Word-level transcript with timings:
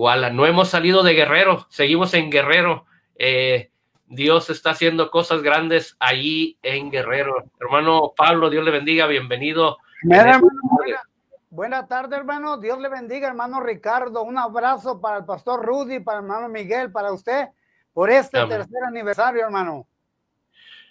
Iguala. 0.00 0.30
No 0.30 0.46
hemos 0.46 0.70
salido 0.70 1.02
de 1.02 1.12
Guerrero, 1.12 1.66
seguimos 1.68 2.14
en 2.14 2.30
Guerrero. 2.30 2.86
Eh, 3.16 3.70
Dios 4.06 4.48
está 4.48 4.70
haciendo 4.70 5.10
cosas 5.10 5.42
grandes 5.42 5.94
allí 6.00 6.56
en 6.62 6.90
Guerrero. 6.90 7.44
Hermano 7.60 8.14
Pablo, 8.16 8.48
Dios 8.48 8.64
le 8.64 8.70
bendiga, 8.70 9.06
bienvenido. 9.06 9.76
Buenas 11.50 11.86
tardes, 11.86 12.18
hermano. 12.18 12.56
Dios 12.56 12.80
le 12.80 12.88
bendiga, 12.88 13.28
hermano 13.28 13.60
Ricardo. 13.60 14.22
Un 14.22 14.38
abrazo 14.38 15.02
para 15.02 15.18
el 15.18 15.26
pastor 15.26 15.62
Rudy, 15.66 16.00
para 16.00 16.20
el 16.20 16.24
hermano 16.24 16.48
Miguel, 16.48 16.90
para 16.90 17.12
usted, 17.12 17.48
por 17.92 18.08
este 18.08 18.38
tercer 18.46 18.82
aniversario, 18.88 19.44
hermano. 19.44 19.86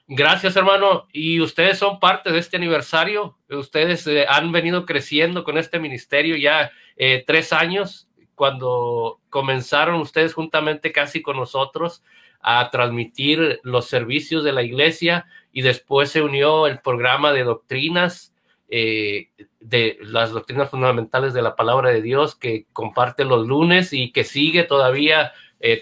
Gracias, 0.05 0.55
hermano. 0.55 1.07
Y 1.11 1.41
ustedes 1.41 1.79
son 1.79 1.99
parte 1.99 2.31
de 2.31 2.37
este 2.37 2.57
aniversario. 2.57 3.39
Ustedes 3.49 4.05
eh, 4.05 4.27
han 4.29 4.51
venido 4.51 4.85
creciendo 4.85 5.43
con 5.43 5.57
este 5.57 5.79
ministerio 5.79 6.35
ya 6.35 6.69
eh, 6.95 7.23
tres 7.25 7.53
años, 7.53 8.08
cuando 8.39 9.19
comenzaron 9.29 9.99
ustedes 9.99 10.33
juntamente 10.33 10.93
casi 10.93 11.21
con 11.21 11.35
nosotros 11.35 12.03
a 12.39 12.71
transmitir 12.71 13.59
los 13.63 13.87
servicios 13.87 14.45
de 14.45 14.53
la 14.53 14.63
iglesia 14.63 15.25
y 15.51 15.61
después 15.61 16.09
se 16.09 16.21
unió 16.21 16.65
el 16.65 16.79
programa 16.79 17.33
de 17.33 17.43
doctrinas, 17.43 18.33
eh, 18.69 19.27
de 19.59 19.97
las 19.99 20.31
doctrinas 20.31 20.69
fundamentales 20.69 21.33
de 21.33 21.41
la 21.41 21.57
palabra 21.57 21.89
de 21.89 22.01
Dios 22.01 22.35
que 22.35 22.65
comparte 22.71 23.25
los 23.25 23.45
lunes 23.45 23.91
y 23.91 24.13
que 24.13 24.23
sigue 24.23 24.63
todavía 24.63 25.33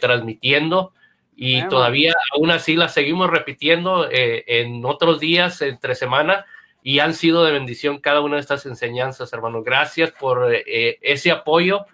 transmitiendo 0.01 0.93
y 1.39 1.67
todavía 1.67 2.13
aún 2.34 2.49
así 2.49 2.76
las 2.76 2.95
seguimos 2.95 3.29
repitiendo 3.29 4.09
eh, 4.09 4.43
en 4.48 4.84
otros 4.84 5.20
días 5.20 5.62
entre 5.62 5.93
semana 5.93 6.48
y 6.81 6.98
han 6.98 7.13
sido 7.13 7.45
de 7.45 7.51
bendición 7.51 7.99
cada 7.99 8.21
una 8.21 8.35
de 8.35 8.41
estas 8.41 8.65
enseñanzas, 8.65 9.31
hermano. 9.34 9.62
Gracias 9.62 10.12
por 10.12 10.51
eh, 10.51 10.98
ese 11.01 11.29
apoyo 11.29 11.85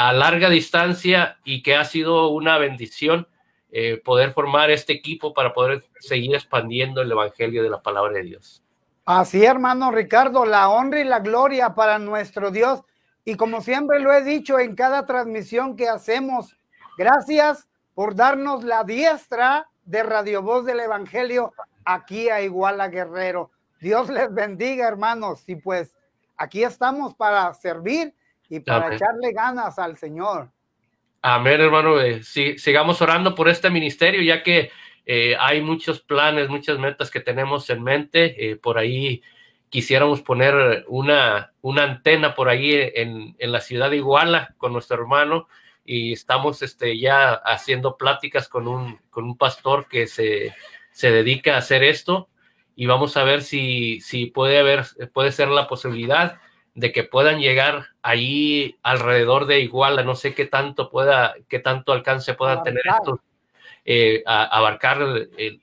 a 0.00 0.14
larga 0.14 0.48
distancia 0.48 1.36
y 1.44 1.62
que 1.62 1.76
ha 1.76 1.84
sido 1.84 2.28
una 2.28 2.56
bendición 2.56 3.28
eh, 3.70 4.00
poder 4.02 4.32
formar 4.32 4.70
este 4.70 4.94
equipo 4.94 5.34
para 5.34 5.52
poder 5.52 5.84
seguir 5.98 6.34
expandiendo 6.34 7.02
el 7.02 7.12
evangelio 7.12 7.62
de 7.62 7.68
la 7.68 7.82
palabra 7.82 8.14
de 8.14 8.22
Dios. 8.22 8.62
Así, 9.04 9.44
hermano 9.44 9.90
Ricardo, 9.90 10.46
la 10.46 10.70
honra 10.70 11.00
y 11.00 11.04
la 11.04 11.20
gloria 11.20 11.74
para 11.74 11.98
nuestro 11.98 12.50
Dios. 12.50 12.82
Y 13.26 13.34
como 13.34 13.60
siempre 13.60 14.00
lo 14.00 14.10
he 14.10 14.24
dicho 14.24 14.58
en 14.58 14.74
cada 14.74 15.04
transmisión 15.04 15.76
que 15.76 15.86
hacemos, 15.86 16.56
gracias 16.96 17.68
por 17.92 18.14
darnos 18.14 18.64
la 18.64 18.84
diestra 18.84 19.68
de 19.84 20.02
Radio 20.02 20.40
Voz 20.40 20.64
del 20.64 20.80
Evangelio 20.80 21.52
aquí 21.84 22.30
a 22.30 22.40
Iguala 22.40 22.88
Guerrero. 22.88 23.50
Dios 23.82 24.08
les 24.08 24.32
bendiga, 24.32 24.88
hermanos. 24.88 25.46
Y 25.46 25.56
pues 25.56 25.94
aquí 26.38 26.64
estamos 26.64 27.14
para 27.14 27.52
servir 27.52 28.14
y 28.50 28.60
para 28.60 28.94
echarle 28.94 29.32
ganas 29.32 29.78
al 29.78 29.96
Señor. 29.96 30.50
Amén, 31.22 31.60
hermano. 31.60 32.00
Eh, 32.00 32.22
sigamos 32.22 33.00
orando 33.00 33.34
por 33.34 33.48
este 33.48 33.70
ministerio, 33.70 34.20
ya 34.22 34.42
que 34.42 34.70
eh, 35.06 35.36
hay 35.38 35.62
muchos 35.62 36.00
planes, 36.00 36.48
muchas 36.48 36.78
metas 36.78 37.10
que 37.10 37.20
tenemos 37.20 37.70
en 37.70 37.82
mente. 37.82 38.50
Eh, 38.50 38.56
por 38.56 38.76
ahí 38.76 39.22
quisiéramos 39.68 40.20
poner 40.20 40.84
una, 40.88 41.52
una 41.62 41.84
antena 41.84 42.34
por 42.34 42.48
ahí 42.48 42.72
en, 42.74 43.36
en 43.38 43.52
la 43.52 43.60
ciudad 43.60 43.88
de 43.88 43.98
Iguala 43.98 44.54
con 44.58 44.72
nuestro 44.72 45.00
hermano 45.00 45.46
y 45.84 46.12
estamos 46.12 46.60
este, 46.62 46.98
ya 46.98 47.34
haciendo 47.34 47.96
pláticas 47.96 48.48
con 48.48 48.66
un, 48.66 48.98
con 49.10 49.24
un 49.24 49.36
pastor 49.36 49.86
que 49.88 50.08
se, 50.08 50.54
se 50.90 51.10
dedica 51.12 51.54
a 51.54 51.58
hacer 51.58 51.84
esto 51.84 52.28
y 52.74 52.86
vamos 52.86 53.16
a 53.16 53.22
ver 53.24 53.42
si, 53.42 54.00
si 54.00 54.26
puede, 54.26 54.58
haber, 54.58 54.86
puede 55.12 55.30
ser 55.30 55.48
la 55.48 55.68
posibilidad 55.68 56.40
de 56.80 56.92
que 56.92 57.04
puedan 57.04 57.40
llegar 57.40 57.88
ahí 58.00 58.78
alrededor 58.82 59.46
de 59.46 59.60
Iguala, 59.60 60.02
no 60.02 60.14
sé 60.14 60.34
qué 60.34 60.46
tanto 60.46 60.88
pueda, 60.88 61.34
qué 61.46 61.58
tanto 61.58 61.92
alcance 61.92 62.32
puedan 62.32 62.62
tener 62.62 62.82
esto, 62.86 63.20
eh, 63.84 64.22
a, 64.26 64.44
abarcar 64.44 64.98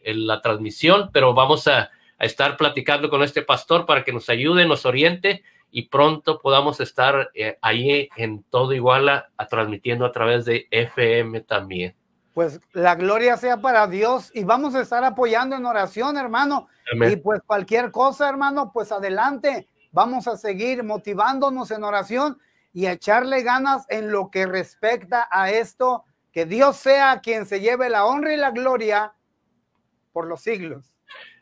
la 0.06 0.42
transmisión, 0.42 1.10
pero 1.12 1.34
vamos 1.34 1.68
a, 1.68 1.90
a, 2.20 2.26
estar 2.26 2.56
platicando 2.56 3.10
con 3.10 3.24
este 3.24 3.42
pastor 3.42 3.88
para 3.88 4.04
que 4.04 4.14
nos 4.14 4.30
ayude, 4.30 4.68
nos 4.68 4.86
oriente 4.86 5.44
y 5.72 5.90
pronto 5.90 6.40
podamos 6.40 6.80
estar 6.80 7.32
eh, 7.34 7.58
ahí 7.62 8.10
en 8.16 8.44
todo 8.44 8.74
Iguala 8.74 9.30
a, 9.38 9.48
transmitiendo 9.48 10.06
a 10.06 10.12
través 10.12 10.46
de 10.46 10.68
FM 10.70 11.42
también. 11.42 11.96
Pues 12.36 12.62
la 12.74 12.94
gloria 12.94 13.38
sea 13.38 13.58
para 13.58 13.88
Dios 13.88 14.30
y 14.36 14.44
vamos 14.44 14.76
a 14.76 14.82
estar 14.82 15.04
apoyando 15.04 15.56
en 15.56 15.66
oración, 15.66 16.16
hermano. 16.18 16.68
Y 16.94 17.16
pues 17.16 17.42
cualquier 17.44 17.90
cosa, 17.90 18.30
hermano, 18.30 18.72
pues 18.72 18.92
adelante. 18.92 19.68
Vamos 19.98 20.28
a 20.28 20.38
seguir 20.38 20.84
motivándonos 20.84 21.72
en 21.72 21.84
oración 21.84 22.38
y 22.72 22.86
a 22.86 22.92
echarle 22.92 23.42
ganas 23.42 23.88
en 23.90 24.12
lo 24.12 24.30
que 24.30 24.46
respecta 24.46 25.28
a 25.32 25.50
esto. 25.50 26.04
Que 26.32 26.46
Dios 26.46 26.78
sea 26.78 27.20
quien 27.24 27.48
se 27.48 27.62
lleve 27.62 27.90
la 27.90 28.06
honra 28.06 28.32
y 28.32 28.38
la 28.38 28.52
gloria 28.52 29.14
por 30.14 30.28
los 30.28 30.42
siglos. 30.42 30.94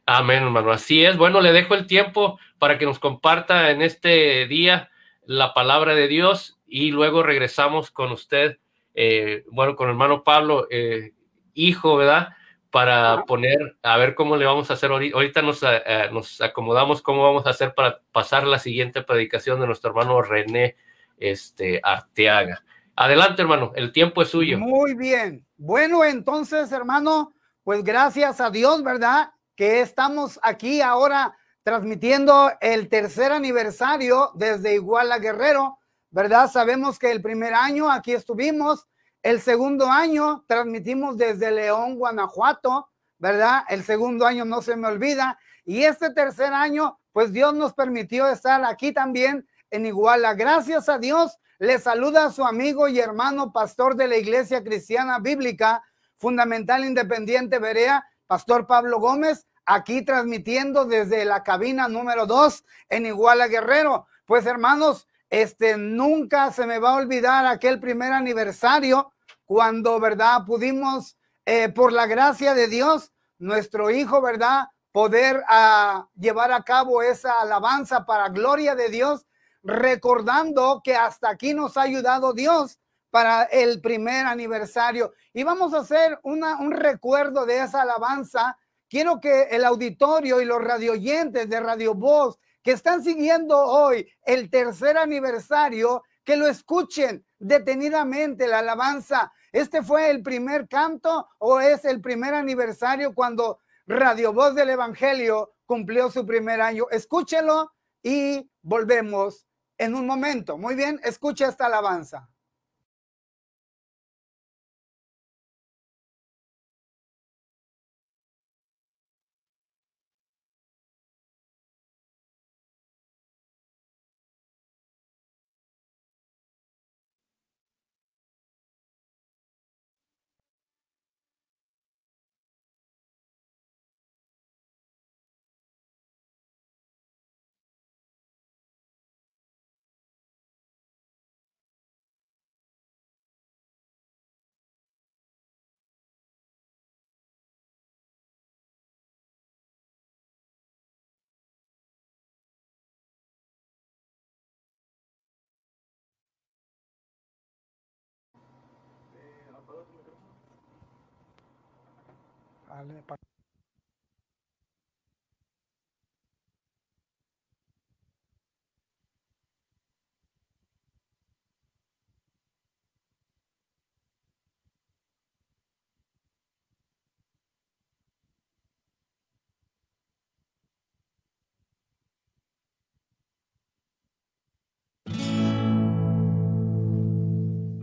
Amén, 0.06 0.44
hermano. 0.44 0.72
Así 0.72 1.04
es. 1.04 1.18
Bueno, 1.18 1.42
le 1.42 1.52
dejo 1.52 1.74
el 1.74 1.86
tiempo 1.86 2.40
para 2.58 2.78
que 2.78 2.86
nos 2.86 2.98
comparta 2.98 3.72
en 3.72 3.82
este 3.82 4.48
día 4.48 4.90
la 5.26 5.54
palabra 5.54 5.94
de 5.94 6.08
Dios 6.08 6.58
y 6.66 6.92
luego 6.92 7.24
regresamos 7.24 7.92
con 7.92 8.14
usted, 8.14 8.60
eh, 8.94 9.44
bueno, 9.52 9.76
con 9.76 9.90
hermano 9.90 10.24
Pablo, 10.24 10.66
eh, 10.72 11.12
hijo, 11.56 11.98
¿verdad? 11.98 12.30
Para 12.76 13.24
poner, 13.24 13.78
a 13.84 13.98
ver 13.98 14.16
cómo 14.16 14.36
le 14.36 14.46
vamos 14.46 14.70
a 14.70 14.74
hacer 14.74 14.92
ahorita. 14.92 15.16
Ahorita 15.16 15.42
nos, 15.42 15.64
eh, 15.64 16.10
nos 16.12 16.42
acomodamos 16.42 17.02
cómo 17.02 17.24
vamos 17.24 17.46
a 17.46 17.52
hacer 17.52 17.74
para 17.74 18.02
pasar 18.12 18.46
la 18.46 18.60
siguiente 18.60 19.02
predicación 19.02 19.62
de 19.62 19.68
nuestro 19.68 19.92
hermano 19.92 20.22
René 20.22 20.76
este, 21.18 21.80
Arteaga. 21.82 22.64
Adelante, 22.98 23.42
hermano, 23.42 23.72
el 23.76 23.92
tiempo 23.92 24.22
es 24.22 24.30
suyo. 24.30 24.58
Muy 24.60 24.94
bien. 24.94 25.46
Bueno, 25.58 26.04
entonces, 26.04 26.72
hermano, 26.72 27.34
pues 27.64 27.84
gracias 27.84 28.42
a 28.42 28.50
Dios, 28.50 28.84
¿verdad? 28.84 29.30
que 29.56 29.82
estamos 29.82 30.40
aquí 30.44 30.82
ahora 30.82 31.36
transmitiendo 31.64 32.52
el 32.62 32.90
tercer 32.90 33.32
aniversario 33.32 34.32
desde 34.36 34.76
Iguala 34.76 35.18
Guerrero, 35.18 35.80
¿verdad? 36.12 36.50
Sabemos 36.52 37.00
que 37.00 37.12
el 37.12 37.22
primer 37.22 37.54
año 37.54 37.90
aquí 37.90 38.14
estuvimos, 38.14 38.86
el 39.26 39.42
segundo 39.42 39.90
año 39.90 40.46
transmitimos 40.48 41.18
desde 41.18 41.50
León, 41.50 41.96
Guanajuato, 41.96 42.92
¿verdad? 43.18 43.64
El 43.70 43.84
segundo 43.84 44.24
año 44.24 44.46
no 44.46 44.62
se 44.62 44.76
me 44.76 44.88
olvida. 44.88 45.40
Y 45.66 45.82
este 45.82 46.12
tercer 46.12 46.54
año, 46.54 47.00
pues 47.12 47.34
Dios 47.34 47.56
nos 47.56 47.74
permitió 47.74 48.28
estar 48.28 48.64
aquí 48.64 48.92
también 48.92 49.48
en 49.72 49.88
Iguala. 49.88 50.36
Gracias 50.36 50.90
a 50.90 51.00
Dios, 51.00 51.40
le 51.58 51.80
saluda 51.80 52.26
a 52.26 52.32
su 52.32 52.46
amigo 52.46 52.88
y 52.88 53.00
hermano 53.00 53.52
pastor 53.52 53.96
de 53.96 54.08
la 54.08 54.18
Iglesia 54.18 54.64
Cristiana 54.64 55.18
Bíblica 55.18 55.84
Fundamental 56.18 56.86
Independiente 56.86 57.58
Berea, 57.58 58.08
Pastor 58.28 58.68
Pablo 58.68 59.00
Gómez, 59.00 59.48
aquí 59.66 60.06
transmitiendo 60.06 60.86
desde 60.86 61.26
la 61.26 61.42
cabina 61.42 61.88
número 61.88 62.28
2 62.28 62.64
en 62.90 63.08
Iguala 63.08 63.48
Guerrero. 63.48 64.06
Pues 64.28 64.46
hermanos, 64.46 65.08
este 65.32 65.78
nunca 65.78 66.52
se 66.52 66.68
me 66.68 66.78
va 66.78 66.92
a 66.92 66.98
olvidar 66.98 67.48
aquel 67.48 67.80
primer 67.80 68.14
aniversario 68.14 69.14
cuando, 69.46 70.00
¿verdad? 70.00 70.46
Pudimos, 70.46 71.18
eh, 71.46 71.70
por 71.70 71.92
la 71.92 72.08
gracia 72.08 72.54
de 72.54 72.68
Dios, 72.68 73.12
nuestro 73.38 73.90
hijo, 73.90 74.22
¿verdad? 74.22 74.66
Poder 74.92 75.44
ah, 75.48 76.08
llevar 76.16 76.52
a 76.52 76.64
cabo 76.64 77.02
esa 77.02 77.42
alabanza 77.42 78.06
para 78.06 78.30
gloria 78.30 78.76
de 78.76 78.90
Dios, 78.90 79.26
recordando 79.64 80.82
que 80.84 80.96
hasta 80.96 81.30
aquí 81.30 81.54
nos 81.54 81.78
ha 81.78 81.84
ayudado 81.84 82.34
Dios 82.34 82.80
para 83.10 83.44
el 83.44 83.82
primer 83.82 84.26
aniversario. 84.26 85.14
Y 85.34 85.44
vamos 85.44 85.74
a 85.74 85.80
hacer 85.80 86.20
una, 86.24 86.58
un 86.58 86.72
recuerdo 86.72 87.46
de 87.46 87.60
esa 87.60 87.82
alabanza. 87.82 88.58
Quiero 88.90 89.20
que 89.20 89.44
el 89.44 89.66
auditorio 89.66 90.42
y 90.42 90.46
los 90.46 90.64
radioyentes 90.64 91.50
de 91.50 91.60
Radio 91.60 91.94
Voz 91.94 92.38
que 92.66 92.72
están 92.72 93.04
siguiendo 93.04 93.58
hoy 93.58 94.08
el 94.24 94.50
tercer 94.50 94.98
aniversario, 94.98 96.04
que 96.24 96.36
lo 96.36 96.48
escuchen 96.48 97.24
detenidamente 97.46 98.48
la 98.48 98.60
alabanza. 98.60 99.32
¿Este 99.52 99.84
fue 99.84 100.10
el 100.10 100.24
primer 100.24 100.68
canto 100.68 101.28
o 101.38 101.60
es 101.60 101.86
el 101.86 102.02
primer 102.02 102.34
aniversario 102.34 103.14
cuando 103.14 103.62
Radio 103.86 104.34
Voz 104.34 104.56
del 104.56 104.72
Evangelio 104.72 105.54
cumplió 105.66 106.10
su 106.10 106.26
primer 106.26 106.60
año? 106.60 106.88
Escúchelo 106.90 107.72
y 108.02 108.50
volvemos 108.64 109.46
en 109.78 109.94
un 109.94 110.08
momento. 110.08 110.58
Muy 110.58 110.74
bien, 110.74 111.00
escucha 111.04 111.48
esta 111.48 111.68
alabanza. 111.68 112.30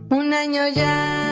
Un 0.09 0.33
año 0.33 0.67
ya 0.67 1.22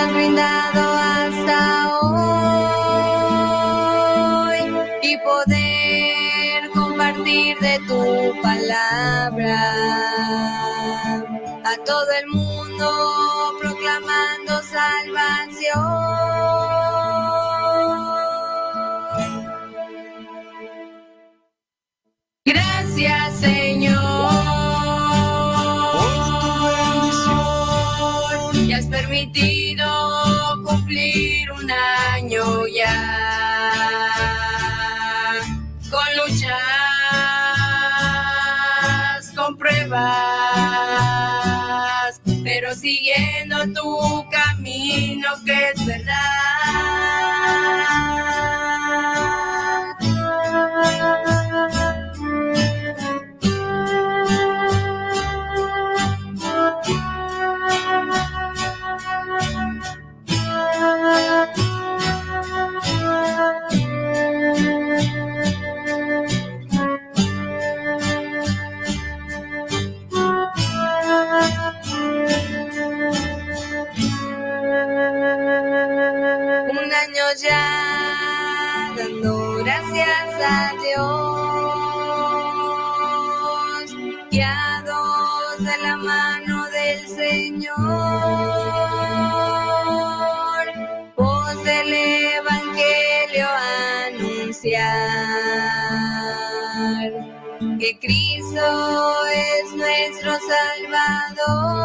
has 0.00 0.12
brindado 0.14 0.80
hasta 0.80 1.58
hoy 2.00 2.20
y 5.02 5.18
poder 5.18 6.70
compartir 6.70 7.58
de 7.58 7.78
tu 7.86 8.34
palabra 8.40 9.60
a 11.64 11.76
todo 11.84 12.10
el 12.20 12.26
mundo 12.28 12.86
proclamando 13.60 14.62
salvación. 14.62 16.00
Gracias, 22.46 23.40
Señor. 23.40 24.59
Que 45.44 45.70
es 45.70 45.86
verdad. 45.86 46.59
Ya 77.36 78.92
dando 78.96 79.54
gracias 79.56 80.34
a 80.40 80.72
Dios, 80.82 81.06
guiados 84.30 85.58
de 85.58 85.78
la 85.82 85.96
mano 85.96 86.66
del 86.70 87.08
Señor, 87.08 87.76
voz 91.16 91.64
del 91.64 91.92
Evangelio 91.92 93.48
anunciar 94.06 94.90
que 97.78 97.98
Cristo 97.98 99.26
es 99.26 99.74
nuestro 99.74 100.38
Salvador. 100.38 101.79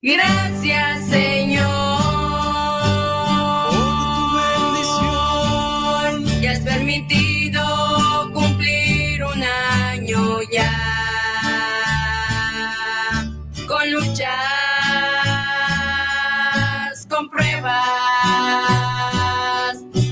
Gracias, 0.00 1.08
Señor. 1.08 1.66
Por 3.68 4.14
tu 4.14 4.32
bendición. 4.62 6.40
Y 6.40 6.46
has 6.46 6.60
permitido 6.60 8.30
cumplir 8.32 9.24
un 9.24 9.42
año 9.42 10.38
ya. 10.52 10.70
Con 13.66 13.90
luchas, 13.90 14.28
con 17.10 17.28
pruebas, 17.28 17.82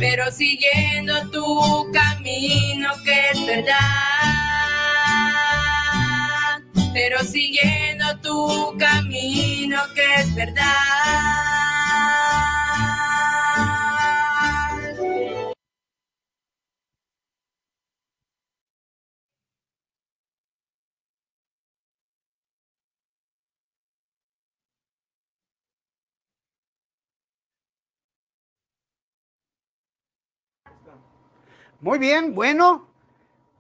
pero 0.01 0.33
siguiendo 0.33 1.31
tu 1.31 1.93
camino 1.93 2.91
que 3.05 3.31
es 3.31 3.47
verdad 3.47 4.16
pero 7.09 7.23
siguiendo 7.23 8.05
tu 8.21 8.77
camino 8.79 9.81
que 9.95 10.15
es 10.17 10.35
verdad. 10.35 10.65
Muy 31.81 32.01
bien, 32.01 32.35
bueno, 32.35 32.89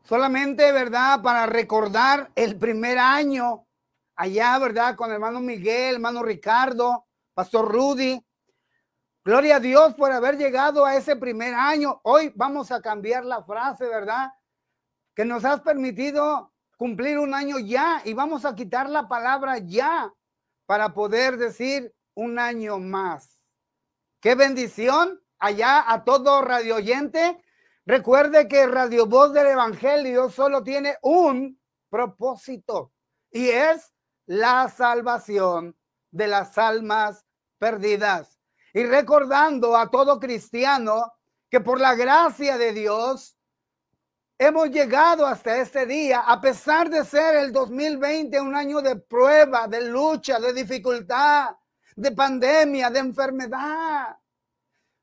Solamente, 0.06 0.70
¿verdad? 0.70 1.20
Para 1.20 1.46
recordar 1.46 2.30
el 2.36 2.56
primer 2.56 2.96
año 2.96 3.66
allá, 4.14 4.56
¿verdad? 4.60 4.94
Con 4.94 5.10
hermano 5.10 5.40
Miguel, 5.40 5.96
hermano 5.96 6.22
Ricardo, 6.22 7.08
Pastor 7.34 7.68
Rudy. 7.68 8.24
Gloria 9.24 9.56
a 9.56 9.60
Dios 9.60 9.94
por 9.94 10.12
haber 10.12 10.38
llegado 10.38 10.86
a 10.86 10.94
ese 10.94 11.16
primer 11.16 11.54
año. 11.54 12.00
Hoy 12.04 12.32
vamos 12.36 12.70
a 12.70 12.80
cambiar 12.80 13.24
la 13.24 13.42
frase, 13.42 13.88
¿verdad? 13.88 14.30
Que 15.12 15.24
nos 15.24 15.44
has 15.44 15.62
permitido 15.62 16.52
cumplir 16.76 17.18
un 17.18 17.34
año 17.34 17.58
ya 17.58 18.00
y 18.04 18.14
vamos 18.14 18.44
a 18.44 18.54
quitar 18.54 18.88
la 18.88 19.08
palabra 19.08 19.58
ya 19.58 20.14
para 20.66 20.94
poder 20.94 21.36
decir 21.36 21.92
un 22.14 22.38
año 22.38 22.78
más. 22.78 23.40
Qué 24.20 24.36
bendición 24.36 25.20
allá 25.40 25.84
a 25.92 26.04
todo 26.04 26.42
radio 26.42 26.76
oyente 26.76 27.42
Recuerde 27.86 28.48
que 28.48 28.66
Radio 28.66 29.06
Voz 29.06 29.32
del 29.32 29.46
Evangelio 29.46 30.28
solo 30.28 30.64
tiene 30.64 30.98
un 31.02 31.56
propósito 31.88 32.92
y 33.30 33.48
es 33.48 33.94
la 34.26 34.68
salvación 34.68 35.76
de 36.10 36.26
las 36.26 36.58
almas 36.58 37.24
perdidas. 37.58 38.40
Y 38.74 38.82
recordando 38.82 39.76
a 39.76 39.88
todo 39.88 40.18
cristiano 40.18 41.12
que 41.48 41.60
por 41.60 41.80
la 41.80 41.94
gracia 41.94 42.58
de 42.58 42.72
Dios 42.72 43.38
hemos 44.36 44.68
llegado 44.70 45.24
hasta 45.24 45.58
este 45.58 45.86
día, 45.86 46.24
a 46.26 46.40
pesar 46.40 46.90
de 46.90 47.04
ser 47.04 47.36
el 47.36 47.52
2020 47.52 48.40
un 48.40 48.56
año 48.56 48.80
de 48.80 48.96
prueba, 48.96 49.68
de 49.68 49.82
lucha, 49.82 50.40
de 50.40 50.52
dificultad, 50.52 51.54
de 51.94 52.10
pandemia, 52.10 52.90
de 52.90 52.98
enfermedad. 52.98 54.18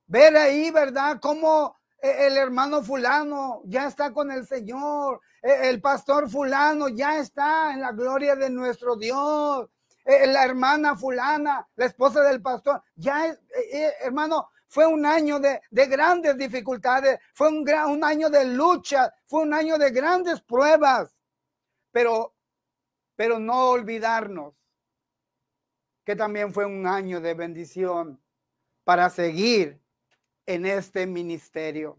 Ver 0.06 0.36
ahí, 0.36 0.70
¿verdad? 0.70 1.18
Cómo 1.22 1.78
el 2.04 2.38
hermano 2.38 2.84
fulano 2.84 3.62
ya 3.66 3.88
está 3.88 4.12
con 4.12 4.30
el 4.30 4.46
Señor, 4.46 5.22
e, 5.42 5.70
el 5.70 5.80
pastor 5.80 6.30
fulano 6.30 6.90
ya 6.90 7.18
está 7.18 7.72
en 7.72 7.80
la 7.80 7.94
gloria 7.94 8.36
de 8.36 8.50
nuestro 8.50 8.98
Dios, 8.98 9.70
e, 10.04 10.28
la 10.28 10.44
hermana 10.44 10.98
fulana, 10.98 11.66
la 11.76 11.86
esposa 11.86 12.22
del 12.24 12.42
pastor, 12.42 12.84
ya, 12.96 13.34
hermano, 14.02 14.50
fue 14.68 14.86
un 14.86 15.06
año 15.06 15.40
de, 15.40 15.62
grandes 15.72 16.36
dificultades, 16.36 17.20
fue 17.34 17.48
un, 17.48 17.64
gran, 17.64 17.92
un 17.92 18.04
año 18.04 18.30
de 18.30 18.44
lucha, 18.46 19.14
fue 19.28 19.44
un 19.44 19.54
año 19.54 19.78
de 19.78 19.92
grandes 19.92 20.42
pruebas, 20.42 21.16
pero, 21.92 22.36
pero 23.16 23.40
no 23.40 23.70
olvidarnos 23.70 24.56
que 26.04 26.16
también 26.16 26.54
fue 26.54 26.66
un 26.66 26.86
año 26.86 27.22
de 27.22 27.34
bendición 27.34 28.20
para 28.84 29.10
seguir 29.10 29.83
en 30.46 30.66
este 30.66 31.06
ministerio. 31.06 31.98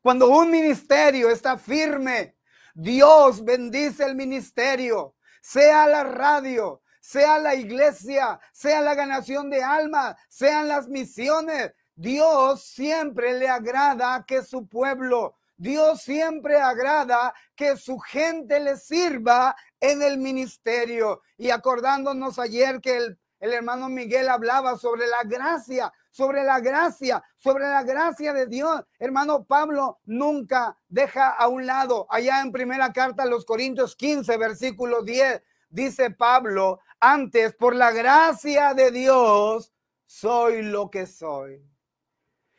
Cuando 0.00 0.28
un 0.28 0.50
ministerio 0.50 1.30
está 1.30 1.58
firme, 1.58 2.36
Dios 2.74 3.44
bendice 3.44 4.04
el 4.04 4.14
ministerio, 4.14 5.14
sea 5.42 5.86
la 5.86 6.04
radio, 6.04 6.82
sea 7.00 7.38
la 7.38 7.54
iglesia, 7.54 8.40
sea 8.52 8.80
la 8.80 8.94
ganación 8.94 9.50
de 9.50 9.62
almas, 9.62 10.16
sean 10.28 10.68
las 10.68 10.88
misiones. 10.88 11.72
Dios 11.94 12.64
siempre 12.64 13.38
le 13.38 13.48
agrada 13.48 14.24
que 14.26 14.42
su 14.42 14.66
pueblo 14.66 15.36
Dios 15.60 16.00
siempre 16.00 16.56
agrada 16.58 17.34
que 17.54 17.76
su 17.76 17.98
gente 17.98 18.60
le 18.60 18.78
sirva 18.78 19.54
en 19.78 20.00
el 20.00 20.16
ministerio. 20.16 21.20
Y 21.36 21.50
acordándonos 21.50 22.38
ayer 22.38 22.80
que 22.80 22.96
el, 22.96 23.18
el 23.40 23.54
hermano 23.54 23.88
Miguel 23.88 24.28
hablaba 24.28 24.76
sobre 24.76 25.06
la 25.06 25.22
gracia, 25.24 25.92
sobre 26.10 26.44
la 26.44 26.60
gracia, 26.60 27.24
sobre 27.36 27.64
la 27.64 27.82
gracia 27.82 28.34
de 28.34 28.46
Dios. 28.46 28.84
Hermano 28.98 29.44
Pablo 29.44 29.98
nunca 30.04 30.76
deja 30.88 31.30
a 31.30 31.48
un 31.48 31.66
lado, 31.66 32.06
allá 32.10 32.42
en 32.42 32.52
primera 32.52 32.92
carta 32.92 33.22
a 33.22 33.26
los 33.26 33.46
Corintios 33.46 33.96
15, 33.96 34.36
versículo 34.36 35.02
10, 35.02 35.42
dice 35.70 36.10
Pablo, 36.10 36.80
antes 37.00 37.54
por 37.54 37.74
la 37.74 37.90
gracia 37.92 38.74
de 38.74 38.90
Dios 38.90 39.72
soy 40.04 40.62
lo 40.62 40.90
que 40.90 41.06
soy. 41.06 41.64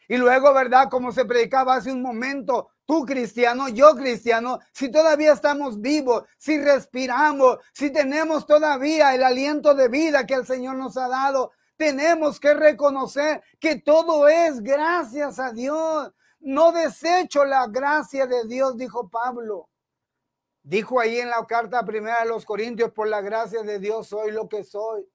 Y 0.08 0.18
luego, 0.18 0.54
¿verdad? 0.54 0.90
Como 0.90 1.12
se 1.12 1.26
predicaba 1.26 1.76
hace 1.76 1.92
un 1.92 2.02
momento, 2.02 2.71
tú 2.86 3.06
cristiano, 3.06 3.70
yo 3.70 3.96
cristiano, 3.96 4.60
si 4.74 4.92
todavía 4.92 5.34
estamos 5.34 5.80
vivos, 5.80 6.24
si 6.38 6.60
respiramos, 6.60 7.58
si 7.74 7.92
tenemos 7.92 8.46
todavía 8.46 9.16
el 9.16 9.24
aliento 9.24 9.74
de 9.74 9.88
vida 9.88 10.26
que 10.26 10.34
el 10.34 10.46
Señor 10.46 10.76
nos 10.76 10.98
ha 10.98 11.08
dado, 11.08 11.52
tenemos 11.78 12.40
que 12.40 12.54
reconocer 12.54 13.42
que 13.60 13.82
todo 13.82 14.28
es 14.28 14.62
gracias 14.62 15.40
a 15.40 15.52
Dios. 15.52 16.12
No 16.40 16.72
desecho 16.72 17.46
la 17.46 17.68
gracia 17.68 18.28
de 18.28 18.46
Dios, 18.46 18.78
dijo 18.78 19.10
Pablo. 19.10 19.70
Dijo 20.64 21.00
ahí 21.00 21.20
en 21.20 21.30
la 21.30 21.46
carta 21.48 21.84
primera 21.84 22.22
de 22.22 22.30
los 22.30 22.46
Corintios, 22.46 22.92
por 22.92 23.08
la 23.08 23.22
gracia 23.22 23.64
de 23.64 23.80
Dios 23.80 24.08
soy 24.08 24.32
lo 24.32 24.48
que 24.48 24.64
soy 24.64 25.08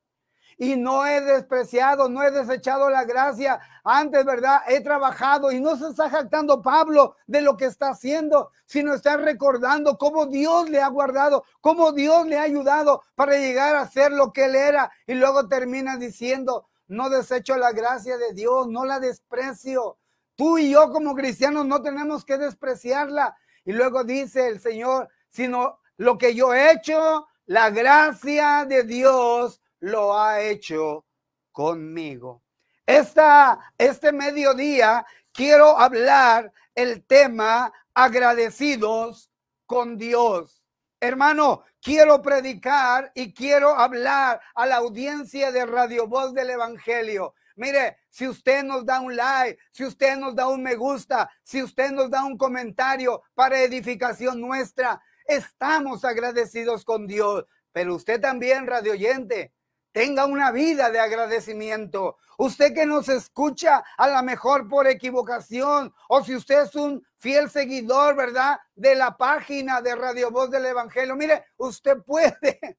y 0.59 0.77
no 0.77 1.07
he 1.07 1.21
despreciado, 1.21 2.09
no 2.09 2.23
he 2.23 2.31
desechado 2.31 2.89
la 2.89 3.05
gracia. 3.05 3.61
Antes, 3.85 4.25
¿verdad? 4.25 4.63
He 4.69 4.81
trabajado 4.81 5.53
y 5.53 5.61
no 5.61 5.77
se 5.77 5.89
está 5.91 6.09
jactando 6.09 6.63
Pablo 6.63 7.17
de 7.27 7.43
lo 7.43 7.57
que 7.57 7.67
está 7.67 7.91
haciendo, 7.91 8.51
sino 8.65 8.95
está 8.95 9.17
recordando 9.17 9.99
cómo 9.99 10.27
Dios 10.27 10.71
le 10.71 10.81
ha 10.81 10.89
guardado, 10.89 11.45
cómo 11.61 11.93
Dios 11.93 12.27
le 12.27 12.39
ha 12.39 12.43
ayudado 12.43 13.03
para 13.15 13.37
llegar 13.37 13.77
a 13.77 13.87
ser 13.87 14.13
lo 14.13 14.33
que 14.33 14.47
él 14.47 14.55
era. 14.55 14.91
Y 15.07 15.15
luego 15.15 15.47
termina 15.47 15.97
diciendo, 15.99 16.67
no 16.89 17.11
desecho 17.11 17.57
la 17.57 17.73
gracia 17.73 18.17
de 18.17 18.33
Dios, 18.33 18.67
no 18.67 18.85
la 18.87 18.99
desprecio. 18.99 19.99
Tú 20.37 20.59
y 20.59 20.71
yo 20.71 20.91
como 20.91 21.15
cristianos 21.15 21.67
no 21.67 21.83
tenemos 21.83 22.25
que 22.25 22.39
despreciarla. 22.39 23.37
Y 23.65 23.73
luego 23.73 24.05
dice 24.05 24.49
el 24.49 24.61
Señor, 24.61 25.09
sino 25.29 25.81
lo 25.99 26.17
que 26.17 26.35
yo 26.35 26.55
he 26.55 26.73
hecho, 26.73 27.27
la 27.45 27.71
gracia 27.71 28.65
de 28.65 28.85
Dios 28.85 29.61
lo 29.81 30.17
ha 30.19 30.41
hecho 30.41 31.07
conmigo. 31.53 32.43
Esta, 32.85 33.73
este 33.79 34.13
mediodía 34.13 35.05
quiero 35.33 35.79
hablar 35.79 36.53
el 36.75 37.05
tema 37.05 37.73
agradecidos 37.95 39.31
con 39.67 39.97
Dios. 39.99 40.63
Hermano, 41.01 41.65
quiero 41.81 42.23
predicar 42.23 43.11
y 43.15 43.35
quiero 43.35 43.71
hablar 43.71 44.41
a 44.55 44.67
la 44.67 44.77
audiencia 44.77 45.53
de 45.53 45.67
Radio 45.67 46.07
Voz 46.07 46.33
del 46.33 46.51
Evangelio. 46.51 47.35
Mire, 47.57 47.97
si 48.11 48.29
usted 48.29 48.63
nos 48.63 48.85
da 48.85 49.01
un 49.01 49.17
like, 49.17 49.59
si 49.73 49.85
usted 49.85 50.17
nos 50.17 50.35
da 50.35 50.47
un 50.47 50.63
me 50.63 50.75
gusta, 50.75 51.31
si 51.43 51.63
usted 51.63 51.91
nos 51.91 52.11
da 52.11 52.25
un 52.25 52.37
comentario 52.37 53.23
para 53.35 53.61
edificación 53.61 54.41
nuestra, 54.41 55.03
estamos 55.27 56.05
agradecidos 56.05 56.85
con 56.85 57.07
Dios. 57.07 57.47
Pero 57.73 57.95
usted 57.95 58.21
también, 58.21 58.67
radio 58.67 58.93
oyente, 58.93 59.53
tenga 59.97 60.27
una 60.27 60.51
vida 60.51 60.91
de 60.91 61.01
agradecimiento. 61.01 62.19
Usted 62.37 62.75
que 62.75 62.85
nos 62.85 63.09
escucha 63.09 63.83
a 63.97 64.09
lo 64.09 64.23
mejor 64.23 64.69
por 64.69 64.87
equivocación 64.87 65.91
o 66.11 66.23
si 66.23 66.37
usted 66.37 66.65
es 66.65 66.75
un 66.75 67.03
fiel 67.17 67.49
seguidor, 67.49 68.15
¿verdad? 68.15 68.59
De 68.75 68.95
la 68.95 69.17
página 69.17 69.81
de 69.81 69.97
Radio 69.97 70.31
Voz 70.31 70.51
del 70.51 70.67
Evangelio. 70.67 71.17
Mire, 71.17 71.47
usted 71.57 71.97
puede, 72.05 72.77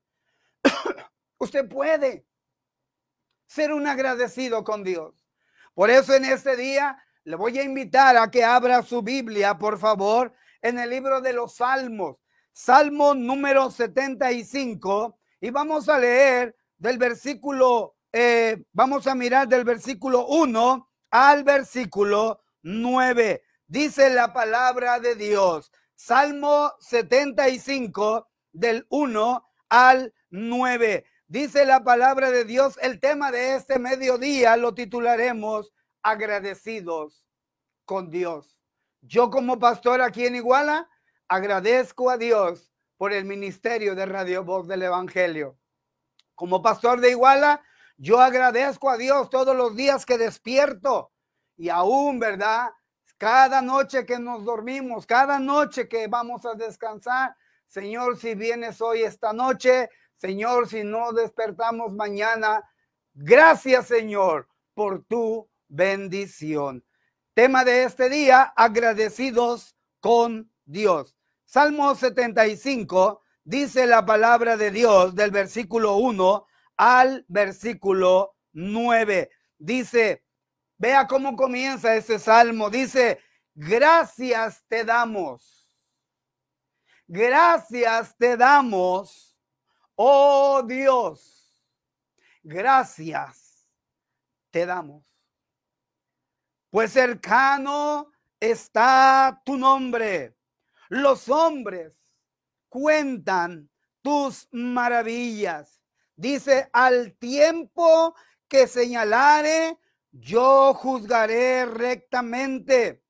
usted 1.39 1.67
puede 1.67 2.24
ser 3.47 3.74
un 3.74 3.88
agradecido 3.88 4.63
con 4.63 4.83
Dios. 4.83 5.25
Por 5.74 5.89
eso 5.89 6.13
en 6.13 6.24
este 6.24 6.55
día 6.55 7.03
le 7.24 7.36
voy 7.36 7.57
a 7.57 7.63
invitar 7.63 8.15
a 8.15 8.29
que 8.29 8.43
abra 8.43 8.83
su 8.83 9.01
Biblia, 9.01 9.57
por 9.57 9.79
favor, 9.79 10.33
en 10.62 10.77
el 10.77 10.91
libro 10.91 11.19
de 11.19 11.33
los 11.33 11.55
Salmos, 11.55 12.17
Salmo 12.51 13.15
número 13.15 13.71
75, 13.71 15.17
y 15.41 15.50
vamos 15.50 15.89
a 15.89 15.97
leer 15.97 16.55
del 16.77 16.98
versículo, 16.98 17.96
eh, 18.12 18.63
vamos 18.72 19.07
a 19.07 19.15
mirar 19.15 19.48
del 19.48 19.63
versículo 19.63 20.27
1 20.27 20.89
al 21.12 21.43
versículo 21.43 22.41
9. 22.62 23.43
Dice 23.67 24.10
la 24.10 24.34
palabra 24.34 25.00
de 25.00 25.15
Dios. 25.15 25.72
Salmo 25.96 26.74
75 26.79 28.29
del 28.51 28.86
1 28.89 29.48
al 29.69 30.13
9. 30.29 31.05
Dice 31.27 31.65
la 31.65 31.84
palabra 31.84 32.31
de 32.31 32.46
Dios, 32.46 32.79
el 32.81 33.00
tema 33.00 33.31
de 33.31 33.55
este 33.55 33.79
mediodía 33.79 34.55
lo 34.55 34.74
titularemos 34.74 35.74
agradecidos 36.01 37.25
con 37.84 38.10
Dios. 38.10 38.57
Yo 39.01 39.29
como 39.29 39.60
pastor 39.60 40.01
aquí 40.01 40.25
en 40.25 40.36
Iguala 40.36 40.89
agradezco 41.27 42.10
a 42.10 42.17
Dios 42.17 42.72
por 42.98 43.12
el 43.12 43.25
ministerio 43.25 43.96
de 43.96 44.05
Radio 44.05 44.43
Voz 44.43 44.67
del 44.67 44.84
Evangelio. 44.84 45.57
Como 46.38 46.62
pastor 46.62 47.01
de 47.01 47.10
Iguala, 47.10 47.63
yo 47.98 48.22
agradezco 48.22 48.91
a 48.91 48.98
Dios 48.98 49.27
todos 49.32 49.56
los 49.56 49.75
días 49.75 50.06
que 50.06 50.20
despierto 50.20 51.12
y 51.58 51.70
aún, 51.70 52.20
¿verdad? 52.20 52.70
Cada 53.17 53.60
noche 53.63 54.06
que 54.06 54.20
nos 54.20 54.46
dormimos, 54.46 55.08
cada 55.08 55.39
noche 55.39 55.89
que 55.89 56.08
vamos 56.08 56.46
a 56.46 56.53
descansar, 56.53 57.36
Señor, 57.65 58.17
si 58.20 58.36
vienes 58.36 58.79
hoy 58.82 59.01
esta 59.01 59.34
noche, 59.34 59.89
Señor, 60.17 60.70
si 60.70 60.84
no 60.84 61.12
despertamos 61.12 61.91
mañana, 61.91 62.63
gracias, 63.15 63.88
Señor, 63.88 64.48
por 64.75 65.03
tu 65.06 65.50
bendición. 65.67 66.86
Tema 67.34 67.65
de 67.65 67.86
este 67.86 68.10
día, 68.10 68.44
agradecidos 68.56 69.75
con 70.00 70.51
Dios. 70.65 71.15
Salmo 71.46 71.96
75 71.96 73.24
dice 73.48 73.88
la 73.88 74.06
palabra 74.06 74.58
de 74.58 74.72
Dios 74.72 75.16
del 75.16 75.32
versículo 75.32 75.96
1 75.96 76.46
al 76.75 77.25
versículo 77.30 78.36
9. 78.51 79.32
Dice, 79.58 80.25
vea 80.77 81.08
cómo 81.08 81.38
comienza 81.38 81.96
ese 81.96 82.20
salmo. 82.20 82.70
Dice, 82.70 83.22
gracias 83.56 84.66
te 84.68 84.84
damos. 84.84 85.74
Gracias 87.08 88.18
te 88.18 88.36
damos, 88.36 89.38
oh 89.96 90.62
Dios. 90.68 91.63
Gracias 92.44 93.72
te 94.51 94.66
damos. 94.66 95.06
Pues 96.70 96.92
cercano 96.92 98.12
está 98.42 99.42
tu 99.46 99.56
nombre. 99.56 100.36
Los 100.89 101.30
hombres 101.30 101.97
cuentan 102.69 103.69
tus 104.01 104.47
maravillas. 104.51 105.81
Dice, 106.15 106.69
al 106.74 107.15
tiempo 107.17 108.15
que 108.47 108.67
señalare, 108.67 109.77
yo 110.12 110.74
juzgaré 110.74 111.65
rectamente. 111.65 113.03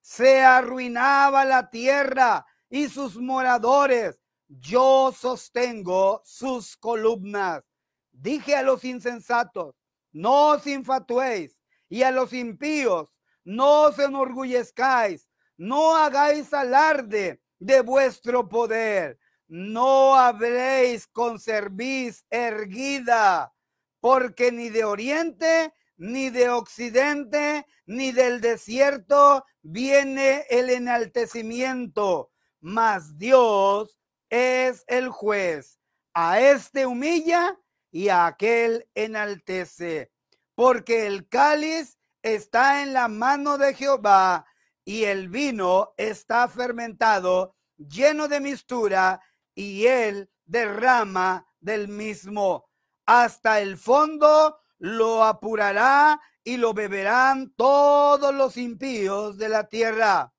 Se 0.00 0.40
arruinaba 0.40 1.44
la 1.44 1.70
tierra 1.70 2.46
y 2.68 2.88
sus 2.88 3.16
moradores. 3.16 4.18
Yo 4.48 5.12
sostengo 5.12 6.22
sus 6.24 6.76
columnas. 6.76 7.64
Dije 8.12 8.56
a 8.56 8.62
los 8.62 8.84
insensatos, 8.84 9.74
no 10.12 10.50
os 10.50 10.66
infatuéis, 10.66 11.58
y 11.88 12.02
a 12.02 12.10
los 12.10 12.32
impíos, 12.32 13.12
no 13.44 13.82
os 13.82 13.98
enorgullezcáis, 13.98 15.28
no 15.56 15.96
hagáis 15.96 16.52
alarde 16.54 17.43
de 17.64 17.80
vuestro 17.80 18.46
poder. 18.46 19.18
No 19.48 20.16
habréis 20.16 21.06
con 21.06 21.40
cerviz 21.40 22.26
erguida, 22.28 23.54
porque 24.00 24.52
ni 24.52 24.68
de 24.68 24.84
oriente, 24.84 25.72
ni 25.96 26.28
de 26.28 26.50
occidente, 26.50 27.66
ni 27.86 28.12
del 28.12 28.42
desierto 28.42 29.46
viene 29.62 30.44
el 30.50 30.68
enaltecimiento, 30.68 32.30
mas 32.60 33.16
Dios 33.16 33.98
es 34.28 34.84
el 34.86 35.08
juez. 35.08 35.80
A 36.12 36.40
este 36.40 36.84
humilla 36.84 37.58
y 37.90 38.10
a 38.10 38.26
aquel 38.26 38.86
enaltece, 38.94 40.12
porque 40.54 41.06
el 41.06 41.28
cáliz 41.28 41.98
está 42.22 42.82
en 42.82 42.92
la 42.92 43.08
mano 43.08 43.56
de 43.56 43.72
Jehová 43.72 44.46
y 44.84 45.04
el 45.04 45.28
vino 45.28 45.94
está 45.96 46.48
fermentado, 46.48 47.56
lleno 47.76 48.28
de 48.28 48.40
mistura, 48.40 49.20
y 49.54 49.86
él 49.86 50.30
derrama 50.44 51.46
del 51.60 51.88
mismo. 51.88 52.68
Hasta 53.06 53.60
el 53.60 53.76
fondo 53.76 54.58
lo 54.78 55.24
apurará 55.24 56.20
y 56.42 56.58
lo 56.58 56.74
beberán 56.74 57.54
todos 57.54 58.34
los 58.34 58.56
impíos 58.56 59.38
de 59.38 59.48
la 59.48 59.68
tierra. 59.68 60.34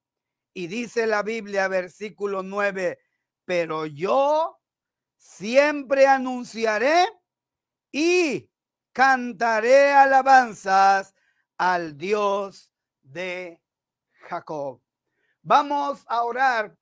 Y 0.54 0.68
dice 0.68 1.08
la 1.08 1.24
Biblia, 1.24 1.68
versículo 1.68 2.44
9, 2.44 3.00
pero 3.44 3.86
yo 3.86 4.60
siempre 5.18 6.08
anunciaré 6.08 7.08
y 7.92 8.50
cantaré 8.94 9.92
alabanzas 9.92 11.16
al 11.58 11.98
Dios 11.98 12.72
de 13.02 13.62
Jacob. 14.26 14.82
Vamos 15.42 16.04
a 16.08 16.24
orar 16.24 16.76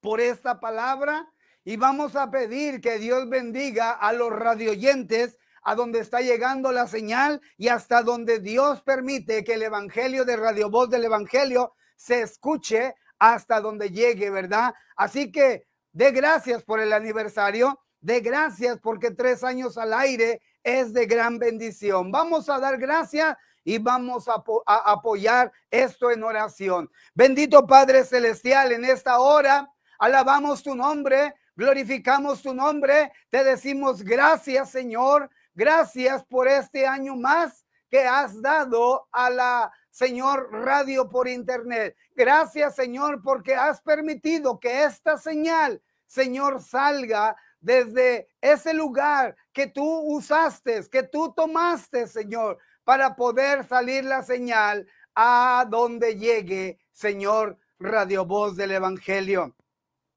por 0.00 0.20
esta 0.20 0.60
palabra 0.60 1.30
y 1.64 1.76
vamos 1.76 2.16
a 2.16 2.30
pedir 2.30 2.80
que 2.80 2.98
Dios 2.98 3.28
bendiga 3.28 3.92
a 3.92 4.12
los 4.12 4.30
radioyentes 4.30 5.38
a 5.62 5.74
donde 5.74 6.00
está 6.00 6.20
llegando 6.20 6.72
la 6.72 6.86
señal 6.86 7.40
y 7.56 7.68
hasta 7.68 8.02
donde 8.02 8.38
Dios 8.38 8.82
permite 8.82 9.44
que 9.44 9.54
el 9.54 9.62
evangelio 9.62 10.24
de 10.24 10.36
Radio 10.36 10.68
Voz 10.68 10.90
del 10.90 11.04
Evangelio 11.04 11.74
se 11.96 12.20
escuche 12.20 12.94
hasta 13.18 13.60
donde 13.60 13.90
llegue, 13.90 14.28
¿verdad? 14.28 14.74
Así 14.94 15.32
que 15.32 15.66
de 15.92 16.10
gracias 16.10 16.62
por 16.62 16.80
el 16.80 16.92
aniversario, 16.92 17.80
de 18.00 18.20
gracias 18.20 18.78
porque 18.80 19.10
tres 19.10 19.42
años 19.42 19.78
al 19.78 19.94
aire 19.94 20.42
es 20.62 20.92
de 20.92 21.06
gran 21.06 21.38
bendición. 21.38 22.12
Vamos 22.12 22.50
a 22.50 22.58
dar 22.58 22.76
gracias 22.76 23.36
y 23.64 23.78
vamos 23.78 24.28
a, 24.28 24.42
apoyar 24.66 25.50
esto 25.70 26.10
en 26.10 26.22
oración. 26.22 26.90
Bendito 27.14 27.66
Padre 27.66 28.04
Celestial, 28.04 28.72
en 28.72 28.84
esta 28.84 29.18
hora 29.18 29.70
alabamos 29.98 30.62
tu 30.62 30.74
nombre, 30.74 31.34
glorificamos 31.56 32.42
tu 32.42 32.54
nombre, 32.54 33.12
te 33.30 33.42
decimos 33.42 34.02
gracias 34.02 34.70
Señor, 34.70 35.30
gracias 35.54 36.24
por 36.24 36.46
este 36.46 36.86
año 36.86 37.16
más 37.16 37.64
que 37.88 38.04
has 38.04 38.40
dado 38.42 39.08
a 39.10 39.30
la 39.30 39.72
Señor 39.90 40.50
radio 40.52 41.08
por 41.08 41.28
internet. 41.28 41.96
Gracias 42.16 42.74
Señor 42.74 43.22
porque 43.22 43.54
has 43.54 43.80
permitido 43.80 44.58
que 44.58 44.84
esta 44.84 45.16
señal, 45.16 45.80
Señor, 46.04 46.60
salga 46.60 47.36
desde 47.60 48.28
ese 48.42 48.74
lugar 48.74 49.34
que 49.52 49.66
tú 49.66 49.84
usaste, 49.84 50.82
que 50.90 51.02
tú 51.04 51.32
tomaste, 51.32 52.06
Señor, 52.06 52.58
para 52.84 53.16
poder 53.16 53.66
salir 53.66 54.04
la 54.04 54.22
señal 54.22 54.86
a 55.14 55.66
donde 55.68 56.16
llegue, 56.16 56.78
Señor, 56.92 57.58
Radio 57.78 58.24
Voz 58.24 58.56
del 58.56 58.72
Evangelio. 58.72 59.56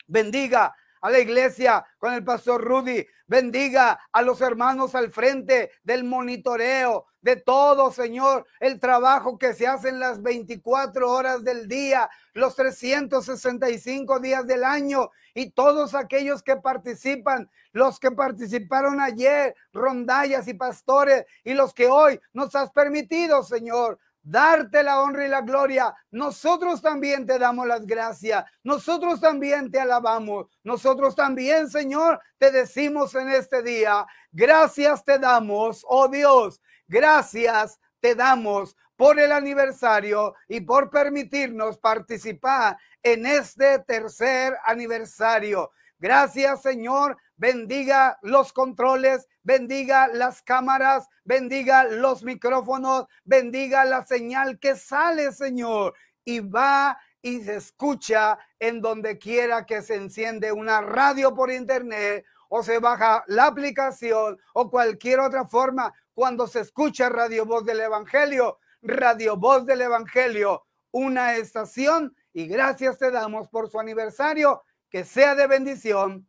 Bendiga 0.05 0.75
a 1.01 1.09
la 1.09 1.19
iglesia 1.19 1.85
con 1.97 2.13
el 2.13 2.23
pastor 2.23 2.63
Rudy. 2.63 3.05
Bendiga 3.25 3.99
a 4.11 4.21
los 4.21 4.41
hermanos 4.41 4.95
al 4.95 5.11
frente 5.11 5.71
del 5.83 6.03
monitoreo, 6.03 7.07
de 7.27 7.35
todo, 7.35 7.91
Señor, 7.91 8.47
el 8.61 8.79
trabajo 8.79 9.37
que 9.37 9.53
se 9.53 9.67
hace 9.67 9.89
en 9.89 9.99
las 9.99 10.21
24 10.21 11.11
horas 11.11 11.43
del 11.43 11.67
día, 11.67 12.09
los 12.33 12.55
365 12.55 14.21
días 14.21 14.47
del 14.47 14.63
año 14.63 15.11
y 15.33 15.49
todos 15.49 15.93
aquellos 15.93 16.41
que 16.41 16.55
participan, 16.55 17.49
los 17.73 17.99
que 17.99 18.11
participaron 18.11 19.01
ayer, 19.01 19.53
rondallas 19.73 20.47
y 20.47 20.53
pastores 20.53 21.25
y 21.43 21.53
los 21.53 21.73
que 21.73 21.87
hoy 21.87 22.17
nos 22.31 22.55
has 22.55 22.71
permitido, 22.71 23.43
Señor, 23.43 23.99
darte 24.23 24.81
la 24.81 25.01
honra 25.01 25.25
y 25.25 25.29
la 25.29 25.41
gloria. 25.41 25.93
Nosotros 26.11 26.81
también 26.81 27.25
te 27.25 27.37
damos 27.37 27.67
las 27.67 27.85
gracias. 27.85 28.45
Nosotros 28.63 29.19
también 29.19 29.69
te 29.69 29.81
alabamos. 29.81 30.47
Nosotros 30.63 31.13
también, 31.13 31.69
Señor, 31.69 32.21
te 32.37 32.51
decimos 32.51 33.15
en 33.15 33.27
este 33.29 33.61
día, 33.63 34.05
gracias 34.31 35.03
te 35.03 35.19
damos, 35.19 35.85
oh 35.89 36.07
Dios, 36.07 36.61
gracias 36.87 37.79
te 37.99 38.15
damos 38.15 38.75
por 38.95 39.19
el 39.19 39.31
aniversario 39.31 40.33
y 40.47 40.61
por 40.61 40.89
permitirnos 40.89 41.77
participar 41.77 42.77
en 43.03 43.25
este 43.25 43.79
tercer 43.79 44.57
aniversario. 44.65 45.71
Gracias, 45.99 46.61
Señor. 46.61 47.17
Bendiga 47.35 48.17
los 48.23 48.51
controles, 48.51 49.27
bendiga 49.43 50.07
las 50.07 50.41
cámaras, 50.41 51.07
bendiga 51.23 51.83
los 51.83 52.23
micrófonos, 52.23 53.05
bendiga 53.23 53.85
la 53.85 54.05
señal 54.05 54.57
que 54.57 54.75
sale, 54.75 55.31
Señor, 55.31 55.93
y 56.25 56.39
va 56.39 56.99
y 57.21 57.41
se 57.41 57.57
escucha 57.57 58.39
en 58.59 58.81
donde 58.81 59.19
quiera 59.19 59.65
que 59.65 59.83
se 59.83 59.95
enciende 59.95 60.51
una 60.51 60.81
radio 60.81 61.35
por 61.35 61.51
internet 61.51 62.25
o 62.49 62.63
se 62.63 62.79
baja 62.79 63.23
la 63.27 63.47
aplicación 63.47 64.37
o 64.53 64.69
cualquier 64.69 65.19
otra 65.19 65.45
forma 65.45 65.93
cuando 66.13 66.47
se 66.47 66.61
escucha 66.61 67.09
Radio 67.09 67.45
Voz 67.45 67.65
del 67.65 67.81
Evangelio, 67.81 68.59
Radio 68.81 69.37
Voz 69.37 69.65
del 69.65 69.81
Evangelio, 69.81 70.65
una 70.91 71.35
estación 71.35 72.15
y 72.33 72.47
gracias 72.47 72.97
te 72.97 73.11
damos 73.11 73.49
por 73.49 73.69
su 73.69 73.79
aniversario, 73.79 74.63
que 74.89 75.03
sea 75.03 75.35
de 75.35 75.47
bendición 75.47 76.27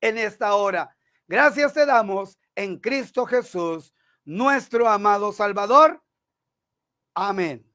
en 0.00 0.18
esta 0.18 0.54
hora. 0.54 0.96
Gracias 1.26 1.72
te 1.72 1.86
damos 1.86 2.38
en 2.54 2.78
Cristo 2.78 3.26
Jesús, 3.26 3.94
nuestro 4.24 4.88
amado 4.88 5.32
Salvador. 5.32 6.02
Amén. 7.14 7.66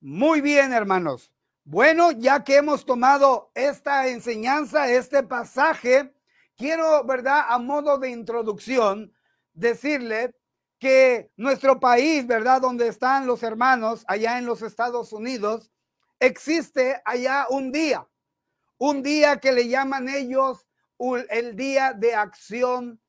Muy 0.00 0.40
bien, 0.40 0.72
hermanos. 0.72 1.32
Bueno, 1.64 2.10
ya 2.12 2.42
que 2.42 2.56
hemos 2.56 2.84
tomado 2.84 3.52
esta 3.54 4.08
enseñanza, 4.08 4.90
este 4.90 5.22
pasaje, 5.22 6.12
quiero, 6.60 7.02
¿verdad? 7.04 7.46
A 7.48 7.58
modo 7.58 7.96
de 7.96 8.10
introducción, 8.10 9.14
decirle 9.54 10.34
que 10.78 11.30
nuestro 11.36 11.80
país, 11.80 12.26
¿verdad? 12.26 12.60
Donde 12.60 12.86
están 12.86 13.26
los 13.26 13.42
hermanos, 13.42 14.04
allá 14.06 14.38
en 14.38 14.44
los 14.44 14.60
Estados 14.60 15.14
Unidos, 15.14 15.72
existe 16.18 17.00
allá 17.06 17.46
un 17.48 17.72
día, 17.72 18.06
un 18.76 19.02
día 19.02 19.38
que 19.38 19.52
le 19.52 19.68
llaman 19.68 20.10
ellos 20.10 20.66
el 21.30 21.56
día 21.56 21.94
de 21.94 22.14
acción 22.14 23.00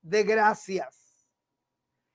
de 0.00 0.22
gracias. 0.22 1.26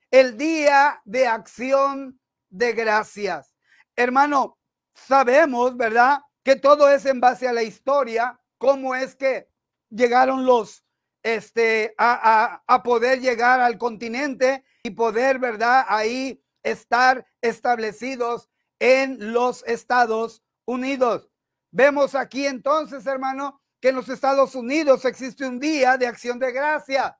El 0.09 0.37
día 0.37 0.99
de 1.05 1.27
acción 1.27 2.19
de 2.49 2.73
gracias. 2.73 3.55
Hermano, 3.95 4.57
sabemos, 4.93 5.77
¿verdad? 5.77 6.21
Que 6.43 6.55
todo 6.55 6.89
es 6.89 7.05
en 7.05 7.19
base 7.19 7.47
a 7.47 7.53
la 7.53 7.61
historia, 7.61 8.39
cómo 8.57 8.95
es 8.95 9.15
que 9.15 9.49
llegaron 9.89 10.45
los, 10.45 10.83
este, 11.23 11.93
a, 11.97 12.53
a, 12.53 12.63
a 12.67 12.83
poder 12.83 13.19
llegar 13.19 13.59
al 13.59 13.77
continente 13.77 14.63
y 14.83 14.91
poder, 14.91 15.39
¿verdad? 15.39 15.85
Ahí 15.87 16.41
estar 16.63 17.25
establecidos 17.41 18.49
en 18.79 19.33
los 19.33 19.63
Estados 19.65 20.43
Unidos. 20.65 21.29
Vemos 21.71 22.15
aquí 22.15 22.45
entonces, 22.45 23.05
hermano, 23.05 23.61
que 23.79 23.89
en 23.89 23.95
los 23.95 24.09
Estados 24.09 24.55
Unidos 24.55 25.05
existe 25.05 25.45
un 25.45 25.59
día 25.59 25.97
de 25.97 26.07
acción 26.07 26.39
de 26.39 26.51
gracia. 26.51 27.17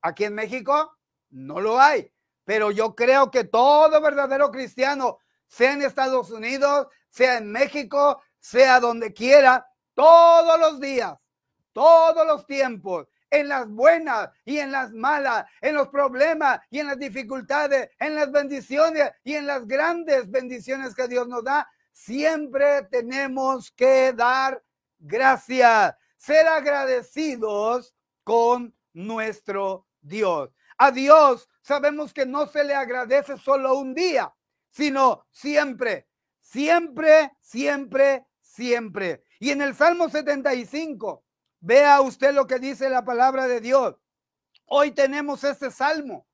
Aquí 0.00 0.24
en 0.24 0.34
México 0.34 0.96
no 1.30 1.60
lo 1.60 1.80
hay, 1.80 2.12
pero 2.44 2.70
yo 2.70 2.94
creo 2.94 3.30
que 3.30 3.44
todo 3.44 4.00
verdadero 4.00 4.50
cristiano, 4.50 5.18
sea 5.46 5.72
en 5.72 5.82
Estados 5.82 6.30
Unidos, 6.30 6.88
sea 7.10 7.38
en 7.38 7.50
México, 7.50 8.22
sea 8.38 8.80
donde 8.80 9.12
quiera, 9.12 9.66
todos 9.94 10.58
los 10.60 10.80
días, 10.80 11.14
todos 11.78 12.26
los 12.26 12.44
tiempos, 12.44 13.06
en 13.30 13.46
las 13.46 13.68
buenas 13.68 14.30
y 14.44 14.58
en 14.58 14.72
las 14.72 14.90
malas, 14.90 15.46
en 15.60 15.76
los 15.76 15.86
problemas 15.86 16.58
y 16.70 16.80
en 16.80 16.88
las 16.88 16.98
dificultades, 16.98 17.88
en 18.00 18.16
las 18.16 18.32
bendiciones 18.32 19.12
y 19.22 19.34
en 19.34 19.46
las 19.46 19.64
grandes 19.64 20.28
bendiciones 20.28 20.92
que 20.92 21.06
Dios 21.06 21.28
nos 21.28 21.44
da, 21.44 21.70
siempre 21.92 22.82
tenemos 22.90 23.70
que 23.70 24.12
dar 24.12 24.60
gracias, 24.98 25.94
ser 26.16 26.48
agradecidos 26.48 27.94
con 28.24 28.74
nuestro 28.92 29.86
Dios. 30.00 30.50
A 30.78 30.90
Dios 30.90 31.48
sabemos 31.62 32.12
que 32.12 32.26
no 32.26 32.48
se 32.48 32.64
le 32.64 32.74
agradece 32.74 33.38
solo 33.38 33.78
un 33.78 33.94
día, 33.94 34.34
sino 34.68 35.24
siempre, 35.30 36.08
siempre, 36.40 37.36
siempre, 37.40 38.26
siempre. 38.40 39.22
Y 39.38 39.52
en 39.52 39.62
el 39.62 39.76
Salmo 39.76 40.08
75, 40.08 41.22
vea 41.60 42.00
usted 42.00 42.32
lo 42.32 42.46
que 42.46 42.58
dice 42.58 42.88
la 42.88 43.04
palabra 43.04 43.46
de 43.46 43.60
Dios. 43.60 43.96
Hoy 44.66 44.90
tenemos 44.90 45.44
este 45.44 45.70
salmo, 45.70 46.26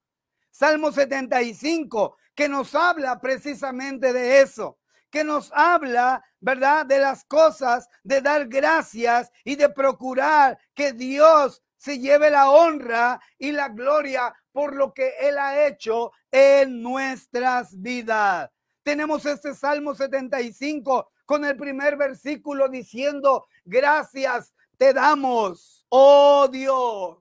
Salmo 0.51 0.93
75, 0.93 2.17
que 2.35 2.49
nos 2.49 2.75
habla 2.75 3.21
precisamente 3.21 4.13
de 4.13 4.41
eso 4.41 4.79
que 5.15 5.23
nos 5.23 5.53
habla, 5.55 6.25
¿verdad? 6.41 6.85
De 6.85 6.99
las 6.99 7.25
cosas, 7.25 7.89
de 8.03 8.21
dar 8.21 8.49
gracias 8.49 9.31
y 9.45 9.55
de 9.55 9.69
procurar 9.69 10.59
que 10.75 10.93
Dios 10.93 11.63
se 11.77 12.01
lleve 12.01 12.31
la 12.31 12.51
honra 12.51 13.21
y 13.39 13.53
la 13.53 13.69
gloria 13.69 14.35
por 14.51 14.75
lo 14.75 14.93
que 14.93 15.13
Él 15.21 15.39
ha 15.39 15.69
hecho 15.69 16.11
en 16.33 16.83
nuestras 16.83 17.81
vidas. 17.81 18.51
Tenemos 18.83 19.25
este 19.25 19.55
Salmo 19.55 19.95
75 19.95 21.13
con 21.25 21.45
el 21.45 21.57
primer 21.57 21.97
versículo 21.97 22.69
diciendo, 22.69 23.47
gracias 23.65 24.54
te 24.85 24.93
damos, 24.93 25.87
oh 25.89 26.47
Dios, 26.47 27.17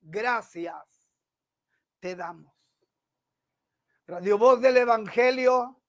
gracias 0.00 0.74
te 2.00 2.16
damos. 2.16 2.52
Radio 4.08 4.36
Voz 4.36 4.60
del 4.60 4.78
Evangelio 4.78 5.80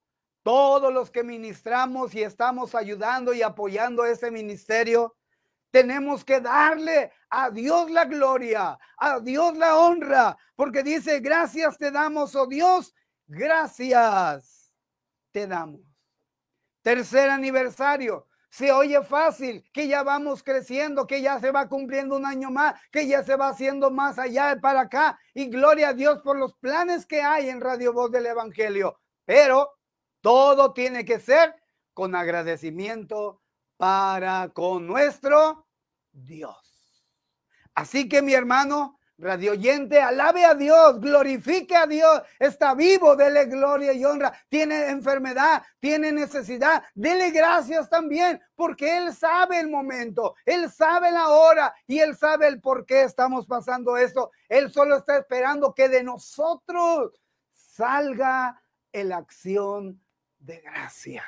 todos 0.43 0.93
los 0.93 1.09
que 1.09 1.23
ministramos 1.23 2.13
y 2.13 2.21
estamos 2.21 2.75
ayudando 2.75 3.33
y 3.33 3.41
apoyando 3.41 4.05
ese 4.05 4.29
ministerio, 4.29 5.17
tenemos 5.71 6.23
que 6.23 6.41
darle 6.41 7.11
a 7.31 7.49
Dios 7.49 7.89
la 7.89 8.05
gloria, 8.05 8.77
a 8.97 9.19
Dios 9.19 9.57
la 9.57 9.79
honra, 9.79 10.37
porque 10.55 10.83
dice, 10.83 11.21
gracias 11.21 11.75
te 11.79 11.89
damos, 11.89 12.35
oh 12.35 12.45
Dios, 12.45 12.93
gracias 13.25 14.71
te 15.31 15.47
damos. 15.47 15.81
Tercer 16.83 17.31
aniversario. 17.31 18.26
Se 18.49 18.71
oye 18.71 19.03
fácil, 19.03 19.69
que 19.73 19.87
ya 19.87 20.03
vamos 20.03 20.41
creciendo, 20.41 21.05
que 21.05 21.21
ya 21.21 21.39
se 21.39 21.51
va 21.51 21.67
cumpliendo 21.67 22.15
un 22.15 22.25
año 22.25 22.49
más, 22.49 22.79
que 22.91 23.07
ya 23.07 23.23
se 23.23 23.35
va 23.35 23.49
haciendo 23.49 23.91
más 23.91 24.17
allá 24.17 24.57
para 24.61 24.81
acá. 24.81 25.19
Y 25.33 25.47
gloria 25.47 25.89
a 25.89 25.93
Dios 25.93 26.21
por 26.23 26.37
los 26.37 26.55
planes 26.55 27.05
que 27.05 27.21
hay 27.21 27.49
en 27.49 27.61
Radio 27.61 27.93
Voz 27.93 28.11
del 28.11 28.25
Evangelio. 28.25 28.99
Pero 29.25 29.73
todo 30.21 30.73
tiene 30.73 31.03
que 31.05 31.19
ser 31.19 31.55
con 31.93 32.15
agradecimiento 32.15 33.41
para 33.75 34.49
con 34.49 34.87
nuestro 34.87 35.67
Dios. 36.11 37.05
Así 37.75 38.09
que 38.09 38.21
mi 38.21 38.33
hermano, 38.33 38.96
Radio 39.19 39.53
oyente, 39.53 39.99
alabe 39.99 40.45
a 40.45 40.53
Dios, 40.53 41.01
glorifique 41.01 41.75
a 41.75 41.87
Dios, 41.87 42.21
está 42.37 42.75
vivo, 42.75 43.15
dele 43.15 43.45
gloria 43.45 43.91
y 43.91 44.05
honra, 44.05 44.31
tiene 44.47 44.89
enfermedad, 44.89 45.63
tiene 45.79 46.11
necesidad, 46.11 46.83
dele 46.93 47.31
gracias 47.31 47.89
también, 47.89 48.39
porque 48.55 48.95
Él 48.95 49.15
sabe 49.15 49.59
el 49.59 49.69
momento, 49.69 50.35
Él 50.45 50.69
sabe 50.71 51.09
la 51.09 51.29
hora 51.29 51.73
y 51.87 51.97
Él 51.97 52.15
sabe 52.15 52.47
el 52.47 52.61
por 52.61 52.85
qué 52.85 53.01
estamos 53.01 53.47
pasando 53.47 53.97
esto. 53.97 54.29
Él 54.47 54.71
solo 54.71 54.97
está 54.97 55.17
esperando 55.17 55.73
que 55.73 55.89
de 55.89 56.03
nosotros 56.03 57.19
salga 57.53 58.61
la 58.93 59.17
acción 59.17 59.99
de 60.37 60.59
gracias. 60.61 61.25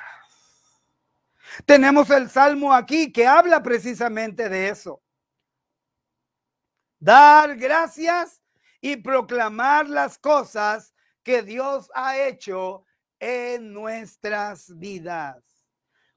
Tenemos 1.66 2.08
el 2.10 2.30
salmo 2.30 2.72
aquí 2.72 3.10
que 3.12 3.26
habla 3.26 3.64
precisamente 3.64 4.48
de 4.48 4.68
eso 4.68 5.02
dar 7.00 7.56
gracias 7.56 8.40
y 8.80 8.96
proclamar 8.96 9.88
las 9.88 10.18
cosas 10.18 10.94
que 11.22 11.42
Dios 11.42 11.90
ha 11.94 12.18
hecho 12.18 12.84
en 13.18 13.72
nuestras 13.72 14.78
vidas. 14.78 15.42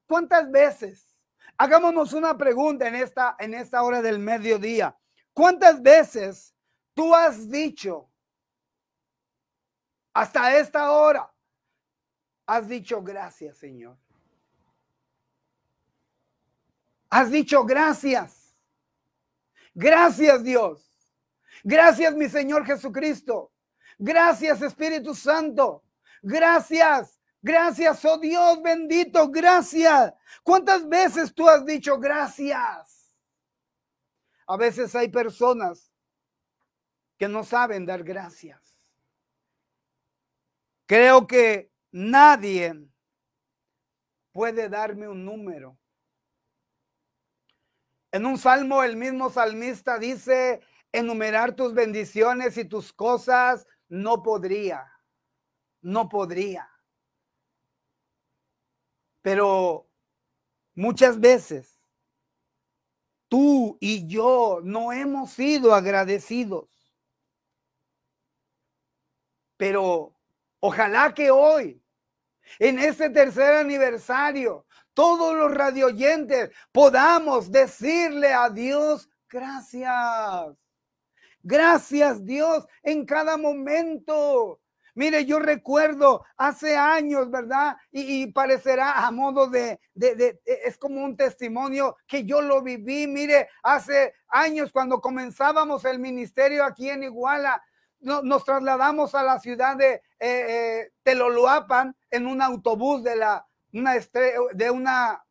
¿Cuántas 0.06 0.52
veces? 0.52 1.16
Hagámonos 1.58 2.14
una 2.14 2.38
pregunta 2.38 2.88
en 2.88 2.96
esta, 2.96 3.36
en 3.40 3.54
esta 3.54 3.84
hora 3.84 4.02
del 4.02 4.20
mediodía. 4.20 4.98
¿Cuántas 5.34 5.82
veces 5.82 6.54
tú 6.94 7.16
has 7.16 7.50
dicho 7.50 8.10
hasta 10.14 10.58
esta 10.58 10.92
hora? 10.92 11.34
Has 12.46 12.68
dicho 12.68 13.02
gracias, 13.02 13.58
Señor. 13.58 13.98
Has 17.10 17.32
dicho 17.32 17.64
gracias. 17.64 18.43
Gracias 19.74 20.44
Dios. 20.44 20.90
Gracias 21.64 22.14
mi 22.16 22.30
Señor 22.30 22.66
Jesucristo. 22.66 23.52
Gracias 23.98 24.62
Espíritu 24.62 25.16
Santo. 25.16 25.84
Gracias. 26.22 27.20
Gracias, 27.42 28.06
oh 28.06 28.18
Dios 28.18 28.62
bendito. 28.62 29.30
Gracias. 29.30 30.14
¿Cuántas 30.44 30.88
veces 30.88 31.34
tú 31.34 31.50
has 31.50 31.66
dicho 31.66 32.00
gracias? 32.00 33.14
A 34.48 34.58
veces 34.58 34.96
hay 34.96 35.10
personas 35.10 35.92
que 37.18 37.28
no 37.28 37.44
saben 37.44 37.86
dar 37.86 38.04
gracias. 38.04 38.62
Creo 40.86 41.28
que 41.28 41.72
nadie 41.92 42.74
puede 44.32 44.70
darme 44.70 45.08
un 45.08 45.26
número 45.26 45.78
en 48.14 48.28
un 48.28 48.38
salmo 48.38 48.84
el 48.84 48.96
mismo 48.96 49.32
salmista 49.32 49.98
dice, 49.98 50.62
enumerar 50.92 51.56
tus 51.56 51.74
bendiciones 51.74 52.56
y 52.58 52.64
tus 52.64 52.94
cosas 52.94 53.68
no 53.90 54.22
podría, 54.22 54.88
no 55.82 56.08
podría. 56.10 56.70
Pero 59.24 59.90
muchas 60.76 61.20
veces 61.20 61.82
tú 63.28 63.80
y 63.82 64.06
yo 64.06 64.60
no 64.64 64.94
hemos 64.94 65.32
sido 65.32 65.74
agradecidos. 65.74 66.70
Pero 69.58 70.16
ojalá 70.60 71.16
que 71.16 71.32
hoy, 71.32 71.82
en 72.60 72.78
este 72.78 73.10
tercer 73.10 73.56
aniversario, 73.56 74.68
todos 74.94 75.36
los 75.36 75.54
radioyentes 75.54 76.52
podamos 76.72 77.52
decirle 77.52 78.34
a 78.34 78.50
Dios 78.50 79.10
gracias. 79.30 80.56
Gracias 81.42 82.26
Dios 82.26 82.66
en 82.84 83.06
cada 83.06 83.38
momento. 83.38 84.60
Mire, 84.96 85.26
yo 85.26 85.40
recuerdo 85.40 86.24
hace 86.38 86.78
años, 86.78 87.32
¿verdad? 87.32 87.76
Y, 87.92 88.28
parecerá 88.28 89.06
a 89.06 89.12
modo 89.12 89.48
de, 89.48 89.80
de, 89.96 90.40
es 90.46 90.78
como 90.78 91.04
un 91.04 91.18
testimonio 91.18 91.98
que 92.08 92.26
yo 92.26 92.42
lo 92.42 92.62
viví. 92.62 93.08
Mire, 93.08 93.50
hace 93.64 94.14
años 94.28 94.72
cuando 94.72 95.02
comenzábamos 95.02 95.84
el 95.86 95.98
ministerio 95.98 96.64
aquí 96.64 96.90
en 96.90 97.04
Iguala, 97.04 97.62
nos 98.02 98.44
trasladamos 98.44 99.16
a 99.16 99.24
la 99.24 99.40
ciudad 99.40 99.78
de 99.78 99.94
eh, 99.94 100.02
eh, 100.20 100.92
Teloluapan 101.04 101.96
en 102.12 102.28
un 102.28 102.42
autobús 102.42 103.04
de 103.04 103.16
la, 103.16 103.48
una 103.74 103.94
de 104.54 104.72
una 104.72 105.24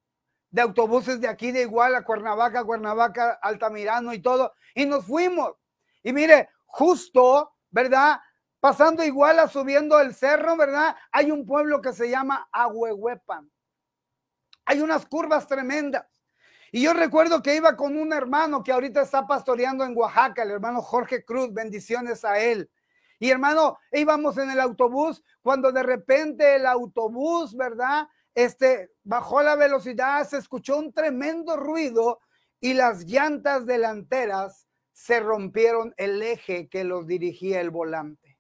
de 0.51 0.61
autobuses 0.61 1.21
de 1.21 1.29
aquí 1.29 1.51
de 1.51 1.63
Iguala, 1.63 2.05
Cuernavaca, 2.05 2.63
Cuernavaca, 2.63 3.39
Altamirano 3.43 4.13
y 4.13 4.21
todo, 4.21 4.53
y 4.75 4.85
nos 4.85 5.07
fuimos. 5.07 5.55
Y 6.03 6.13
mire, 6.13 6.51
justo, 6.67 7.55
¿verdad? 7.71 8.21
Pasando 8.61 9.03
Iguala, 9.03 9.49
subiendo 9.49 9.99
el 9.99 10.15
cerro, 10.15 10.57
¿verdad? 10.57 10.95
Hay 11.11 11.31
un 11.31 11.47
pueblo 11.47 11.81
que 11.81 11.95
se 11.95 12.11
llama 12.11 12.49
Ahuehuepan. 12.53 13.51
Hay 14.67 14.81
unas 14.81 15.07
curvas 15.07 15.47
tremendas. 15.47 16.07
Y 16.71 16.83
yo 16.83 16.93
recuerdo 16.93 17.43
que 17.43 17.57
iba 17.57 17.77
con 17.77 17.97
un 17.97 18.13
hermano 18.13 18.63
que 18.63 18.73
ahorita 18.73 19.03
está 19.03 19.27
pastoreando 19.27 19.85
en 19.85 19.97
Oaxaca, 19.97 20.43
el 20.43 20.51
hermano 20.51 20.83
Jorge 20.83 21.25
Cruz, 21.25 21.53
bendiciones 21.53 22.25
a 22.25 22.39
él. 22.39 22.71
Y 23.19 23.31
hermano, 23.31 23.79
íbamos 23.91 24.37
en 24.37 24.51
el 24.51 24.61
autobús 24.61 25.23
cuando 25.43 25.73
de 25.73 25.83
repente 25.83 26.57
el 26.57 26.67
autobús, 26.67 27.57
¿verdad? 27.57 28.09
Este, 28.35 28.91
bajó 29.05 29.43
la 29.43 29.57
velocidad, 29.57 30.27
se 30.27 30.39
escuchó 30.39 30.79
un 30.79 30.93
tremendo 30.93 31.57
ruido 31.57 32.21
y 32.61 32.75
las 32.75 33.05
llantas 33.05 33.67
delanteras 33.67 34.67
se 34.93 35.21
rompieron 35.21 35.95
el 35.97 36.23
eje 36.23 36.69
que 36.69 36.85
los 36.85 37.07
dirigía 37.07 37.61
el 37.61 37.71
volante. 37.71 38.39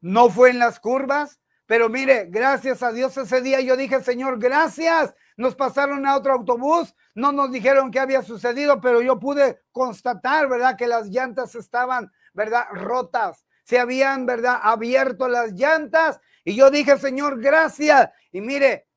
No 0.00 0.30
fue 0.30 0.50
en 0.50 0.58
las 0.58 0.80
curvas, 0.80 1.40
pero 1.66 1.88
mire, 1.88 2.26
gracias 2.28 2.82
a 2.82 2.92
Dios 2.92 3.16
ese 3.16 3.40
día 3.40 3.60
yo 3.60 3.76
dije, 3.76 4.02
Señor, 4.02 4.38
gracias. 4.38 5.14
Nos 5.36 5.54
pasaron 5.54 6.06
a 6.06 6.16
otro 6.16 6.34
autobús, 6.34 6.94
no 7.14 7.32
nos 7.32 7.50
dijeron 7.50 7.90
qué 7.90 8.00
había 8.00 8.22
sucedido, 8.22 8.80
pero 8.80 9.00
yo 9.00 9.18
pude 9.18 9.62
constatar, 9.70 10.48
¿verdad? 10.48 10.76
Que 10.76 10.86
las 10.86 11.06
llantas 11.06 11.54
estaban, 11.54 12.10
¿verdad? 12.34 12.64
Rotas. 12.72 13.46
Se 13.64 13.78
habían, 13.78 14.26
¿verdad? 14.26 14.58
Abierto 14.62 15.28
las 15.28 15.52
llantas 15.52 16.20
y 16.44 16.56
yo 16.56 16.70
dije, 16.70 16.98
Señor, 16.98 17.40
gracias. 17.40 18.10
Y 18.32 18.40
mire, 18.40 18.88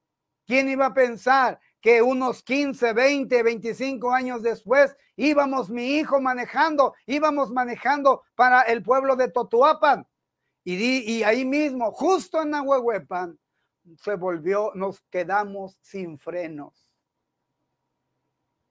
¿quién 0.46 0.70
iba 0.70 0.88
a 0.88 0.94
pensar 0.94 1.60
que 1.82 2.02
unos 2.02 2.42
15, 2.42 2.94
20, 2.94 3.44
25 3.44 4.12
años 4.12 4.42
después 4.42 4.96
íbamos 5.16 5.70
mi 5.70 5.98
hijo 5.98 6.20
manejando, 6.20 6.96
íbamos 7.06 7.52
manejando 7.52 8.24
para 8.36 8.62
el 8.64 8.82
pueblo 8.82 9.16
de 9.16 9.30
Totuapan? 9.30 10.08
Y, 10.64 10.74
y 11.12 11.24
ahí 11.24 11.46
mismo, 11.46 11.92
justo 11.92 12.42
en 12.42 12.52
Nahuehuepan, 12.52 13.38
se 14.02 14.16
volvió, 14.16 14.72
nos 14.74 15.02
quedamos 15.12 15.78
sin 15.82 16.18
frenos. 16.18 16.85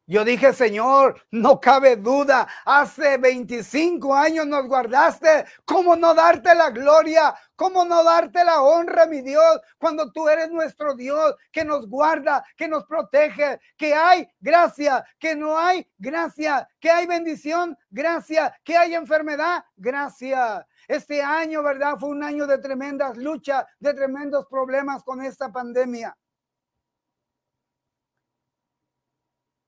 Yo 0.06 0.22
dije, 0.22 0.52
Señor, 0.52 1.22
no 1.30 1.58
cabe 1.58 1.96
duda, 1.96 2.46
hace 2.66 3.16
25 3.16 4.14
años 4.14 4.46
nos 4.46 4.66
guardaste. 4.66 5.46
¿Cómo 5.64 5.96
no 5.96 6.12
darte 6.12 6.54
la 6.54 6.68
gloria? 6.68 7.34
¿Cómo 7.56 7.86
no 7.86 8.04
darte 8.04 8.44
la 8.44 8.60
honra, 8.60 9.06
mi 9.06 9.22
Dios, 9.22 9.60
cuando 9.78 10.12
tú 10.12 10.28
eres 10.28 10.50
nuestro 10.50 10.94
Dios 10.94 11.34
que 11.50 11.64
nos 11.64 11.88
guarda, 11.88 12.44
que 12.54 12.68
nos 12.68 12.84
protege, 12.84 13.58
que 13.78 13.94
hay 13.94 14.28
gracia, 14.40 15.02
que 15.18 15.34
no 15.34 15.56
hay 15.58 15.88
gracia, 15.96 16.68
que 16.78 16.90
hay 16.90 17.06
bendición, 17.06 17.74
gracia, 17.88 18.54
que 18.62 18.76
hay 18.76 18.94
enfermedad, 18.94 19.64
gracia. 19.74 20.66
Este 20.86 21.22
año, 21.22 21.62
¿verdad? 21.62 21.96
Fue 21.98 22.10
un 22.10 22.22
año 22.22 22.46
de 22.46 22.58
tremendas 22.58 23.16
luchas, 23.16 23.64
de 23.78 23.94
tremendos 23.94 24.44
problemas 24.50 25.02
con 25.02 25.22
esta 25.22 25.50
pandemia. 25.50 26.14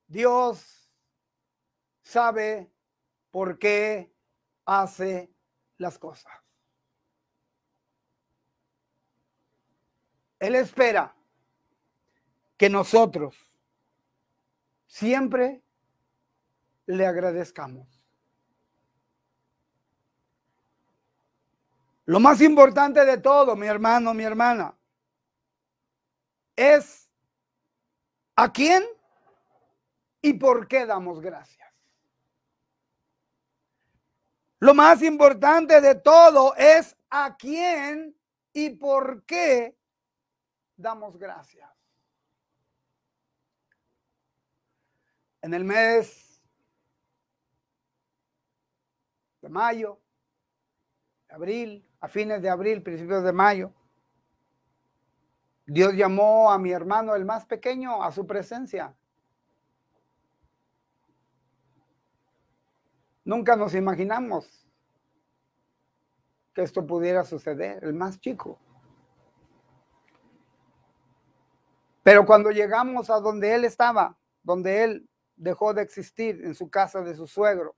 Dios 0.07 0.91
sabe 2.03 2.71
por 3.31 3.59
qué 3.59 4.13
hace 4.65 5.31
las 5.79 5.99
cosas. 5.99 6.33
Él 10.39 10.55
espera 10.55 11.15
que 12.57 12.69
nosotros 12.69 13.35
siempre 14.87 15.63
le 16.87 17.07
agradezcamos. 17.07 17.87
Lo 22.05 22.21
más 22.21 22.41
importante 22.41 23.05
de 23.05 23.19
todo, 23.19 23.57
mi 23.57 23.67
hermano, 23.67 24.15
mi 24.15 24.23
hermana, 24.23 24.75
es 26.55 27.11
a 28.37 28.53
quién 28.53 28.85
y 30.27 30.33
por 30.33 30.67
qué 30.67 30.87
damos 30.87 31.21
gracias. 31.21 31.73
Lo 34.59 34.75
más 34.75 35.01
importante 35.03 35.81
de 35.81 35.95
todo 35.95 36.57
es 36.57 36.97
a 37.11 37.37
quién 37.37 38.13
y 38.53 38.71
por 38.71 39.25
qué 39.25 39.79
damos 40.77 41.17
gracias. 41.17 41.71
En 45.43 45.55
el 45.55 45.63
mes 45.63 46.43
de 49.43 49.49
mayo, 49.49 50.01
abril, 51.29 51.89
a 52.01 52.09
fines 52.09 52.43
de 52.43 52.51
abril, 52.51 52.83
principios 52.83 53.23
de 53.23 53.33
mayo, 53.33 53.73
Dios 55.67 55.95
llamó 55.95 56.51
a 56.51 56.59
mi 56.59 56.73
hermano, 56.73 57.15
el 57.15 57.25
más 57.25 57.47
pequeño, 57.47 58.03
a 58.03 58.11
su 58.11 58.27
presencia. 58.27 58.93
Nunca 63.27 63.57
nos 63.57 63.75
imaginamos 63.75 64.47
que 66.55 66.63
esto 66.63 66.87
pudiera 66.87 67.25
suceder, 67.25 67.83
el 67.83 67.93
más 67.93 68.21
chico. 68.21 68.57
Pero 72.05 72.25
cuando 72.25 72.53
llegamos 72.53 73.11
a 73.11 73.19
donde 73.19 73.53
él 73.53 73.65
estaba, 73.65 74.17
donde 74.45 74.85
él 74.85 75.09
dejó 75.35 75.75
de 75.75 75.83
existir 75.83 76.41
en 76.45 76.55
su 76.55 76.71
casa 76.71 77.03
de 77.03 77.17
su 77.17 77.27
suegro, 77.27 77.75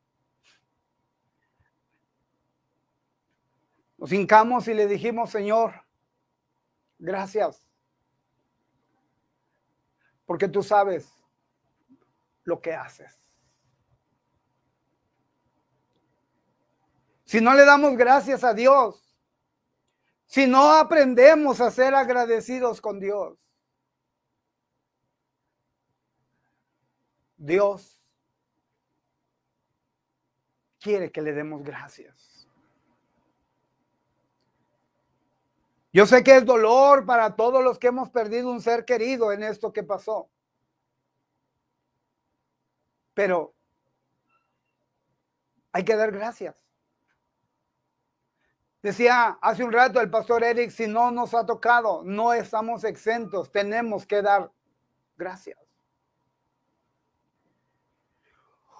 nos 3.96 4.12
hincamos 4.12 4.68
y 4.68 4.74
le 4.74 4.86
dijimos, 4.86 5.30
Señor, 5.30 5.82
gracias, 6.98 7.66
porque 10.26 10.46
tú 10.46 10.62
sabes 10.62 11.10
lo 12.44 12.60
que 12.60 12.74
haces. 12.74 13.18
Si 17.28 17.42
no 17.42 17.52
le 17.52 17.66
damos 17.66 17.94
gracias 17.94 18.42
a 18.42 18.54
Dios, 18.54 19.14
si 20.24 20.46
no 20.46 20.72
aprendemos 20.72 21.60
a 21.60 21.70
ser 21.70 21.94
agradecidos 21.94 22.80
con 22.80 22.98
Dios, 22.98 23.38
Dios 27.36 28.02
quiere 30.80 31.12
que 31.12 31.20
le 31.20 31.34
demos 31.34 31.62
gracias. 31.62 32.48
Yo 35.92 36.06
sé 36.06 36.24
que 36.24 36.36
es 36.36 36.46
dolor 36.46 37.04
para 37.04 37.36
todos 37.36 37.62
los 37.62 37.78
que 37.78 37.88
hemos 37.88 38.08
perdido 38.08 38.50
un 38.50 38.62
ser 38.62 38.86
querido 38.86 39.32
en 39.32 39.42
esto 39.42 39.70
que 39.70 39.82
pasó. 39.82 40.30
Pero 43.12 43.54
hay 45.72 45.84
que 45.84 45.94
dar 45.94 46.10
gracias. 46.10 46.67
Decía 48.82 49.38
hace 49.40 49.64
un 49.64 49.72
rato 49.72 50.00
el 50.00 50.10
pastor 50.10 50.44
Eric, 50.44 50.70
si 50.70 50.86
no 50.86 51.10
nos 51.10 51.34
ha 51.34 51.44
tocado, 51.44 52.02
no 52.04 52.32
estamos 52.32 52.84
exentos, 52.84 53.50
tenemos 53.50 54.06
que 54.06 54.22
dar 54.22 54.50
gracias. 55.16 55.58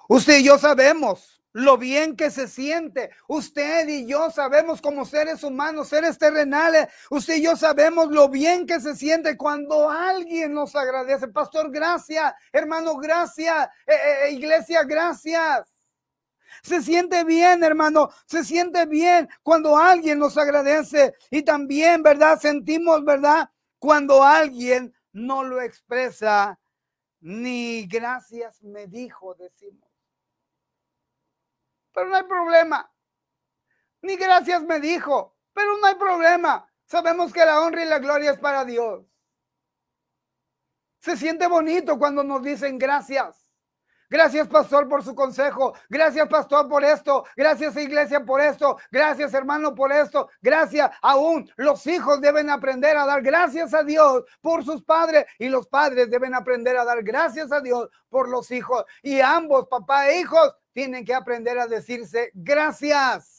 Usted 0.08 0.38
y 0.38 0.44
yo 0.44 0.56
sabemos 0.58 1.38
lo 1.52 1.76
bien 1.76 2.16
que 2.16 2.30
se 2.30 2.46
siente. 2.48 3.10
Usted 3.26 3.88
y 3.88 4.06
yo 4.06 4.30
sabemos 4.30 4.80
como 4.80 5.04
seres 5.04 5.42
humanos, 5.42 5.88
seres 5.88 6.16
terrenales, 6.16 6.88
usted 7.10 7.36
y 7.36 7.42
yo 7.42 7.56
sabemos 7.56 8.08
lo 8.10 8.28
bien 8.28 8.66
que 8.66 8.80
se 8.80 8.94
siente 8.94 9.36
cuando 9.36 9.90
alguien 9.90 10.54
nos 10.54 10.74
agradece. 10.76 11.28
Pastor, 11.28 11.70
gracias. 11.70 12.32
Hermano, 12.52 12.96
gracias. 12.96 13.68
Eh, 13.86 13.92
eh, 13.92 14.16
eh, 14.24 14.30
iglesia, 14.32 14.84
gracias. 14.84 15.74
Se 16.62 16.82
siente 16.82 17.24
bien, 17.24 17.62
hermano. 17.62 18.10
Se 18.26 18.44
siente 18.44 18.86
bien 18.86 19.28
cuando 19.42 19.76
alguien 19.76 20.18
nos 20.18 20.36
agradece. 20.36 21.14
Y 21.30 21.42
también, 21.42 22.02
¿verdad? 22.02 22.38
Sentimos, 22.38 23.04
¿verdad? 23.04 23.50
Cuando 23.78 24.22
alguien 24.22 24.94
no 25.12 25.44
lo 25.44 25.60
expresa. 25.60 26.58
Ni 27.20 27.86
gracias 27.86 28.62
me 28.62 28.86
dijo, 28.86 29.34
decimos. 29.34 29.88
Pero 31.92 32.08
no 32.08 32.16
hay 32.16 32.24
problema. 32.24 32.90
Ni 34.02 34.16
gracias 34.16 34.62
me 34.62 34.80
dijo. 34.80 35.36
Pero 35.52 35.76
no 35.78 35.86
hay 35.86 35.96
problema. 35.96 36.70
Sabemos 36.84 37.32
que 37.32 37.44
la 37.44 37.60
honra 37.60 37.84
y 37.84 37.88
la 37.88 37.98
gloria 37.98 38.30
es 38.30 38.38
para 38.38 38.64
Dios. 38.64 39.04
Se 41.00 41.16
siente 41.16 41.46
bonito 41.46 41.98
cuando 41.98 42.24
nos 42.24 42.42
dicen 42.42 42.78
gracias. 42.78 43.37
Gracias, 44.10 44.48
pastor, 44.48 44.88
por 44.88 45.04
su 45.04 45.14
consejo. 45.14 45.74
Gracias, 45.88 46.26
pastor, 46.28 46.68
por 46.68 46.82
esto. 46.82 47.24
Gracias, 47.36 47.76
iglesia, 47.76 48.24
por 48.24 48.40
esto. 48.40 48.78
Gracias, 48.90 49.34
hermano, 49.34 49.74
por 49.74 49.92
esto. 49.92 50.30
Gracias. 50.40 50.90
Aún 51.02 51.50
los 51.56 51.86
hijos 51.86 52.20
deben 52.20 52.48
aprender 52.48 52.96
a 52.96 53.04
dar 53.04 53.20
gracias 53.22 53.74
a 53.74 53.82
Dios 53.82 54.24
por 54.40 54.64
sus 54.64 54.82
padres 54.82 55.26
y 55.38 55.48
los 55.48 55.66
padres 55.66 56.10
deben 56.10 56.34
aprender 56.34 56.76
a 56.78 56.84
dar 56.84 57.02
gracias 57.02 57.52
a 57.52 57.60
Dios 57.60 57.88
por 58.08 58.28
los 58.28 58.50
hijos. 58.50 58.84
Y 59.02 59.20
ambos, 59.20 59.68
papá 59.68 60.08
e 60.08 60.20
hijos, 60.20 60.54
tienen 60.72 61.04
que 61.04 61.14
aprender 61.14 61.58
a 61.58 61.66
decirse 61.66 62.30
gracias. 62.34 63.38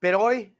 Pero 0.00 0.22
hoy 0.22 0.55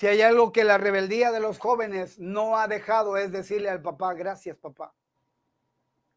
si 0.00 0.06
hay 0.06 0.22
algo 0.22 0.50
que 0.50 0.64
la 0.64 0.78
rebeldía 0.78 1.30
de 1.30 1.40
los 1.40 1.58
jóvenes 1.58 2.18
no 2.18 2.56
ha 2.56 2.66
dejado 2.68 3.18
es 3.18 3.32
decirle 3.32 3.68
al 3.68 3.82
papá, 3.82 4.14
gracias 4.14 4.56
papá. 4.56 4.94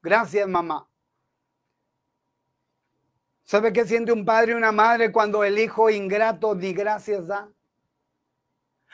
Gracias 0.02 0.48
mamá. 0.48 0.90
¿Sabe 3.44 3.74
qué 3.74 3.86
siente 3.86 4.14
un 4.14 4.24
padre 4.24 4.54
y 4.54 4.56
una 4.56 4.72
madre 4.72 5.12
cuando 5.12 5.44
el 5.44 5.60
hijo 5.60 5.90
ingrato 5.90 6.56
ni 6.56 6.72
gracias 6.72 7.28
da? 7.28 7.52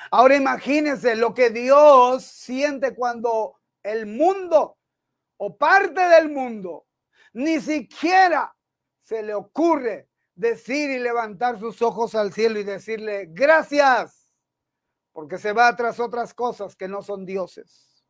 Ahora 0.10 0.36
imagínense 0.36 1.15
lo 1.15 1.36
que 1.36 1.52
Dios 1.52 2.23
siente 2.23 2.95
cuando 2.95 3.60
el 3.84 4.08
mundo 4.08 4.80
o 5.38 5.56
parte 5.56 6.02
del 6.02 6.32
mundo 6.32 6.88
ni 7.34 7.62
siquiera 7.62 8.56
se 9.04 9.21
le 9.21 9.36
ocurre 9.36 10.10
decir 10.34 10.89
y 10.89 10.97
levantar 10.97 11.60
sus 11.60 11.80
ojos 11.84 12.15
al 12.15 12.34
cielo 12.34 12.60
y 12.60 12.63
decirle 12.63 13.28
gracias 13.30 14.18
porque 15.19 15.38
se 15.38 15.51
va 15.51 15.75
tras 15.75 15.99
otras 15.99 16.34
cosas 16.34 16.77
que 16.77 16.88
no 16.88 17.01
son 17.01 17.25
dioses. 17.25 18.05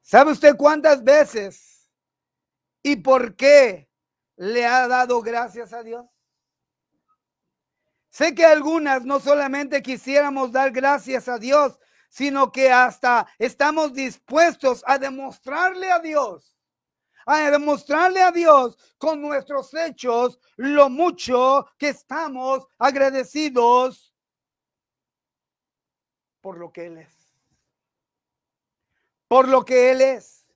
¿Sabe 0.00 0.32
usted 0.32 0.56
cuántas 0.56 1.04
veces 1.04 1.86
y 2.82 2.96
por 2.96 3.36
qué 3.36 3.86
le 4.36 4.64
ha 4.64 4.88
dado 4.88 5.20
gracias 5.20 5.74
a 5.74 5.82
Dios? 5.82 6.06
Sé 8.08 8.34
que 8.34 8.46
algunas 8.46 9.04
no 9.04 9.20
solamente 9.20 9.82
quisiéramos 9.82 10.50
dar 10.50 10.70
gracias 10.70 11.28
a 11.28 11.36
Dios, 11.36 11.78
sino 12.08 12.50
que 12.50 12.72
hasta 12.72 13.26
estamos 13.38 13.92
dispuestos 13.92 14.82
a 14.86 14.96
demostrarle 14.96 15.92
a 15.92 15.98
Dios, 15.98 16.56
a 17.26 17.50
demostrarle 17.50 18.22
a 18.22 18.32
Dios 18.32 18.78
con 18.96 19.20
nuestros 19.20 19.74
hechos 19.74 20.40
lo 20.56 20.88
mucho 20.88 21.66
que 21.76 21.90
estamos 21.90 22.66
agradecidos 22.78 24.09
por 26.40 26.58
lo 26.58 26.72
que 26.72 26.86
Él 26.86 26.98
es. 26.98 27.34
Por 29.28 29.48
lo 29.48 29.64
que 29.64 29.90
Él 29.90 30.00
es. 30.00 30.46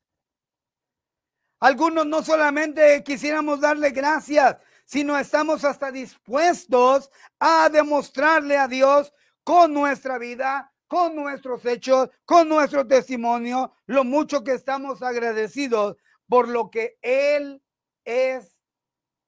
Algunos 1.61 2.07
no 2.07 2.23
solamente 2.23 3.03
quisiéramos 3.05 3.61
darle 3.61 3.91
gracias, 3.91 4.57
sino 4.85 5.19
estamos 5.19 5.65
hasta 5.65 5.91
dispuestos 5.91 7.11
a 7.39 7.69
demostrarle 7.71 8.59
a 8.59 8.69
Dios 8.69 9.13
con 9.43 9.73
nuestra 9.73 10.19
vida, 10.19 10.73
con 10.89 11.17
nuestros 11.17 11.65
hechos, 11.65 12.11
con 12.25 12.49
nuestro 12.49 12.87
testimonio, 12.87 13.73
lo 13.87 14.05
mucho 14.05 14.45
que 14.45 14.53
estamos 14.53 15.03
agradecidos 15.03 15.97
por 16.29 16.49
lo 16.49 16.71
que 16.71 16.99
Él 17.03 17.63
es 18.05 18.57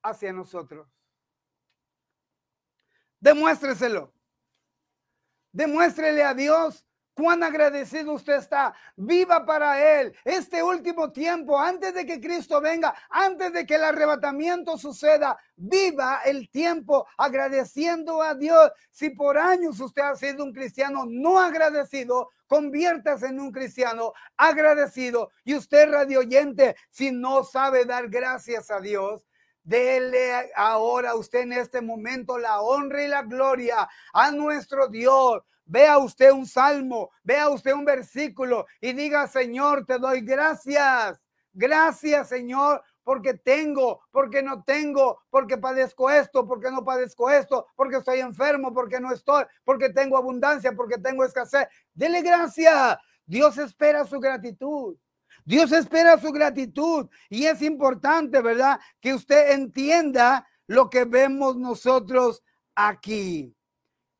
hacia 0.03 0.33
nosotros. 0.33 0.88
Demuéstreselo. 3.21 4.15
Demuéstrele 5.57 6.23
a 6.23 6.35
Dios 6.35 6.85
cuán 7.14 7.42
agradecido 7.42 8.12
usted 8.12 8.35
está. 8.35 8.75
Viva 8.95 9.47
para 9.47 10.01
Él 10.01 10.14
este 10.23 10.62
último 10.62 11.11
tiempo, 11.12 11.59
antes 11.59 11.95
de 11.95 12.05
que 12.05 12.21
Cristo 12.21 12.61
venga, 12.61 12.95
antes 13.09 13.55
de 13.55 13.64
que 13.64 13.77
el 13.77 13.85
arrebatamiento 13.85 14.77
suceda. 14.77 15.38
Viva 15.57 16.21
el 16.27 16.51
tiempo 16.51 17.07
agradeciendo 17.16 18.21
a 18.21 18.35
Dios. 18.35 18.71
Si 18.90 19.09
por 19.09 19.38
años 19.38 19.81
usted 19.81 20.03
ha 20.03 20.14
sido 20.14 20.45
un 20.45 20.53
cristiano 20.53 21.07
no 21.09 21.40
agradecido, 21.40 22.33
conviértase 22.47 23.29
en 23.29 23.40
un 23.40 23.51
cristiano 23.51 24.12
agradecido. 24.37 25.31
Y 25.42 25.55
usted, 25.55 25.90
radio 25.90 26.19
oyente, 26.19 26.77
si 26.90 27.12
no 27.12 27.45
sabe 27.45 27.87
dar 27.87 28.11
gracias 28.11 28.71
a 28.71 28.79
Dios, 28.79 29.26
Dele 29.66 30.52
ahora 30.55 31.16
usted 31.16 31.40
en 31.40 31.52
este 31.52 31.81
momento 31.81 32.38
la 32.38 32.61
honra 32.61 33.02
y 33.02 33.09
la 33.09 33.22
gloria 33.22 33.88
a 34.12 34.31
nuestro 34.31 34.87
Dios. 34.87 35.42
Vea 35.64 35.98
usted 35.98 36.31
un 36.31 36.46
salmo, 36.46 37.11
vea 37.24 37.48
usted 37.48 37.72
un 37.72 37.85
versículo 37.85 38.66
y 38.81 38.92
diga, 38.92 39.26
Señor, 39.26 39.85
te 39.85 39.98
doy 39.98 40.20
gracias. 40.20 41.20
Gracias, 41.52 42.29
Señor, 42.29 42.81
porque 43.02 43.35
tengo, 43.35 44.02
porque 44.12 44.40
no 44.40 44.62
tengo, 44.62 45.20
porque 45.31 45.59
padezco 45.59 46.11
esto, 46.11 46.46
porque 46.46 46.70
no 46.70 46.85
padezco 46.85 47.29
esto, 47.29 47.66
porque 47.74 47.96
estoy 47.96 48.20
enfermo, 48.20 48.72
porque 48.72 49.00
no 49.00 49.12
estoy, 49.12 49.46
porque 49.64 49.88
tengo 49.88 50.16
abundancia, 50.16 50.76
porque 50.76 50.98
tengo 50.98 51.24
escasez. 51.24 51.66
Dele 51.92 52.22
gracias. 52.22 52.98
Dios 53.24 53.59
espera 53.59 54.05
su 54.05 54.20
gratitud. 54.20 54.96
Dios 55.47 55.71
espera 55.71 56.19
su 56.19 56.33
gratitud 56.33 57.09
y 57.31 57.47
es 57.47 57.63
importante, 57.63 58.43
¿verdad? 58.43 58.81
Que 59.01 59.15
usted 59.15 59.53
entienda 59.53 60.45
lo 60.67 60.91
que 60.91 61.05
vemos 61.05 61.57
nosotros 61.57 62.43
aquí. 62.75 63.55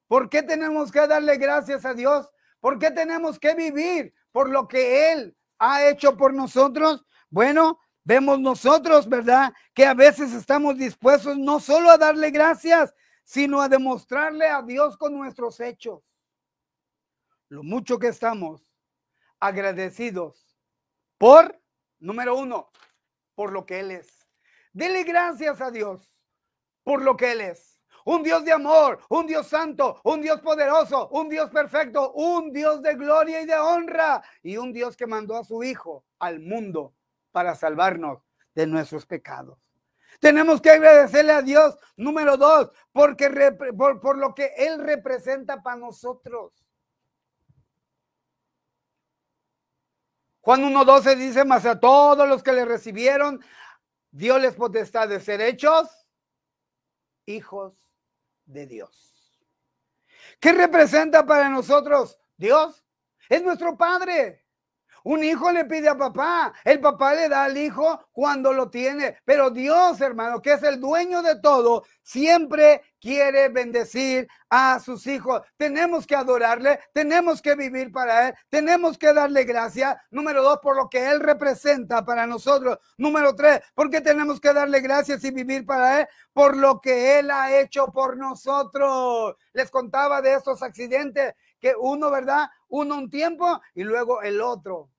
¿Por 0.07 0.31
qué 0.31 0.45
tenemos 0.45 0.93
que 0.93 1.05
darle 1.05 1.37
gracias 1.37 1.85
a 1.85 1.95
Dios? 1.95 2.31
¿Por 2.61 2.79
qué 2.79 2.93
tenemos 2.93 3.41
que 3.41 3.57
vivir 3.57 4.15
por 4.31 4.49
lo 4.49 4.69
que 4.69 5.13
Él 5.13 5.37
ha 5.59 5.89
hecho 5.89 6.17
por 6.17 6.33
nosotros? 6.33 7.05
Bueno, 7.29 7.81
vemos 8.05 8.39
nosotros, 8.39 9.09
¿verdad? 9.09 9.53
Que 9.75 9.85
a 9.85 9.95
veces 9.95 10.33
estamos 10.33 10.79
dispuestos 10.79 11.37
no 11.37 11.59
solo 11.59 11.91
a 11.91 11.99
darle 11.99 12.31
gracias, 12.31 12.95
sino 13.25 13.61
a 13.61 13.69
demostrarle 13.69 14.47
a 14.47 14.63
Dios 14.63 14.97
con 14.97 15.13
nuestros 15.13 15.59
hechos. 15.59 16.05
Lo 17.49 17.65
mucho 17.65 17.99
que 17.99 18.07
estamos 18.07 18.73
agradecidos 19.41 20.46
por, 21.19 21.61
número 21.99 22.37
uno, 22.37 22.71
por 23.35 23.53
lo 23.53 23.67
que 23.67 23.81
Él 23.81 23.91
es. 23.91 24.27
Dele 24.73 25.05
gracias 25.05 25.61
a 25.61 25.71
Dios 25.71 26.13
por 26.83 27.03
lo 27.03 27.17
que 27.17 27.33
Él 27.33 27.41
es 27.41 27.77
un 28.07 28.23
Dios 28.23 28.45
de 28.45 28.53
amor, 28.53 29.01
un 29.09 29.27
Dios 29.27 29.49
santo, 29.49 30.01
un 30.05 30.23
Dios 30.23 30.41
poderoso, 30.41 31.09
un 31.09 31.29
Dios 31.29 31.51
perfecto, 31.51 32.13
un 32.13 32.53
Dios 32.53 32.81
de 32.81 32.95
gloria 32.95 33.41
y 33.41 33.47
de 33.47 33.59
honra 33.59 34.23
y 34.43 34.57
un 34.57 34.73
Dios 34.73 34.97
que 34.97 35.09
mandó 35.09 35.37
a 35.37 35.45
su 35.45 35.65
Hijo 35.65 36.05
al 36.21 36.39
mundo 36.39 36.95
para 37.33 37.57
salvarnos 37.57 38.23
de 38.55 38.69
nuestros 38.69 39.07
pecados. 39.07 39.59
Tenemos 40.21 40.61
que 40.61 40.71
agradecerle 40.71 41.33
a 41.33 41.43
Dios, 41.43 41.77
número 41.97 42.37
dos, 42.37 42.71
porque 42.93 43.29
por, 43.77 44.01
por 44.01 44.17
lo 44.17 44.35
que 44.37 44.53
Él 44.57 44.79
representa 44.79 45.61
para 45.61 45.77
nosotros. 45.77 46.53
Juan 50.47 50.63
1.12 50.63 51.17
dice, 51.17 51.45
más 51.45 51.67
a 51.67 51.81
todos 51.81 52.29
los 52.29 52.41
que 52.41 52.53
le 52.53 52.65
recibieron, 52.65 53.45
Dios 54.13 54.41
les 54.41 54.55
potestad 54.55 55.09
de 55.09 55.19
ser 55.19 55.41
hechos 55.41 56.07
hijos 57.27 57.75
de 58.45 58.65
Dios. 58.69 59.43
¿Qué 60.39 60.53
representa 60.53 61.27
para 61.27 61.49
nosotros 61.49 62.17
Dios? 62.37 62.87
Es 63.29 63.43
nuestro 63.43 63.77
Padre. 63.77 64.46
Un 65.07 65.23
hijo 65.23 65.53
le 65.53 65.65
pide 65.67 65.89
a 65.89 65.97
papá, 65.97 66.53
el 66.65 66.81
papá 66.81 67.15
le 67.15 67.29
da 67.29 67.45
al 67.45 67.57
hijo 67.57 68.09
cuando 68.11 68.53
lo 68.53 68.69
tiene, 68.69 69.17
pero 69.25 69.51
Dios, 69.51 70.01
hermano, 70.01 70.43
que 70.43 70.55
es 70.55 70.65
el 70.65 70.81
dueño 70.81 71.23
de 71.23 71.39
todo, 71.39 71.85
siempre 72.03 72.83
quiere 73.01 73.49
bendecir 73.49 74.27
a 74.51 74.81
sus 74.81 75.07
hijos. 75.07 75.43
Tenemos 75.57 76.09
que 76.09 76.17
adorarle, 76.17 76.81
tenemos 76.93 77.41
que 77.41 77.55
vivir 77.55 77.93
para 77.93 78.27
Él, 78.27 78.35
tenemos 78.49 78.99
que 78.99 79.13
darle 79.13 79.45
gracias. 79.45 79.97
Número 80.11 80.43
dos, 80.43 80.59
por 80.61 80.75
lo 80.75 80.89
que 80.89 81.09
Él 81.09 81.21
representa 81.21 82.05
para 82.05 82.27
nosotros. 82.27 82.77
Número 82.99 83.33
tres, 83.37 83.61
porque 83.77 84.01
tenemos 84.01 84.41
que 84.41 84.53
darle 84.53 84.81
gracias 84.81 85.23
y 85.23 85.31
vivir 85.31 85.65
para 85.65 86.01
Él, 86.01 86.09
por 86.33 86.57
lo 86.57 86.81
que 86.81 87.21
Él 87.21 87.31
ha 87.31 87.57
hecho 87.57 87.93
por 87.93 88.17
nosotros. 88.17 89.37
Les 89.53 89.71
contaba 89.71 90.21
de 90.21 90.35
estos 90.35 90.65
accidentes 90.65 91.35
que 91.61 91.75
uno, 91.79 92.11
¿verdad? 92.11 92.49
Uno 92.67 92.97
un 92.97 93.09
tiempo 93.09 93.61
y 93.73 93.85
luego 93.85 94.21
el 94.21 94.41
otro 94.41 94.91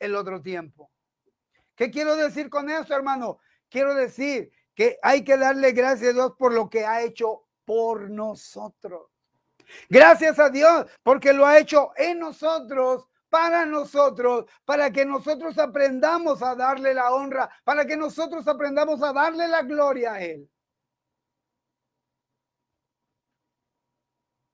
el 0.00 0.16
otro 0.16 0.42
tiempo. 0.42 0.90
¿Qué 1.76 1.90
quiero 1.90 2.16
decir 2.16 2.50
con 2.50 2.68
esto, 2.68 2.94
hermano? 2.94 3.38
Quiero 3.68 3.94
decir 3.94 4.50
que 4.74 4.98
hay 5.02 5.22
que 5.22 5.36
darle 5.36 5.72
gracias 5.72 6.10
a 6.10 6.12
Dios 6.14 6.32
por 6.36 6.52
lo 6.52 6.68
que 6.68 6.84
ha 6.84 7.02
hecho 7.02 7.44
por 7.64 8.10
nosotros. 8.10 9.08
Gracias 9.88 10.38
a 10.38 10.50
Dios 10.50 10.86
porque 11.02 11.32
lo 11.32 11.46
ha 11.46 11.58
hecho 11.58 11.92
en 11.96 12.18
nosotros, 12.18 13.06
para 13.28 13.64
nosotros, 13.64 14.46
para 14.64 14.90
que 14.90 15.04
nosotros 15.04 15.56
aprendamos 15.58 16.42
a 16.42 16.54
darle 16.56 16.92
la 16.92 17.12
honra, 17.12 17.48
para 17.62 17.86
que 17.86 17.96
nosotros 17.96 18.46
aprendamos 18.48 19.02
a 19.02 19.12
darle 19.12 19.46
la 19.46 19.62
gloria 19.62 20.14
a 20.14 20.20
Él. 20.20 20.50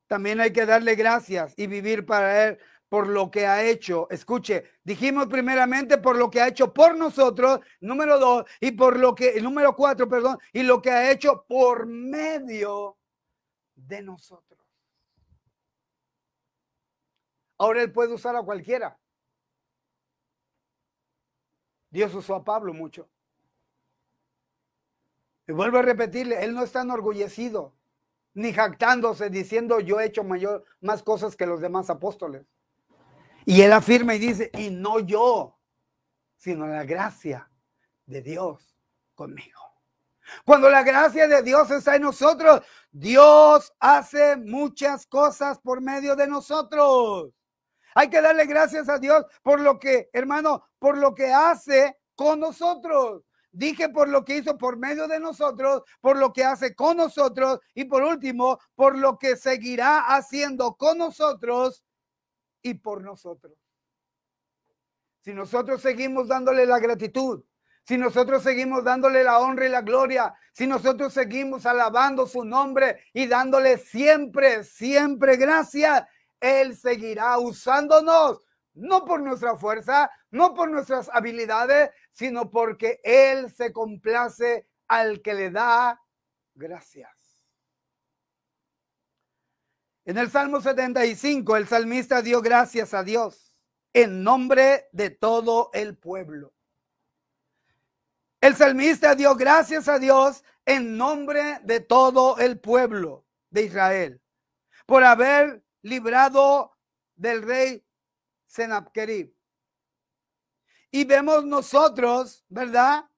También 0.06 0.40
hay 0.40 0.52
que 0.52 0.66
darle 0.66 0.94
gracias 0.94 1.54
y 1.56 1.66
vivir 1.66 2.06
para 2.06 2.46
Él 2.46 2.58
por 2.88 3.08
lo 3.08 3.30
que 3.30 3.46
ha 3.46 3.64
hecho. 3.64 4.08
Escuche, 4.10 4.64
dijimos 4.84 5.26
primeramente 5.26 5.98
por 5.98 6.16
lo 6.16 6.30
que 6.30 6.40
ha 6.40 6.48
hecho 6.48 6.72
por 6.72 6.96
nosotros, 6.96 7.60
número 7.80 8.18
dos, 8.18 8.44
y 8.60 8.72
por 8.72 8.98
lo 8.98 9.14
que, 9.14 9.40
número 9.40 9.74
cuatro, 9.74 10.08
perdón, 10.08 10.38
y 10.52 10.62
lo 10.62 10.80
que 10.80 10.90
ha 10.90 11.10
hecho 11.10 11.44
por 11.48 11.86
medio 11.86 12.96
de 13.74 14.02
nosotros. 14.02 14.60
Ahora 17.58 17.82
él 17.82 17.92
puede 17.92 18.12
usar 18.12 18.36
a 18.36 18.42
cualquiera. 18.42 18.98
Dios 21.90 22.14
usó 22.14 22.34
a 22.34 22.44
Pablo 22.44 22.74
mucho. 22.74 23.08
Y 25.48 25.52
vuelvo 25.52 25.78
a 25.78 25.82
repetirle, 25.82 26.44
él 26.44 26.54
no 26.54 26.64
está 26.64 26.82
enorgullecido, 26.82 27.72
ni 28.34 28.52
jactándose 28.52 29.30
diciendo 29.30 29.80
yo 29.80 30.00
he 30.00 30.06
hecho 30.06 30.24
mayor, 30.24 30.64
más 30.80 31.02
cosas 31.02 31.36
que 31.36 31.46
los 31.46 31.60
demás 31.60 31.88
apóstoles. 31.88 32.44
Y 33.48 33.62
él 33.62 33.72
afirma 33.72 34.16
y 34.16 34.18
dice, 34.18 34.50
y 34.54 34.70
no 34.70 34.98
yo, 34.98 35.56
sino 36.36 36.66
la 36.66 36.82
gracia 36.82 37.48
de 38.04 38.20
Dios 38.20 38.76
conmigo. 39.14 39.60
Cuando 40.44 40.68
la 40.68 40.82
gracia 40.82 41.28
de 41.28 41.42
Dios 41.44 41.70
está 41.70 41.94
en 41.94 42.02
nosotros, 42.02 42.62
Dios 42.90 43.72
hace 43.78 44.36
muchas 44.36 45.06
cosas 45.06 45.60
por 45.60 45.80
medio 45.80 46.16
de 46.16 46.26
nosotros. 46.26 47.30
Hay 47.94 48.10
que 48.10 48.20
darle 48.20 48.46
gracias 48.46 48.88
a 48.88 48.98
Dios 48.98 49.24
por 49.44 49.60
lo 49.60 49.78
que, 49.78 50.10
hermano, 50.12 50.64
por 50.80 50.98
lo 50.98 51.14
que 51.14 51.32
hace 51.32 51.96
con 52.16 52.40
nosotros. 52.40 53.22
Dije 53.52 53.88
por 53.88 54.08
lo 54.08 54.24
que 54.24 54.38
hizo 54.38 54.58
por 54.58 54.76
medio 54.76 55.06
de 55.06 55.20
nosotros, 55.20 55.82
por 56.00 56.18
lo 56.18 56.32
que 56.32 56.44
hace 56.44 56.74
con 56.74 56.96
nosotros 56.96 57.60
y 57.74 57.84
por 57.84 58.02
último, 58.02 58.58
por 58.74 58.98
lo 58.98 59.16
que 59.18 59.36
seguirá 59.36 60.00
haciendo 60.00 60.74
con 60.74 60.98
nosotros 60.98 61.85
y 62.66 62.74
por 62.74 63.00
nosotros. 63.02 63.56
Si 65.20 65.32
nosotros 65.32 65.80
seguimos 65.80 66.26
dándole 66.26 66.66
la 66.66 66.80
gratitud, 66.80 67.44
si 67.84 67.96
nosotros 67.96 68.42
seguimos 68.42 68.82
dándole 68.82 69.22
la 69.22 69.38
honra 69.38 69.66
y 69.66 69.68
la 69.68 69.82
gloria, 69.82 70.34
si 70.52 70.66
nosotros 70.66 71.12
seguimos 71.12 71.64
alabando 71.64 72.26
su 72.26 72.44
nombre 72.44 73.04
y 73.12 73.28
dándole 73.28 73.78
siempre, 73.78 74.64
siempre 74.64 75.36
gracias, 75.36 76.04
Él 76.40 76.76
seguirá 76.76 77.38
usándonos, 77.38 78.42
no 78.74 79.04
por 79.04 79.20
nuestra 79.20 79.56
fuerza, 79.56 80.10
no 80.32 80.52
por 80.52 80.68
nuestras 80.68 81.08
habilidades, 81.12 81.90
sino 82.10 82.50
porque 82.50 83.00
Él 83.04 83.48
se 83.52 83.72
complace 83.72 84.66
al 84.88 85.22
que 85.22 85.34
le 85.34 85.50
da 85.52 86.00
gracias. 86.54 87.15
En 90.06 90.18
el 90.18 90.30
Salmo 90.30 90.60
75, 90.60 91.56
el 91.56 91.66
salmista 91.66 92.22
dio 92.22 92.40
gracias 92.40 92.94
a 92.94 93.02
Dios 93.02 93.52
en 93.92 94.22
nombre 94.22 94.88
de 94.92 95.10
todo 95.10 95.68
el 95.74 95.96
pueblo. 95.96 96.54
El 98.40 98.54
salmista 98.54 99.16
dio 99.16 99.34
gracias 99.34 99.88
a 99.88 99.98
Dios 99.98 100.44
en 100.64 100.96
nombre 100.96 101.58
de 101.64 101.80
todo 101.80 102.38
el 102.38 102.60
pueblo 102.60 103.26
de 103.50 103.62
Israel 103.64 104.22
por 104.86 105.02
haber 105.02 105.64
librado 105.82 106.78
del 107.16 107.42
rey 107.42 107.84
Sennacherib. 108.46 109.34
Y 110.92 111.02
vemos 111.02 111.44
nosotros, 111.44 112.44
¿verdad? 112.48 113.10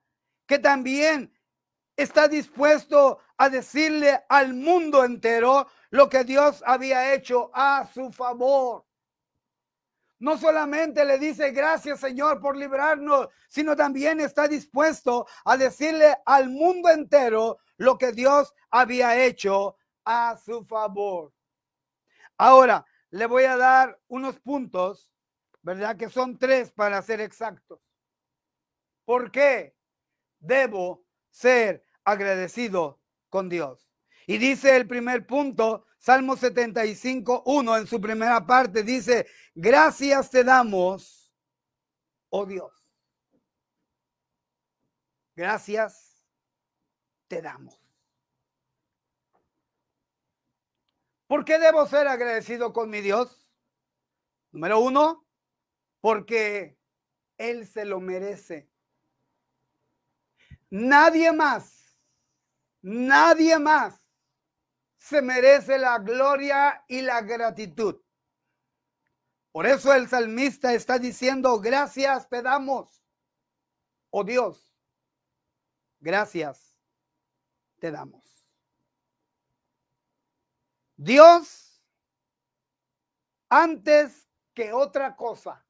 Que 0.46 0.58
también 0.58 1.38
está 1.98 2.28
dispuesto 2.28 3.18
a 3.36 3.50
decirle 3.50 4.24
al 4.30 4.54
mundo 4.54 5.04
entero 5.04 5.68
lo 5.90 6.08
que 6.08 6.24
Dios 6.24 6.62
había 6.66 7.14
hecho 7.14 7.50
a 7.54 7.88
su 7.92 8.10
favor. 8.12 8.84
no 10.20 10.36
solamente 10.36 11.04
le 11.04 11.16
dice 11.18 11.52
gracias 11.52 12.00
Señor 12.00 12.40
por 12.40 12.56
librarnos, 12.56 13.28
sino 13.48 13.76
también 13.76 14.20
está 14.20 14.48
dispuesto 14.48 15.26
a 15.44 15.56
decirle 15.56 16.16
al 16.26 16.50
mundo 16.50 16.88
entero 16.90 17.58
lo 17.76 17.96
que 17.96 18.12
Dios 18.12 18.52
había 18.70 19.24
hecho 19.24 19.76
a 20.04 20.36
su 20.36 20.64
favor. 20.64 21.32
Ahora, 22.36 22.84
le 23.10 23.26
voy 23.26 23.44
a 23.44 23.56
dar 23.56 23.98
unos 24.08 24.38
puntos, 24.40 25.12
¿verdad? 25.62 25.96
Que 25.96 26.08
son 26.08 26.38
tres 26.38 26.72
para 26.72 27.00
ser 27.02 27.20
exactos. 27.20 27.80
¿Por 29.04 29.30
qué 29.30 29.74
debo 30.38 31.04
ser 31.30 31.84
agradecido 32.04 33.00
con 33.28 33.48
Dios? 33.48 33.87
Y 34.28 34.36
dice 34.36 34.76
el 34.76 34.86
primer 34.86 35.26
punto, 35.26 35.86
Salmo 35.96 36.36
75, 36.36 37.44
1 37.46 37.76
en 37.78 37.86
su 37.86 37.98
primera 37.98 38.44
parte, 38.44 38.82
dice, 38.82 39.26
gracias 39.54 40.30
te 40.30 40.44
damos, 40.44 41.34
oh 42.28 42.44
Dios. 42.44 42.70
Gracias 45.34 46.26
te 47.26 47.40
damos. 47.40 47.80
¿Por 51.26 51.46
qué 51.46 51.58
debo 51.58 51.86
ser 51.86 52.06
agradecido 52.06 52.74
con 52.74 52.90
mi 52.90 53.00
Dios? 53.00 53.48
Número 54.52 54.78
uno, 54.80 55.26
porque 56.02 56.78
Él 57.38 57.66
se 57.66 57.86
lo 57.86 57.98
merece. 57.98 58.68
Nadie 60.68 61.32
más, 61.32 61.98
nadie 62.82 63.58
más 63.58 63.98
se 65.08 65.22
merece 65.22 65.78
la 65.78 65.98
gloria 65.98 66.84
y 66.86 67.00
la 67.00 67.22
gratitud. 67.22 67.98
Por 69.50 69.66
eso 69.66 69.94
el 69.94 70.06
salmista 70.06 70.74
está 70.74 70.98
diciendo, 70.98 71.58
gracias 71.60 72.28
te 72.28 72.42
damos, 72.42 73.02
oh 74.10 74.22
Dios, 74.22 74.76
gracias 75.98 76.78
te 77.78 77.90
damos. 77.90 78.22
Dios, 80.94 81.82
antes 83.48 84.28
que 84.52 84.74
otra 84.74 85.16
cosa, 85.16 85.64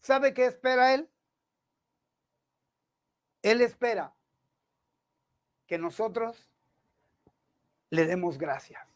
¿sabe 0.00 0.34
qué 0.34 0.44
espera 0.44 0.92
Él? 0.92 1.10
Él 3.40 3.62
espera 3.62 4.14
que 5.66 5.78
nosotros 5.78 6.52
le 7.90 8.06
demos 8.06 8.38
gracias. 8.38 8.86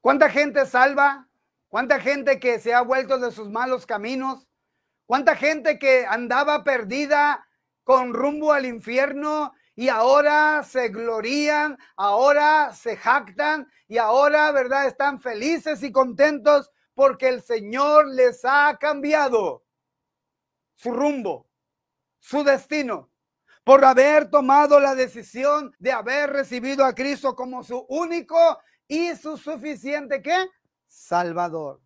¿Cuánta 0.00 0.30
gente 0.30 0.64
salva? 0.66 1.28
¿Cuánta 1.68 2.00
gente 2.00 2.40
que 2.40 2.60
se 2.60 2.72
ha 2.72 2.80
vuelto 2.80 3.18
de 3.18 3.30
sus 3.30 3.50
malos 3.50 3.86
caminos? 3.86 4.48
¿Cuánta 5.06 5.36
gente 5.36 5.78
que 5.78 6.06
andaba 6.06 6.64
perdida 6.64 7.46
con 7.84 8.12
rumbo 8.14 8.52
al 8.52 8.66
infierno 8.66 9.52
y 9.74 9.88
ahora 9.88 10.62
se 10.64 10.88
glorían, 10.88 11.78
ahora 11.96 12.72
se 12.72 12.96
jactan 12.96 13.70
y 13.86 13.98
ahora, 13.98 14.50
¿verdad? 14.50 14.86
Están 14.86 15.20
felices 15.20 15.82
y 15.82 15.92
contentos 15.92 16.70
porque 16.94 17.28
el 17.28 17.42
Señor 17.42 18.08
les 18.08 18.44
ha 18.44 18.76
cambiado 18.80 19.64
su 20.74 20.92
rumbo, 20.92 21.46
su 22.18 22.42
destino 22.42 23.10
por 23.68 23.84
haber 23.84 24.30
tomado 24.30 24.80
la 24.80 24.94
decisión 24.94 25.76
de 25.78 25.92
haber 25.92 26.30
recibido 26.30 26.86
a 26.86 26.94
Cristo 26.94 27.36
como 27.36 27.62
su 27.62 27.84
único 27.90 28.58
y 28.86 29.14
su 29.14 29.36
suficiente 29.36 30.22
¿qué? 30.22 30.46
Salvador. 30.86 31.78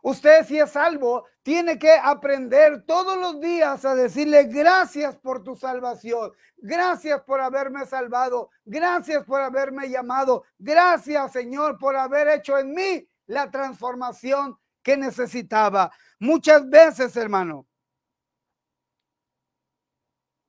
Usted 0.00 0.46
si 0.46 0.60
es 0.60 0.70
salvo, 0.70 1.26
tiene 1.42 1.76
que 1.76 1.90
aprender 1.90 2.84
todos 2.86 3.18
los 3.18 3.40
días 3.40 3.84
a 3.84 3.96
decirle 3.96 4.44
gracias 4.44 5.16
por 5.16 5.42
tu 5.42 5.56
salvación, 5.56 6.30
gracias 6.58 7.20
por 7.22 7.40
haberme 7.40 7.84
salvado, 7.84 8.50
gracias 8.64 9.24
por 9.24 9.40
haberme 9.40 9.90
llamado, 9.90 10.44
gracias 10.56 11.32
Señor 11.32 11.78
por 11.78 11.96
haber 11.96 12.28
hecho 12.28 12.58
en 12.58 12.74
mí 12.74 13.08
la 13.26 13.50
transformación 13.50 14.56
que 14.84 14.96
necesitaba. 14.96 15.90
Muchas 16.20 16.70
veces, 16.70 17.16
hermano, 17.16 17.66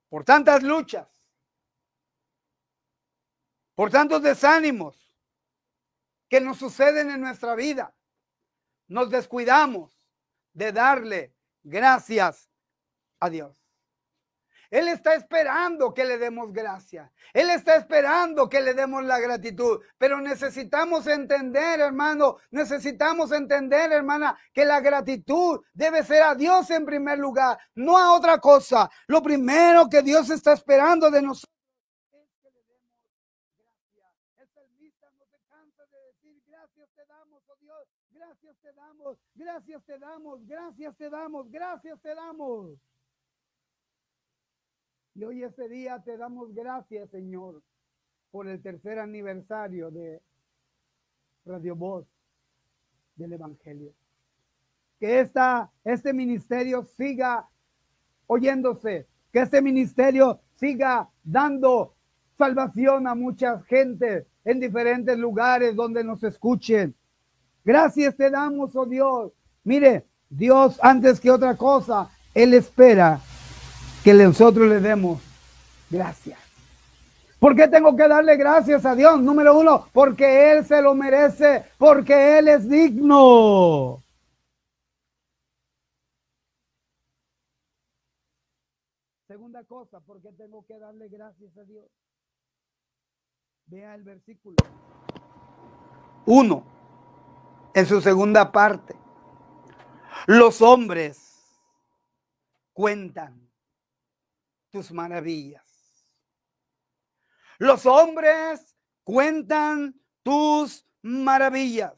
por 0.10 0.26
tantas 0.26 0.64
luchas, 0.64 1.08
por 3.76 3.90
tantos 3.90 4.22
desánimos 4.22 5.16
que 6.28 6.42
nos 6.42 6.58
suceden 6.58 7.12
en 7.12 7.22
nuestra 7.22 7.56
vida, 7.56 7.96
nos 8.88 9.10
descuidamos 9.10 10.00
de 10.54 10.72
darle 10.72 11.34
gracias 11.64 12.50
a 13.20 13.30
Dios. 13.30 13.59
Él 14.70 14.88
está 14.88 15.16
esperando 15.16 15.94
que 15.94 16.06
le 16.06 16.18
demos 16.18 16.52
gracia. 16.54 17.12
Él 17.34 17.50
está 17.50 17.76
esperando 17.76 18.48
que 18.48 18.62
le 18.62 18.74
demos 18.74 19.04
la 19.04 19.20
gratitud. 19.20 19.80
Pero 19.98 20.22
necesitamos 20.22 21.08
entender, 21.08 21.80
hermano, 21.80 22.38
necesitamos 22.52 23.32
entender, 23.32 23.92
hermana, 23.92 24.38
que 24.54 24.66
la 24.66 24.80
gratitud 24.80 25.62
debe 25.74 26.04
ser 26.04 26.24
a 26.24 26.36
Dios 26.36 26.70
en 26.70 26.86
primer 26.86 27.18
lugar, 27.18 27.58
no 27.76 27.98
a 27.98 28.14
otra 28.14 28.40
cosa. 28.40 28.90
Lo 29.08 29.24
primero 29.24 29.90
que 29.90 30.02
Dios 30.02 30.30
está 30.30 30.54
esperando 30.54 31.10
de 31.10 31.22
nosotros 31.22 31.54
oh 37.72 37.86
gracias 38.12 38.58
te 38.62 38.74
damos, 38.74 39.18
gracias 39.34 39.84
te 39.86 39.98
damos, 39.98 40.46
gracias 40.46 40.98
te 40.98 41.10
damos, 41.10 41.52
gracias 41.52 42.02
te 42.02 42.16
damos. 42.16 42.80
Y 45.20 45.24
hoy 45.26 45.44
ese 45.44 45.68
día 45.68 46.02
te 46.06 46.16
damos 46.16 46.56
gracias, 46.56 47.10
Señor, 47.10 47.62
por 48.32 48.48
el 48.48 48.62
tercer 48.62 49.00
aniversario 49.00 49.92
de 49.92 50.22
Radio 51.46 51.76
Voz 51.76 52.06
del 53.18 53.34
Evangelio. 53.34 53.92
Que 54.98 55.20
esta, 55.20 55.70
este 55.84 56.14
ministerio 56.14 56.86
siga 56.86 57.50
oyéndose, 58.28 59.08
que 59.34 59.42
este 59.42 59.62
ministerio 59.62 60.40
siga 60.56 61.10
dando 61.22 61.96
salvación 62.38 63.06
a 63.06 63.14
mucha 63.14 63.62
gente 63.64 64.26
en 64.46 64.62
diferentes 64.62 65.18
lugares 65.18 65.76
donde 65.76 66.02
nos 66.02 66.24
escuchen. 66.24 66.96
Gracias 67.66 68.16
te 68.16 68.30
damos, 68.30 68.74
oh 68.74 68.86
Dios. 68.86 69.34
Mire, 69.66 70.06
Dios 70.30 70.80
antes 70.82 71.20
que 71.20 71.30
otra 71.30 71.58
cosa, 71.58 72.10
Él 72.34 72.54
espera 72.54 73.20
que 74.04 74.14
nosotros 74.14 74.70
le 74.70 74.80
demos 74.80 75.22
gracias. 75.90 76.40
¿Por 77.40 77.56
qué 77.56 77.68
tengo 77.68 77.96
que 77.96 78.08
darle 78.08 78.36
gracias 78.36 78.86
a 78.86 78.96
Dios? 78.96 79.22
Número 79.22 79.58
uno, 79.58 79.88
porque 79.94 80.52
Él 80.52 80.66
se 80.66 80.82
lo 80.82 80.94
merece, 80.94 81.66
porque 81.78 82.38
Él 82.38 82.50
es 82.50 82.70
digno. 82.70 84.04
Segunda 89.26 89.64
cosa, 89.64 90.02
¿por 90.02 90.22
qué 90.22 90.34
tengo 90.34 90.66
que 90.66 90.78
darle 90.78 91.08
gracias 91.08 91.58
a 91.58 91.64
Dios? 91.64 91.86
Vea 93.68 93.96
el 93.96 94.04
versículo. 94.04 94.58
Uno, 96.26 96.64
en 97.74 97.86
su 97.86 98.02
segunda 98.02 98.52
parte. 98.52 98.96
Los 100.28 100.62
hombres 100.62 101.40
cuentan 102.74 103.49
tus 104.70 104.92
maravillas. 104.92 105.66
Los 107.58 107.86
hombres 107.86 108.76
cuentan 109.04 110.00
tus 110.24 110.86
maravillas. 111.02 111.94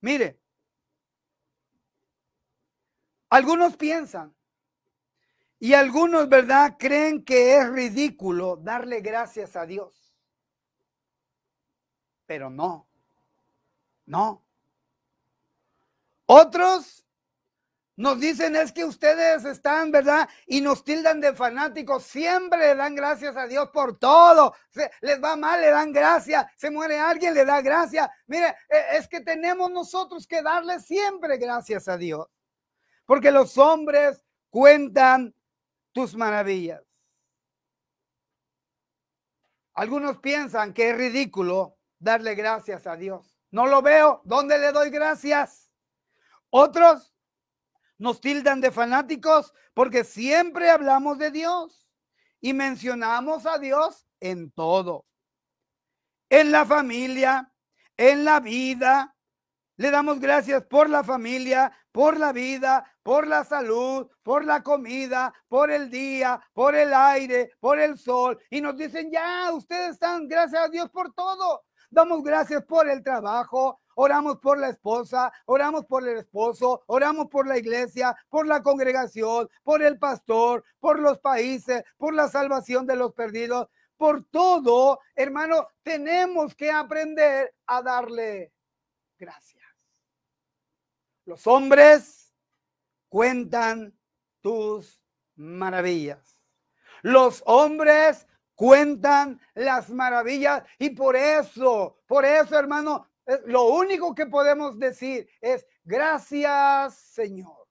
Mire, 0.00 0.38
algunos 3.30 3.76
piensan 3.76 4.36
y 5.58 5.72
algunos, 5.72 6.28
¿verdad?, 6.28 6.76
creen 6.78 7.24
que 7.24 7.56
es 7.56 7.68
ridículo 7.70 8.56
darle 8.56 9.00
gracias 9.00 9.56
a 9.56 9.66
Dios. 9.66 10.14
Pero 12.26 12.50
no, 12.50 12.88
no. 14.04 14.44
Otros 16.26 17.05
nos 17.96 18.20
dicen 18.20 18.54
es 18.56 18.72
que 18.72 18.84
ustedes 18.84 19.46
están, 19.46 19.90
¿verdad? 19.90 20.28
Y 20.46 20.60
nos 20.60 20.84
tildan 20.84 21.18
de 21.18 21.34
fanáticos. 21.34 22.04
Siempre 22.04 22.58
le 22.58 22.74
dan 22.74 22.94
gracias 22.94 23.34
a 23.38 23.46
Dios 23.46 23.70
por 23.70 23.98
todo. 23.98 24.54
Se, 24.68 24.90
les 25.00 25.22
va 25.22 25.34
mal, 25.34 25.62
le 25.62 25.70
dan 25.70 25.92
gracias. 25.92 26.44
Se 26.56 26.70
muere 26.70 26.98
alguien, 26.98 27.32
le 27.32 27.46
da 27.46 27.62
gracias. 27.62 28.06
Mire, 28.26 28.54
e, 28.68 28.98
es 28.98 29.08
que 29.08 29.22
tenemos 29.22 29.70
nosotros 29.70 30.26
que 30.26 30.42
darle 30.42 30.78
siempre 30.80 31.38
gracias 31.38 31.88
a 31.88 31.96
Dios. 31.96 32.26
Porque 33.06 33.30
los 33.30 33.56
hombres 33.56 34.22
cuentan 34.50 35.34
tus 35.92 36.14
maravillas. 36.14 36.82
Algunos 39.72 40.18
piensan 40.18 40.74
que 40.74 40.90
es 40.90 40.96
ridículo 40.96 41.78
darle 41.98 42.34
gracias 42.34 42.86
a 42.86 42.94
Dios. 42.94 43.38
No 43.50 43.66
lo 43.66 43.80
veo. 43.80 44.20
¿Dónde 44.24 44.58
le 44.58 44.72
doy 44.72 44.90
gracias? 44.90 45.70
Otros 46.50 47.15
nos 47.98 48.20
tildan 48.20 48.60
de 48.60 48.70
fanáticos 48.70 49.52
porque 49.74 50.04
siempre 50.04 50.70
hablamos 50.70 51.18
de 51.18 51.30
Dios 51.30 51.88
y 52.40 52.52
mencionamos 52.52 53.46
a 53.46 53.58
Dios 53.58 54.06
en 54.20 54.50
todo. 54.50 55.06
En 56.28 56.52
la 56.52 56.64
familia, 56.64 57.52
en 57.96 58.24
la 58.24 58.40
vida. 58.40 59.14
Le 59.78 59.90
damos 59.90 60.20
gracias 60.20 60.64
por 60.64 60.88
la 60.88 61.04
familia, 61.04 61.70
por 61.92 62.18
la 62.18 62.32
vida, 62.32 62.96
por 63.02 63.26
la 63.26 63.44
salud, 63.44 64.08
por 64.22 64.44
la 64.44 64.62
comida, 64.62 65.32
por 65.48 65.70
el 65.70 65.90
día, 65.90 66.40
por 66.54 66.74
el 66.74 66.94
aire, 66.94 67.52
por 67.60 67.78
el 67.78 67.98
sol. 67.98 68.38
Y 68.50 68.60
nos 68.60 68.76
dicen, 68.76 69.10
ya, 69.10 69.52
ustedes 69.52 69.92
están, 69.92 70.28
gracias 70.28 70.62
a 70.62 70.68
Dios 70.68 70.90
por 70.90 71.12
todo. 71.12 71.64
Damos 71.90 72.22
gracias 72.22 72.64
por 72.64 72.88
el 72.88 73.02
trabajo, 73.02 73.80
oramos 73.96 74.38
por 74.38 74.58
la 74.58 74.68
esposa, 74.68 75.32
oramos 75.46 75.86
por 75.86 76.06
el 76.06 76.18
esposo, 76.18 76.82
oramos 76.86 77.28
por 77.28 77.46
la 77.46 77.58
iglesia, 77.58 78.16
por 78.28 78.46
la 78.46 78.62
congregación, 78.62 79.48
por 79.62 79.82
el 79.82 79.98
pastor, 79.98 80.64
por 80.78 81.00
los 81.00 81.18
países, 81.18 81.82
por 81.96 82.14
la 82.14 82.28
salvación 82.28 82.86
de 82.86 82.96
los 82.96 83.12
perdidos, 83.12 83.68
por 83.96 84.24
todo, 84.24 85.00
hermano, 85.14 85.68
tenemos 85.82 86.54
que 86.54 86.70
aprender 86.70 87.54
a 87.66 87.82
darle 87.82 88.52
gracias. 89.18 89.64
Los 91.24 91.46
hombres 91.46 92.34
cuentan 93.08 93.98
tus 94.42 95.02
maravillas. 95.36 96.40
Los 97.02 97.42
hombres 97.46 98.26
cuentan 98.54 99.40
las 99.54 99.90
maravillas 99.90 100.64
y 100.78 100.90
por 100.90 101.16
eso, 101.16 101.98
por 102.06 102.24
eso, 102.24 102.58
hermano, 102.58 103.08
lo 103.46 103.64
único 103.64 104.14
que 104.14 104.26
podemos 104.26 104.78
decir 104.78 105.28
es 105.40 105.66
gracias, 105.84 106.94
Señor. 106.94 107.66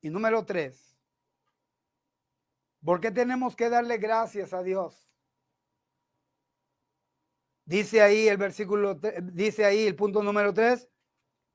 Y 0.00 0.10
número 0.10 0.44
tres, 0.44 0.94
¿por 2.84 3.00
qué 3.00 3.10
tenemos 3.10 3.56
que 3.56 3.70
darle 3.70 3.98
gracias 3.98 4.52
a 4.52 4.62
Dios? 4.62 5.08
Dice 7.64 8.02
ahí 8.02 8.28
el 8.28 8.36
versículo, 8.36 9.00
dice 9.22 9.64
ahí 9.64 9.86
el 9.86 9.96
punto 9.96 10.22
número 10.22 10.52
tres, 10.52 10.88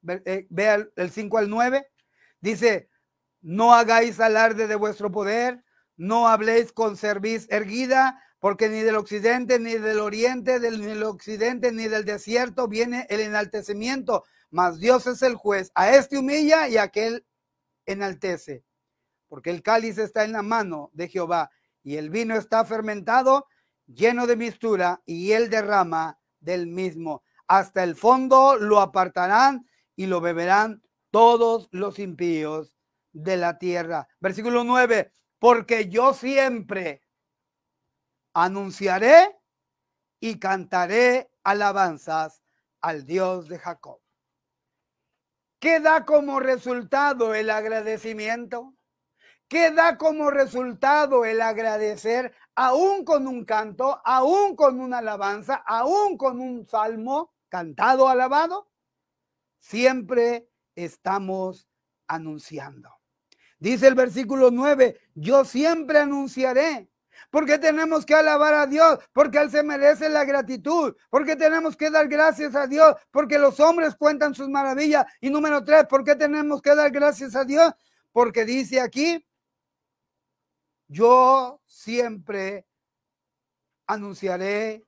eh, 0.07 0.47
vea 0.49 0.87
el 0.95 1.11
5 1.11 1.37
al 1.37 1.49
9, 1.49 1.87
dice, 2.39 2.89
no 3.41 3.73
hagáis 3.73 4.19
alarde 4.19 4.67
de 4.67 4.75
vuestro 4.75 5.11
poder, 5.11 5.63
no 5.97 6.27
habléis 6.27 6.71
con 6.71 6.97
cerviz 6.97 7.47
erguida, 7.51 8.23
porque 8.39 8.69
ni 8.69 8.81
del 8.81 8.95
occidente, 8.95 9.59
ni 9.59 9.75
del 9.75 9.99
oriente, 9.99 10.59
del, 10.59 10.79
ni 10.79 10.87
del 10.87 11.03
occidente, 11.03 11.71
ni 11.71 11.87
del 11.87 12.05
desierto 12.05 12.67
viene 12.67 13.05
el 13.09 13.19
enaltecimiento, 13.19 14.23
mas 14.49 14.79
Dios 14.79 15.07
es 15.07 15.21
el 15.21 15.35
juez. 15.35 15.71
A 15.75 15.95
este 15.95 16.17
humilla 16.17 16.67
y 16.67 16.77
a 16.77 16.83
aquel 16.83 17.25
enaltece, 17.85 18.63
porque 19.27 19.49
el 19.49 19.61
cáliz 19.61 19.97
está 19.97 20.23
en 20.23 20.31
la 20.31 20.41
mano 20.41 20.89
de 20.93 21.07
Jehová 21.07 21.51
y 21.83 21.97
el 21.97 22.09
vino 22.09 22.35
está 22.35 22.65
fermentado, 22.65 23.47
lleno 23.87 24.27
de 24.27 24.35
mistura, 24.35 25.01
y 25.05 25.31
él 25.31 25.49
derrama 25.49 26.19
del 26.39 26.67
mismo. 26.67 27.23
Hasta 27.47 27.83
el 27.83 27.95
fondo 27.95 28.57
lo 28.57 28.79
apartarán 28.79 29.67
y 29.95 30.05
lo 30.05 30.21
beberán 30.21 30.83
todos 31.09 31.67
los 31.71 31.99
impíos 31.99 32.75
de 33.11 33.37
la 33.37 33.57
tierra. 33.57 34.07
Versículo 34.19 34.63
9 34.63 35.11
porque 35.39 35.87
yo 35.87 36.13
siempre 36.13 37.01
anunciaré 38.33 39.39
y 40.19 40.39
cantaré 40.39 41.31
alabanzas 41.43 42.41
al 42.81 43.05
Dios 43.05 43.47
de 43.47 43.59
Jacob. 43.59 43.99
¿Qué 45.59 45.79
da 45.79 46.05
como 46.05 46.39
resultado 46.39 47.33
el 47.33 47.49
agradecimiento? 47.49 48.75
¿Qué 49.49 49.71
da 49.71 49.97
como 49.97 50.29
resultado 50.29 51.25
el 51.25 51.41
agradecer 51.41 52.33
aún 52.55 53.03
con 53.03 53.27
un 53.27 53.45
canto, 53.45 53.99
aún 54.05 54.55
con 54.55 54.79
una 54.79 54.99
alabanza, 54.99 55.55
aún 55.65 56.17
con 56.17 56.39
un 56.39 56.67
salmo 56.67 57.33
cantado, 57.49 58.07
alabado? 58.07 58.69
Siempre 59.57 60.47
estamos 60.75 61.67
anunciando. 62.07 62.89
Dice 63.57 63.87
el 63.87 63.95
versículo 63.95 64.51
9, 64.51 64.99
yo 65.15 65.43
siempre 65.43 65.99
anunciaré. 65.99 66.89
Porque 67.29 67.59
tenemos 67.59 68.05
que 68.05 68.15
alabar 68.15 68.53
a 68.53 68.65
Dios, 68.65 68.99
porque 69.13 69.37
Él 69.37 69.51
se 69.51 69.61
merece 69.63 70.09
la 70.09 70.25
gratitud, 70.25 70.95
porque 71.09 71.35
tenemos 71.35 71.77
que 71.77 71.91
dar 71.91 72.07
gracias 72.07 72.55
a 72.55 72.65
Dios, 72.65 72.95
porque 73.11 73.37
los 73.37 73.59
hombres 73.59 73.95
cuentan 73.95 74.33
sus 74.33 74.49
maravillas. 74.49 75.05
Y 75.21 75.29
número 75.29 75.63
tres, 75.63 75.85
¿por 75.85 76.03
qué 76.03 76.15
tenemos 76.15 76.61
que 76.61 76.73
dar 76.73 76.89
gracias 76.91 77.35
a 77.35 77.43
Dios? 77.45 77.71
Porque 78.11 78.45
dice 78.45 78.81
aquí, 78.81 79.23
yo 80.87 81.61
siempre 81.65 82.65
anunciaré 83.85 84.85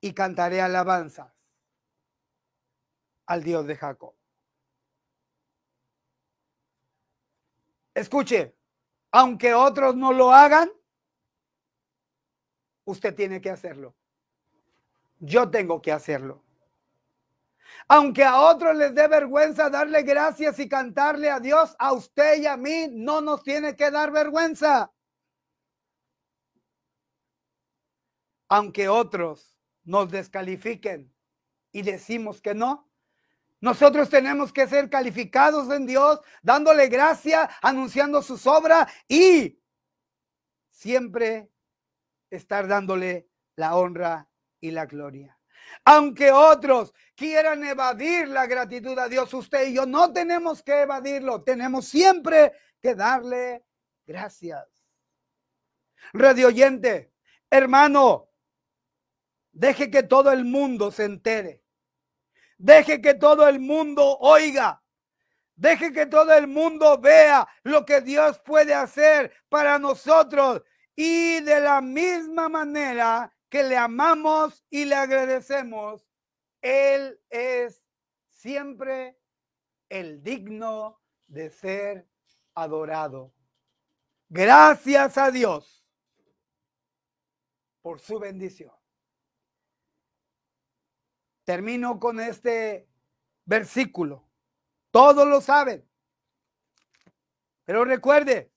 y 0.00 0.14
cantaré 0.14 0.62
alabanzas 0.62 1.32
al 3.26 3.42
Dios 3.42 3.66
de 3.66 3.76
Jacob. 3.76 4.14
Escuche, 7.94 8.54
aunque 9.10 9.54
otros 9.54 9.96
no 9.96 10.12
lo 10.12 10.32
hagan, 10.32 10.70
usted 12.86 13.14
tiene 13.14 13.40
que 13.40 13.50
hacerlo. 13.50 13.94
Yo 15.18 15.50
tengo 15.50 15.82
que 15.82 15.92
hacerlo. 15.92 16.42
Aunque 17.88 18.24
a 18.24 18.40
otros 18.40 18.74
les 18.76 18.94
dé 18.94 19.06
vergüenza 19.08 19.68
darle 19.68 20.02
gracias 20.02 20.58
y 20.58 20.68
cantarle 20.68 21.30
a 21.30 21.40
Dios, 21.40 21.76
a 21.78 21.92
usted 21.92 22.40
y 22.40 22.46
a 22.46 22.56
mí 22.56 22.88
no 22.90 23.20
nos 23.20 23.42
tiene 23.42 23.76
que 23.76 23.90
dar 23.90 24.10
vergüenza. 24.10 24.92
Aunque 28.48 28.88
otros 28.88 29.60
nos 29.84 30.10
descalifiquen 30.10 31.12
y 31.72 31.82
decimos 31.82 32.40
que 32.40 32.54
no, 32.54 32.88
nosotros 33.60 34.08
tenemos 34.08 34.52
que 34.52 34.68
ser 34.68 34.88
calificados 34.88 35.70
en 35.72 35.86
Dios, 35.86 36.20
dándole 36.42 36.88
gracia, 36.88 37.50
anunciando 37.60 38.22
sus 38.22 38.46
obras 38.46 38.92
y 39.08 39.60
siempre 40.70 41.50
estar 42.36 42.68
dándole 42.68 43.28
la 43.56 43.76
honra 43.76 44.28
y 44.60 44.70
la 44.70 44.86
gloria. 44.86 45.38
Aunque 45.84 46.30
otros 46.30 46.94
quieran 47.14 47.64
evadir 47.64 48.28
la 48.28 48.46
gratitud 48.46 48.98
a 48.98 49.08
Dios, 49.08 49.32
usted 49.34 49.68
y 49.68 49.74
yo 49.74 49.86
no 49.86 50.12
tenemos 50.12 50.62
que 50.62 50.82
evadirlo, 50.82 51.42
tenemos 51.42 51.86
siempre 51.86 52.52
que 52.80 52.94
darle 52.94 53.64
gracias. 54.06 54.64
Radio 56.12 56.48
oyente, 56.48 57.12
hermano, 57.50 58.28
deje 59.52 59.90
que 59.90 60.04
todo 60.04 60.30
el 60.30 60.44
mundo 60.44 60.90
se 60.90 61.04
entere 61.04 61.66
Deje 62.58 63.02
que 63.02 63.14
todo 63.14 63.46
el 63.48 63.60
mundo 63.60 64.16
oiga. 64.18 64.82
Deje 65.54 65.92
que 65.92 66.06
todo 66.06 66.32
el 66.34 66.46
mundo 66.46 66.98
vea 66.98 67.48
lo 67.62 67.84
que 67.84 68.00
Dios 68.00 68.38
puede 68.40 68.74
hacer 68.74 69.32
para 69.48 69.78
nosotros. 69.78 70.62
Y 70.96 71.40
de 71.40 71.60
la 71.60 71.82
misma 71.82 72.48
manera 72.48 73.30
que 73.50 73.62
le 73.62 73.76
amamos 73.76 74.64
y 74.70 74.86
le 74.86 74.94
agradecemos, 74.94 76.08
Él 76.62 77.20
es 77.28 77.84
siempre 78.30 79.18
el 79.90 80.22
digno 80.22 81.00
de 81.26 81.50
ser 81.50 82.08
adorado. 82.54 83.34
Gracias 84.28 85.18
a 85.18 85.30
Dios 85.30 85.84
por 87.82 88.00
su 88.00 88.18
bendición. 88.18 88.72
Termino 91.44 92.00
con 92.00 92.18
este 92.18 92.88
versículo. 93.44 94.28
Todos 94.90 95.28
lo 95.28 95.40
saben. 95.40 95.88
Pero 97.64 97.84
recuerde, 97.84 98.50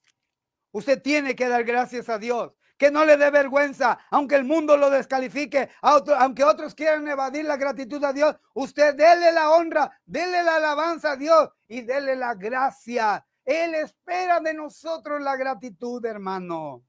usted 0.72 1.01
tiene 1.01 1.36
que 1.36 1.47
dar 1.47 1.63
gracias 1.63 2.09
a 2.09 2.17
Dios. 2.17 2.53
Que 2.78 2.91
no 2.91 3.03
le 3.03 3.17
dé 3.17 3.30
vergüenza, 3.30 3.99
aunque 4.09 4.36
el 4.36 4.45
mundo 4.45 4.78
lo 4.78 4.89
descalifique, 4.89 5.70
aunque 5.82 6.45
otros 6.45 6.74
quieran 6.74 7.05
evadir 7.09 7.43
la 7.43 7.57
gratitud 7.57 8.01
a 8.05 8.13
Dios, 8.13 8.38
usted 8.53 8.95
dele 8.95 9.34
la 9.34 9.51
honra, 9.51 9.91
dele 10.05 10.43
la 10.43 10.55
alabanza 10.55 11.11
a 11.11 11.15
Dios 11.17 11.49
y 11.67 11.82
dele 11.82 12.15
la 12.15 12.36
gracia. 12.36 13.26
Él 13.43 13.76
espera 13.76 14.39
de 14.39 14.53
nosotros 14.53 15.22
la 15.22 15.36
gratitud, 15.36 16.05
hermano. 16.05 16.84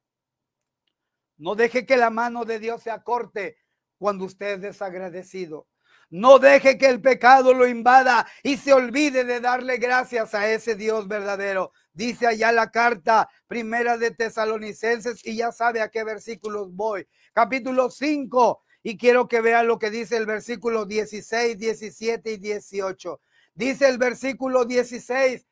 No 1.38 1.54
deje 1.54 1.86
que 1.86 1.96
la 1.96 2.10
mano 2.10 2.44
de 2.44 2.58
Dios 2.58 2.82
se 2.82 2.90
acorte 2.90 3.56
cuando 3.98 4.26
usted 4.26 4.56
es 4.56 4.60
desagradecido. 4.60 5.66
No 6.10 6.38
deje 6.38 6.76
que 6.76 6.86
el 6.86 7.00
pecado 7.00 7.54
lo 7.54 7.66
invada 7.66 8.26
y 8.42 8.56
se 8.56 8.72
olvide 8.72 9.24
de 9.24 9.40
darle 9.40 9.78
gracias 9.78 10.34
a 10.34 10.50
ese 10.50 10.74
Dios 10.74 11.08
verdadero. 11.08 11.72
Dice 11.92 12.26
allá 12.26 12.52
la 12.52 12.70
carta 12.70 13.28
primera 13.46 13.98
de 13.98 14.12
Tesalonicenses 14.12 15.26
y 15.26 15.36
ya 15.36 15.50
sabe 15.50 15.80
a 15.80 15.88
qué 15.88 16.04
versículos 16.04 16.72
voy. 16.72 17.06
Capítulo 17.32 17.90
5 17.90 18.62
y 18.82 18.96
quiero 18.96 19.28
que 19.28 19.40
vea 19.40 19.62
lo 19.62 19.78
que 19.78 19.90
dice 19.90 20.16
el 20.16 20.26
versículo 20.26 20.86
16, 20.86 21.58
17 21.58 22.32
y 22.32 22.36
18. 22.38 23.20
Dice 23.54 23.88
el 23.88 23.98
versículo 23.98 24.64
16, 24.64 25.46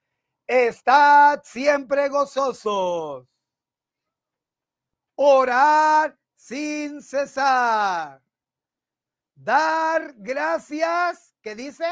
estad 0.46 1.42
siempre 1.44 2.08
gozosos, 2.08 3.26
orar 5.16 6.16
sin 6.34 7.02
cesar, 7.02 8.22
dar 9.34 10.14
gracias, 10.16 11.34
¿qué 11.42 11.54
dice? 11.54 11.84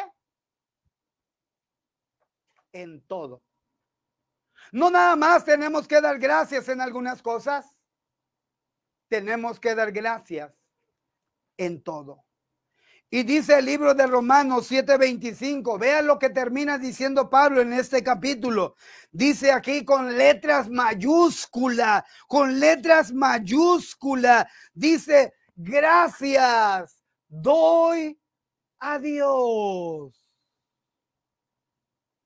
En 2.72 3.02
todo. 3.02 3.45
No 4.72 4.90
nada 4.90 5.16
más 5.16 5.44
tenemos 5.44 5.86
que 5.86 6.00
dar 6.00 6.18
gracias 6.18 6.68
en 6.68 6.80
algunas 6.80 7.22
cosas, 7.22 7.66
tenemos 9.08 9.60
que 9.60 9.74
dar 9.74 9.92
gracias 9.92 10.52
en 11.56 11.82
todo. 11.82 12.24
Y 13.08 13.22
dice 13.22 13.58
el 13.58 13.66
libro 13.66 13.94
de 13.94 14.06
Romanos 14.06 14.66
7:25, 14.70 15.78
vean 15.78 16.06
lo 16.06 16.18
que 16.18 16.30
termina 16.30 16.76
diciendo 16.76 17.30
Pablo 17.30 17.60
en 17.60 17.72
este 17.72 18.02
capítulo. 18.02 18.74
Dice 19.12 19.52
aquí 19.52 19.84
con 19.84 20.18
letras 20.18 20.68
mayúsculas, 20.68 22.04
con 22.26 22.58
letras 22.58 23.12
mayúsculas, 23.12 24.46
dice, 24.74 25.34
gracias 25.54 27.06
doy 27.28 28.20
a 28.78 28.98
Dios. 28.98 30.26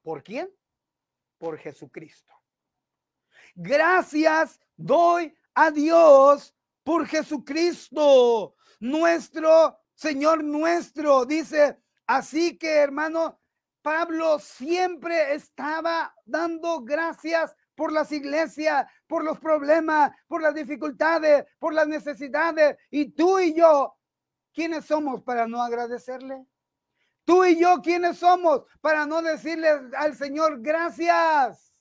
¿Por 0.03 0.23
quién? 0.23 0.51
Por 1.41 1.57
Jesucristo. 1.57 2.35
Gracias 3.55 4.61
doy 4.77 5.35
a 5.55 5.71
Dios 5.71 6.55
por 6.85 7.07
Jesucristo 7.07 8.55
nuestro 8.79 9.79
Señor 9.95 10.45
nuestro. 10.45 11.25
Dice, 11.25 11.79
así 12.07 12.59
que 12.59 12.77
hermano, 12.77 13.41
Pablo 13.83 14.39
siempre 14.39 15.33
estaba 15.35 16.15
dando 16.27 16.83
gracias 16.83 17.57
por 17.75 17.91
las 17.91 18.13
iglesias, 18.13 18.87
por 19.07 19.25
los 19.25 19.39
problemas, 19.39 20.13
por 20.29 20.43
las 20.43 20.55
dificultades, 20.55 21.47
por 21.59 21.73
las 21.73 21.89
necesidades. 21.89 22.77
Y 22.91 23.13
tú 23.13 23.39
y 23.39 23.55
yo, 23.55 23.97
¿quiénes 24.53 24.85
somos 24.85 25.23
para 25.23 25.47
no 25.47 25.63
agradecerle? 25.63 26.45
Tú 27.31 27.45
y 27.45 27.61
yo, 27.61 27.81
¿quiénes 27.81 28.19
somos 28.19 28.65
para 28.81 29.07
no 29.07 29.23
decirle 29.23 29.69
al 29.97 30.17
Señor 30.17 30.61
gracias? 30.61 31.81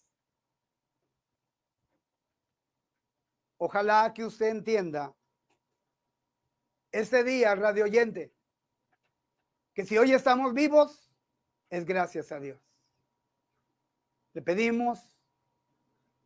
Ojalá 3.58 4.14
que 4.14 4.26
usted 4.26 4.50
entienda 4.50 5.12
este 6.92 7.24
día, 7.24 7.56
radio 7.56 7.86
oyente, 7.86 8.32
que 9.74 9.88
si 9.88 9.98
hoy 9.98 10.14
estamos 10.14 10.54
vivos, 10.54 11.12
es 11.72 11.84
gracias 11.84 12.32
a 12.32 12.40
Dios. 12.40 12.62
Le 14.34 14.44
pedimos, 14.44 15.00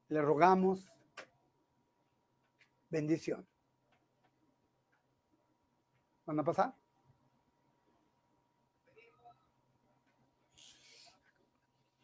le 0.10 0.22
rogamos 0.22 0.92
bendición. 2.90 3.48
¿Van 6.26 6.42
a 6.42 6.44
pasar? 6.44 6.83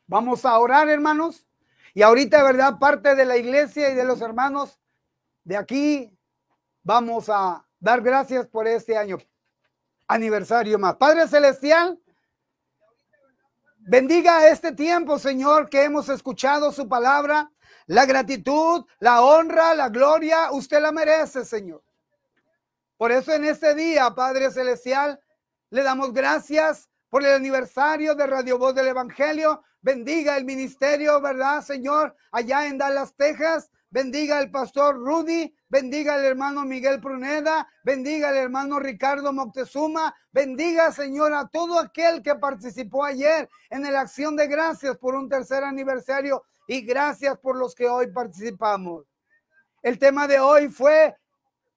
Vamos 0.10 0.44
a 0.44 0.58
orar, 0.58 0.90
hermanos. 0.90 1.46
Y 1.94 2.02
ahorita, 2.02 2.42
¿verdad? 2.42 2.80
Parte 2.80 3.14
de 3.14 3.26
la 3.26 3.38
iglesia 3.38 3.92
y 3.92 3.94
de 3.94 4.04
los 4.04 4.22
hermanos 4.22 4.80
de 5.44 5.56
aquí, 5.56 6.18
vamos 6.82 7.30
a 7.30 7.64
dar 7.80 8.02
gracias 8.02 8.48
por 8.48 8.68
este 8.68 8.98
año 8.98 9.20
aniversario 10.08 10.80
más. 10.80 10.96
Padre 10.96 11.28
Celestial, 11.28 12.00
bendiga 13.78 14.48
este 14.48 14.72
tiempo, 14.72 15.20
Señor, 15.20 15.70
que 15.70 15.84
hemos 15.84 16.10
escuchado 16.10 16.72
su 16.72 16.90
palabra. 16.90 17.52
La 17.86 18.08
gratitud, 18.08 18.88
la 19.00 19.22
honra, 19.22 19.76
la 19.76 19.90
gloria, 19.90 20.52
usted 20.52 20.82
la 20.82 20.92
merece, 20.92 21.46
Señor. 21.46 21.84
Por 22.98 23.12
eso 23.12 23.32
en 23.32 23.46
este 23.46 23.76
día, 23.76 24.10
Padre 24.16 24.50
Celestial, 24.50 25.22
le 25.70 25.84
damos 25.84 26.14
gracias 26.14 26.90
por 27.10 27.24
el 27.24 27.36
aniversario 27.36 28.16
de 28.16 28.26
Radio 28.26 28.58
Voz 28.58 28.74
del 28.74 28.88
Evangelio. 28.88 29.64
Bendiga 29.82 30.38
el 30.38 30.46
ministerio, 30.46 31.22
¿verdad, 31.22 31.62
Señor? 31.62 32.16
Allá 32.32 32.68
en 32.68 32.78
Dallas, 32.78 33.14
Texas 33.16 33.70
bendiga 33.90 34.38
al 34.38 34.52
pastor 34.52 34.96
Rudy, 34.96 35.54
bendiga 35.68 36.16
al 36.16 36.26
hermano 36.26 36.64
Miguel 36.64 37.02
Pruneda, 37.02 37.68
bendiga 37.84 38.30
al 38.30 38.38
hermano 38.38 38.80
Ricardo 38.80 39.34
Moctezuma, 39.34 40.16
bendiga, 40.32 40.92
Señor, 40.92 41.34
a 41.34 41.48
todo 41.48 41.80
aquel 41.80 42.22
que 42.22 42.36
participó 42.36 43.04
ayer 43.04 43.50
en 43.70 43.92
la 43.92 44.02
acción 44.02 44.36
de 44.36 44.48
gracias 44.48 44.98
por 44.98 45.16
un 45.16 45.28
tercer 45.28 45.64
aniversario 45.64 46.44
y 46.68 46.82
gracias 46.82 47.38
por 47.40 47.58
los 47.58 47.74
que 47.74 47.88
hoy 47.88 48.08
participamos. 48.08 49.06
El 49.82 49.98
tema 49.98 50.28
de 50.28 50.40
hoy 50.40 50.70
fue 50.70 51.16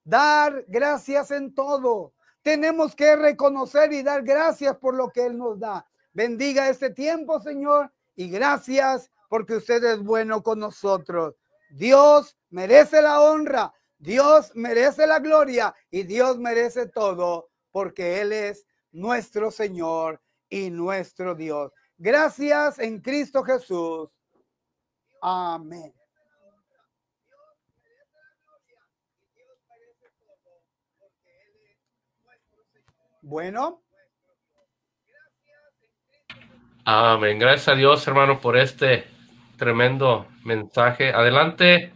dar 0.05 0.65
gracias 0.69 1.31
en 1.31 1.55
todo. 1.55 2.13
Tenemos 2.43 2.95
que 2.95 3.17
reconocer 3.17 3.93
y 3.93 4.03
dar 4.03 4.23
gracias 4.23 4.77
por 4.77 4.95
lo 4.95 5.11
que 5.11 5.25
Él 5.25 5.39
nos 5.39 5.59
da. 5.59 5.87
Bendiga 6.13 6.69
este 6.69 6.91
tiempo, 6.91 7.41
Señor, 7.41 7.91
y 8.15 8.29
gracias 8.29 9.11
porque 9.29 9.57
usted 9.57 9.83
es 9.85 10.03
bueno 10.03 10.43
con 10.43 10.59
nosotros. 10.59 11.35
Dios 11.71 12.37
merece 12.51 13.01
la 13.01 13.23
honra, 13.23 13.73
Dios 13.99 14.53
merece 14.55 15.07
la 15.07 15.21
gloria 15.21 15.75
y 15.91 16.03
Dios 16.03 16.39
merece 16.39 16.87
todo 16.87 17.49
porque 17.71 18.21
Él 18.21 18.33
es 18.33 18.67
nuestro 18.91 19.51
Señor 19.51 20.21
y 20.51 20.69
nuestro 20.69 21.35
Dios. 21.35 21.73
Gracias 21.97 22.79
en 22.79 23.01
Cristo 23.01 23.43
Jesús. 23.43 24.11
Amén. 25.23 25.95
Bueno. 33.23 33.83
Amén. 36.85 37.39
Gracias 37.39 37.69
a 37.69 37.75
Dios, 37.75 38.07
hermano, 38.09 38.41
por 38.41 38.57
este 38.57 39.05
tremendo 39.57 40.27
mensaje. 40.45 41.13
Adelante. 41.13 41.93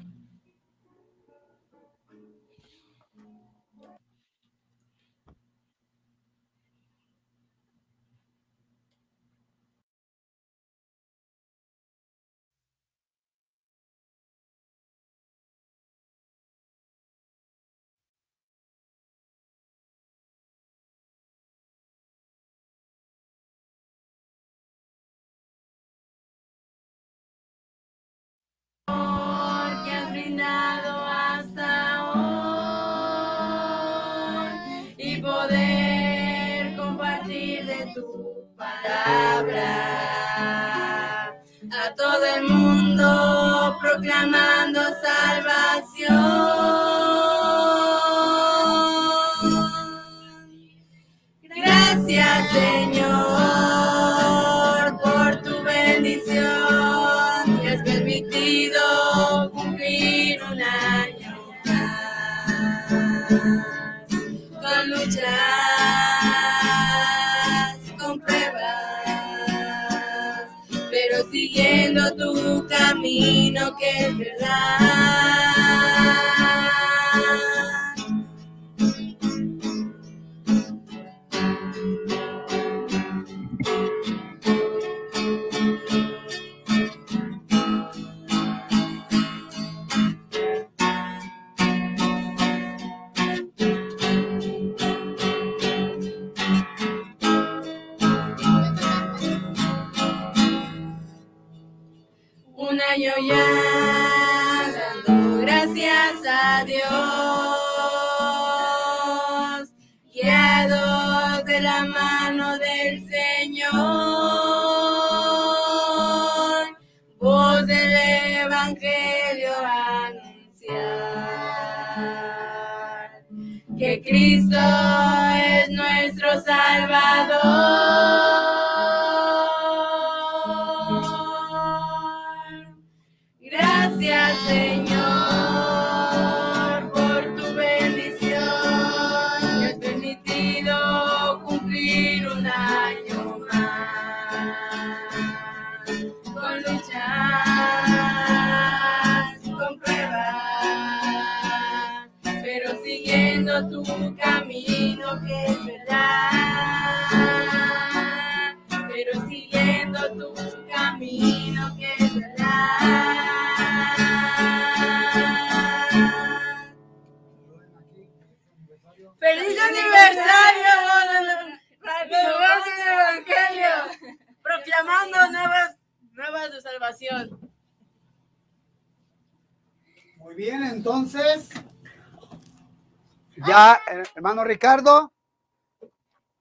Ya, 183.58 183.80
eh, 183.90 184.02
hermano 184.14 184.44
Ricardo, 184.44 185.14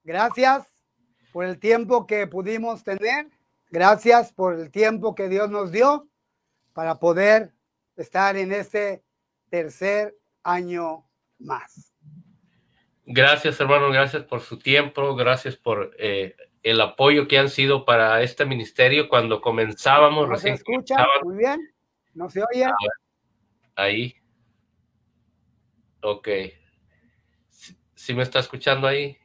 gracias 0.04 0.68
por 1.32 1.46
el 1.46 1.60
tiempo 1.60 2.06
que 2.06 2.28
pudimos 2.28 2.84
tener. 2.84 3.28
Gracias 3.70 4.34
por 4.34 4.56
el 4.56 4.70
tiempo 4.70 5.16
que 5.16 5.30
Dios 5.30 5.50
nos 5.50 5.72
dio 5.72 6.10
para 6.74 7.00
poder 7.00 7.54
estar 7.96 8.36
en 8.36 8.52
este 8.52 9.02
tercer 9.50 10.18
año 10.44 11.08
más. 11.40 11.94
Gracias, 13.06 13.62
hermano, 13.62 13.92
gracias 13.92 14.24
por 14.24 14.42
su 14.42 14.60
tiempo, 14.60 15.16
gracias 15.16 15.56
por 15.56 15.96
eh, 15.98 16.36
el 16.64 16.82
apoyo 16.82 17.30
que 17.30 17.40
han 17.40 17.48
sido 17.48 17.86
para 17.86 18.22
este 18.24 18.46
ministerio 18.46 19.08
cuando 19.08 19.40
comenzábamos. 19.40 20.28
¿No 20.28 20.36
se 20.36 20.50
recién 20.50 20.54
escucha? 20.56 20.96
comenzaban 20.96 21.24
Muy 21.24 21.38
bien. 21.38 21.76
¿No 22.14 22.30
se 22.30 22.44
oye? 22.44 22.68
ahí. 23.78 24.16
Ok. 26.02 26.28
¿Sí, 28.06 28.14
me 28.14 28.22
está 28.22 28.38
escuchando 28.38 28.86
ahí? 28.86 29.18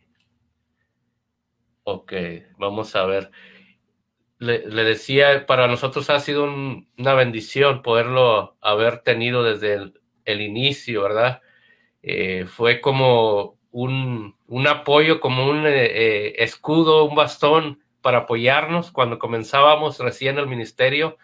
Ok, 1.85 2.15
vamos 2.57 2.97
a 2.97 3.05
ver. 3.05 3.31
Le, 4.39 4.61
decía, 4.85 5.45
para 5.45 5.67
nosotros 5.69 6.09
ha 6.09 6.19
sido 6.19 6.45
un- 6.45 6.89
una 6.97 7.13
bendición 7.13 7.83
poderlo 7.83 8.57
haber 8.63 9.01
tenido 9.03 9.43
desde 9.43 9.93
el, 10.25 10.41
inicio, 10.41 11.03
¿verdad? 11.03 11.43
Eh, 12.03 12.47
fue 12.47 12.81
como 12.81 13.59
un, 13.71 14.35
un 14.47 14.67
apoyo, 14.67 15.21
como 15.21 15.47
un 15.51 15.67
eh, 15.67 16.29
eh, 16.29 16.35
escudo, 16.45 17.05
un 17.05 17.17
bastón 17.17 17.85
para 18.01 18.21
apoyarnos 18.21 18.93
cuando 18.93 19.19
comenzábamos 19.19 19.99
recién 19.99 20.39
el 20.39 20.47
ministerio. 20.47 21.19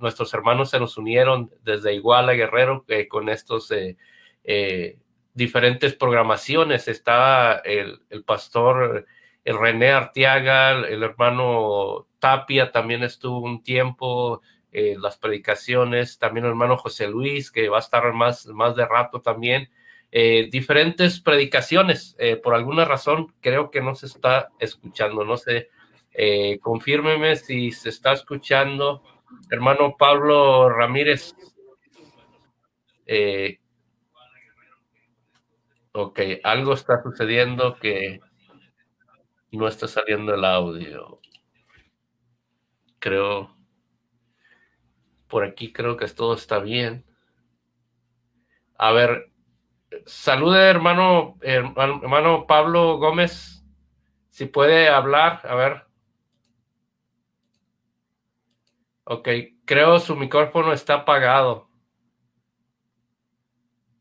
nuestros 0.00 0.32
hermanos 0.32 0.70
se 0.70 0.78
nos 0.78 0.96
unieron 0.96 1.50
desde 1.64 1.94
Iguala 1.94 2.34
Guerrero 2.34 2.84
eh, 2.88 3.08
con 3.08 3.28
estos 3.28 3.72
diferentes 5.38 5.94
programaciones. 5.94 6.88
Estaba 6.88 7.62
el, 7.64 8.02
el 8.10 8.24
pastor 8.24 9.06
el 9.48 9.58
René 9.58 9.92
Arteaga, 9.92 10.72
el 10.72 11.02
hermano 11.02 12.06
Tapia 12.18 12.70
también 12.70 13.02
estuvo 13.02 13.40
un 13.40 13.62
tiempo, 13.62 14.42
eh, 14.72 14.96
las 14.98 15.16
predicaciones, 15.16 16.18
también 16.18 16.44
el 16.44 16.50
hermano 16.50 16.76
José 16.76 17.08
Luis, 17.08 17.50
que 17.50 17.70
va 17.70 17.78
a 17.78 17.80
estar 17.80 18.12
más, 18.12 18.46
más 18.48 18.76
de 18.76 18.84
rato 18.84 19.22
también. 19.22 19.70
Eh, 20.12 20.48
diferentes 20.52 21.20
predicaciones, 21.20 22.14
eh, 22.18 22.36
por 22.36 22.54
alguna 22.54 22.84
razón 22.84 23.32
creo 23.40 23.70
que 23.70 23.80
no 23.80 23.94
se 23.94 24.04
está 24.04 24.50
escuchando, 24.58 25.24
no 25.24 25.38
sé, 25.38 25.70
eh, 26.12 26.58
confírmeme 26.60 27.36
si 27.36 27.72
se 27.72 27.88
está 27.88 28.12
escuchando. 28.12 29.02
Hermano 29.50 29.96
Pablo 29.98 30.68
Ramírez. 30.68 31.34
Ok, 36.00 36.20
algo 36.44 36.74
está 36.74 37.02
sucediendo 37.02 37.76
que 37.76 38.20
no 39.50 39.66
está 39.66 39.88
saliendo 39.88 40.32
el 40.32 40.44
audio. 40.44 41.20
Creo, 43.00 43.56
por 45.26 45.44
aquí 45.44 45.72
creo 45.72 45.96
que 45.96 46.06
todo 46.06 46.34
está 46.34 46.60
bien. 46.60 47.04
A 48.76 48.92
ver, 48.92 49.32
salude 50.06 50.68
hermano, 50.70 51.36
hermano, 51.42 52.46
Pablo 52.46 52.98
Gómez, 52.98 53.64
si 54.28 54.46
puede 54.46 54.88
hablar, 54.88 55.40
a 55.44 55.54
ver. 55.56 55.84
Ok, 59.04 59.28
creo 59.64 59.98
su 59.98 60.14
micrófono 60.14 60.72
está 60.72 60.94
apagado. 60.94 61.67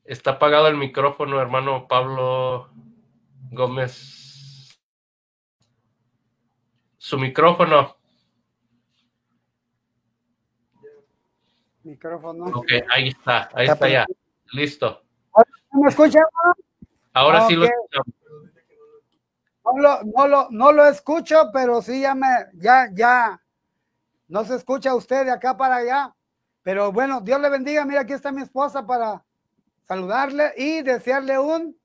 Está 0.07 0.31
apagado 0.31 0.69
el 0.69 0.77
micrófono, 0.77 1.41
hermano 1.41 1.85
Pablo 1.85 2.69
Gómez. 3.51 4.79
Su 6.97 7.19
micrófono. 7.19 7.97
Micrófono. 11.83 12.45
Ok, 12.45 12.67
ahí 12.89 13.09
está, 13.09 13.49
ahí 13.53 13.67
está 13.67 13.89
ya. 13.89 14.05
Listo. 14.53 15.03
¿Me 15.73 15.89
escucha? 15.89 16.21
Ahora 17.11 17.45
sí 17.45 17.55
lo 17.57 17.65
escuchamos. 17.65 18.13
No 19.65 19.81
lo, 19.81 20.03
no 20.03 20.27
lo, 20.29 20.47
no 20.51 20.71
lo 20.71 20.85
escucho, 20.85 21.49
pero 21.51 21.81
sí 21.81 21.99
ya 21.99 22.15
me, 22.15 22.27
ya, 22.53 22.87
ya, 22.93 23.43
no 24.29 24.45
se 24.45 24.55
escucha 24.55 24.95
usted 24.95 25.25
de 25.25 25.31
acá 25.31 25.57
para 25.57 25.75
allá. 25.75 26.15
Pero 26.63 26.93
bueno, 26.93 27.19
Dios 27.19 27.41
le 27.41 27.49
bendiga. 27.49 27.83
Mira, 27.83 28.01
aquí 28.01 28.13
está 28.13 28.31
mi 28.31 28.41
esposa 28.41 28.87
para 28.87 29.26
saludarle 29.87 30.53
y 30.57 30.81
desearle 30.81 31.39
un 31.39 31.77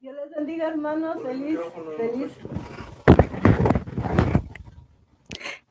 Dios 0.00 0.14
les 0.14 0.30
bendiga, 0.30 0.68
hermanos. 0.68 1.20
Feliz, 1.24 1.58
feliz. 1.96 2.32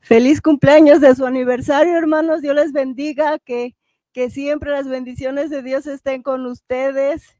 Feliz 0.00 0.40
cumpleaños 0.42 1.00
de 1.00 1.14
su 1.14 1.24
aniversario, 1.24 1.96
hermanos. 1.96 2.42
Dios 2.42 2.54
les 2.54 2.72
bendiga, 2.72 3.38
que, 3.38 3.74
que 4.12 4.28
siempre 4.28 4.70
las 4.70 4.86
bendiciones 4.86 5.48
de 5.48 5.62
Dios 5.62 5.86
estén 5.86 6.22
con 6.22 6.44
ustedes. 6.44 7.38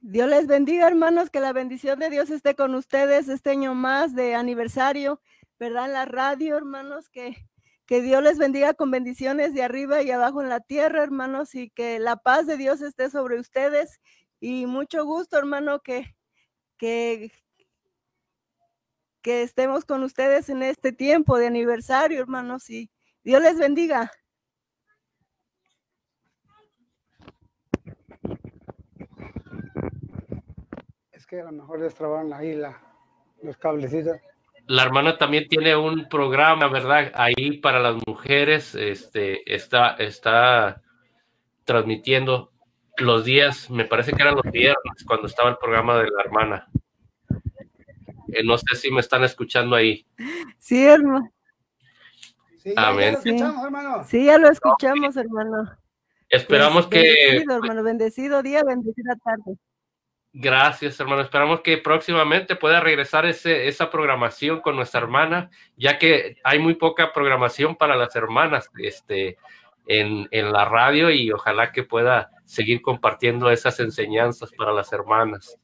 Dios 0.00 0.28
les 0.28 0.46
bendiga, 0.46 0.86
hermanos, 0.86 1.28
que 1.28 1.40
la 1.40 1.52
bendición 1.52 1.98
de 1.98 2.08
Dios 2.08 2.30
esté 2.30 2.54
con 2.54 2.76
ustedes 2.76 3.28
este 3.28 3.50
año 3.50 3.74
más 3.74 4.14
de 4.14 4.36
aniversario, 4.36 5.20
¿verdad? 5.58 5.86
En 5.86 5.92
la 5.92 6.04
radio, 6.04 6.56
hermanos, 6.56 7.08
que, 7.08 7.36
que 7.90 8.02
Dios 8.02 8.22
les 8.22 8.38
bendiga 8.38 8.72
con 8.72 8.92
bendiciones 8.92 9.52
de 9.52 9.64
arriba 9.64 10.00
y 10.00 10.12
abajo 10.12 10.40
en 10.40 10.48
la 10.48 10.60
tierra, 10.60 11.02
hermanos, 11.02 11.56
y 11.56 11.70
que 11.70 11.98
la 11.98 12.14
paz 12.14 12.46
de 12.46 12.56
Dios 12.56 12.80
esté 12.82 13.10
sobre 13.10 13.40
ustedes. 13.40 13.98
Y 14.38 14.66
mucho 14.66 15.04
gusto, 15.04 15.36
hermano, 15.36 15.80
que, 15.80 16.16
que, 16.78 17.32
que 19.22 19.42
estemos 19.42 19.84
con 19.84 20.04
ustedes 20.04 20.48
en 20.50 20.62
este 20.62 20.92
tiempo 20.92 21.36
de 21.36 21.48
aniversario, 21.48 22.20
hermanos, 22.20 22.70
y 22.70 22.92
Dios 23.24 23.42
les 23.42 23.58
bendiga. 23.58 24.12
Es 31.10 31.26
que 31.26 31.40
a 31.40 31.44
lo 31.46 31.50
mejor 31.50 31.80
destrabaron 31.80 32.32
ahí 32.32 32.54
la, 32.54 32.80
los 33.42 33.56
cablecitos. 33.56 34.16
La 34.70 34.84
hermana 34.84 35.18
también 35.18 35.48
tiene 35.48 35.74
un 35.74 36.08
programa, 36.08 36.68
¿verdad? 36.68 37.10
Ahí 37.16 37.58
para 37.58 37.80
las 37.80 37.96
mujeres, 38.06 38.76
este, 38.76 39.52
está, 39.52 39.96
está 39.96 40.80
transmitiendo 41.64 42.52
los 42.96 43.24
días, 43.24 43.68
me 43.68 43.84
parece 43.84 44.12
que 44.12 44.22
eran 44.22 44.36
los 44.36 44.44
viernes, 44.52 45.04
cuando 45.04 45.26
estaba 45.26 45.50
el 45.50 45.56
programa 45.56 45.98
de 45.98 46.08
la 46.08 46.22
hermana. 46.22 46.68
Eh, 48.28 48.44
no 48.44 48.56
sé 48.58 48.76
si 48.76 48.92
me 48.92 49.00
están 49.00 49.24
escuchando 49.24 49.74
ahí. 49.74 50.06
Sí, 50.58 50.86
hermano. 50.86 51.32
Sí, 52.58 52.72
ya, 52.76 52.88
Amén. 52.90 53.14
ya 53.14 53.18
lo 53.18 53.18
escuchamos, 53.18 53.64
hermano. 53.64 54.04
Sí, 54.04 54.24
ya 54.24 54.38
lo 54.38 54.50
escuchamos, 54.50 55.16
hermano. 55.16 55.78
Esperamos 56.28 56.86
Pues, 56.86 57.02
que... 57.02 57.10
Bendecido, 57.10 57.56
hermano, 57.56 57.82
bendecido 57.82 58.42
día, 58.44 58.62
bendecida 58.62 59.16
tarde. 59.16 59.58
Gracias, 60.32 61.00
hermano. 61.00 61.22
Esperamos 61.22 61.60
que 61.60 61.78
próximamente 61.78 62.54
pueda 62.54 62.78
regresar 62.80 63.26
ese, 63.26 63.66
esa 63.66 63.90
programación 63.90 64.60
con 64.60 64.76
nuestra 64.76 65.00
hermana, 65.00 65.50
ya 65.76 65.98
que 65.98 66.36
hay 66.44 66.60
muy 66.60 66.74
poca 66.74 67.12
programación 67.12 67.74
para 67.74 67.96
las 67.96 68.14
hermanas 68.14 68.70
este, 68.78 69.38
en, 69.86 70.28
en 70.30 70.52
la 70.52 70.64
radio 70.66 71.10
y 71.10 71.32
ojalá 71.32 71.72
que 71.72 71.82
pueda 71.82 72.30
seguir 72.44 72.80
compartiendo 72.80 73.50
esas 73.50 73.80
enseñanzas 73.80 74.52
para 74.56 74.72
las 74.72 74.92
hermanas. 74.92 75.58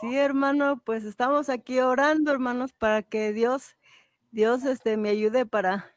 Sí, 0.00 0.16
hermano, 0.16 0.80
pues 0.84 1.04
estamos 1.04 1.48
aquí 1.48 1.78
orando, 1.80 2.30
hermanos, 2.30 2.72
para 2.72 3.02
que 3.02 3.32
Dios, 3.32 3.76
Dios, 4.30 4.64
este, 4.64 4.96
me 4.96 5.08
ayude 5.10 5.46
para, 5.46 5.90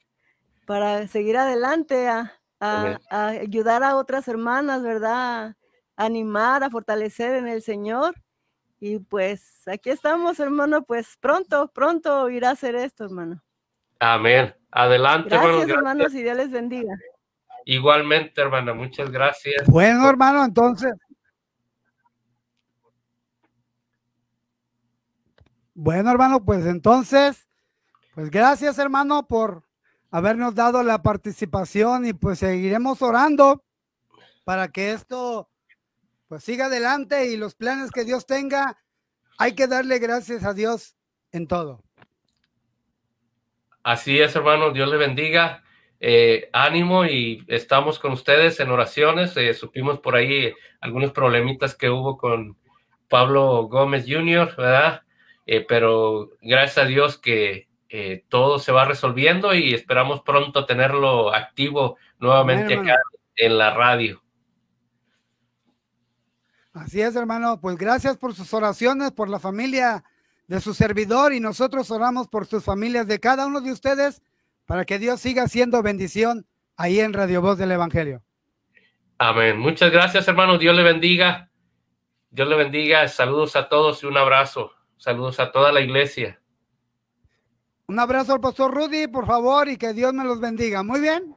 para 0.66 1.08
seguir 1.08 1.38
adelante, 1.38 2.08
a, 2.08 2.34
a- 2.64 3.28
ayudar 3.28 3.84
a 3.84 3.96
otras 3.96 4.28
hermanas, 4.28 4.82
¿verdad? 4.84 5.56
A 5.96 6.06
animar, 6.06 6.64
a 6.64 6.70
fortalecer 6.70 7.36
en 7.36 7.48
el 7.48 7.62
Señor. 7.62 8.16
Y 8.80 9.00
pues 9.00 9.68
aquí 9.68 9.90
estamos, 9.90 10.40
hermano, 10.40 10.84
pues 10.84 11.18
pronto, 11.20 11.70
pronto 11.74 12.30
irá 12.30 12.50
a 12.50 12.54
hacer 12.54 12.76
esto, 12.76 13.06
hermano. 13.06 13.42
Amén. 14.00 14.54
Adelante, 14.72 15.34
hermano. 15.34 15.50
Gracias, 15.58 15.68
gracias. 15.68 15.78
hermanos, 15.78 16.14
y 16.14 16.24
Dios 16.24 16.38
les 16.38 16.52
bendiga. 16.52 16.94
Igualmente, 17.66 18.42
hermana. 18.42 18.74
Muchas 18.74 19.10
gracias. 19.10 19.66
Bueno, 19.68 20.10
hermano, 20.10 20.44
entonces. 20.44 20.94
Bueno, 25.74 26.12
hermano, 26.12 26.44
pues 26.44 26.66
entonces, 26.66 27.48
pues 28.14 28.30
gracias, 28.30 28.78
hermano, 28.78 29.28
por 29.28 29.64
habernos 30.14 30.54
dado 30.54 30.84
la 30.84 31.02
participación 31.02 32.06
y 32.06 32.14
pues 32.14 32.38
seguiremos 32.38 33.02
orando 33.02 33.64
para 34.44 34.68
que 34.68 34.92
esto 34.92 35.50
pues 36.28 36.44
siga 36.44 36.68
adelante 36.68 37.32
y 37.32 37.36
los 37.36 37.56
planes 37.56 37.90
que 37.90 38.06
Dios 38.06 38.28
tenga, 38.28 38.78
hay 39.40 39.56
que 39.56 39.66
darle 39.66 39.98
gracias 39.98 40.44
a 40.44 40.54
Dios 40.54 40.96
en 41.32 41.48
todo. 41.48 41.84
Así 43.82 44.20
es, 44.20 44.36
hermano. 44.36 44.72
Dios 44.72 44.88
le 44.88 44.98
bendiga. 44.98 45.64
Eh, 46.00 46.48
ánimo 46.54 47.06
y 47.06 47.44
estamos 47.48 47.98
con 47.98 48.12
ustedes 48.12 48.60
en 48.60 48.70
oraciones. 48.70 49.36
Eh, 49.36 49.56
supimos 49.56 50.00
por 50.00 50.16
ahí 50.16 50.54
algunos 50.80 51.12
problemitas 51.12 51.74
que 51.76 51.90
hubo 51.90 52.20
con 52.20 52.56
Pablo 53.10 53.64
Gómez 53.64 54.06
Jr., 54.08 54.54
¿verdad? 54.58 55.02
Eh, 55.48 55.66
pero 55.68 56.30
gracias 56.40 56.86
a 56.86 56.88
Dios 56.88 57.18
que 57.18 57.68
eh, 57.96 58.26
todo 58.28 58.58
se 58.58 58.72
va 58.72 58.86
resolviendo 58.86 59.54
y 59.54 59.76
esperamos 59.76 60.24
pronto 60.24 60.66
tenerlo 60.66 61.32
activo 61.32 61.98
nuevamente 62.18 62.74
acá 62.74 62.98
en 63.36 63.56
la 63.60 63.72
radio. 63.76 64.24
Así 66.74 67.04
es, 67.04 67.16
hermano. 67.16 67.62
Pues 67.62 67.78
gracias 67.78 68.18
por 68.18 68.34
sus 68.34 68.52
oraciones, 68.52 69.12
por 69.12 69.30
la 69.30 69.40
familia 69.40 70.04
de 70.48 70.60
su 70.60 70.74
servidor 70.74 71.34
y 71.34 71.40
nosotros 71.40 71.92
oramos 71.92 72.28
por 72.28 72.48
sus 72.48 72.64
familias 72.64 73.06
de 73.06 73.20
cada 73.20 73.46
uno 73.46 73.62
de 73.62 73.72
ustedes 73.72 74.24
para 74.66 74.86
que 74.86 74.98
Dios 74.98 75.22
siga 75.22 75.48
siendo 75.48 75.84
bendición 75.84 76.48
ahí 76.76 77.00
en 77.00 77.14
Radio 77.14 77.44
Voz 77.44 77.60
del 77.60 77.74
Evangelio. 77.74 78.24
Amén. 79.20 79.60
Muchas 79.60 79.92
gracias, 79.92 80.28
hermano. 80.28 80.58
Dios 80.58 80.76
le 80.76 80.82
bendiga. 80.82 81.52
Dios 82.32 82.48
le 82.48 82.56
bendiga. 82.56 83.08
Saludos 83.08 83.56
a 83.56 83.70
todos 83.70 84.02
y 84.02 84.08
un 84.08 84.18
abrazo. 84.18 84.72
Saludos 84.98 85.40
a 85.40 85.52
toda 85.52 85.72
la 85.72 85.82
iglesia. 85.82 86.40
Un 87.88 88.00
abrazo 88.00 88.34
al 88.34 88.40
pastor 88.40 88.74
Rudy, 88.74 89.08
por 89.08 89.26
favor, 89.26 89.68
y 89.68 89.78
que 89.78 89.94
Dios 89.94 90.14
me 90.14 90.24
los 90.24 90.40
bendiga. 90.40 90.84
Muy 90.84 91.02
bien. 91.02 91.36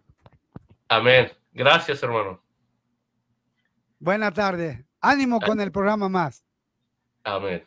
Amén. 0.88 1.32
Gracias, 1.52 2.02
hermano. 2.02 2.40
Buena 3.98 4.30
tarde. 4.30 4.84
Ánimo 5.00 5.40
con 5.40 5.60
el 5.60 5.72
programa 5.72 6.08
más. 6.08 6.44
Amén. 7.24 7.64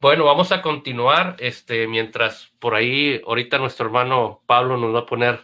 Bueno, 0.00 0.24
vamos 0.24 0.50
a 0.50 0.62
continuar, 0.62 1.36
este, 1.38 1.86
mientras 1.86 2.52
por 2.58 2.74
ahí 2.74 3.20
ahorita 3.24 3.58
nuestro 3.58 3.86
hermano 3.86 4.42
Pablo 4.46 4.76
nos 4.76 4.92
va 4.92 5.00
a 5.00 5.06
poner 5.06 5.40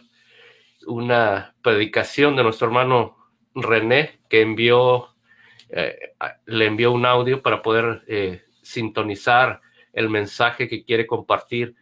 una 0.85 1.55
predicación 1.61 2.35
de 2.35 2.43
nuestro 2.43 2.67
hermano 2.67 3.17
René 3.55 4.19
que 4.29 4.41
envió, 4.41 5.15
eh, 5.69 6.13
le 6.45 6.65
envió 6.65 6.91
un 6.91 7.05
audio 7.05 7.41
para 7.41 7.61
poder 7.61 8.03
eh, 8.07 8.43
sintonizar 8.61 9.61
el 9.93 10.09
mensaje 10.09 10.67
que 10.67 10.83
quiere 10.83 11.07
compartir 11.07 11.75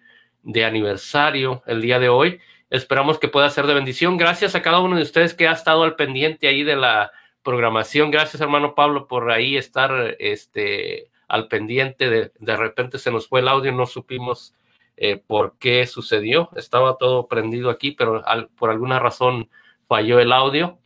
de 0.43 0.65
aniversario 0.65 1.63
el 1.65 1.81
día 1.81 1.99
de 1.99 2.09
hoy. 2.09 2.39
Esperamos 2.69 3.19
que 3.19 3.27
pueda 3.27 3.49
ser 3.49 3.67
de 3.67 3.73
bendición. 3.73 4.17
Gracias 4.17 4.55
a 4.55 4.61
cada 4.61 4.79
uno 4.79 4.95
de 4.95 5.03
ustedes 5.03 5.33
que 5.33 5.47
ha 5.47 5.53
estado 5.53 5.83
al 5.83 5.95
pendiente 5.95 6.47
ahí 6.47 6.63
de 6.63 6.75
la 6.75 7.11
programación. 7.43 8.11
Gracias, 8.11 8.41
hermano 8.41 8.75
Pablo, 8.75 9.07
por 9.07 9.31
ahí 9.31 9.55
estar 9.55 10.15
este, 10.19 11.09
al 11.27 11.47
pendiente. 11.47 12.09
De, 12.09 12.31
de 12.37 12.57
repente 12.57 12.99
se 12.99 13.11
nos 13.11 13.27
fue 13.27 13.39
el 13.39 13.47
audio, 13.47 13.71
no 13.71 13.85
supimos 13.85 14.53
eh, 14.97 15.21
por 15.25 15.57
qué 15.59 15.85
sucedió. 15.85 16.49
Estaba 16.55 16.97
todo 16.97 17.27
prendido 17.27 17.69
aquí, 17.69 17.91
pero 17.91 18.23
por 18.57 18.71
alguna 18.71 18.99
razón 18.99 19.49
falló 19.87 20.19
el 20.19 20.33
audio. 20.33 20.79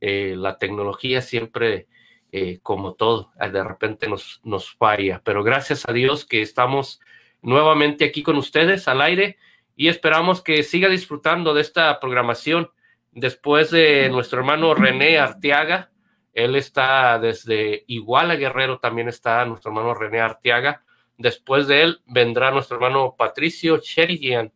Eh, 0.00 0.34
la 0.36 0.58
tecnología 0.58 1.20
siempre, 1.20 1.86
eh, 2.32 2.60
como 2.62 2.94
todo, 2.94 3.30
eh, 3.40 3.50
de 3.50 3.62
repente 3.62 4.08
nos, 4.08 4.40
nos 4.42 4.72
falla. 4.72 5.20
Pero 5.22 5.44
gracias 5.44 5.86
a 5.88 5.92
Dios 5.92 6.24
que 6.24 6.42
estamos 6.42 7.00
nuevamente 7.42 8.04
aquí 8.04 8.22
con 8.22 8.36
ustedes 8.36 8.88
al 8.88 9.02
aire 9.02 9.36
y 9.76 9.88
esperamos 9.88 10.42
que 10.42 10.62
siga 10.62 10.88
disfrutando 10.88 11.54
de 11.54 11.60
esta 11.60 12.00
programación. 12.00 12.70
Después 13.10 13.70
de 13.70 14.08
nuestro 14.08 14.38
hermano 14.40 14.74
René 14.74 15.18
Arteaga, 15.18 15.90
él 16.32 16.56
está 16.56 17.18
desde 17.18 17.84
Iguala 17.86 18.36
Guerrero, 18.36 18.78
también 18.78 19.08
está 19.08 19.44
nuestro 19.44 19.70
hermano 19.70 19.92
René 19.92 20.20
Arteaga. 20.20 20.82
Después 21.18 21.66
de 21.66 21.82
él 21.82 22.00
vendrá 22.06 22.50
nuestro 22.50 22.76
hermano 22.76 23.14
Patricio 23.16 23.78
Cherigian 23.78 24.52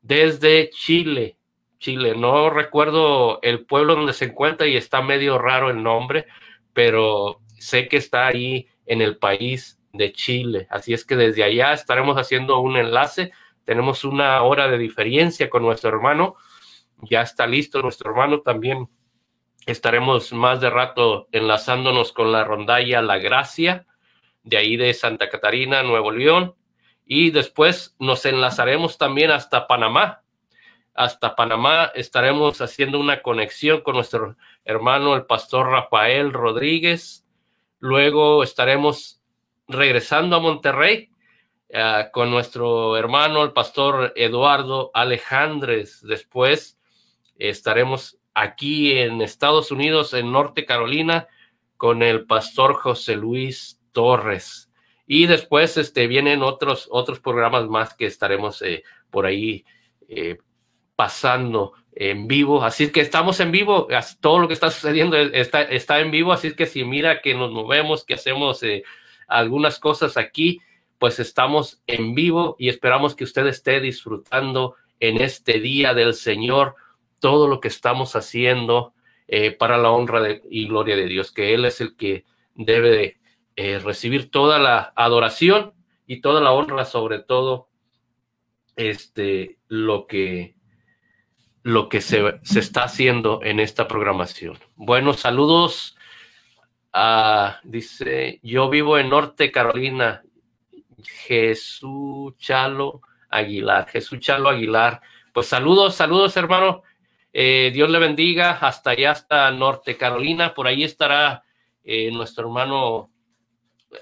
desde 0.00 0.70
Chile. 0.70 1.36
Chile, 1.78 2.14
no 2.14 2.50
recuerdo 2.50 3.40
el 3.42 3.64
pueblo 3.64 3.96
donde 3.96 4.12
se 4.12 4.26
encuentra 4.26 4.66
y 4.66 4.76
está 4.76 5.02
medio 5.02 5.38
raro 5.38 5.70
el 5.70 5.82
nombre, 5.82 6.26
pero 6.72 7.40
sé 7.58 7.88
que 7.88 7.96
está 7.96 8.26
ahí 8.26 8.68
en 8.86 9.02
el 9.02 9.18
país 9.18 9.80
de 9.92 10.12
Chile. 10.12 10.66
Así 10.70 10.92
es 10.92 11.04
que 11.04 11.16
desde 11.16 11.44
allá 11.44 11.72
estaremos 11.72 12.16
haciendo 12.16 12.60
un 12.60 12.76
enlace. 12.76 13.32
Tenemos 13.64 14.04
una 14.04 14.42
hora 14.42 14.68
de 14.68 14.78
diferencia 14.78 15.50
con 15.50 15.62
nuestro 15.62 15.90
hermano. 15.90 16.36
Ya 17.02 17.22
está 17.22 17.46
listo 17.46 17.82
nuestro 17.82 18.10
hermano 18.10 18.40
también 18.40 18.88
estaremos 19.66 20.32
más 20.32 20.60
de 20.60 20.70
rato 20.70 21.28
enlazándonos 21.32 22.12
con 22.12 22.32
la 22.32 22.44
rondalla 22.44 23.02
La 23.02 23.18
Gracia, 23.18 23.86
de 24.42 24.56
ahí 24.56 24.76
de 24.76 24.94
Santa 24.94 25.28
Catarina, 25.28 25.82
Nuevo 25.82 26.10
León, 26.10 26.54
y 27.04 27.30
después 27.30 27.96
nos 27.98 28.24
enlazaremos 28.24 28.98
también 28.98 29.30
hasta 29.30 29.66
Panamá. 29.66 30.22
Hasta 30.94 31.36
Panamá 31.36 31.92
estaremos 31.94 32.60
haciendo 32.60 32.98
una 32.98 33.22
conexión 33.22 33.80
con 33.80 33.94
nuestro 33.94 34.36
hermano, 34.64 35.14
el 35.14 35.26
pastor 35.26 35.68
Rafael 35.68 36.32
Rodríguez. 36.32 37.26
Luego 37.78 38.42
estaremos 38.42 39.22
regresando 39.68 40.36
a 40.36 40.40
Monterrey 40.40 41.10
uh, 41.70 42.10
con 42.12 42.30
nuestro 42.30 42.96
hermano, 42.96 43.42
el 43.44 43.52
pastor 43.52 44.12
Eduardo 44.16 44.90
Alejandres. 44.92 46.02
Después 46.02 46.78
estaremos 47.38 48.18
aquí 48.34 48.98
en 48.98 49.22
Estados 49.22 49.70
Unidos, 49.70 50.12
en 50.14 50.32
Norte 50.32 50.64
Carolina, 50.64 51.28
con 51.76 52.02
el 52.02 52.26
pastor 52.26 52.74
José 52.74 53.16
Luis 53.16 53.80
Torres. 53.92 54.70
Y 55.06 55.26
después 55.26 55.76
este, 55.76 56.06
vienen 56.06 56.42
otros, 56.42 56.88
otros 56.90 57.20
programas 57.20 57.66
más 57.66 57.94
que 57.94 58.06
estaremos 58.06 58.60
eh, 58.62 58.84
por 59.10 59.26
ahí 59.26 59.64
eh, 60.08 60.38
pasando 61.00 61.72
en 61.92 62.28
vivo. 62.28 62.62
Así 62.62 62.92
que 62.92 63.00
estamos 63.00 63.40
en 63.40 63.50
vivo, 63.52 63.88
todo 64.20 64.38
lo 64.38 64.48
que 64.48 64.52
está 64.52 64.70
sucediendo 64.70 65.16
está, 65.16 65.62
está 65.62 65.98
en 66.00 66.10
vivo, 66.10 66.30
así 66.30 66.52
que 66.52 66.66
si 66.66 66.84
mira 66.84 67.22
que 67.22 67.34
nos 67.34 67.50
movemos, 67.50 68.04
que 68.04 68.12
hacemos 68.12 68.62
eh, 68.62 68.82
algunas 69.26 69.78
cosas 69.78 70.18
aquí, 70.18 70.60
pues 70.98 71.18
estamos 71.18 71.80
en 71.86 72.14
vivo 72.14 72.54
y 72.58 72.68
esperamos 72.68 73.14
que 73.14 73.24
usted 73.24 73.46
esté 73.46 73.80
disfrutando 73.80 74.74
en 74.98 75.22
este 75.22 75.58
día 75.58 75.94
del 75.94 76.12
Señor 76.12 76.74
todo 77.18 77.48
lo 77.48 77.60
que 77.60 77.68
estamos 77.68 78.14
haciendo 78.14 78.92
eh, 79.26 79.52
para 79.52 79.78
la 79.78 79.90
honra 79.90 80.20
y 80.50 80.68
gloria 80.68 80.96
de 80.96 81.06
Dios, 81.06 81.32
que 81.32 81.54
Él 81.54 81.64
es 81.64 81.80
el 81.80 81.96
que 81.96 82.26
debe 82.54 82.90
de, 82.90 83.20
eh, 83.56 83.78
recibir 83.78 84.30
toda 84.30 84.58
la 84.58 84.92
adoración 84.96 85.72
y 86.06 86.20
toda 86.20 86.42
la 86.42 86.52
honra, 86.52 86.84
sobre 86.84 87.20
todo 87.20 87.70
este, 88.76 89.56
lo 89.66 90.06
que, 90.06 90.59
lo 91.62 91.88
que 91.88 92.00
se, 92.00 92.40
se 92.42 92.60
está 92.60 92.84
haciendo 92.84 93.40
en 93.42 93.60
esta 93.60 93.86
programación. 93.86 94.58
Bueno, 94.76 95.12
saludos 95.12 95.96
dice, 97.64 98.40
yo 98.42 98.68
vivo 98.68 98.98
en 98.98 99.08
Norte 99.08 99.50
Carolina. 99.50 100.22
Jesús 101.02 102.36
Chalo 102.38 103.00
Aguilar. 103.28 103.88
Jesús 103.88 104.20
Chalo 104.20 104.48
Aguilar. 104.48 105.00
Pues 105.32 105.46
saludos, 105.46 105.94
saludos, 105.94 106.36
hermano. 106.36 106.82
Eh, 107.32 107.70
Dios 107.72 107.88
le 107.88 107.98
bendiga 107.98 108.52
hasta 108.52 108.90
allá, 108.90 109.12
hasta 109.12 109.50
Norte 109.50 109.96
Carolina. 109.96 110.52
Por 110.52 110.66
ahí 110.66 110.84
estará 110.84 111.44
eh, 111.84 112.10
nuestro 112.10 112.48
hermano, 112.48 113.10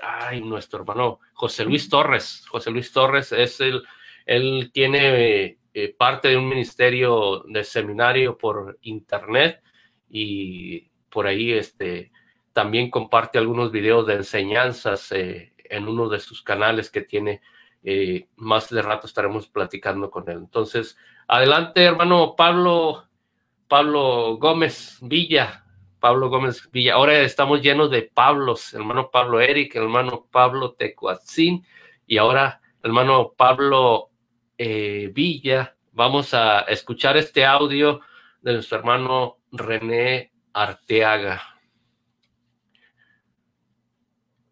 ay, 0.03 0.41
nuestro 0.41 0.81
hermano 0.81 1.21
José 1.35 1.65
Luis 1.65 1.89
Torres. 1.89 2.45
José 2.49 2.71
Luis 2.71 2.91
Torres 2.91 3.33
es 3.33 3.61
el, 3.61 3.85
él 4.25 4.71
tiene 4.73 5.58
eh, 5.85 5.95
parte 5.97 6.29
de 6.29 6.37
un 6.37 6.49
ministerio 6.49 7.45
de 7.47 7.65
seminario 7.65 8.37
por 8.39 8.79
internet 8.83 9.63
y 10.09 10.91
por 11.11 11.27
ahí 11.27 11.53
este 11.53 12.11
también 12.53 12.91
comparte 12.91 13.39
algunos 13.39 13.71
videos 13.71 14.07
de 14.07 14.15
enseñanzas 14.15 15.13
en 15.13 15.89
uno 15.89 16.09
de 16.09 16.19
sus 16.19 16.43
canales 16.43 16.91
que 16.91 17.03
tiene. 17.03 17.41
más 18.37 18.69
de 18.71 18.83
rato 18.83 19.07
estaremos 19.07 19.49
platicando 19.49 20.11
con 20.11 20.29
él. 20.29 20.39
Entonces, 20.39 20.97
adelante, 21.29 21.85
hermano 21.85 22.35
Pablo 22.37 23.09
Pablo 23.69 24.39
Gómez 24.39 24.99
Villa. 25.03 25.65
Pablo 26.01 26.31
Gómez 26.31 26.69
Villa. 26.73 26.95
Ahora 26.95 27.21
estamos 27.21 27.61
llenos 27.61 27.91
de 27.91 28.03
Pablos, 28.03 28.73
hermano 28.73 29.11
Pablo 29.11 29.41
Eric, 29.41 29.77
hermano 29.77 30.27
Pablo 30.31 30.73
Tecuatzin 30.73 31.65
y 32.07 32.19
ahora 32.19 32.61
hermano 32.83 33.35
Pablo 33.37 34.08
eh, 34.59 35.11
Villa. 35.15 35.77
Vamos 35.93 36.35
a 36.35 36.61
escuchar 36.63 37.17
este 37.17 37.45
audio 37.47 38.01
de 38.43 38.53
nuestro 38.55 38.79
hermano 38.79 39.39
René 39.53 40.33
Arteaga. 40.53 41.41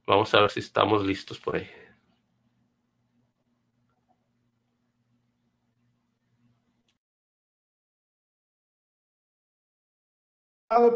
Vamos 0.06 0.32
a 0.34 0.40
ver 0.40 0.50
si 0.50 0.60
estamos 0.60 1.04
listos 1.04 1.38
por 1.40 1.56
ahí. 1.56 1.68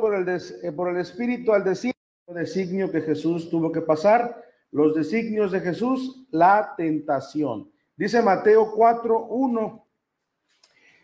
por 0.00 0.14
el, 0.14 0.28
eh, 0.28 0.72
por 0.72 0.90
el 0.90 0.98
Espíritu 0.98 1.52
al 1.52 1.64
decir 1.64 1.92
designio 2.34 2.90
que 2.90 3.00
Jesús 3.00 3.50
tuvo 3.50 3.72
que 3.72 3.80
pasar, 3.80 4.44
los 4.70 4.94
designios 4.94 5.50
de 5.50 5.60
Jesús, 5.60 6.26
la 6.30 6.74
tentación. 6.76 7.70
Dice 8.00 8.22
Mateo 8.22 8.74
4.1. 8.74 9.84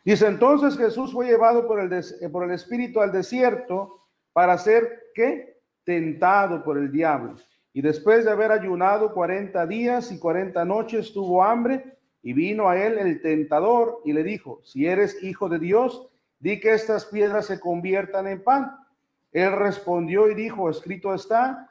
Dice 0.03 0.27
entonces 0.29 0.79
Jesús 0.79 1.13
fue 1.13 1.27
llevado 1.27 1.67
por 1.69 1.79
el, 1.79 1.93
eh, 1.93 2.29
por 2.31 2.45
el 2.45 2.53
Espíritu 2.53 3.03
al 3.03 3.13
desierto 3.13 4.09
para 4.33 4.57
ser, 4.57 5.11
¿qué? 5.15 5.61
Tentado 5.85 6.65
por 6.65 6.79
el 6.79 6.91
diablo. 6.91 7.35
Y 7.75 7.83
después 7.83 8.25
de 8.25 8.31
haber 8.31 8.51
ayunado 8.51 9.13
40 9.13 9.67
días 9.67 10.11
y 10.11 10.19
40 10.19 10.65
noches, 10.65 11.13
tuvo 11.13 11.45
hambre 11.45 11.99
y 12.23 12.33
vino 12.33 12.67
a 12.67 12.83
él 12.83 12.97
el 12.97 13.21
tentador 13.21 14.01
y 14.07 14.15
le 14.15 14.23
dijo, 14.23 14.63
si 14.65 14.87
eres 14.87 15.23
hijo 15.23 15.51
de 15.51 15.59
Dios, 15.59 16.09
di 16.39 16.61
que 16.61 16.73
estas 16.73 17.05
piedras 17.05 17.45
se 17.45 17.61
conviertan 17.61 18.27
en 18.27 18.43
pan. 18.43 18.75
Él 19.33 19.53
respondió 19.53 20.31
y 20.31 20.35
dijo, 20.35 20.71
escrito 20.71 21.13
está, 21.13 21.71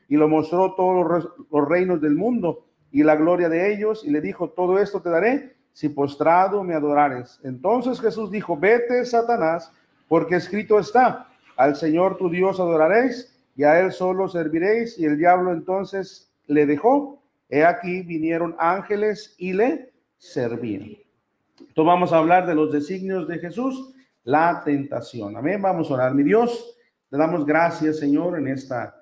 y 0.11 0.17
lo 0.17 0.27
mostró 0.27 0.73
todos 0.73 1.29
los 1.49 1.69
reinos 1.69 2.01
del 2.01 2.15
mundo 2.15 2.65
y 2.91 3.01
la 3.01 3.15
gloria 3.15 3.47
de 3.47 3.73
ellos 3.73 4.03
y 4.05 4.09
le 4.09 4.19
dijo, 4.19 4.49
todo 4.49 4.77
esto 4.77 5.01
te 5.01 5.09
daré 5.09 5.55
si 5.71 5.87
postrado 5.87 6.65
me 6.65 6.75
adorares. 6.75 7.39
Entonces 7.45 8.01
Jesús 8.01 8.29
dijo, 8.29 8.57
vete, 8.57 9.05
Satanás, 9.05 9.71
porque 10.09 10.35
escrito 10.35 10.79
está, 10.79 11.29
al 11.55 11.77
Señor 11.77 12.17
tu 12.17 12.29
Dios 12.29 12.59
adoraréis 12.59 13.33
y 13.55 13.63
a 13.63 13.79
él 13.79 13.93
solo 13.93 14.27
serviréis. 14.27 14.99
Y 14.99 15.05
el 15.05 15.17
diablo 15.17 15.53
entonces 15.53 16.29
le 16.45 16.65
dejó. 16.65 17.23
He 17.47 17.63
aquí 17.63 18.01
vinieron 18.01 18.53
ángeles 18.59 19.33
y 19.37 19.53
le 19.53 19.93
servían. 20.17 20.89
Entonces 21.57 21.85
vamos 21.85 22.11
a 22.11 22.17
hablar 22.17 22.45
de 22.45 22.55
los 22.55 22.69
designios 22.69 23.29
de 23.29 23.39
Jesús 23.39 23.93
la 24.25 24.61
tentación. 24.65 25.37
Amén. 25.37 25.61
Vamos 25.61 25.89
a 25.89 25.93
orar. 25.93 26.13
Mi 26.13 26.23
Dios, 26.23 26.77
te 27.09 27.15
damos 27.15 27.45
gracias, 27.45 27.97
Señor, 27.97 28.37
en 28.37 28.49
esta 28.49 29.00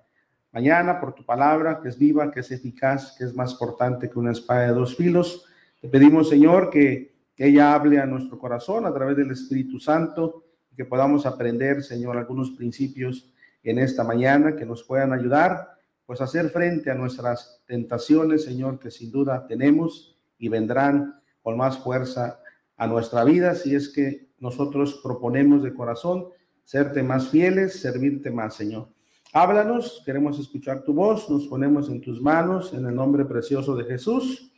mañana 0.51 0.99
por 0.99 1.13
tu 1.13 1.25
palabra, 1.25 1.79
que 1.81 1.89
es 1.89 1.97
viva, 1.97 2.31
que 2.31 2.41
es 2.41 2.51
eficaz, 2.51 3.15
que 3.17 3.25
es 3.25 3.35
más 3.35 3.53
cortante 3.55 4.09
que 4.09 4.19
una 4.19 4.31
espada 4.31 4.67
de 4.67 4.73
dos 4.73 4.95
filos. 4.95 5.45
Te 5.81 5.87
pedimos, 5.87 6.29
Señor, 6.29 6.69
que 6.69 7.15
ella 7.37 7.73
hable 7.73 7.99
a 7.99 8.05
nuestro 8.05 8.37
corazón 8.37 8.85
a 8.85 8.93
través 8.93 9.15
del 9.15 9.31
Espíritu 9.31 9.79
Santo, 9.79 10.43
que 10.75 10.85
podamos 10.85 11.25
aprender, 11.25 11.83
Señor, 11.83 12.17
algunos 12.17 12.51
principios 12.51 13.33
en 13.63 13.79
esta 13.79 14.03
mañana 14.03 14.55
que 14.55 14.65
nos 14.65 14.83
puedan 14.83 15.13
ayudar, 15.13 15.77
pues 16.05 16.21
a 16.21 16.23
hacer 16.23 16.49
frente 16.49 16.89
a 16.89 16.95
nuestras 16.95 17.61
tentaciones, 17.65 18.43
Señor, 18.43 18.79
que 18.79 18.89
sin 18.89 19.11
duda 19.11 19.45
tenemos 19.45 20.17
y 20.37 20.49
vendrán 20.49 21.21
con 21.41 21.57
más 21.57 21.77
fuerza 21.77 22.39
a 22.77 22.87
nuestra 22.87 23.23
vida 23.23 23.55
si 23.55 23.75
es 23.75 23.89
que 23.89 24.29
nosotros 24.39 25.01
proponemos 25.03 25.63
de 25.63 25.73
corazón 25.73 26.29
serte 26.63 27.03
más 27.03 27.29
fieles, 27.29 27.79
servirte 27.79 28.31
más, 28.31 28.55
Señor. 28.55 28.89
Háblanos, 29.31 30.01
queremos 30.03 30.39
escuchar 30.39 30.81
tu 30.83 30.91
voz, 30.91 31.29
nos 31.29 31.45
ponemos 31.45 31.87
en 31.87 32.01
tus 32.01 32.19
manos 32.19 32.73
en 32.73 32.83
el 32.87 32.95
nombre 32.95 33.25
precioso 33.25 33.75
de 33.75 33.83
Jesús. 33.83 34.51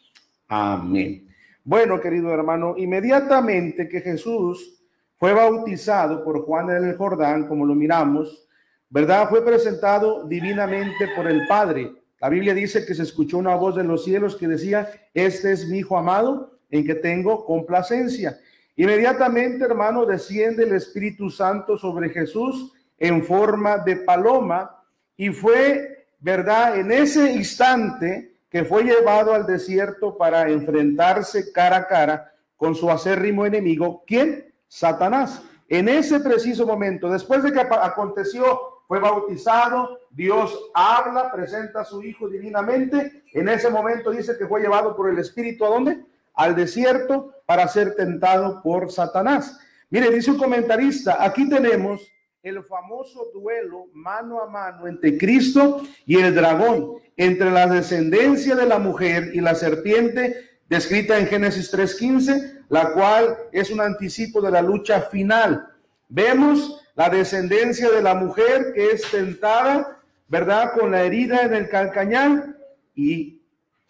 Amén. 0.48 1.28
Bueno, 1.66 2.00
querido 2.00 2.30
hermano, 2.30 2.76
inmediatamente 2.78 3.90
que 3.90 4.00
Jesús 4.00 4.82
fue 5.18 5.34
bautizado 5.34 6.24
por 6.24 6.46
Juan 6.46 6.70
en 6.70 6.86
el 6.86 6.96
Jordán, 6.96 7.50
como 7.50 7.66
lo 7.66 7.76
miramos, 7.76 8.48
¿verdad? 8.90 9.28
Fue 9.28 9.44
presentado 9.44 10.26
divinamente 10.26 11.10
por 11.18 11.28
el 11.28 11.46
Padre. 11.48 11.92
La 12.22 12.30
Biblia 12.30 12.54
dice 12.54 12.86
que 12.86 12.96
se 12.96 13.04
escuchó 13.04 13.40
una 13.40 13.56
voz 13.56 13.76
de 13.76 13.84
los 13.84 14.06
cielos 14.06 14.38
que 14.38 14.48
decía, 14.48 14.90
este 15.14 15.52
es 15.52 15.68
mi 15.68 15.80
Hijo 15.80 15.98
amado 15.98 16.60
en 16.70 16.86
que 16.86 16.96
tengo 16.96 17.44
complacencia. 17.44 18.40
Inmediatamente, 18.78 19.66
hermano, 19.66 20.06
desciende 20.06 20.64
el 20.64 20.76
Espíritu 20.76 21.30
Santo 21.30 21.78
sobre 21.78 22.10
Jesús 22.10 22.72
en 23.02 23.24
forma 23.26 23.80
de 23.80 23.95
paloma 23.95 24.84
y 25.18 25.30
fue, 25.30 26.06
¿verdad? 26.20 26.78
En 26.78 26.91
ese 26.91 27.32
instante 27.32 28.36
que 28.47 28.64
fue 28.64 28.84
llevado 28.84 29.34
al 29.34 29.47
desierto 29.47 30.16
para 30.16 30.47
enfrentarse 30.49 31.52
cara 31.52 31.78
a 31.78 31.88
cara 31.88 32.32
con 32.56 32.76
su 32.76 32.91
acérrimo 32.91 33.43
enemigo, 33.43 34.04
¿quién? 34.06 34.54
Satanás. 34.68 35.41
En 35.68 35.89
ese 35.89 36.20
preciso 36.20 36.68
momento, 36.68 37.10
después 37.10 37.41
de 37.41 37.52
que 37.52 37.60
aconteció, 37.60 38.60
fue 38.88 38.99
bautizado, 38.99 39.97
Dios 40.12 40.70
habla, 40.76 41.32
presenta 41.32 41.82
a 41.82 41.86
su 41.86 42.04
Hijo 42.04 42.30
divinamente, 42.30 43.24
en 43.34 43.49
ese 43.49 43.72
momento 43.72 44.12
dice 44.12 44.38
que 44.38 44.45
fue 44.45 44.62
llevado 44.62 44.95
por 44.95 45.10
el 45.10 45.18
Espíritu 45.18 45.66
a 45.66 45.70
dónde? 45.70 46.04
al 46.34 46.56
desierto 46.56 47.34
para 47.45 47.68
ser 47.68 47.95
tentado 47.95 48.62
por 48.62 48.89
Satanás. 48.91 49.60
Mire, 49.89 50.10
dice 50.10 50.32
un 50.32 50.38
comentarista, 50.38 51.24
aquí 51.24 51.49
tenemos 51.49 52.10
el 52.44 52.64
famoso 52.64 53.30
duelo 53.34 53.88
mano 53.94 54.42
a 54.42 54.48
mano 54.48 54.88
entre 54.88 55.18
Cristo 55.18 55.84
y 56.06 56.18
el 56.18 56.34
dragón, 56.34 56.96
entre 57.16 57.52
la 57.52 57.68
descendencia 57.68 58.56
de 58.56 58.66
la 58.66 58.80
mujer 58.80 59.30
y 59.34 59.42
la 59.42 59.54
serpiente, 59.54 60.50
descrita 60.68 61.20
en 61.20 61.28
Génesis 61.28 61.72
3.15, 61.72 62.66
la 62.70 62.94
cual 62.94 63.38
es 63.52 63.70
un 63.70 63.80
anticipo 63.80 64.42
de 64.42 64.50
la 64.50 64.62
lucha 64.62 65.02
final. 65.02 65.68
Vemos 66.10 66.82
la 66.96 67.10
descendencia 67.10 67.92
de 67.92 68.02
la 68.02 68.16
mujer 68.16 68.74
que 68.74 68.92
es 68.92 69.04
tentada, 69.12 70.00
¿verdad? 70.28 70.72
Con 70.78 70.92
la 70.92 71.04
herida 71.04 71.44
en 71.44 71.54
el 71.54 71.70
calcañal 71.70 72.58
y 72.96 73.39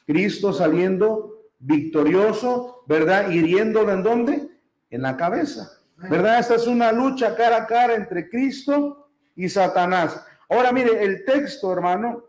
Cristo 0.06 0.52
saliendo 0.52 1.46
victorioso, 1.60 2.84
¿verdad? 2.86 3.30
Hiriéndolo 3.30 3.94
en 3.94 4.04
dónde? 4.04 4.50
En 4.90 5.04
la 5.04 5.16
cabeza. 5.16 5.81
¿Verdad? 6.10 6.40
Esta 6.40 6.56
es 6.56 6.68
una 6.68 6.92
lucha 6.92 7.36
cara 7.36 7.58
a 7.58 7.68
cara 7.68 7.96
entre 7.96 8.30
Cristo 8.30 9.10
y 9.36 9.48
Satanás. 9.50 10.24
Ahora 10.50 10.72
mire, 10.72 11.04
el 11.04 11.24
texto, 11.26 11.72
hermano, 11.72 12.26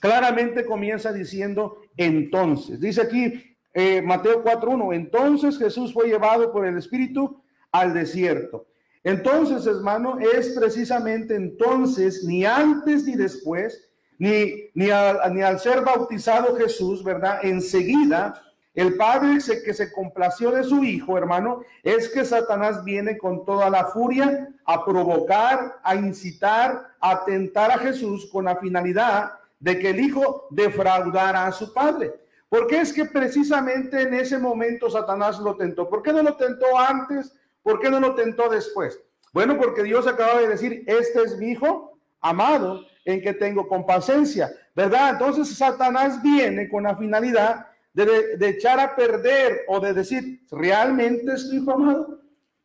claramente 0.00 0.64
comienza 0.64 1.12
diciendo 1.12 1.80
entonces. 1.96 2.80
Dice 2.80 3.02
aquí 3.02 3.56
eh, 3.74 4.02
Mateo 4.02 4.42
4.1, 4.42 4.94
entonces 4.94 5.58
Jesús 5.58 5.92
fue 5.92 6.08
llevado 6.08 6.52
por 6.52 6.66
el 6.66 6.76
Espíritu 6.76 7.42
al 7.70 7.94
desierto. 7.94 8.66
Entonces, 9.04 9.66
hermano, 9.66 10.18
es 10.18 10.50
precisamente 10.50 11.34
entonces, 11.34 12.24
ni 12.24 12.44
antes 12.44 13.04
ni 13.04 13.14
después, 13.14 13.88
ni, 14.18 14.70
ni, 14.74 14.90
al, 14.90 15.32
ni 15.32 15.42
al 15.42 15.60
ser 15.60 15.82
bautizado 15.82 16.56
Jesús, 16.56 17.04
¿verdad? 17.04 17.38
Enseguida, 17.42 18.42
el 18.78 18.96
Padre 18.96 19.38
que 19.64 19.74
se 19.74 19.90
complació 19.90 20.52
de 20.52 20.62
su 20.62 20.84
Hijo, 20.84 21.18
hermano, 21.18 21.62
es 21.82 22.08
que 22.08 22.24
Satanás 22.24 22.84
viene 22.84 23.18
con 23.18 23.44
toda 23.44 23.68
la 23.68 23.86
furia 23.86 24.50
a 24.64 24.84
provocar, 24.84 25.80
a 25.82 25.96
incitar, 25.96 26.94
a 27.00 27.24
tentar 27.24 27.72
a 27.72 27.78
Jesús 27.78 28.28
con 28.30 28.44
la 28.44 28.54
finalidad 28.54 29.32
de 29.58 29.80
que 29.80 29.90
el 29.90 29.98
Hijo 29.98 30.46
defraudara 30.50 31.46
a 31.46 31.50
su 31.50 31.74
Padre. 31.74 32.14
Porque 32.48 32.80
es 32.80 32.92
que 32.92 33.06
precisamente 33.06 34.02
en 34.02 34.14
ese 34.14 34.38
momento 34.38 34.88
Satanás 34.88 35.40
lo 35.40 35.56
tentó. 35.56 35.88
¿Por 35.88 36.00
qué 36.00 36.12
no 36.12 36.22
lo 36.22 36.36
tentó 36.36 36.78
antes? 36.78 37.34
¿Por 37.64 37.80
qué 37.80 37.90
no 37.90 37.98
lo 37.98 38.14
tentó 38.14 38.48
después? 38.48 39.00
Bueno, 39.32 39.58
porque 39.58 39.82
Dios 39.82 40.06
acaba 40.06 40.40
de 40.40 40.46
decir, 40.46 40.84
este 40.86 41.20
es 41.24 41.36
mi 41.36 41.50
Hijo 41.50 41.98
amado 42.20 42.84
en 43.04 43.20
que 43.22 43.34
tengo 43.34 43.66
complacencia, 43.66 44.52
¿verdad? 44.76 45.10
Entonces 45.14 45.56
Satanás 45.56 46.22
viene 46.22 46.68
con 46.68 46.84
la 46.84 46.96
finalidad 46.96 47.66
de, 48.04 48.48
echar 48.48 48.78
a 48.80 48.94
perder 48.94 49.62
o 49.68 49.80
de 49.80 49.92
decir, 49.92 50.40
¿realmente 50.50 51.32
es 51.32 51.48
tu 51.48 51.56
Hijo 51.56 51.72
amado? 51.72 52.20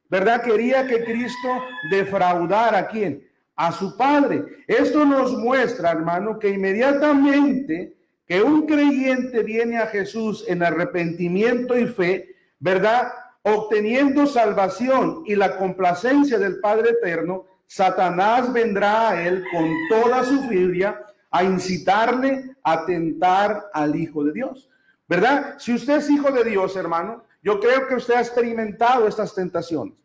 ¿Verdad? 0.09 0.43
Quería 0.43 0.85
que 0.85 1.03
Cristo 1.03 1.49
defraudara 1.89 2.79
a 2.79 2.87
quién? 2.87 3.27
A 3.55 3.71
su 3.71 3.97
Padre. 3.97 4.43
Esto 4.67 5.05
nos 5.05 5.33
muestra, 5.37 5.91
hermano, 5.91 6.37
que 6.37 6.49
inmediatamente 6.49 7.95
que 8.25 8.41
un 8.41 8.65
creyente 8.65 9.43
viene 9.43 9.77
a 9.77 9.87
Jesús 9.87 10.45
en 10.47 10.63
arrepentimiento 10.63 11.77
y 11.77 11.87
fe, 11.87 12.35
¿verdad? 12.59 13.11
Obteniendo 13.41 14.25
salvación 14.25 15.23
y 15.25 15.35
la 15.35 15.57
complacencia 15.57 16.37
del 16.39 16.59
Padre 16.59 16.91
Eterno, 16.91 17.45
Satanás 17.65 18.53
vendrá 18.53 19.09
a 19.09 19.23
él 19.25 19.43
con 19.51 19.67
toda 19.89 20.23
su 20.23 20.43
furia 20.43 21.01
a 21.31 21.43
incitarle 21.43 22.55
a 22.63 22.85
tentar 22.85 23.65
al 23.73 23.95
Hijo 23.95 24.23
de 24.23 24.33
Dios. 24.33 24.69
¿Verdad? 25.07 25.55
Si 25.59 25.73
usted 25.73 25.97
es 25.97 26.09
hijo 26.09 26.31
de 26.31 26.43
Dios, 26.43 26.75
hermano, 26.75 27.23
yo 27.41 27.59
creo 27.59 27.87
que 27.87 27.95
usted 27.95 28.15
ha 28.15 28.21
experimentado 28.21 29.07
estas 29.07 29.35
tentaciones. 29.35 29.95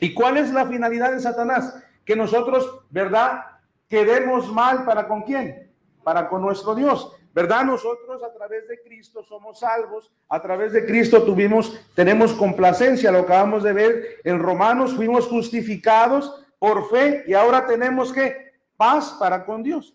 ¿Y 0.00 0.14
cuál 0.14 0.38
es 0.38 0.52
la 0.52 0.66
finalidad 0.66 1.12
de 1.12 1.20
Satanás? 1.20 1.74
Que 2.04 2.16
nosotros, 2.16 2.80
¿verdad? 2.90 3.42
Quedemos 3.88 4.50
mal 4.52 4.84
para 4.84 5.06
con 5.06 5.22
quién? 5.22 5.70
Para 6.02 6.28
con 6.28 6.42
nuestro 6.42 6.74
Dios. 6.74 7.12
¿verdad? 7.34 7.64
Nosotros 7.64 8.22
a 8.22 8.32
través 8.32 8.68
de 8.68 8.80
Cristo 8.82 9.22
somos 9.22 9.60
salvos, 9.60 10.12
a 10.28 10.40
través 10.40 10.72
de 10.72 10.84
Cristo 10.84 11.22
tuvimos, 11.22 11.80
tenemos 11.94 12.32
complacencia, 12.34 13.10
lo 13.10 13.20
acabamos 13.20 13.62
de 13.62 13.72
ver 13.72 14.20
en 14.24 14.38
Romanos, 14.38 14.94
fuimos 14.94 15.26
justificados 15.26 16.44
por 16.58 16.90
fe 16.90 17.24
y 17.26 17.34
ahora 17.34 17.66
tenemos 17.66 18.12
que 18.12 18.52
paz 18.76 19.16
para 19.18 19.44
con 19.44 19.62
Dios, 19.62 19.94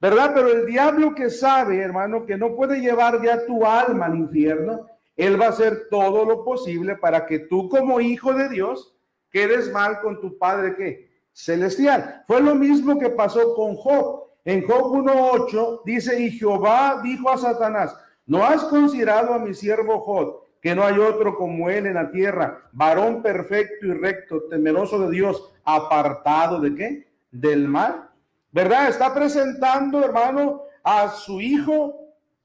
¿verdad? 0.00 0.32
Pero 0.34 0.48
el 0.48 0.66
diablo 0.66 1.14
que 1.14 1.30
sabe, 1.30 1.78
hermano, 1.80 2.24
que 2.24 2.36
no 2.36 2.56
puede 2.56 2.80
llevar 2.80 3.22
ya 3.22 3.44
tu 3.46 3.64
alma 3.64 4.06
al 4.06 4.16
infierno, 4.16 4.86
él 5.16 5.40
va 5.40 5.46
a 5.46 5.50
hacer 5.50 5.88
todo 5.90 6.24
lo 6.24 6.44
posible 6.44 6.96
para 6.96 7.26
que 7.26 7.40
tú 7.40 7.68
como 7.68 8.00
hijo 8.00 8.32
de 8.32 8.48
Dios 8.48 8.96
quedes 9.30 9.70
mal 9.70 10.00
con 10.00 10.20
tu 10.20 10.38
Padre 10.38 10.74
que 10.74 11.10
celestial. 11.32 12.24
Fue 12.26 12.40
lo 12.40 12.54
mismo 12.54 12.98
que 12.98 13.10
pasó 13.10 13.54
con 13.54 13.76
Job. 13.76 14.24
En 14.44 14.66
Job 14.66 14.94
1.8 14.94 15.82
dice, 15.84 16.18
y 16.20 16.30
Jehová 16.30 17.00
dijo 17.02 17.30
a 17.30 17.36
Satanás, 17.36 17.94
¿no 18.26 18.44
has 18.44 18.64
considerado 18.64 19.34
a 19.34 19.38
mi 19.38 19.52
siervo 19.52 20.00
Job, 20.00 20.40
que 20.62 20.74
no 20.74 20.84
hay 20.84 20.98
otro 20.98 21.36
como 21.36 21.68
él 21.68 21.86
en 21.86 21.94
la 21.94 22.10
tierra, 22.10 22.62
varón 22.72 23.22
perfecto 23.22 23.86
y 23.86 23.92
recto, 23.92 24.44
temeroso 24.48 24.98
de 25.00 25.10
Dios, 25.10 25.52
apartado 25.64 26.60
de 26.60 26.74
qué? 26.74 27.08
Del 27.30 27.68
mal. 27.68 28.09
¿Verdad? 28.52 28.88
Está 28.88 29.14
presentando, 29.14 30.04
hermano, 30.04 30.62
a 30.82 31.08
su 31.10 31.40
hijo 31.40 32.00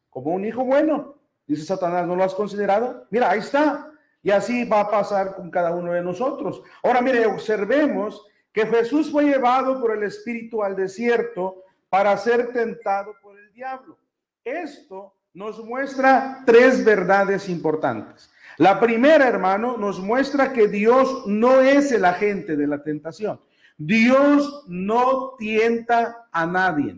como 0.09 0.31
un 0.31 0.45
hijo 0.45 0.63
bueno. 0.63 1.15
Dice 1.47 1.63
Satanás, 1.63 2.07
¿no 2.07 2.15
lo 2.15 2.23
has 2.23 2.33
considerado? 2.33 3.05
Mira, 3.09 3.29
ahí 3.29 3.39
está. 3.39 3.91
Y 4.23 4.31
así 4.31 4.65
va 4.65 4.81
a 4.81 4.89
pasar 4.89 5.35
con 5.35 5.51
cada 5.51 5.71
uno 5.71 5.91
de 5.91 6.01
nosotros. 6.01 6.61
Ahora, 6.83 7.01
mire, 7.01 7.25
observemos 7.25 8.25
que 8.51 8.65
Jesús 8.65 9.11
fue 9.11 9.25
llevado 9.25 9.79
por 9.79 9.91
el 9.91 10.03
Espíritu 10.03 10.63
al 10.63 10.75
desierto 10.75 11.63
para 11.89 12.15
ser 12.17 12.51
tentado 12.51 13.13
por 13.21 13.37
el 13.37 13.51
diablo. 13.53 13.97
Esto 14.43 15.13
nos 15.33 15.63
muestra 15.63 16.43
tres 16.45 16.83
verdades 16.83 17.49
importantes. 17.49 18.31
La 18.57 18.79
primera, 18.79 19.27
hermano, 19.27 19.75
nos 19.77 19.99
muestra 19.99 20.53
que 20.53 20.69
Dios 20.69 21.27
no 21.27 21.59
es 21.59 21.91
el 21.91 22.05
agente 22.05 22.55
de 22.55 22.67
la 22.67 22.81
tentación. 22.81 23.41
Dios 23.77 24.63
no 24.67 25.35
tienta 25.37 26.27
a 26.31 26.45
nadie, 26.45 26.95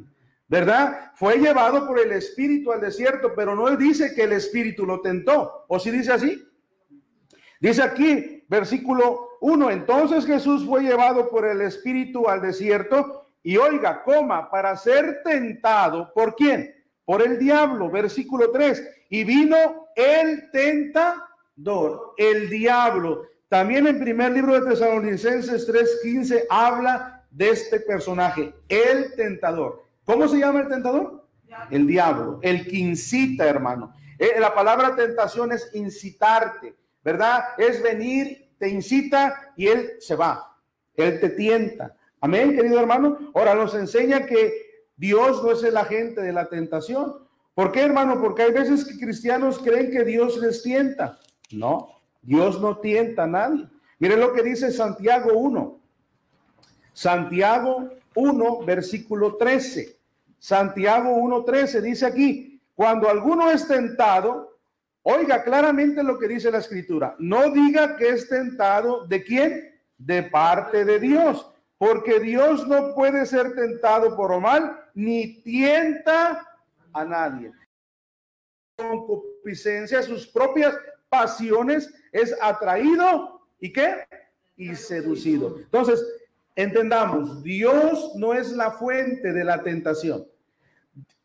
¿verdad? 0.47 1.11
Fue 1.15 1.37
llevado 1.37 1.87
por 1.87 1.99
el 1.99 2.11
Espíritu 2.11 2.71
al 2.71 2.81
desierto, 2.81 3.33
pero 3.35 3.55
no 3.55 3.75
dice 3.75 4.13
que 4.13 4.23
el 4.23 4.33
Espíritu 4.33 4.85
lo 4.85 5.01
tentó. 5.01 5.65
¿O 5.67 5.79
si 5.79 5.89
dice 5.89 6.11
así? 6.11 6.43
Dice 7.59 7.81
aquí, 7.81 8.45
versículo 8.47 9.29
1, 9.41 9.71
entonces 9.71 10.25
Jesús 10.25 10.65
fue 10.65 10.83
llevado 10.83 11.29
por 11.29 11.45
el 11.45 11.61
Espíritu 11.61 12.27
al 12.27 12.41
desierto 12.41 13.31
y 13.41 13.57
oiga, 13.57 14.03
coma, 14.03 14.49
para 14.49 14.75
ser 14.75 15.21
tentado, 15.23 16.11
¿por 16.13 16.35
quién? 16.35 16.75
Por 17.05 17.21
el 17.21 17.39
diablo, 17.39 17.89
versículo 17.89 18.51
3. 18.51 19.05
Y 19.09 19.23
vino 19.23 19.87
el 19.95 20.51
tentador, 20.51 22.13
el 22.17 22.49
diablo. 22.49 23.23
También 23.49 23.87
en 23.87 23.99
primer 23.99 24.33
libro 24.33 24.59
de 24.59 24.69
Tesalonicenses 24.69 25.65
3:15 25.65 26.45
habla 26.49 27.25
de 27.31 27.49
este 27.49 27.79
personaje, 27.79 28.53
el 28.67 29.13
tentador. 29.15 29.83
¿Cómo 30.03 30.27
se 30.27 30.39
llama 30.39 30.61
el 30.61 30.67
tentador? 30.67 31.25
El 31.69 31.87
diablo, 31.87 32.39
el 32.41 32.67
que 32.67 32.77
incita, 32.77 33.45
hermano. 33.45 33.93
Eh, 34.19 34.39
la 34.39 34.53
palabra 34.53 34.95
tentación 34.95 35.51
es 35.51 35.69
incitarte, 35.73 36.75
¿verdad? 37.03 37.43
Es 37.57 37.81
venir, 37.81 38.49
te 38.57 38.69
incita 38.69 39.53
y 39.55 39.67
él 39.67 39.91
se 39.99 40.15
va. 40.15 40.55
Él 40.95 41.19
te 41.19 41.29
tienta. 41.29 41.95
Amén, 42.19 42.55
querido 42.55 42.79
hermano. 42.79 43.31
Ahora 43.33 43.53
nos 43.55 43.75
enseña 43.75 44.25
que 44.25 44.85
Dios 44.95 45.43
no 45.43 45.51
es 45.51 45.63
el 45.63 45.77
agente 45.77 46.21
de 46.21 46.33
la 46.33 46.47
tentación. 46.47 47.27
¿Por 47.53 47.71
qué, 47.71 47.81
hermano? 47.81 48.19
Porque 48.19 48.43
hay 48.43 48.51
veces 48.51 48.83
que 48.83 48.97
cristianos 48.97 49.59
creen 49.59 49.91
que 49.91 50.03
Dios 50.03 50.37
les 50.37 50.63
tienta. 50.63 51.19
No, 51.51 51.96
Dios 52.27 52.59
no 52.59 52.79
tienta 52.79 53.23
a 53.23 53.27
nadie. 53.27 53.69
Miren 53.99 54.19
lo 54.19 54.33
que 54.33 54.43
dice 54.43 54.69
Santiago 54.69 55.31
1. 55.31 55.79
Santiago 56.91 57.89
1, 58.15 58.65
versículo 58.65 59.37
13. 59.37 59.97
Santiago 60.37 61.11
1, 61.15 61.43
13 61.45 61.81
dice 61.81 62.05
aquí, 62.05 62.61
cuando 62.75 63.09
alguno 63.09 63.49
es 63.49 63.65
tentado, 63.65 64.59
oiga 65.03 65.41
claramente 65.41 66.03
lo 66.03 66.19
que 66.19 66.27
dice 66.27 66.51
la 66.51 66.57
escritura, 66.57 67.15
no 67.17 67.49
diga 67.49 67.95
que 67.95 68.09
es 68.09 68.27
tentado 68.27 69.07
de 69.07 69.23
quién, 69.23 69.79
de 69.97 70.23
parte 70.23 70.83
de 70.83 70.99
Dios, 70.99 71.49
porque 71.77 72.19
Dios 72.19 72.67
no 72.67 72.93
puede 72.93 73.25
ser 73.25 73.55
tentado 73.55 74.17
por 74.17 74.37
mal, 74.41 74.77
ni 74.93 75.41
tienta 75.43 76.45
a 76.91 77.05
nadie. 77.05 77.53
Con 78.75 79.07
concupiscencia, 79.07 80.03
sus 80.03 80.27
propias 80.27 80.75
pasiones, 81.09 81.93
es 82.17 82.35
atraído 82.41 83.41
y 83.59 83.71
qué? 83.71 84.05
Y 84.55 84.75
seducido. 84.75 85.57
Entonces, 85.59 86.03
entendamos, 86.55 87.43
Dios 87.43 88.13
no 88.15 88.33
es 88.33 88.51
la 88.51 88.71
fuente 88.71 89.31
de 89.33 89.43
la 89.43 89.61
tentación. 89.61 90.25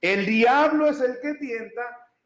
El 0.01 0.27
diablo 0.27 0.89
es 0.89 1.01
el 1.01 1.20
que 1.20 1.35
tienta 1.35 1.82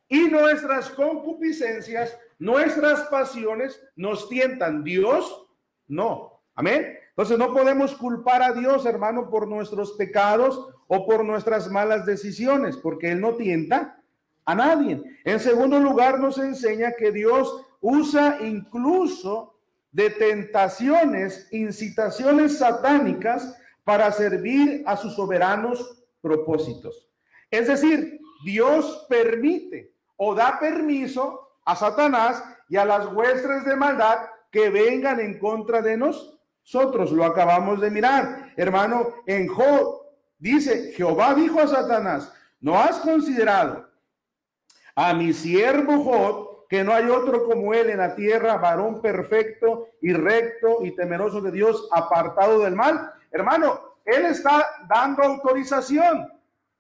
y 0.09 0.29
nuestras 0.29 0.91
concupiscencias, 0.91 2.19
nuestras 2.39 3.03
pasiones 3.03 3.81
nos 3.97 4.29
tientan. 4.29 4.83
Dios 4.83 5.47
no. 5.89 6.41
Amén. 6.55 6.99
Entonces 7.11 7.39
no 7.39 7.53
podemos 7.53 7.95
culpar 7.95 8.43
a 8.43 8.53
Dios, 8.53 8.87
hermano, 8.87 9.31
por 9.31 9.47
nuestros 9.47 9.93
pecados 9.93 10.69
o 10.87 11.07
por 11.07 11.25
nuestras 11.25 11.71
malas 11.71 12.07
decisiones, 12.07 12.77
porque 12.77 13.11
Él 13.11 13.21
no 13.21 13.35
tienta 13.35 14.01
a 14.45 14.55
nadie. 14.55 15.03
En 15.25 15.41
segundo 15.41 15.79
lugar, 15.81 16.21
nos 16.21 16.39
enseña 16.39 16.93
que 16.93 17.13
Dios 17.13 17.66
usa 17.81 18.39
incluso 18.41 19.59
de 19.93 20.11
tentaciones, 20.11 21.49
incitaciones 21.53 22.59
satánicas 22.59 23.57
para 23.85 24.11
servir 24.13 24.83
a 24.87 24.97
sus 24.97 25.15
soberanos 25.15 26.05
propósitos. 26.21 27.09
Es 27.51 27.69
decir, 27.69 28.21
Dios 28.45 29.07
permite 29.09 29.95
o 30.17 30.35
da 30.35 30.59
permiso 30.59 31.59
a 31.65 31.77
Satanás 31.77 32.43
y 32.69 32.77
a 32.77 32.85
las 32.85 33.07
huestres 33.13 33.65
de 33.65 33.77
maldad 33.77 34.19
que 34.51 34.71
vengan 34.71 35.21
en 35.21 35.39
contra 35.39 35.83
de 35.83 35.97
nosotros 35.97 36.37
nosotros 36.67 37.13
lo 37.13 37.25
acabamos 37.25 37.81
de 37.81 37.93
mirar. 37.93 38.53
Hermano, 38.57 39.15
en 39.25 39.47
Job 39.47 40.03
dice, 40.37 40.93
Jehová 40.97 41.33
dijo 41.35 41.61
a 41.61 41.69
Satanás, 41.69 42.33
¿no 42.61 42.77
has 42.77 42.97
considerado 42.99 43.89
a 44.97 45.15
mi 45.15 45.33
siervo 45.33 46.03
Job 46.03 46.46
que 46.69 46.83
no 46.85 46.93
hay 46.93 47.09
otro 47.09 47.45
como 47.45 47.73
él 47.75 47.91
en 47.91 47.99
la 47.99 48.15
tierra, 48.15 48.57
varón 48.57 49.01
perfecto 49.01 49.89
y 50.01 50.13
recto 50.13 50.79
y 50.83 50.93
temeroso 50.93 51.41
de 51.41 51.53
Dios, 51.53 51.89
apartado 51.93 52.61
del 52.61 52.75
mal? 52.75 53.13
Hermano, 53.31 53.81
él 54.05 54.27
está 54.27 54.67
dando 54.89 55.23
autorización. 55.23 56.29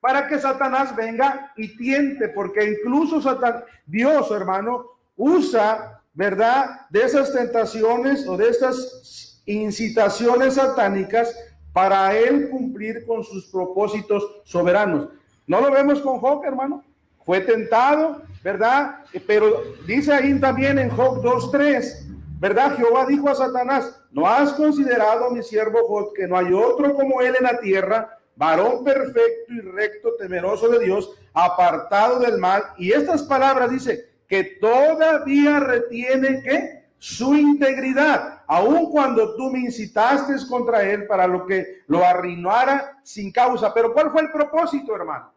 para 0.06 0.28
que 0.28 0.38
Satanás 0.38 0.94
venga 0.94 1.52
y 1.56 1.76
tiente, 1.76 2.28
porque 2.28 2.64
incluso 2.64 3.20
Satan, 3.20 3.64
Dios, 3.86 4.30
hermano, 4.30 4.86
usa, 5.16 6.00
¿verdad?, 6.14 6.82
de 6.90 7.02
esas 7.02 7.32
tentaciones 7.32 8.24
o 8.28 8.36
de 8.36 8.48
estas 8.48 9.42
incitaciones 9.46 10.54
satánicas 10.54 11.36
para 11.72 12.16
él 12.16 12.50
cumplir 12.50 13.04
con 13.04 13.24
sus 13.24 13.46
propósitos 13.46 14.42
soberanos. 14.44 15.08
¿No 15.46 15.60
lo 15.60 15.72
vemos 15.72 16.00
con 16.00 16.20
Job, 16.20 16.44
hermano? 16.44 16.84
Fue 17.26 17.40
tentado, 17.40 18.22
¿verdad? 18.44 19.00
Pero 19.26 19.64
dice 19.84 20.12
ahí 20.12 20.38
también 20.38 20.78
en 20.78 20.88
Job 20.90 21.20
2.3, 21.24 22.06
¿verdad? 22.38 22.76
Jehová 22.76 23.04
dijo 23.04 23.28
a 23.28 23.34
Satanás, 23.34 24.00
¿no 24.12 24.28
has 24.28 24.52
considerado 24.52 25.30
mi 25.32 25.42
siervo 25.42 25.80
Job 25.88 26.12
que 26.14 26.28
no 26.28 26.38
hay 26.38 26.52
otro 26.52 26.94
como 26.94 27.20
él 27.20 27.34
en 27.36 27.42
la 27.42 27.58
tierra, 27.58 28.16
varón 28.36 28.84
perfecto 28.84 29.52
y 29.52 29.60
recto, 29.60 30.14
temeroso 30.16 30.68
de 30.68 30.84
Dios, 30.84 31.10
apartado 31.34 32.20
del 32.20 32.38
mal? 32.38 32.62
Y 32.78 32.92
estas 32.92 33.24
palabras 33.24 33.70
dice 33.70 34.08
que 34.28 34.44
todavía 34.60 35.58
retiene 35.58 36.42
que 36.44 36.86
su 36.98 37.34
integridad, 37.34 38.42
aun 38.46 38.90
cuando 38.90 39.34
tú 39.34 39.50
me 39.50 39.58
incitaste 39.58 40.34
contra 40.48 40.82
él 40.82 41.08
para 41.08 41.26
lo 41.26 41.44
que 41.44 41.82
lo 41.88 42.04
arruinara 42.04 43.00
sin 43.02 43.32
causa. 43.32 43.74
Pero 43.74 43.92
¿cuál 43.92 44.12
fue 44.12 44.22
el 44.22 44.30
propósito, 44.30 44.94
hermano? 44.94 45.35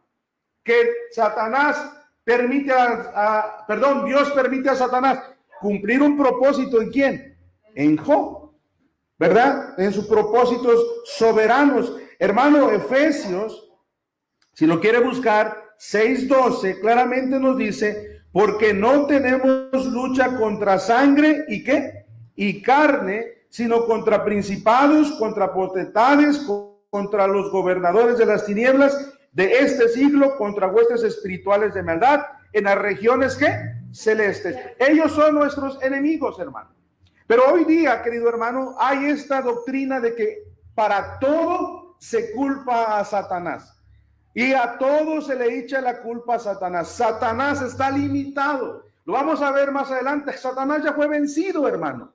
Que 0.62 0.90
Satanás 1.10 1.92
permite 2.24 2.72
a, 2.72 3.64
perdón, 3.66 4.04
Dios 4.04 4.30
permite 4.30 4.70
a 4.70 4.76
Satanás 4.76 5.18
cumplir 5.60 6.02
un 6.02 6.16
propósito 6.16 6.80
en 6.80 6.90
quién? 6.90 7.38
En 7.74 7.96
Job, 7.96 8.52
¿verdad? 9.18 9.78
En 9.78 9.92
sus 9.92 10.06
propósitos 10.06 11.02
soberanos. 11.04 11.96
Hermano, 12.18 12.70
Efesios, 12.70 13.70
si 14.54 14.66
lo 14.66 14.80
quiere 14.80 15.00
buscar, 15.00 15.70
6.12 15.78 16.80
claramente 16.80 17.38
nos 17.38 17.56
dice, 17.56 18.22
porque 18.32 18.74
no 18.74 19.06
tenemos 19.06 19.86
lucha 19.86 20.36
contra 20.36 20.78
sangre 20.78 21.44
y 21.48 21.64
qué? 21.64 22.04
Y 22.36 22.62
carne, 22.62 23.46
sino 23.48 23.86
contra 23.86 24.24
principados, 24.24 25.12
contra 25.12 25.52
potestades, 25.52 26.46
contra 26.90 27.26
los 27.26 27.50
gobernadores 27.50 28.18
de 28.18 28.26
las 28.26 28.44
tinieblas 28.44 29.14
de 29.32 29.58
este 29.60 29.88
siglo, 29.88 30.36
contra 30.36 30.68
huestes 30.68 31.02
espirituales 31.02 31.74
de 31.74 31.82
maldad 31.82 32.22
en 32.52 32.64
las 32.64 32.78
regiones 32.78 33.36
que 33.36 33.48
celestes. 33.92 34.56
Ellos 34.78 35.12
son 35.12 35.34
nuestros 35.34 35.82
enemigos, 35.82 36.38
hermano. 36.38 36.70
Pero 37.26 37.44
hoy 37.52 37.64
día, 37.64 38.02
querido 38.02 38.28
hermano, 38.28 38.74
hay 38.78 39.06
esta 39.06 39.40
doctrina 39.40 40.00
de 40.00 40.14
que 40.14 40.44
para 40.74 41.18
todo 41.18 41.96
se 41.98 42.32
culpa 42.32 42.98
a 42.98 43.04
Satanás. 43.04 43.76
Y 44.34 44.52
a 44.52 44.78
todo 44.78 45.20
se 45.20 45.34
le 45.34 45.58
echa 45.58 45.80
la 45.80 46.00
culpa 46.00 46.36
a 46.36 46.38
Satanás. 46.38 46.88
Satanás 46.88 47.62
está 47.62 47.90
limitado. 47.90 48.84
Lo 49.04 49.12
vamos 49.12 49.42
a 49.42 49.50
ver 49.50 49.72
más 49.72 49.90
adelante. 49.90 50.36
Satanás 50.36 50.84
ya 50.84 50.92
fue 50.92 51.08
vencido, 51.08 51.66
hermano. 51.66 52.12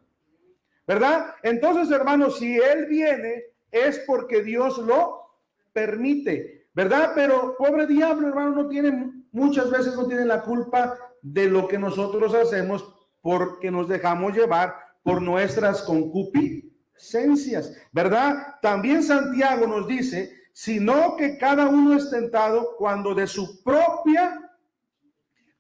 ¿Verdad? 0.88 1.36
Entonces, 1.44 1.92
hermano, 1.92 2.30
si 2.30 2.58
él 2.58 2.86
viene, 2.86 3.44
es 3.72 4.00
porque 4.00 4.44
Dios 4.44 4.78
lo 4.78 5.40
permite. 5.74 6.55
¿Verdad? 6.76 7.14
Pero 7.16 7.56
pobre 7.58 7.88
diablo, 7.88 8.28
hermano, 8.28 8.52
no 8.52 8.68
tiene, 8.68 9.14
muchas 9.32 9.72
veces 9.72 9.96
no 9.96 10.06
tiene 10.06 10.26
la 10.26 10.42
culpa 10.42 10.98
de 11.22 11.48
lo 11.48 11.70
que 11.70 11.80
nosotros 11.80 12.34
hacemos 12.36 12.94
porque 13.22 13.72
nos 13.72 13.88
dejamos 13.88 14.36
llevar 14.36 14.76
por 15.02 15.22
nuestras 15.22 15.82
concupiscencias, 15.84 17.76
¿verdad? 17.94 18.58
También 18.62 19.02
Santiago 19.04 19.66
nos 19.66 19.88
dice, 19.88 20.32
sino 20.52 21.16
que 21.16 21.38
cada 21.38 21.68
uno 21.68 21.96
es 21.96 22.12
tentado 22.12 22.76
cuando 22.78 23.16
de 23.16 23.26
su 23.26 23.64
propia 23.64 24.42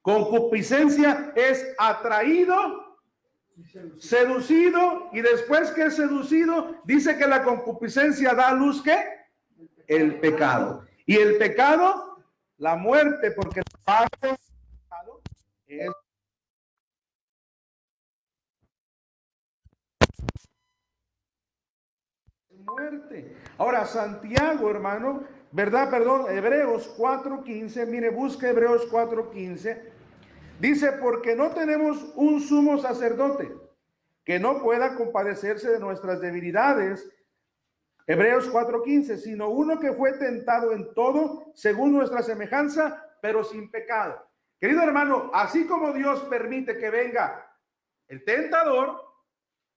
concupiscencia 0.01 1.31
es 1.35 1.65
atraído, 1.77 2.99
seducido, 3.97 5.09
y 5.13 5.21
después 5.21 5.71
que 5.71 5.83
es 5.83 5.95
seducido, 5.95 6.75
dice 6.83 7.17
que 7.17 7.25
la 7.25 7.41
concupiscencia 7.41 8.33
da 8.33 8.51
luz 8.53 8.83
que 8.83 8.97
el 9.87 10.19
pecado. 10.19 10.85
Y 11.05 11.17
el 11.17 11.37
pecado, 11.37 12.23
la 12.57 12.75
muerte, 12.75 13.31
porque 13.31 13.59
el 13.59 13.65
pecado 13.65 14.07
es 15.67 15.91
muerte. 22.65 23.37
Ahora, 23.57 23.85
Santiago, 23.85 24.69
hermano, 24.69 25.23
¿verdad? 25.51 25.89
Perdón, 25.89 26.25
Hebreos 26.29 26.95
4.15, 26.97 27.87
mire, 27.87 28.09
busca 28.09 28.49
Hebreos 28.49 28.89
4.15. 28.91 29.81
Dice, 30.59 30.93
porque 30.93 31.35
no 31.35 31.51
tenemos 31.51 32.13
un 32.15 32.41
sumo 32.41 32.77
sacerdote 32.79 33.51
que 34.23 34.39
no 34.39 34.61
pueda 34.61 34.95
compadecerse 34.95 35.69
de 35.69 35.79
nuestras 35.79 36.19
debilidades, 36.19 37.07
Hebreos 38.07 38.49
4:15, 38.51 39.17
sino 39.17 39.49
uno 39.49 39.79
que 39.79 39.93
fue 39.93 40.13
tentado 40.13 40.71
en 40.71 40.93
todo 40.93 41.51
según 41.55 41.93
nuestra 41.93 42.21
semejanza, 42.21 43.03
pero 43.21 43.43
sin 43.43 43.71
pecado. 43.71 44.23
Querido 44.59 44.83
hermano, 44.83 45.31
así 45.33 45.65
como 45.65 45.91
Dios 45.93 46.21
permite 46.29 46.77
que 46.77 46.89
venga 46.89 47.45
el 48.07 48.23
tentador, 48.23 49.01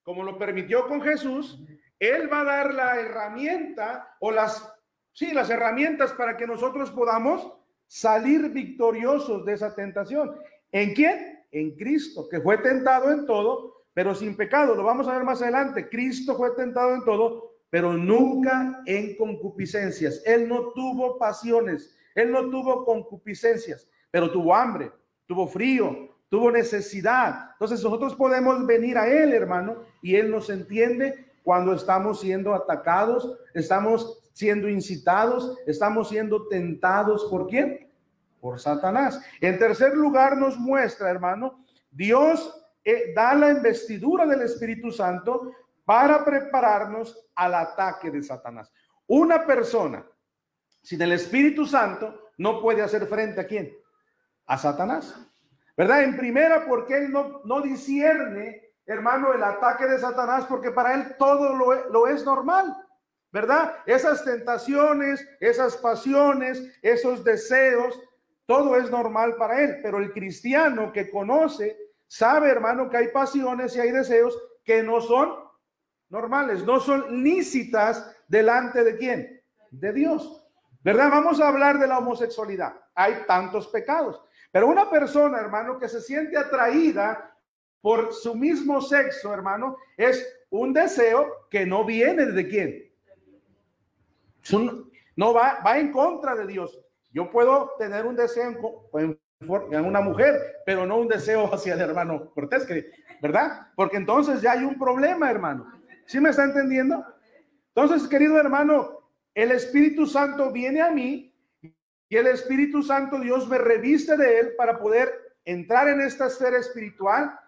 como 0.03 0.23
lo 0.23 0.39
permitió 0.39 0.87
con 0.87 1.03
Jesús, 1.03 1.63
Él 1.99 2.33
va 2.33 2.41
a 2.41 2.45
dar 2.45 2.75
la 2.75 3.01
herramienta 3.01 4.17
o 4.21 4.31
las, 4.31 4.73
sí, 5.13 5.33
las 5.33 5.51
herramientas 5.51 6.13
para 6.13 6.37
que 6.37 6.47
nosotros 6.47 6.91
podamos 6.91 7.53
salir 7.87 8.51
victoriosos 8.51 9.45
de 9.45 9.55
esa 9.55 9.75
tentación. 9.75 10.39
¿En 10.71 10.95
quién? 10.95 11.45
En 11.51 11.75
Cristo, 11.77 12.29
que 12.29 12.41
fue 12.41 12.59
tentado 12.59 13.11
en 13.11 13.27
todo, 13.27 13.85
pero 13.95 14.15
sin 14.15 14.37
pecado. 14.37 14.75
Lo 14.75 14.85
vamos 14.85 15.09
a 15.09 15.15
ver 15.15 15.25
más 15.25 15.43
adelante. 15.43 15.89
Cristo 15.89 16.37
fue 16.37 16.51
tentado 16.55 16.95
en 16.95 17.05
todo, 17.05 17.48
pero 17.71 17.93
nunca 17.95 18.83
en 18.87 19.17
concupiscencias. 19.17 20.23
Él 20.25 20.49
no 20.49 20.73
tuvo 20.73 21.19
pasiones, 21.19 21.97
él 22.15 22.33
no 22.33 22.49
tuvo 22.51 22.85
concupiscencias, 22.85 23.89
pero 24.11 24.31
tuvo 24.31 24.55
hambre, 24.55 24.91
tuvo 25.27 25.47
frío, 25.47 26.17
tuvo 26.29 26.51
necesidad. 26.51 27.51
Entonces 27.53 27.83
nosotros 27.83 28.15
podemos 28.15 28.67
venir 28.67 28.97
a 28.99 29.09
él, 29.09 29.33
hermano, 29.33 29.83
y 30.03 30.17
él 30.17 30.31
nos 30.31 30.51
entiende 30.51 31.27
cuando 31.43 31.73
estamos 31.73 32.21
siendo 32.21 32.55
atacados, 32.55 33.39
estamos 33.55 34.31
siendo 34.33 34.69
incitados, 34.69 35.57
estamos 35.67 36.09
siendo 36.09 36.47
tentados 36.47 37.25
por 37.31 37.49
quién? 37.49 37.91
Por 38.41 38.61
Satanás. 38.61 39.21
En 39.41 39.59
tercer 39.59 39.97
lugar 39.97 40.37
nos 40.37 40.59
muestra, 40.59 41.11
hermano, 41.11 41.65
Dios 41.91 42.55
eh, 42.85 43.13
da 43.15 43.35
la 43.35 43.51
investidura 43.51 44.27
del 44.27 44.43
Espíritu 44.43 44.91
Santo 44.91 45.53
para 45.89 46.23
prepararnos 46.23 47.19
al 47.35 47.55
ataque 47.55 48.11
de 48.11 48.23
Satanás. 48.23 48.71
Una 49.07 49.47
persona 49.47 50.07
sin 50.83 51.01
el 51.01 51.13
Espíritu 51.13 51.65
Santo 51.65 52.29
no 52.37 52.61
puede 52.61 52.83
hacer 52.83 53.07
frente 53.07 53.41
a 53.41 53.47
quién? 53.47 53.75
A 54.45 54.59
Satanás. 54.59 55.19
¿Verdad? 55.75 56.03
En 56.03 56.19
primera, 56.19 56.67
porque 56.67 56.99
él 56.99 57.11
no, 57.11 57.41
no 57.47 57.63
discierne, 57.63 58.75
hermano, 58.85 59.33
el 59.33 59.43
ataque 59.43 59.87
de 59.87 59.99
Satanás, 59.99 60.45
porque 60.47 60.73
para 60.73 60.93
él 60.93 61.17
todo 61.19 61.55
lo, 61.55 61.89
lo 61.89 62.07
es 62.07 62.23
normal. 62.23 62.77
¿Verdad? 63.33 63.77
Esas 63.87 64.23
tentaciones, 64.23 65.27
esas 65.41 65.79
pasiones, 65.79 66.71
esos 66.83 67.25
deseos, 67.25 67.99
todo 68.45 68.77
es 68.77 68.91
normal 68.91 69.37
para 69.37 69.63
él. 69.63 69.79
Pero 69.83 69.97
el 69.97 70.13
cristiano 70.13 70.93
que 70.93 71.11
conoce, 71.11 71.79
sabe, 72.07 72.51
hermano, 72.51 72.91
que 72.91 72.99
hay 72.99 73.09
pasiones 73.09 73.75
y 73.75 73.81
hay 73.81 73.91
deseos 73.91 74.39
que 74.63 74.83
no 74.83 75.01
son 75.01 75.48
normales, 76.11 76.65
no 76.65 76.81
son 76.81 77.23
lícitas 77.23 78.15
delante 78.27 78.85
de 78.85 78.97
quién? 78.97 79.43
De 79.71 79.93
Dios. 79.93 80.45
¿Verdad? 80.83 81.11
Vamos 81.11 81.41
a 81.41 81.49
hablar 81.49 81.79
de 81.79 81.87
la 81.87 81.99
homosexualidad. 81.99 82.75
Hay 82.95 83.25
tantos 83.27 83.69
pecados. 83.69 84.21
Pero 84.51 84.69
una 84.69 84.89
persona, 84.89 85.39
hermano, 85.39 85.79
que 85.79 85.89
se 85.89 86.01
siente 86.01 86.37
atraída 86.39 87.35
por 87.81 88.13
su 88.13 88.35
mismo 88.35 88.81
sexo, 88.81 89.33
hermano, 89.33 89.77
es 89.97 90.27
un 90.51 90.73
deseo 90.73 91.49
que 91.51 91.67
no 91.67 91.85
viene 91.85 92.27
de 92.27 92.49
quién. 92.49 92.93
no 95.17 95.35
va, 95.35 95.61
va 95.65 95.79
en 95.79 95.93
contra 95.93 96.35
de 96.35 96.47
Dios. 96.47 96.81
Yo 97.13 97.31
puedo 97.31 97.73
tener 97.79 98.07
un 98.07 98.17
deseo 98.17 98.89
en, 98.95 99.19
una 99.85 100.01
mujer, 100.01 100.63
pero 100.65 100.87
no 100.87 100.97
un 100.97 101.09
deseo 101.09 101.47
hacia 101.53 101.75
el 101.75 101.81
hermano 101.81 102.31
Cortés, 102.31 102.67
¿verdad? 103.21 103.69
Porque 103.75 103.97
entonces 103.97 104.41
ya 104.41 104.53
hay 104.53 104.65
un 104.65 104.79
problema, 104.79 105.31
hermano. 105.31 105.78
¿Sí 106.09 106.21
me 106.21 106.31
está 106.31 106.45
entendiendo? 106.45 107.05
Entonces, 107.75 108.09
querido 108.09 108.41
hermano, 108.41 109.11
el 109.35 109.51
Espíritu 109.51 110.07
Santo 110.07 110.51
viene 110.51 110.81
a 110.81 110.91
mí 110.91 111.35
y 112.09 112.17
el 112.17 112.29
Espíritu 112.29 112.83
Santo 112.83 113.21
Dios 113.21 113.47
me 113.47 113.59
reviste 113.59 114.17
de 114.17 114.41
él 114.41 114.55
para 114.57 114.79
poder 114.79 115.37
entrar 115.45 115.87
en 115.87 116.01
esta 116.01 116.29
esfera 116.29 116.57
espiritual, 116.57 117.39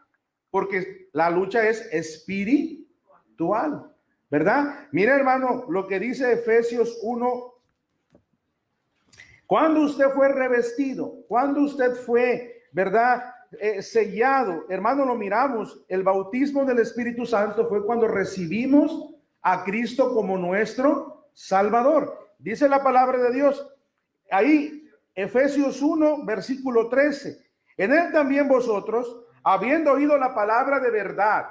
porque 0.51 1.09
la 1.15 1.31
lucha 1.31 1.66
es 1.66 1.89
espiritual, 1.91 3.97
¿verdad? 4.31 4.89
Mira, 4.93 5.16
hermano, 5.16 5.65
lo 5.70 5.89
que 5.89 5.99
dice 5.99 6.31
Efesios 6.31 6.99
1, 7.03 7.55
Cuando 9.47 9.81
usted 9.81 10.11
fue 10.11 10.28
revestido, 10.28 11.24
cuando 11.28 11.62
usted 11.62 11.95
fue, 11.95 12.65
¿verdad? 12.73 13.35
Eh, 13.59 13.82
sellado, 13.82 14.66
hermano, 14.68 15.05
lo 15.05 15.16
miramos, 15.16 15.85
el 15.89 16.05
bautismo 16.05 16.64
del 16.64 16.78
Espíritu 16.78 17.27
Santo 17.27 17.68
fue 17.68 17.85
cuando 17.85 18.06
recibimos 18.06 19.12
a 19.43 19.64
Cristo 19.64 20.14
como 20.14 20.39
nuestro 20.39 21.28
Salvador. 21.32 22.31
Dice 22.39 22.68
la 22.68 22.82
palabra 22.82 23.18
de 23.18 23.32
Dios, 23.32 23.68
ahí, 24.31 24.89
Efesios 25.14 25.82
1, 25.82 26.24
versículo 26.24 26.89
13. 26.89 27.39
En 27.77 27.93
él 27.93 28.12
también 28.12 28.47
vosotros, 28.47 29.24
habiendo 29.43 29.93
oído 29.93 30.16
la 30.16 30.32
palabra 30.32 30.78
de 30.78 30.90
verdad, 30.90 31.47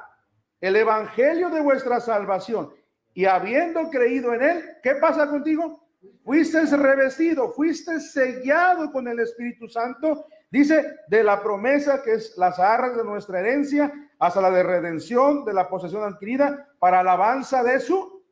el 0.62 0.76
evangelio 0.78 1.50
de 1.50 1.62
vuestra 1.62 2.00
salvación, 2.00 2.72
y 3.14 3.26
habiendo 3.26 3.90
creído 3.90 4.34
en 4.34 4.42
él, 4.42 4.66
¿qué 4.82 4.96
pasa 4.96 5.28
contigo? 5.28 5.86
Fuiste 6.24 6.64
revestido, 6.78 7.52
fuiste 7.52 8.00
sellado 8.00 8.92
con 8.92 9.08
el 9.08 9.20
Espíritu 9.20 9.68
Santo, 9.68 10.26
dice, 10.50 10.98
de 11.08 11.24
la 11.24 11.42
promesa 11.42 12.02
que 12.02 12.14
es 12.14 12.38
las 12.38 12.60
arras 12.60 12.96
de 12.96 13.04
nuestra 13.04 13.40
herencia 13.40 13.92
hasta 14.20 14.42
la 14.42 14.52
de 14.52 14.64
redención 14.64 15.46
de 15.46 15.54
la 15.54 15.70
posesión 15.70 16.04
adquirida 16.04 16.68
para 16.80 17.00
alabanza 17.00 17.64
de 17.64 17.80
su 17.80 18.24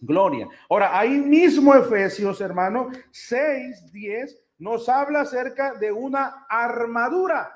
gloria. 0.00 0.48
Ahora, 0.68 0.98
ahí 0.98 1.18
mismo 1.18 1.74
Efesios, 1.74 2.40
hermano, 2.40 2.88
6, 3.10 3.92
10, 3.92 4.38
nos 4.58 4.88
habla 4.88 5.22
acerca 5.22 5.74
de 5.74 5.92
una 5.92 6.46
armadura. 6.48 7.52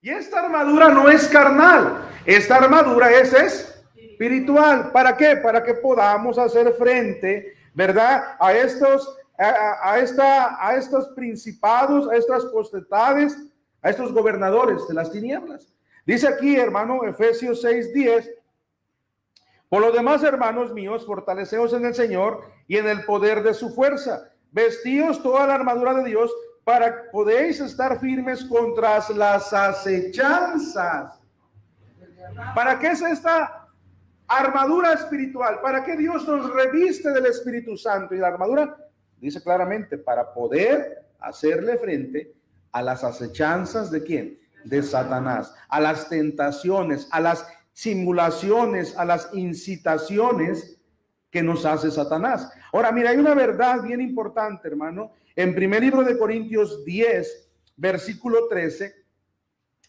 Y 0.00 0.10
esta 0.10 0.40
armadura 0.40 0.88
no 0.88 1.08
es 1.08 1.28
carnal, 1.28 2.08
esta 2.26 2.56
armadura 2.56 3.10
es, 3.12 3.32
es 3.32 3.84
espiritual. 3.94 4.90
¿Para 4.92 5.16
qué? 5.16 5.36
Para 5.36 5.62
que 5.62 5.74
podamos 5.74 6.38
hacer 6.38 6.72
frente, 6.72 7.54
¿verdad? 7.74 8.36
A 8.38 8.52
estos, 8.52 9.16
a, 9.38 9.98
esta, 9.98 10.66
a 10.66 10.76
estos 10.76 11.08
principados, 11.08 12.08
a 12.08 12.16
estas 12.16 12.44
potestades, 12.46 13.36
a 13.80 13.90
estos 13.90 14.12
gobernadores 14.12 14.86
de 14.86 14.94
las 14.94 15.10
tinieblas. 15.10 15.72
Dice 16.06 16.28
aquí, 16.28 16.56
hermano, 16.56 17.04
Efesios 17.04 17.64
6:10. 17.64 18.30
Por 19.68 19.80
lo 19.80 19.90
demás, 19.90 20.22
hermanos 20.22 20.72
míos, 20.72 21.06
fortaleceos 21.06 21.72
en 21.72 21.86
el 21.86 21.94
Señor 21.94 22.44
y 22.66 22.76
en 22.76 22.88
el 22.88 23.04
poder 23.04 23.42
de 23.42 23.54
su 23.54 23.74
fuerza. 23.74 24.30
Vestíos 24.50 25.22
toda 25.22 25.46
la 25.46 25.54
armadura 25.54 25.94
de 25.94 26.04
Dios 26.04 26.30
para 26.64 27.10
podéis 27.10 27.60
estar 27.60 27.98
firmes 27.98 28.44
contra 28.44 29.00
las 29.14 29.52
acechanzas. 29.52 31.18
¿Para 32.54 32.78
qué 32.78 32.88
es 32.88 33.02
esta 33.02 33.68
armadura 34.28 34.92
espiritual? 34.92 35.60
¿Para 35.60 35.82
qué 35.84 35.96
Dios 35.96 36.26
nos 36.28 36.52
reviste 36.52 37.10
del 37.10 37.26
Espíritu 37.26 37.76
Santo? 37.76 38.14
Y 38.14 38.18
la 38.18 38.28
armadura 38.28 38.76
dice 39.22 39.40
claramente, 39.40 39.96
para 39.96 40.34
poder 40.34 41.06
hacerle 41.20 41.78
frente 41.78 42.34
a 42.72 42.82
las 42.82 43.04
acechanzas 43.04 43.90
de 43.90 44.02
quién? 44.02 44.38
De 44.64 44.82
Satanás, 44.82 45.54
a 45.68 45.80
las 45.80 46.08
tentaciones, 46.08 47.08
a 47.12 47.20
las 47.20 47.46
simulaciones, 47.72 48.96
a 48.96 49.04
las 49.04 49.30
incitaciones 49.32 50.80
que 51.30 51.42
nos 51.42 51.64
hace 51.64 51.90
Satanás. 51.90 52.50
Ahora, 52.72 52.90
mira, 52.90 53.10
hay 53.10 53.16
una 53.16 53.34
verdad 53.34 53.82
bien 53.82 54.00
importante, 54.00 54.68
hermano. 54.68 55.12
En 55.36 55.54
primer 55.54 55.82
libro 55.82 56.02
de 56.02 56.18
Corintios 56.18 56.84
10, 56.84 57.50
versículo 57.76 58.48
13, 58.48 58.92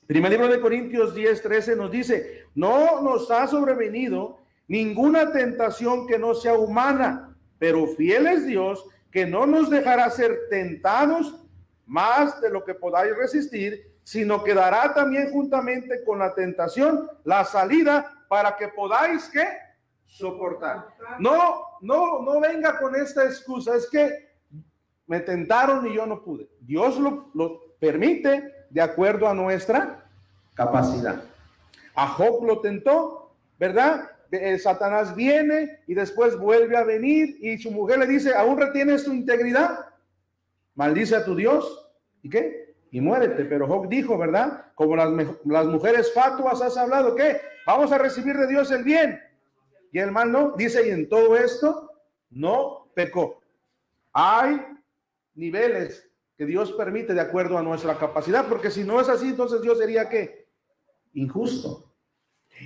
primer 0.06 0.32
libro 0.32 0.48
de 0.48 0.62
Corintios 0.62 1.16
10, 1.16 1.42
13 1.42 1.76
nos 1.76 1.92
dice, 1.92 2.44
no 2.54 3.02
nos 3.02 3.32
ha 3.32 3.48
sobrevenido 3.48 4.40
ninguna 4.68 5.32
tentación 5.32 6.08
que 6.08 6.20
no 6.20 6.36
sea 6.36 6.54
humana, 6.54 7.36
pero 7.58 7.88
fiel 7.88 8.28
es 8.28 8.46
Dios 8.46 8.86
que 9.14 9.28
no 9.28 9.46
nos 9.46 9.70
dejará 9.70 10.10
ser 10.10 10.50
tentados 10.50 11.40
más 11.86 12.42
de 12.42 12.50
lo 12.50 12.66
que 12.66 12.74
podáis 12.74 13.16
resistir, 13.16 13.94
sino 14.04 14.44
que 14.44 14.56
dará 14.56 14.92
también 14.92 15.32
juntamente 15.32 16.04
con 16.04 16.18
la 16.18 16.34
tentación 16.34 17.08
la 17.24 17.46
salida 17.46 18.12
para 18.28 18.58
que 18.58 18.70
podáis 18.70 19.30
que 19.30 19.46
soportar. 20.08 20.88
No, 21.20 21.62
no, 21.82 22.24
no 22.24 22.40
venga 22.42 22.80
con 22.80 22.96
esta 22.96 23.24
excusa, 23.26 23.76
es 23.76 23.88
que 23.88 24.34
me 25.06 25.20
tentaron 25.20 25.86
y 25.86 25.94
yo 25.94 26.08
no 26.08 26.24
pude. 26.24 26.50
Dios 26.60 26.98
lo, 26.98 27.30
lo 27.36 27.76
permite 27.80 28.66
de 28.72 28.82
acuerdo 28.82 29.28
a 29.28 29.36
nuestra 29.36 30.10
capacidad. 30.56 31.24
A 31.94 32.08
Job 32.08 32.44
lo 32.46 32.62
tentó, 32.62 33.36
¿verdad? 33.60 34.10
Eh, 34.34 34.58
Satanás 34.58 35.16
viene 35.16 35.80
y 35.86 35.94
después 35.94 36.38
vuelve 36.38 36.76
a 36.76 36.84
venir 36.84 37.38
y 37.40 37.58
su 37.58 37.70
mujer 37.72 38.00
le 38.00 38.08
dice, 38.08 38.34
¿aún 38.34 38.60
retienes 38.60 39.04
tu 39.04 39.14
integridad? 39.14 39.80
Maldice 40.76 41.16
a 41.16 41.24
tu 41.26 41.36
Dios. 41.36 41.92
¿Y 42.22 42.30
qué? 42.30 42.76
Y 42.92 43.00
muérete. 43.00 43.46
Pero 43.46 43.68
Job 43.68 43.88
dijo, 43.88 44.18
¿verdad? 44.18 44.72
Como 44.76 44.96
las, 44.96 45.10
las 45.46 45.66
mujeres 45.68 46.12
fatuas 46.14 46.62
has 46.62 46.78
hablado, 46.78 47.16
¿qué? 47.16 47.40
Vamos 47.68 47.92
a 47.92 47.98
recibir 47.98 48.36
de 48.36 48.48
Dios 48.48 48.72
el 48.72 48.84
bien 48.84 49.20
y 49.92 50.00
el 50.00 50.12
mal 50.12 50.32
no. 50.32 50.54
Dice, 50.58 50.88
y 50.88 50.92
en 50.92 51.08
todo 51.08 51.38
esto 51.38 51.92
no 52.32 52.90
pecó. 52.96 53.42
Hay 54.12 54.60
niveles 55.36 56.10
que 56.36 56.46
Dios 56.46 56.72
permite 56.74 57.14
de 57.14 57.22
acuerdo 57.22 57.58
a 57.58 57.64
nuestra 57.64 57.98
capacidad, 57.98 58.48
porque 58.48 58.72
si 58.72 58.84
no 58.84 59.00
es 59.00 59.08
así, 59.08 59.30
entonces 59.30 59.62
Dios 59.62 59.78
sería 59.78 60.10
que 60.10 60.48
injusto. 61.14 61.93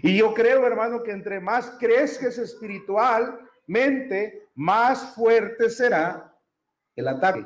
Y 0.04 0.18
yo 0.18 0.34
creo, 0.34 0.66
hermano, 0.66 1.04
que 1.04 1.12
entre 1.12 1.40
más 1.40 1.72
crezques 1.80 2.38
espiritualmente, 2.38 4.48
más 4.56 5.16
fuerte 5.16 5.70
será 5.70 6.34
el 6.96 7.08
ataque, 7.08 7.46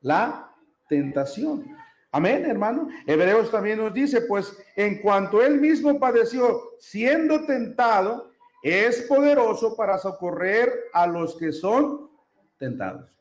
la 0.00 0.52
tentación. 0.88 1.76
Amén, 2.12 2.44
hermano. 2.44 2.88
Hebreos 3.06 3.50
también 3.50 3.78
nos 3.78 3.94
dice, 3.94 4.22
pues 4.22 4.56
en 4.76 5.00
cuanto 5.00 5.42
él 5.42 5.60
mismo 5.60 5.98
padeció 5.98 6.60
siendo 6.78 7.46
tentado, 7.46 8.30
es 8.62 9.02
poderoso 9.02 9.76
para 9.76 9.96
socorrer 9.96 10.72
a 10.92 11.06
los 11.06 11.36
que 11.36 11.52
son 11.52 12.10
tentados. 12.58 13.16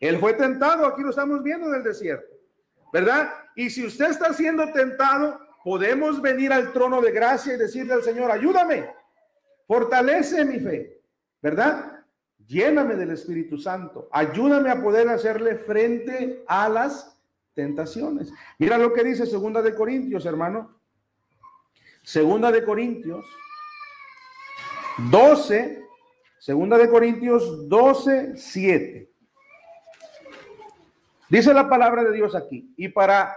Él 0.00 0.18
fue 0.18 0.34
tentado, 0.34 0.86
aquí 0.86 1.02
lo 1.02 1.10
estamos 1.10 1.42
viendo 1.42 1.68
en 1.68 1.76
el 1.76 1.82
desierto, 1.84 2.34
¿verdad? 2.92 3.32
Y 3.54 3.70
si 3.70 3.86
usted 3.86 4.10
está 4.10 4.32
siendo 4.32 4.70
tentado, 4.72 5.38
podemos 5.64 6.20
venir 6.20 6.52
al 6.52 6.72
trono 6.72 7.00
de 7.00 7.12
gracia 7.12 7.54
y 7.54 7.58
decirle 7.58 7.94
al 7.94 8.02
Señor, 8.02 8.30
ayúdame, 8.30 8.90
fortalece 9.66 10.44
mi 10.44 10.58
fe, 10.58 11.00
¿verdad? 11.40 12.04
Lléname 12.46 12.96
del 12.96 13.10
Espíritu 13.10 13.58
Santo, 13.58 14.08
ayúdame 14.12 14.70
a 14.70 14.82
poder 14.82 15.08
hacerle 15.08 15.56
frente 15.56 16.44
a 16.46 16.68
las 16.68 17.16
tentaciones. 17.54 18.32
Mira 18.58 18.78
lo 18.78 18.92
que 18.92 19.04
dice 19.04 19.26
Segunda 19.26 19.62
de 19.62 19.74
Corintios, 19.74 20.26
hermano. 20.26 20.78
Segunda 22.02 22.50
de 22.50 22.64
Corintios 22.64 23.24
12, 25.10 25.84
segunda 26.38 26.76
de 26.76 26.90
Corintios 26.90 27.68
12, 27.68 28.36
7. 28.36 29.10
Dice 31.28 31.54
la 31.54 31.68
palabra 31.68 32.04
de 32.04 32.12
Dios 32.12 32.34
aquí, 32.34 32.74
y 32.76 32.88
para, 32.88 33.34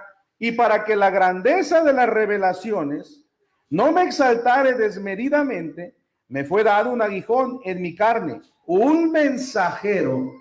y 0.47 0.51
para 0.51 0.83
que 0.83 0.95
la 0.95 1.09
grandeza 1.09 1.83
de 1.83 1.91
las 1.91 2.07
revelaciones 2.07 3.25
no 3.67 3.91
me 3.91 4.03
exaltare 4.03 4.73
desmedidamente, 4.73 5.95
me 6.27 6.43
fue 6.43 6.63
dado 6.63 6.91
un 6.91 7.01
aguijón 7.01 7.61
en 7.63 7.81
mi 7.81 7.95
carne, 7.95 8.41
un 8.67 9.11
mensajero. 9.11 10.31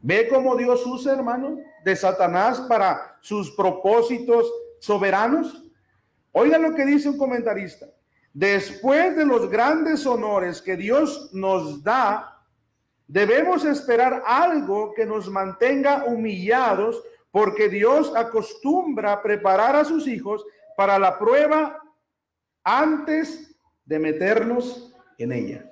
¿Ve 0.00 0.26
cómo 0.26 0.56
Dios 0.56 0.84
usa, 0.84 1.12
hermano, 1.12 1.58
de 1.84 1.94
Satanás 1.94 2.60
para 2.62 3.18
sus 3.20 3.52
propósitos 3.52 4.52
soberanos? 4.80 5.70
Oiga 6.32 6.58
lo 6.58 6.74
que 6.74 6.84
dice 6.84 7.10
un 7.10 7.18
comentarista. 7.18 7.86
Después 8.32 9.14
de 9.14 9.26
los 9.26 9.48
grandes 9.48 10.04
honores 10.06 10.60
que 10.60 10.76
Dios 10.76 11.30
nos 11.32 11.84
da, 11.84 12.42
debemos 13.06 13.64
esperar 13.64 14.24
algo 14.26 14.92
que 14.92 15.06
nos 15.06 15.30
mantenga 15.30 16.02
humillados, 16.08 17.00
porque 17.34 17.68
Dios 17.68 18.14
acostumbra 18.14 19.20
preparar 19.20 19.74
a 19.74 19.84
sus 19.84 20.06
hijos 20.06 20.46
para 20.76 21.00
la 21.00 21.18
prueba 21.18 21.82
antes 22.62 23.58
de 23.84 23.98
meternos 23.98 24.94
en 25.18 25.32
ella. 25.32 25.68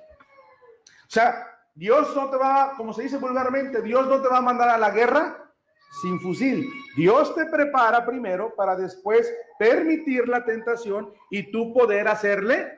O 1.03 1.07
sea, 1.09 1.47
Dios 1.73 2.13
no 2.17 2.29
te 2.29 2.35
va, 2.35 2.73
como 2.75 2.91
se 2.91 3.03
dice 3.03 3.15
vulgarmente, 3.15 3.81
Dios 3.81 4.05
no 4.09 4.21
te 4.21 4.27
va 4.27 4.39
a 4.39 4.41
mandar 4.41 4.67
a 4.71 4.77
la 4.77 4.91
guerra 4.91 5.53
sin 6.01 6.19
fusil. 6.19 6.69
Dios 6.97 7.33
te 7.33 7.45
prepara 7.45 8.05
primero 8.05 8.53
para 8.57 8.75
después 8.75 9.33
permitir 9.57 10.27
la 10.27 10.43
tentación 10.43 11.13
y 11.31 11.49
tú 11.49 11.71
poder 11.71 12.09
hacerle 12.09 12.77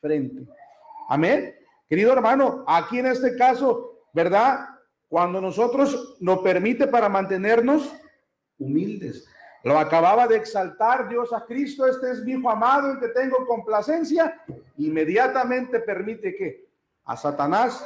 frente. 0.00 0.48
Amén. 1.08 1.54
Querido 1.88 2.12
hermano, 2.12 2.64
aquí 2.66 2.98
en 2.98 3.06
este 3.06 3.36
caso, 3.36 4.00
¿verdad? 4.12 4.66
Cuando 5.10 5.40
nosotros 5.40 6.16
nos 6.20 6.38
permite 6.38 6.86
para 6.86 7.08
mantenernos 7.08 7.92
humildes. 8.60 9.26
Lo 9.64 9.76
acababa 9.76 10.28
de 10.28 10.36
exaltar 10.36 11.08
Dios 11.08 11.32
a 11.32 11.44
Cristo, 11.44 11.84
este 11.84 12.12
es 12.12 12.22
mi 12.24 12.32
hijo 12.32 12.48
amado 12.48 12.92
en 12.92 13.00
que 13.00 13.08
tengo 13.08 13.44
complacencia, 13.44 14.40
inmediatamente 14.76 15.80
permite 15.80 16.36
que 16.36 16.68
a 17.06 17.16
Satanás 17.16 17.84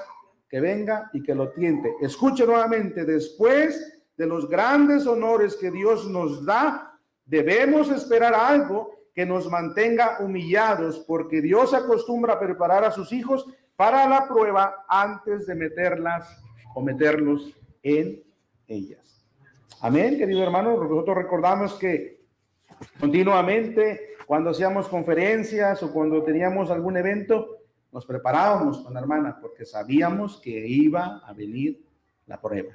que 0.51 0.61
venga 0.61 1.09
y 1.15 1.23
que 1.23 1.35
lo 1.35 1.51
tiente. 1.53 1.95
Escuche 2.03 2.45
nuevamente, 2.45 3.07
después 3.07 4.05
de 4.19 4.27
los 4.27 4.47
grandes 4.47 5.07
honores 5.07 5.57
que 5.57 5.71
Dios 5.71 6.07
nos 6.07 6.45
da, 6.45 6.95
debemos 7.25 7.89
esperar 7.89 8.35
algo 8.35 9.09
que 9.15 9.25
nos 9.25 9.51
mantenga 9.51 10.19
humillados, 10.21 10.99
porque 11.09 11.41
Dios 11.41 11.73
acostumbra 11.73 12.35
a 12.35 12.39
preparar 12.39 12.85
a 12.85 12.91
sus 12.91 13.15
hijos 13.15 13.47
para 13.77 14.07
la 14.07 14.29
prueba 14.29 14.85
antes 14.89 15.47
de 15.47 15.55
meterlas 15.55 16.44
o 16.75 16.85
en 17.83 18.23
ellas. 18.67 19.25
Amén, 19.81 20.19
querido 20.19 20.43
hermano. 20.43 20.77
Nosotros 20.83 21.17
recordamos 21.17 21.75
que 21.75 22.25
continuamente 22.99 24.17
cuando 24.27 24.51
hacíamos 24.51 24.89
conferencias 24.89 25.83
o 25.83 25.93
cuando 25.93 26.23
teníamos 26.23 26.71
algún 26.71 26.97
evento, 26.97 27.59
nos 27.93 28.07
preparábamos 28.07 28.79
con 28.79 28.95
la 28.95 29.01
hermana 29.01 29.39
porque 29.41 29.65
sabíamos 29.65 30.41
que 30.41 30.67
iba 30.67 31.19
a 31.19 31.33
venir 31.33 31.85
la 32.27 32.41
prueba. 32.41 32.73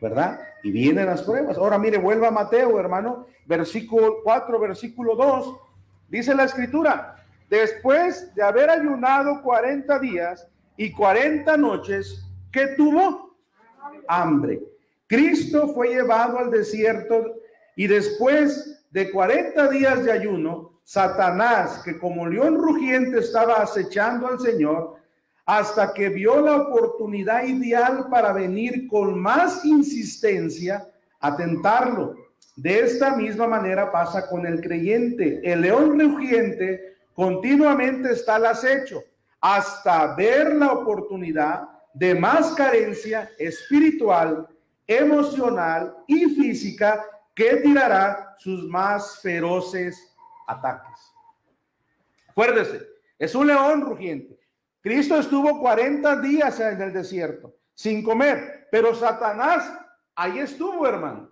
¿Verdad? 0.00 0.40
Y 0.62 0.72
vienen 0.72 1.06
las 1.06 1.22
pruebas. 1.22 1.58
Ahora 1.58 1.78
mire, 1.78 1.98
vuelva 1.98 2.28
a 2.28 2.32
Mateo, 2.32 2.78
hermano, 2.80 3.26
versículo 3.46 4.16
4, 4.24 4.58
versículo 4.58 5.14
2. 5.14 5.56
Dice 6.08 6.34
la 6.34 6.44
escritura, 6.44 7.16
después 7.48 8.34
de 8.34 8.42
haber 8.42 8.70
ayunado 8.70 9.42
40 9.42 9.98
días 10.00 10.48
y 10.76 10.90
40 10.90 11.56
noches, 11.56 12.26
¿qué 12.52 12.68
tuvo? 12.76 13.36
Hambre. 14.08 14.60
Cristo 15.06 15.68
fue 15.68 15.88
llevado 15.88 16.38
al 16.38 16.50
desierto 16.50 17.34
y 17.76 17.86
después 17.86 18.84
de 18.90 19.10
40 19.10 19.68
días 19.68 20.04
de 20.04 20.12
ayuno, 20.12 20.80
Satanás, 20.84 21.82
que 21.84 21.98
como 21.98 22.28
león 22.28 22.56
rugiente 22.56 23.18
estaba 23.18 23.62
acechando 23.62 24.28
al 24.28 24.40
Señor, 24.40 24.96
hasta 25.44 25.92
que 25.92 26.08
vio 26.08 26.40
la 26.40 26.56
oportunidad 26.56 27.44
ideal 27.44 28.06
para 28.10 28.32
venir 28.32 28.86
con 28.88 29.18
más 29.18 29.64
insistencia 29.64 30.86
a 31.20 31.36
tentarlo. 31.36 32.14
De 32.54 32.80
esta 32.80 33.16
misma 33.16 33.46
manera 33.46 33.90
pasa 33.90 34.28
con 34.28 34.46
el 34.46 34.60
creyente. 34.60 35.40
El 35.42 35.62
león 35.62 35.98
rugiente 35.98 36.96
continuamente 37.14 38.12
está 38.12 38.36
al 38.36 38.46
acecho 38.46 39.02
hasta 39.40 40.14
ver 40.14 40.54
la 40.54 40.72
oportunidad 40.72 41.68
de 41.94 42.14
más 42.14 42.52
carencia 42.52 43.30
espiritual 43.38 44.48
emocional 44.86 45.96
y 46.06 46.26
física 46.26 47.04
que 47.34 47.56
tirará 47.56 48.34
sus 48.38 48.68
más 48.68 49.20
feroces 49.20 50.14
ataques. 50.46 51.12
Acuérdese, 52.28 52.88
es 53.18 53.34
un 53.34 53.46
león 53.46 53.82
rugiente. 53.82 54.38
Cristo 54.80 55.16
estuvo 55.18 55.60
40 55.60 56.20
días 56.20 56.58
en 56.60 56.80
el 56.80 56.92
desierto 56.92 57.54
sin 57.74 58.02
comer, 58.02 58.68
pero 58.70 58.94
Satanás 58.94 59.72
ahí 60.14 60.40
estuvo, 60.40 60.86
hermano, 60.86 61.30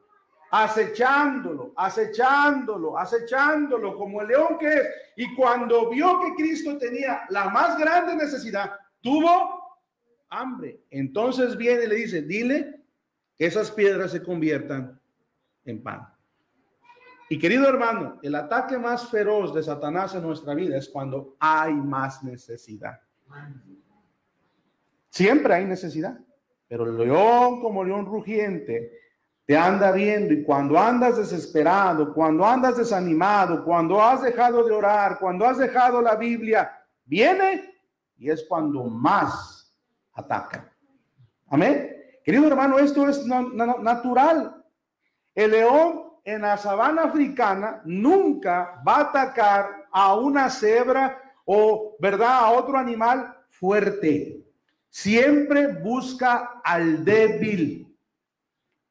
acechándolo, 0.51 1.73
acechándolo, 1.77 2.99
acechándolo 2.99 3.97
como 3.97 4.21
el 4.21 4.29
león 4.29 4.59
que 4.59 4.69
es. 4.69 4.83
Y 5.17 5.35
cuando 5.35 5.91
vio 5.91 6.21
que 6.21 6.35
Cristo 6.35 6.79
tenía 6.79 7.23
la 7.29 7.49
más 7.51 7.79
grande 7.79 8.15
necesidad, 8.17 8.73
tuvo 9.01 9.60
hambre. 10.31 10.81
Entonces 10.91 11.57
viene 11.57 11.85
y 11.85 11.89
le 11.89 11.95
dice, 11.97 12.23
dile 12.23 12.81
esas 13.37 13.71
piedras 13.71 14.13
se 14.13 14.23
conviertan 14.23 15.01
en 15.65 15.83
pan. 15.83 16.07
Y 17.29 17.39
querido 17.39 17.69
hermano, 17.69 18.19
el 18.23 18.35
ataque 18.35 18.77
más 18.77 19.09
feroz 19.09 19.55
de 19.55 19.63
Satanás 19.63 20.15
en 20.15 20.23
nuestra 20.23 20.53
vida 20.53 20.77
es 20.77 20.89
cuando 20.89 21.37
hay 21.39 21.73
más 21.73 22.23
necesidad. 22.23 23.01
Siempre 25.09 25.55
hay 25.55 25.65
necesidad, 25.65 26.19
pero 26.69 26.85
el 26.85 26.99
león 26.99 27.61
como 27.61 27.85
león 27.85 28.05
rugiente 28.05 28.93
te 29.47 29.57
anda 29.57 29.91
viendo 29.91 30.35
y 30.35 30.43
cuando 30.43 30.79
andas 30.79 31.17
desesperado, 31.17 32.13
cuando 32.13 32.45
andas 32.45 32.77
desanimado, 32.77 33.65
cuando 33.65 34.03
has 34.03 34.23
dejado 34.23 34.65
de 34.65 34.73
orar, 34.73 35.19
cuando 35.19 35.47
has 35.47 35.59
dejado 35.59 36.03
la 36.03 36.15
Biblia, 36.15 36.71
viene 37.05 37.75
y 38.19 38.31
es 38.31 38.45
cuando 38.49 38.85
más 38.85 39.60
ataca. 40.21 40.73
Amén. 41.49 41.97
Querido 42.25 42.47
hermano, 42.47 42.79
esto 42.79 43.09
es 43.09 43.25
natural. 43.27 44.65
El 45.35 45.51
león 45.53 46.11
en 46.25 46.43
la 46.43 46.57
sabana 46.57 47.05
africana 47.05 47.81
nunca 47.85 48.81
va 48.87 48.97
a 48.97 49.01
atacar 49.01 49.87
a 49.91 50.15
una 50.15 50.49
cebra 50.51 51.21
o, 51.45 51.97
¿verdad?, 51.99 52.45
a 52.45 52.51
otro 52.51 52.79
animal 52.79 53.37
fuerte. 53.49 54.45
Siempre 54.89 55.69
busca 55.69 56.61
al 56.63 57.05
débil. 57.05 57.97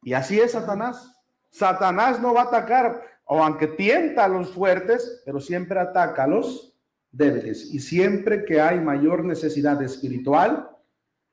Y 0.01 0.14
así 0.14 0.39
es 0.39 0.51
Satanás. 0.53 1.15
Satanás 1.49 2.19
no 2.19 2.34
va 2.34 2.41
a 2.41 2.45
atacar, 2.45 3.01
o 3.26 3.43
aunque 3.43 3.68
tienta 3.68 4.26
a 4.26 4.30
los 4.30 4.51
fuertes, 4.51 5.22
pero 5.26 5.39
siempre 5.39 5.80
ataca 5.80 6.23
a 6.23 6.27
los 6.27 6.77
débiles. 7.11 7.73
Y 7.73 7.80
siempre 7.80 8.45
que 8.45 8.61
hay 8.61 8.80
mayor 8.80 9.26
necesidad 9.26 9.81
espiritual, 9.81 10.69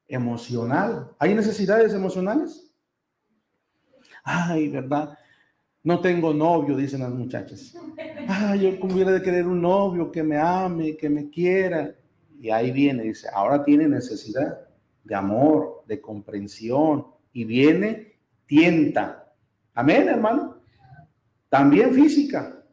emocional. 0.09 1.11
¿Hay 1.19 1.35
necesidades 1.35 1.93
emocionales? 1.93 2.73
Ay, 4.23 4.69
¿verdad? 4.69 5.17
No 5.83 6.01
tengo 6.01 6.35
novio, 6.35 6.77
dicen 6.77 7.01
las 7.01 7.13
muchachas. 7.13 7.75
Ay, 8.29 8.61
yo 8.61 8.87
hubiera 8.87 9.13
de 9.13 9.23
querer 9.23 9.47
un 9.47 9.63
novio 9.63 10.11
que 10.11 10.23
me 10.23 10.37
ame, 10.37 10.97
que 10.97 11.09
me 11.09 11.31
quiera. 11.31 11.95
Y 12.41 12.51
ahí 12.51 12.73
viene, 12.73 13.05
dice, 13.05 13.29
ahora 13.33 13.65
tiene 13.65 13.89
necesidad 13.89 14.59
de 15.05 15.15
amor, 15.15 15.85
de 15.87 16.01
comprensión. 16.01 17.07
Y 17.33 17.45
viene, 17.45 18.15
tienta. 18.47 19.33
Amén, 19.75 20.09
hermano. 20.09 20.57
También 21.49 21.95
física. 21.95 22.65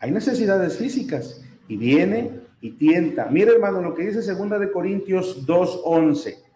Hay 0.00 0.10
necesidades 0.10 0.76
físicas. 0.76 1.40
Y 1.68 1.76
viene 1.76 2.40
y 2.60 2.72
tienta. 2.72 3.26
Mire, 3.26 3.52
hermano, 3.52 3.80
lo 3.80 3.94
que 3.94 4.06
dice 4.06 4.22
segunda 4.22 4.58
de 4.58 4.72
Corintios 4.72 5.46
2.11. 5.46 6.47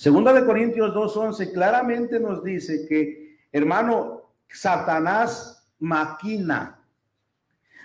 Segunda 0.00 0.32
de 0.32 0.46
Corintios 0.46 0.94
2.11 0.94 1.52
claramente 1.52 2.18
nos 2.18 2.42
dice 2.42 2.86
que, 2.88 3.38
hermano, 3.52 4.30
Satanás 4.48 5.70
maquina. 5.78 6.82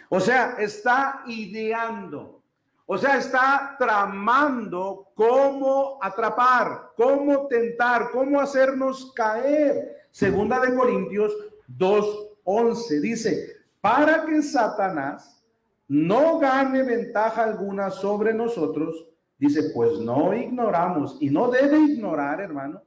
O 0.08 0.22
sea, 0.22 0.56
está 0.58 1.24
ideando. 1.28 2.42
O 2.86 2.98
sea, 2.98 3.18
está 3.18 3.76
tramando 3.78 5.10
cómo 5.14 6.00
atrapar, 6.02 6.92
cómo 6.96 7.48
tentar, 7.48 8.12
cómo 8.12 8.40
hacernos 8.40 9.12
caer. 9.12 10.08
Segunda 10.10 10.62
de 10.62 10.74
Corintios 10.74 11.36
2.11 11.78 13.02
dice, 13.02 13.58
para 13.82 14.26
que 14.26 14.42
Satanás 14.42 15.44
no 15.90 16.40
gane 16.40 16.82
ventaja 16.82 17.44
alguna 17.44 17.90
sobre 17.90 18.34
nosotros, 18.34 19.06
Dice, 19.38 19.72
pues 19.74 20.00
no 20.00 20.34
ignoramos 20.34 21.18
y 21.20 21.30
no 21.30 21.50
debe 21.50 21.80
ignorar, 21.80 22.40
hermano, 22.40 22.82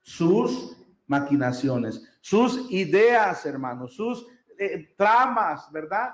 sus 0.00 0.76
maquinaciones, 1.06 2.02
sus 2.20 2.70
ideas, 2.70 3.46
hermano, 3.46 3.86
sus 3.86 4.26
eh, 4.58 4.94
tramas, 4.96 5.70
¿verdad? 5.70 6.10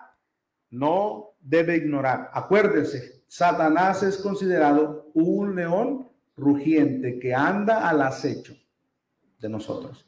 No 0.70 1.30
debe 1.40 1.76
ignorar. 1.76 2.30
Acuérdense, 2.34 3.24
Satanás 3.26 4.02
es 4.02 4.18
considerado 4.18 5.10
un 5.14 5.54
león 5.54 6.08
rugiente 6.36 7.18
que 7.18 7.34
anda 7.34 7.88
al 7.88 8.02
acecho 8.02 8.54
de 9.38 9.48
nosotros. 9.48 10.06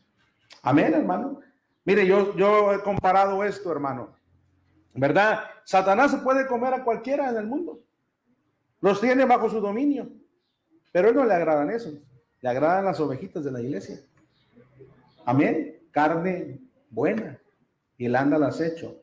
Amén, 0.63 0.93
hermano. 0.95 1.41
Mire, 1.85 2.07
yo, 2.07 2.37
yo 2.37 2.73
he 2.73 2.83
comparado 2.83 3.43
esto, 3.45 3.73
hermano. 3.73 4.13
¿Verdad? 4.93 5.41
Satanás 5.65 6.11
se 6.11 6.19
puede 6.19 6.47
comer 6.47 6.75
a 6.75 6.85
cualquiera 6.85 7.31
en 7.31 7.37
el 7.37 7.47
mundo. 7.47 7.81
Los 8.81 9.01
tiene 9.01 9.25
bajo 9.25 9.51
su 9.51 9.61
dominio. 9.61 10.11
Pero 10.93 11.09
él 11.09 11.15
no 11.15 11.25
le 11.25 11.35
agradan 11.35 11.71
eso. 11.71 11.93
Le 12.41 12.49
agradan 12.49 12.85
las 12.85 13.01
ovejitas 13.01 13.45
de 13.45 13.53
la 13.53 13.61
iglesia. 13.61 14.01
Amén. 15.25 15.79
Carne 15.91 16.61
buena. 16.89 17.39
Y 17.97 18.07
él 18.07 18.17
anda 18.17 18.37
al 18.37 18.45
acecho. 18.45 19.03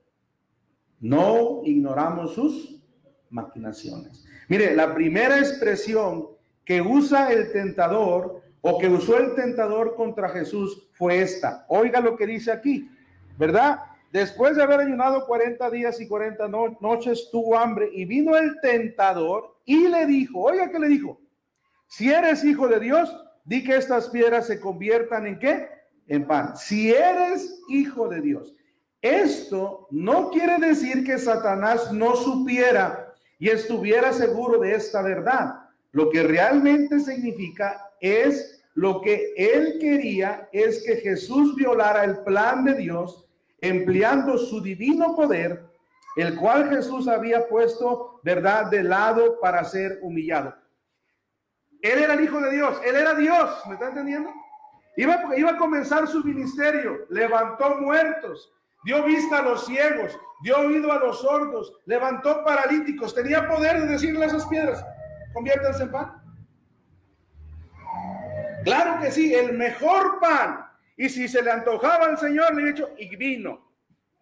No 1.00 1.62
ignoramos 1.64 2.34
sus 2.34 2.82
maquinaciones. 3.30 4.26
Mire, 4.50 4.76
la 4.76 4.94
primera 4.94 5.38
expresión 5.38 6.28
que 6.66 6.82
usa 6.82 7.32
el 7.32 7.52
tentador 7.52 8.42
o 8.62 8.80
que 8.80 8.90
usó 8.90 9.18
el 9.18 9.36
tentador 9.36 9.96
contra 9.96 10.30
Jesús 10.30 10.90
fue 10.94 11.22
esta. 11.22 11.66
Oiga 11.70 12.02
lo 12.02 12.18
que 12.18 12.26
dice 12.26 12.52
aquí, 12.52 12.90
¿verdad? 13.38 13.80
Después 14.12 14.56
de 14.56 14.64
haber 14.64 14.80
ayunado 14.80 15.26
40 15.26 15.70
días 15.70 16.00
y 16.00 16.08
40 16.08 16.48
noches, 16.80 17.30
tuvo 17.32 17.58
hambre 17.58 17.90
y 17.92 18.06
vino 18.06 18.36
el 18.38 18.60
tentador 18.62 19.58
y 19.66 19.88
le 19.88 20.06
dijo, 20.06 20.42
oiga, 20.42 20.72
¿qué 20.72 20.80
le 20.80 20.88
dijo? 20.88 21.20
Si 21.88 22.10
eres 22.10 22.44
hijo 22.44 22.68
de 22.68 22.80
Dios, 22.80 23.16
di 23.44 23.64
que 23.64 23.76
estas 23.76 24.10
piedras 24.10 24.48
se 24.48 24.60
conviertan 24.60 25.28
en 25.28 25.40
qué? 25.40 25.70
En 26.08 26.26
pan. 26.26 26.56
Si 26.56 26.92
eres 26.92 27.62
hijo 27.70 28.08
de 28.08 28.22
Dios. 28.22 28.54
Esto 29.02 29.88
no 29.92 30.32
quiere 30.32 30.58
decir 30.58 31.04
que 31.04 31.18
Satanás 31.18 31.92
no 31.92 32.16
supiera 32.16 33.14
y 33.40 33.50
estuviera 33.50 34.12
seguro 34.14 34.60
de 34.60 34.76
esta 34.76 35.02
verdad. 35.02 35.64
lo 35.92 36.10
que 36.12 36.22
realmente 36.22 37.00
significa 37.00 37.90
es 38.00 38.62
lo 38.76 39.02
que 39.02 39.34
él 39.36 39.78
quería 39.80 40.48
es 40.52 40.84
que 40.84 40.98
Jesús 40.98 41.56
violara 41.56 42.04
el 42.04 42.20
plan 42.20 42.64
de 42.66 42.76
Dios 42.76 43.27
empleando 43.60 44.38
su 44.38 44.62
divino 44.62 45.16
poder, 45.16 45.66
el 46.16 46.36
cual 46.36 46.70
Jesús 46.70 47.08
había 47.08 47.48
puesto, 47.48 48.20
¿verdad?, 48.24 48.70
de 48.72 48.84
lado 48.84 49.40
para 49.40 49.64
ser 49.64 50.00
humillado. 50.02 50.56
Él 51.82 52.00
era 52.00 52.16
el 52.16 52.24
Hijo 52.24 52.40
de 52.40 52.52
Dios, 52.52 52.80
Él 52.84 52.96
era 52.96 53.14
Dios, 53.14 53.62
¿me 53.68 53.74
está 53.74 53.90
entendiendo? 53.90 54.32
Iba, 54.96 55.38
iba 55.38 55.52
a 55.52 55.58
comenzar 55.58 56.08
su 56.08 56.24
ministerio, 56.24 57.06
levantó 57.10 57.78
muertos, 57.80 58.52
dio 58.84 59.04
vista 59.04 59.40
a 59.40 59.42
los 59.44 59.66
ciegos, 59.66 60.18
dio 60.42 60.58
oído 60.58 60.92
a 60.92 60.98
los 60.98 61.22
sordos, 61.22 61.74
levantó 61.86 62.44
paralíticos, 62.44 63.14
tenía 63.14 63.48
poder 63.48 63.82
de 63.82 63.88
decirle 63.88 64.26
a 64.26 64.28
esas 64.28 64.48
piedras, 64.48 64.84
conviértanse 65.34 65.84
en 65.84 65.92
pan. 65.92 66.22
Claro 68.64 69.00
que 69.00 69.12
sí, 69.12 69.34
el 69.34 69.54
mejor 69.54 70.20
pan. 70.20 70.67
Y 70.98 71.10
si 71.10 71.28
se 71.28 71.42
le 71.42 71.52
antojaba 71.52 72.08
al 72.08 72.18
Señor, 72.18 72.54
le 72.54 72.62
había 72.62 72.74
dicho, 72.74 72.90
y 72.98 73.16
vino. 73.16 73.72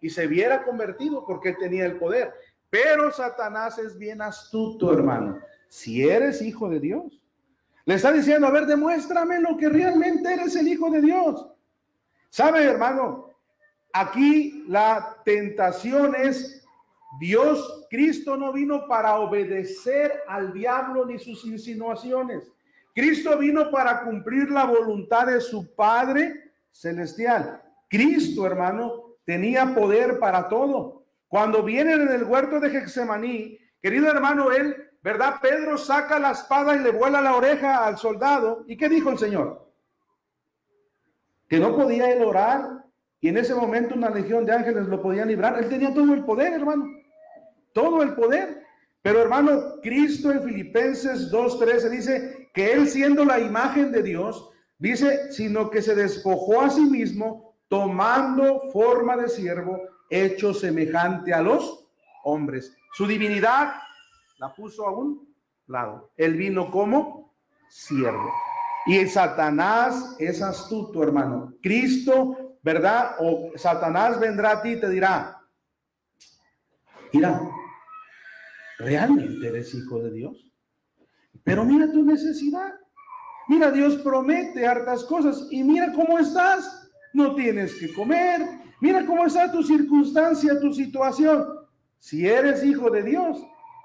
Y 0.02 0.10
se 0.10 0.28
viera 0.28 0.64
convertido 0.64 1.26
porque 1.26 1.54
tenía 1.54 1.86
el 1.86 1.98
poder. 1.98 2.34
Pero 2.70 3.10
Satanás 3.12 3.80
es 3.80 3.98
bien 3.98 4.22
astuto, 4.22 4.94
hermano. 4.94 5.40
Si 5.70 6.08
eres 6.08 6.42
hijo 6.42 6.70
de 6.70 6.80
Dios, 6.82 7.22
le 7.86 7.96
está 7.96 8.12
diciendo, 8.12 8.48
a 8.48 8.52
ver, 8.52 8.66
demuéstrame 8.66 9.40
lo 9.40 9.56
que 9.56 9.70
realmente 9.70 10.34
eres 10.34 10.56
el 10.56 10.68
hijo 10.68 10.92
de 10.92 11.02
Dios. 11.02 11.48
¿Sabe, 12.30 12.64
hermano? 12.64 13.30
Aquí 13.94 14.66
la 14.68 15.22
tentación 15.24 16.16
es 16.16 16.66
Dios, 17.20 17.88
Cristo 17.90 18.36
no 18.36 18.52
vino 18.52 18.88
para 18.88 19.16
obedecer 19.20 20.22
al 20.28 20.52
diablo 20.52 21.06
ni 21.06 21.18
sus 21.18 21.46
insinuaciones. 21.46 22.52
Cristo 22.94 23.38
vino 23.38 23.72
para 23.72 24.04
cumplir 24.04 24.52
la 24.52 24.66
voluntad 24.66 25.28
de 25.28 25.40
su 25.40 25.74
Padre 25.76 26.45
celestial. 26.76 27.62
Cristo, 27.90 28.46
hermano, 28.46 29.16
tenía 29.24 29.74
poder 29.74 30.20
para 30.20 30.50
todo. 30.50 31.06
Cuando 31.28 31.64
vienen 31.64 32.02
en 32.02 32.12
el 32.12 32.24
huerto 32.26 32.60
de 32.60 32.70
Gexemaní, 32.70 33.58
querido 33.82 34.10
hermano, 34.10 34.52
él, 34.52 34.76
¿verdad? 35.02 35.36
Pedro 35.42 35.78
saca 35.78 36.20
la 36.20 36.32
espada 36.32 36.76
y 36.76 36.80
le 36.80 36.92
vuela 36.92 37.22
la 37.22 37.36
oreja 37.36 37.86
al 37.86 37.98
soldado. 37.98 38.66
¿Y 38.68 38.76
qué 38.76 38.90
dijo 38.90 39.10
el 39.10 39.18
Señor? 39.18 39.72
Que 41.48 41.60
no 41.60 41.76
podía 41.76 42.12
él 42.12 42.24
orar 42.24 42.84
y 43.22 43.30
en 43.30 43.38
ese 43.38 43.56
momento 43.56 43.96
una 43.96 44.10
legión 44.10 44.46
de 44.46 44.54
ángeles 44.54 44.88
lo 44.88 45.02
podía 45.02 45.26
librar. 45.26 45.58
Él 45.58 45.70
tenía 45.70 45.94
todo 45.94 46.14
el 46.14 46.26
poder, 46.26 46.54
hermano. 46.54 46.86
Todo 47.72 48.04
el 48.04 48.14
poder. 48.14 48.64
Pero 49.02 49.22
hermano, 49.22 49.80
Cristo 49.82 50.32
en 50.32 50.44
Filipenses 50.44 51.32
2.13 51.32 51.90
dice 51.90 52.50
que 52.54 52.74
él 52.74 52.88
siendo 52.88 53.24
la 53.24 53.40
imagen 53.40 53.92
de 53.92 54.04
Dios, 54.04 54.52
dice, 54.78 55.32
sino 55.32 55.70
que 55.70 55.82
se 55.82 55.96
despojó 55.96 56.62
a 56.62 56.70
sí 56.70 56.82
mismo 56.82 57.56
tomando 57.68 58.62
forma 58.72 59.18
de 59.18 59.30
siervo, 59.30 59.82
hecho 60.10 60.54
semejante 60.54 61.34
a 61.34 61.42
los 61.42 61.88
hombres. 62.24 62.76
Su 62.94 63.08
divinidad 63.08 63.74
la 64.38 64.54
puso 64.54 64.88
a 64.88 64.92
un 64.92 65.36
lado. 65.68 66.12
Él 66.16 66.36
vino 66.36 66.70
como 66.70 67.36
siervo. 67.70 68.32
Y 68.86 68.98
el 68.98 69.10
Satanás 69.10 70.16
es 70.20 70.42
astuto, 70.42 71.02
hermano. 71.02 71.54
Cristo 71.62 72.46
¿verdad? 72.66 73.12
O 73.20 73.52
Satanás 73.56 74.20
vendrá 74.20 74.54
a 74.54 74.62
ti 74.64 74.70
y 74.70 74.80
te 74.80 74.90
dirá, 74.90 75.40
mira, 77.14 77.40
¿realmente 78.80 79.48
eres 79.48 79.72
hijo 79.76 80.00
de 80.00 80.12
Dios? 80.12 80.52
Pero 81.44 81.64
mira 81.64 81.92
tu 81.92 82.04
necesidad. 82.04 82.74
Mira, 83.48 83.72
Dios 83.72 83.96
promete 83.98 84.66
hartas 84.66 85.04
cosas 85.04 85.48
y 85.52 85.64
mira 85.64 85.92
cómo 85.94 86.18
estás. 86.18 86.90
No 87.14 87.36
tienes 87.36 87.76
que 87.76 87.94
comer. 87.94 88.42
Mira 88.82 89.06
cómo 89.06 89.26
está 89.26 89.52
tu 89.52 89.64
circunstancia, 89.64 90.60
tu 90.60 90.74
situación. 90.74 91.46
Si 92.00 92.28
eres 92.28 92.64
hijo 92.64 92.90
de 92.90 93.04
Dios, 93.04 93.38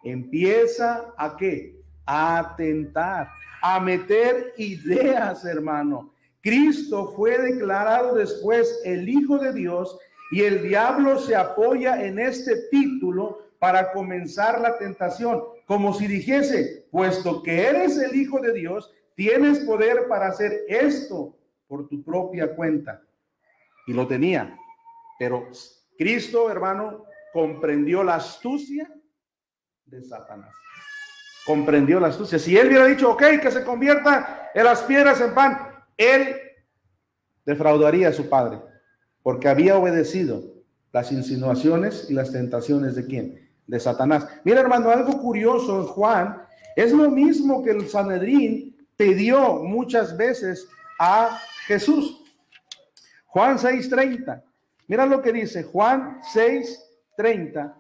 empieza 0.03 1.13
a 1.17 1.37
qué? 1.37 1.77
A 2.07 2.55
tentar, 2.57 3.31
a 3.63 3.81
meter 3.81 4.55
ideas, 4.57 5.45
hermano. 5.45 6.13
Cristo 6.43 7.13
fue 7.15 7.39
declarado 7.39 8.15
después 8.15 8.81
el 8.85 9.09
Hijo 9.09 9.39
de 9.39 9.53
Dios 9.53 9.99
y 10.33 10.43
el 10.43 10.63
diablo 10.63 11.19
se 11.19 11.37
apoya 11.37 12.03
en 12.05 12.19
este 12.19 12.69
título 12.71 13.51
para 13.59 13.93
comenzar 13.93 14.61
la 14.61 14.79
tentación, 14.79 15.43
como 15.67 15.93
si 15.93 16.07
dijese, 16.07 16.87
puesto 16.91 17.43
que 17.43 17.67
eres 17.67 17.99
el 17.99 18.17
Hijo 18.17 18.41
de 18.41 18.55
Dios, 18.55 18.91
tienes 19.21 19.59
poder 19.59 20.09
para 20.09 20.29
hacer 20.29 20.65
esto 20.67 21.37
por 21.69 21.87
tu 21.87 22.03
propia 22.03 22.57
cuenta. 22.57 23.03
Y 23.87 23.93
lo 23.93 24.07
tenía, 24.07 24.57
pero 25.19 25.47
Cristo, 25.99 26.51
hermano, 26.51 27.05
comprendió 27.31 28.03
la 28.03 28.15
astucia 28.15 28.91
de 29.85 30.03
Satanás. 30.03 30.55
Comprendió 31.45 32.01
la 32.01 32.07
astucia. 32.07 32.39
Si 32.39 32.57
él 32.57 32.69
hubiera 32.69 32.87
dicho, 32.87 33.11
ok, 33.11 33.23
que 33.43 33.51
se 33.51 33.63
convierta 33.63 34.51
en 34.55 34.65
las 34.65 34.81
piedras 34.85 35.21
en 35.21 35.35
pan, 35.35 35.69
él 35.99 36.37
defraudaría 37.45 38.09
a 38.09 38.15
su 38.15 38.27
padre, 38.27 38.59
porque 39.23 39.49
había 39.49 39.77
obedecido 39.77 40.43
las 40.93 41.13
insinuaciones 41.13 42.07
y 42.09 42.15
las 42.15 42.33
tentaciones 42.33 42.95
de 42.95 43.05
quién? 43.05 43.51
De 43.67 43.79
Satanás. 43.79 44.27
Mira, 44.45 44.63
hermano, 44.63 44.89
algo 44.89 45.21
curioso 45.21 45.79
en 45.79 45.87
Juan, 45.89 46.43
es 46.75 46.91
lo 46.91 47.11
mismo 47.11 47.63
que 47.63 47.73
el 47.73 47.87
Sanedrín 47.87 48.70
pidió 49.01 49.63
muchas 49.63 50.15
veces 50.15 50.69
a 50.99 51.41
Jesús. 51.67 52.23
Juan 53.25 53.57
6:30. 53.59 54.45
Mira 54.89 55.07
lo 55.07 55.23
que 55.23 55.33
dice 55.33 55.63
Juan 55.63 56.21
6:30. 56.35 57.75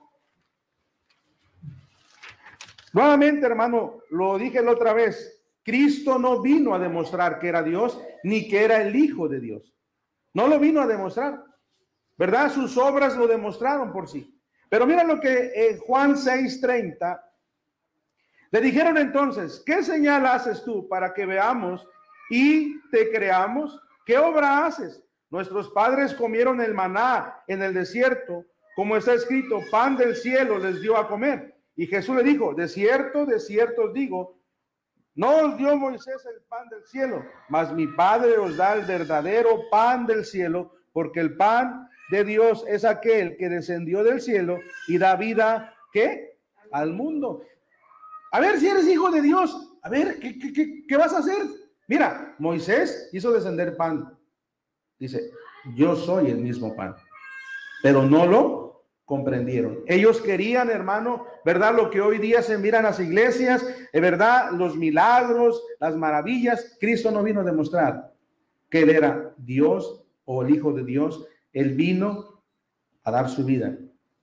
Nuevamente, 2.94 3.44
hermano, 3.44 3.98
lo 4.08 4.38
dije 4.38 4.62
la 4.62 4.70
otra 4.70 4.94
vez, 4.94 5.42
Cristo 5.62 6.18
no 6.18 6.40
vino 6.40 6.74
a 6.74 6.78
demostrar 6.78 7.38
que 7.38 7.48
era 7.48 7.62
Dios 7.62 8.00
ni 8.22 8.48
que 8.48 8.64
era 8.64 8.80
el 8.80 8.96
Hijo 8.96 9.28
de 9.28 9.40
Dios. 9.40 9.74
No 10.32 10.46
lo 10.46 10.58
vino 10.58 10.80
a 10.80 10.86
demostrar. 10.86 11.44
¿Verdad? 12.16 12.50
Sus 12.50 12.78
obras 12.78 13.14
lo 13.14 13.26
demostraron 13.26 13.92
por 13.92 14.08
sí. 14.08 14.40
Pero 14.70 14.86
mira 14.86 15.04
lo 15.04 15.20
que 15.20 15.52
en 15.54 15.78
Juan 15.80 16.16
6:30 16.16 17.20
le 18.50 18.60
dijeron 18.60 18.98
entonces, 18.98 19.62
¿qué 19.64 19.82
señal 19.82 20.26
haces 20.26 20.64
tú 20.64 20.88
para 20.88 21.14
que 21.14 21.26
veamos 21.26 21.86
y 22.30 22.80
te 22.90 23.10
creamos? 23.10 23.80
¿Qué 24.04 24.18
obra 24.18 24.66
haces? 24.66 25.02
Nuestros 25.30 25.70
padres 25.70 26.14
comieron 26.14 26.60
el 26.60 26.74
maná 26.74 27.42
en 27.46 27.62
el 27.62 27.72
desierto, 27.72 28.44
como 28.74 28.96
está 28.96 29.14
escrito, 29.14 29.60
pan 29.70 29.96
del 29.96 30.16
cielo 30.16 30.58
les 30.58 30.80
dio 30.80 30.96
a 30.96 31.06
comer. 31.06 31.54
Y 31.76 31.86
Jesús 31.86 32.16
le 32.16 32.24
dijo, 32.24 32.54
de 32.54 32.66
cierto, 32.66 33.24
de 33.24 33.38
cierto 33.38 33.84
os 33.84 33.92
digo, 33.92 34.40
no 35.14 35.36
os 35.36 35.56
dio 35.56 35.76
Moisés 35.76 36.26
el 36.26 36.42
pan 36.48 36.68
del 36.68 36.84
cielo, 36.86 37.24
mas 37.48 37.72
mi 37.72 37.86
Padre 37.86 38.38
os 38.38 38.56
da 38.56 38.74
el 38.74 38.84
verdadero 38.84 39.68
pan 39.70 40.06
del 40.06 40.24
cielo, 40.24 40.74
porque 40.92 41.20
el 41.20 41.36
pan 41.36 41.88
de 42.10 42.24
Dios 42.24 42.64
es 42.66 42.84
aquel 42.84 43.36
que 43.36 43.48
descendió 43.48 44.02
del 44.02 44.20
cielo 44.20 44.58
y 44.88 44.98
da 44.98 45.16
vida, 45.16 45.74
¿qué? 45.92 46.38
Al 46.72 46.92
mundo. 46.92 47.44
A 48.30 48.40
ver 48.40 48.58
si 48.58 48.68
eres 48.68 48.86
hijo 48.86 49.10
de 49.10 49.22
Dios. 49.22 49.78
A 49.82 49.88
ver, 49.88 50.18
¿qué, 50.20 50.38
qué, 50.38 50.86
qué 50.86 50.96
vas 50.96 51.12
a 51.12 51.18
hacer? 51.18 51.42
Mira, 51.88 52.36
Moisés 52.38 53.08
hizo 53.12 53.32
descender 53.32 53.76
pan. 53.76 54.16
Dice, 54.98 55.30
yo 55.74 55.96
soy 55.96 56.30
el 56.30 56.38
mismo 56.38 56.76
pan. 56.76 56.94
Pero 57.82 58.02
no 58.04 58.26
lo 58.26 58.84
comprendieron. 59.04 59.80
Ellos 59.86 60.20
querían, 60.20 60.70
hermano, 60.70 61.26
¿verdad? 61.44 61.74
Lo 61.74 61.90
que 61.90 62.00
hoy 62.00 62.18
día 62.18 62.42
se 62.42 62.58
miran 62.58 62.84
las 62.84 63.00
iglesias, 63.00 63.66
es 63.92 64.00
verdad, 64.00 64.52
los 64.52 64.76
milagros, 64.76 65.60
las 65.80 65.96
maravillas. 65.96 66.76
Cristo 66.78 67.10
no 67.10 67.22
vino 67.22 67.40
a 67.40 67.44
demostrar 67.44 68.14
que 68.70 68.82
Él 68.82 68.90
era 68.90 69.34
Dios 69.36 70.04
o 70.24 70.42
el 70.42 70.54
Hijo 70.54 70.72
de 70.72 70.84
Dios. 70.84 71.26
Él 71.52 71.74
vino 71.74 72.44
a 73.02 73.10
dar 73.10 73.28
su 73.28 73.44
vida 73.44 73.76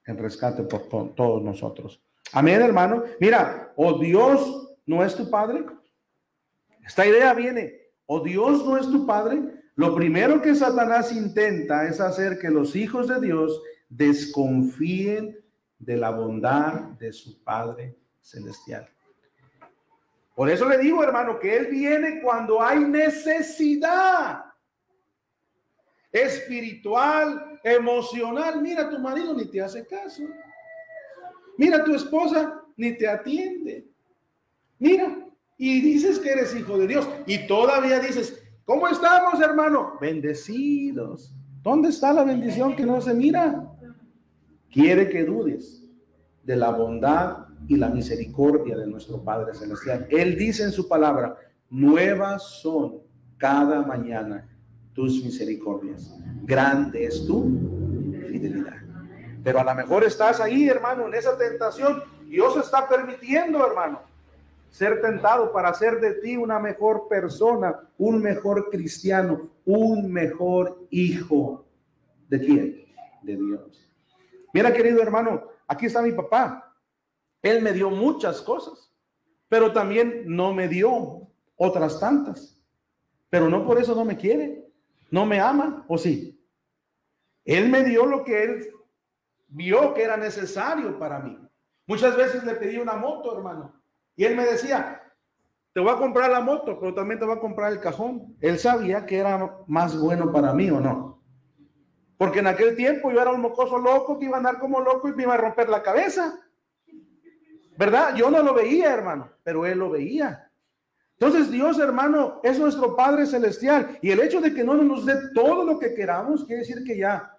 en 0.05 0.17
rescate 0.17 0.63
por 0.63 1.13
todos 1.15 1.43
nosotros. 1.43 2.01
Amén, 2.33 2.61
hermano. 2.61 3.03
Mira, 3.19 3.73
o 3.75 3.97
Dios 3.99 4.75
no 4.85 5.03
es 5.03 5.15
tu 5.15 5.29
Padre. 5.29 5.65
Esta 6.85 7.05
idea 7.05 7.33
viene, 7.33 7.81
o 8.05 8.21
Dios 8.21 8.65
no 8.65 8.77
es 8.77 8.87
tu 8.87 9.05
Padre. 9.05 9.41
Lo 9.75 9.93
primero 9.93 10.41
que 10.41 10.55
Satanás 10.55 11.11
intenta 11.11 11.87
es 11.87 11.99
hacer 11.99 12.39
que 12.39 12.49
los 12.49 12.75
hijos 12.75 13.07
de 13.07 13.19
Dios 13.21 13.61
desconfíen 13.89 15.37
de 15.77 15.97
la 15.97 16.09
bondad 16.09 16.73
de 16.99 17.13
su 17.13 17.43
Padre 17.43 17.95
Celestial. 18.21 18.89
Por 20.35 20.49
eso 20.49 20.67
le 20.67 20.77
digo, 20.77 21.03
hermano, 21.03 21.39
que 21.39 21.55
Él 21.55 21.67
viene 21.67 22.21
cuando 22.21 22.61
hay 22.61 22.79
necesidad 22.79 24.45
espiritual, 26.11 27.59
emocional. 27.63 28.61
Mira, 28.61 28.89
tu 28.89 28.99
marido 28.99 29.33
ni 29.33 29.45
te 29.45 29.61
hace 29.61 29.85
caso. 29.85 30.23
Mira, 31.57 31.84
tu 31.84 31.93
esposa 31.95 32.61
ni 32.75 32.97
te 32.97 33.07
atiende. 33.07 33.88
Mira, 34.79 35.27
y 35.57 35.81
dices 35.81 36.19
que 36.19 36.29
eres 36.29 36.55
hijo 36.55 36.77
de 36.77 36.88
Dios 36.88 37.09
y 37.25 37.47
todavía 37.47 37.99
dices, 37.99 38.43
¿cómo 38.63 38.88
estamos, 38.88 39.41
hermano? 39.41 39.93
Bendecidos. 39.99 41.34
¿Dónde 41.63 41.89
está 41.89 42.13
la 42.13 42.23
bendición 42.23 42.75
que 42.75 42.85
no 42.85 43.01
se 43.01 43.13
mira? 43.13 43.73
Quiere 44.71 45.09
que 45.09 45.25
dudes 45.25 45.84
de 46.43 46.55
la 46.55 46.69
bondad 46.69 47.47
y 47.67 47.75
la 47.75 47.89
misericordia 47.89 48.77
de 48.77 48.88
nuestro 48.88 49.23
Padre 49.23 49.53
Celestial. 49.53 50.07
Él 50.09 50.38
dice 50.38 50.63
en 50.63 50.71
su 50.71 50.88
palabra, 50.88 51.35
nuevas 51.69 52.43
son 52.61 52.99
cada 53.38 53.81
mañana 53.81 54.47
tus 54.93 55.23
misericordias. 55.23 56.15
Grande 56.43 57.05
es 57.05 57.25
tu 57.25 57.43
fidelidad. 58.29 58.86
Pero 59.48 59.61
a 59.61 59.64
lo 59.64 59.76
mejor 59.76 60.03
estás 60.03 60.41
ahí, 60.41 60.68
hermano, 60.68 61.07
en 61.07 61.14
esa 61.14 61.38
tentación. 61.38 62.03
Dios 62.26 62.57
está 62.57 62.86
permitiendo, 62.86 63.65
hermano, 63.65 64.02
ser 64.69 64.99
tentado 65.02 65.53
para 65.53 65.69
hacer 65.69 66.02
de 66.02 66.15
ti 66.15 66.36
una 66.36 66.60
mejor 66.60 67.07
persona, 67.07 67.80
un 67.98 68.22
mejor 68.22 68.69
cristiano, 68.69 69.49
un 69.64 70.11
mejor 70.11 70.86
hijo. 70.90 71.65
¿De 72.28 72.41
quién? 72.41 72.86
De 73.22 73.38
Dios. 73.38 73.90
Mira, 74.52 74.74
querido 74.74 75.02
hermano, 75.02 75.44
aquí 75.65 75.86
está 75.86 76.02
mi 76.02 76.11
papá. 76.11 76.76
Él 77.41 77.61
me 77.61 77.72
dio 77.72 77.90
muchas 77.90 78.41
cosas, 78.41 78.91
pero 79.48 79.72
también 79.72 80.26
no 80.26 80.53
me 80.53 80.68
dio 80.68 81.22
otras 81.56 82.02
tantas. 82.02 82.60
Pero 83.30 83.49
no 83.49 83.65
por 83.65 83.80
eso 83.80 83.95
no 83.95 84.03
me 84.03 84.18
quiere, 84.18 84.65
no 85.10 85.26
me 85.26 85.40
ama, 85.40 85.86
¿o 85.88 85.98
sí? 85.98 86.38
Él 87.45 87.69
me 87.69 87.86
dio 87.86 88.06
lo 88.06 88.26
que 88.26 88.44
él 88.44 88.74
vio 89.48 89.94
que 89.94 90.03
era 90.03 90.18
necesario 90.18 90.98
para 90.99 91.19
mí. 91.19 91.38
Muchas 91.86 92.15
veces 92.18 92.44
le 92.44 92.56
pedí 92.56 92.78
una 92.78 92.95
moto, 92.95 93.36
hermano, 93.36 93.74
y 94.15 94.26
él 94.26 94.36
me 94.36 94.45
decía, 94.45 95.02
te 95.74 95.80
voy 95.80 95.91
a 95.91 95.98
comprar 95.98 96.32
la 96.32 96.41
moto, 96.41 96.80
pero 96.80 96.94
también 96.94 97.19
te 97.19 97.26
voy 97.26 97.38
a 97.38 97.40
comprar 97.40 97.72
el 97.72 97.80
cajón. 97.80 98.36
Él 98.41 98.57
sabía 98.57 99.06
que 99.06 99.19
era 99.19 99.60
más 99.68 99.95
bueno 99.95 100.32
para 100.32 100.52
mí 100.52 100.72
o 100.72 100.80
no. 100.80 101.22
Porque 102.18 102.40
en 102.40 102.48
aquel 102.48 102.76
tiempo 102.76 103.11
yo 103.11 103.22
era 103.22 103.32
un 103.32 103.41
mocoso 103.41 103.78
loco 103.78 104.18
que 104.18 104.26
iba 104.26 104.36
a 104.36 104.40
andar 104.40 104.57
como 104.57 104.82
loco 104.82 105.07
y 105.07 105.14
me 105.14 105.24
iba 105.24 105.36
a 105.36 105.38
romper 105.38 105.69
la 105.69 105.84
cabeza. 105.84 106.34
¿Verdad? 107.78 108.15
Yo 108.15 108.32
no 108.32 108.41
lo 108.41 108.56
veía, 108.56 108.91
hermano, 108.91 109.30
pero 109.44 109.68
él 109.68 109.78
lo 109.78 109.91
veía. 109.91 110.52
Entonces 111.19 111.52
Dios, 111.52 111.78
hermano, 111.78 112.40
es 112.41 112.57
nuestro 112.57 112.95
Padre 112.95 113.28
Celestial. 113.28 113.99
Y 114.02 114.10
el 114.10 114.19
hecho 114.19 114.41
de 114.41 114.56
que 114.56 114.64
no 114.64 114.74
nos 114.76 115.06
dé 115.06 115.14
todo 115.36 115.64
lo 115.64 115.78
que 115.78 115.94
queramos, 115.94 116.44
quiere 116.45 116.61
decir 116.61 116.84
que 116.84 116.98
ya 116.98 117.36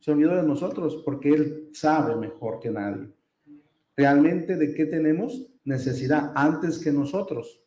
se 0.00 0.10
olvidó 0.10 0.34
de 0.34 0.42
nosotros, 0.42 1.02
porque 1.04 1.30
Él 1.30 1.68
sabe 1.72 2.16
mejor 2.16 2.58
que 2.58 2.70
nadie. 2.70 3.08
Realmente 3.96 4.56
de 4.56 4.74
qué 4.74 4.86
tenemos 4.86 5.46
necesidad 5.64 6.32
antes 6.34 6.78
que 6.78 6.90
nosotros 6.90 7.62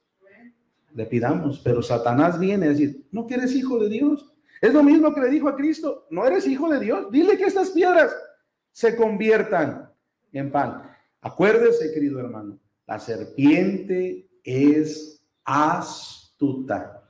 le 0.94 1.06
pidamos. 1.06 1.60
Pero 1.64 1.82
Satanás 1.82 2.40
viene 2.40 2.66
a 2.66 2.70
decir, 2.70 3.08
¿no 3.12 3.26
quieres 3.26 3.56
hijo 3.56 3.80
de 3.80 3.90
Dios? 3.90 4.34
Es 4.62 4.74
lo 4.74 4.84
mismo 4.84 5.14
que 5.14 5.22
le 5.22 5.30
dijo 5.30 5.50
a 5.50 5.56
Cristo, 5.56 6.08
no 6.10 6.26
eres 6.26 6.48
hijo 6.48 6.70
de 6.70 6.80
Dios, 6.80 7.12
dile 7.12 7.38
que 7.38 7.46
estas 7.46 7.72
piedras 7.72 8.16
se 8.72 8.96
conviertan 8.96 9.92
en 10.32 10.52
pan. 10.52 10.84
Acuérdese, 11.22 11.94
querido 11.94 12.20
hermano, 12.20 12.60
la 12.88 12.98
serpiente 13.00 14.30
es 14.44 15.24
astuta. 15.44 17.03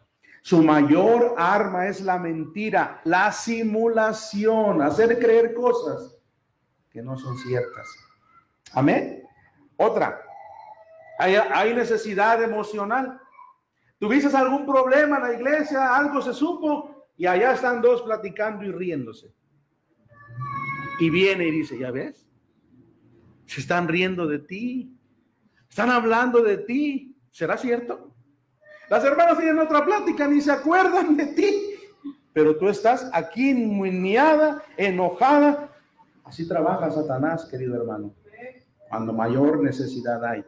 Su 0.44 0.62
mayor 0.62 1.36
arma 1.38 1.88
es 1.88 2.02
la 2.02 2.20
mentira, 2.20 3.00
la 3.06 3.32
simulación, 3.32 4.82
hacer 4.82 5.18
creer 5.18 5.54
cosas 5.54 6.18
que 6.90 7.02
no 7.02 7.18
son 7.18 7.38
ciertas. 7.38 7.88
Amén. 8.74 9.24
Otra, 9.78 10.22
hay, 11.18 11.74
necesidad 11.74 12.44
emocional. 12.44 13.22
¿Tuviste 13.98 14.36
algún 14.36 14.66
problema 14.66 15.16
en 15.16 15.24
la 15.24 15.34
iglesia? 15.34 15.96
Algo 15.96 16.22
se 16.22 16.34
supo 16.34 17.08
y 17.16 17.26
allá 17.26 17.54
están 17.54 17.82
dos 17.82 18.02
platicando 18.02 18.66
y 18.66 18.72
riéndose. 18.74 19.34
Y 21.00 21.10
viene 21.10 21.48
y 21.48 21.52
dice, 21.52 21.80
¿ya 21.80 21.90
ves? 21.90 22.28
Se 23.46 23.62
están 23.62 23.88
riendo 23.88 24.28
de 24.28 24.40
ti. 24.40 24.94
Están 25.70 25.90
hablando 25.90 26.44
de 26.44 26.58
ti. 26.58 27.18
¿Será 27.32 27.58
cierto? 27.58 28.13
Las 28.90 29.04
hermanas 29.04 29.38
tienen 29.38 29.60
otra 29.60 29.84
plática, 29.86 30.28
ni 30.28 30.42
se 30.42 30.52
acuerdan 30.52 31.16
de 31.16 31.28
ti. 31.28 31.76
Pero 32.34 32.58
tú 32.58 32.68
estás 32.68 33.10
aquí 33.14 33.54
muñeada, 33.54 34.64
enojada. 34.76 35.72
Así 36.24 36.48
trabaja 36.48 36.92
Satanás, 36.92 37.46
querido 37.46 37.76
hermano. 37.76 38.14
Cuando 38.90 39.14
mayor 39.14 39.64
necesidad 39.64 40.24
hay. 40.26 40.44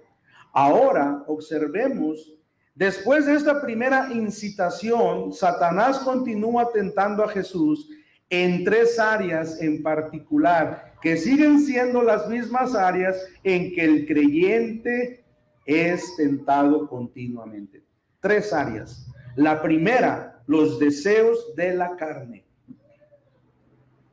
Ahora 0.52 1.24
observemos, 1.28 2.34
después 2.74 3.26
de 3.26 3.36
esta 3.36 3.62
primera 3.62 4.12
incitación, 4.12 5.32
Satanás 5.34 6.00
continúa 6.00 6.72
tentando 6.72 7.24
a 7.24 7.30
Jesús 7.30 7.90
en 8.30 8.64
tres 8.64 9.00
áreas 9.00 9.62
en 9.62 9.84
particular, 9.84 10.96
que 11.02 11.18
siguen 11.18 11.60
siendo 11.60 12.02
las 12.02 12.28
mismas 12.28 12.74
áreas 12.74 13.16
en 13.44 13.74
que 13.74 13.84
el 13.84 14.08
creyente 14.08 15.24
es 15.66 16.16
tentado 16.16 16.88
continuamente. 16.88 17.85
Tres 18.26 18.52
áreas. 18.54 19.06
La 19.36 19.62
primera, 19.62 20.42
los 20.48 20.80
deseos 20.80 21.56
de 21.56 21.76
la 21.76 21.96
carne. 21.96 22.44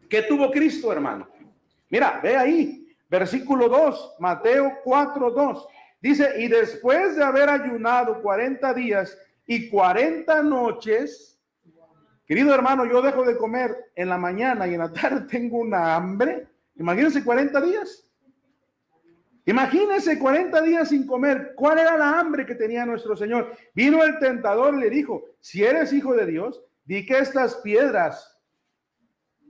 ¿Qué 0.07 0.21
tuvo 0.21 0.51
Cristo, 0.51 0.93
hermano? 0.93 1.27
Mira, 1.89 2.21
ve 2.23 2.37
ahí, 2.37 2.95
versículo 3.09 3.71
2, 3.71 4.17
Mateo 4.19 4.81
4, 4.85 5.31
2. 5.31 5.67
Dice, 6.03 6.31
y 6.37 6.49
después 6.49 7.17
de 7.17 7.25
haber 7.25 7.49
ayunado 7.49 8.21
40 8.21 8.75
días 8.75 9.17
y 9.47 9.71
40 9.71 10.43
noches, 10.43 11.41
querido 12.27 12.55
hermano, 12.55 12.85
yo 12.85 13.01
dejo 13.01 13.25
de 13.25 13.39
comer 13.39 13.75
en 13.95 14.11
la 14.11 14.19
mañana 14.19 14.67
y 14.67 14.75
en 14.75 14.81
la 14.81 14.93
tarde 14.93 15.27
tengo 15.31 15.57
una 15.57 15.95
hambre. 15.95 16.49
Imagínense 16.77 17.25
40 17.25 17.59
días. 17.63 18.07
Imagínense 19.45 20.19
40 20.19 20.63
días 20.63 20.89
sin 20.89 21.07
comer. 21.07 21.55
¿Cuál 21.57 21.79
era 21.79 21.99
la 21.99 22.21
hambre 22.21 22.47
que 22.47 22.55
tenía 22.55 22.87
nuestro 22.87 23.17
Señor? 23.17 23.53
Vino 23.75 24.03
el 24.05 24.19
tentador 24.19 24.75
y 24.75 24.81
le 24.81 24.91
dijo, 24.91 25.25
si 25.41 25.65
eres 25.65 25.93
hijo 25.93 26.15
de 26.15 26.27
Dios, 26.27 26.63
di 26.85 27.05
que 27.05 27.19
estas 27.19 27.57
piedras, 27.57 28.41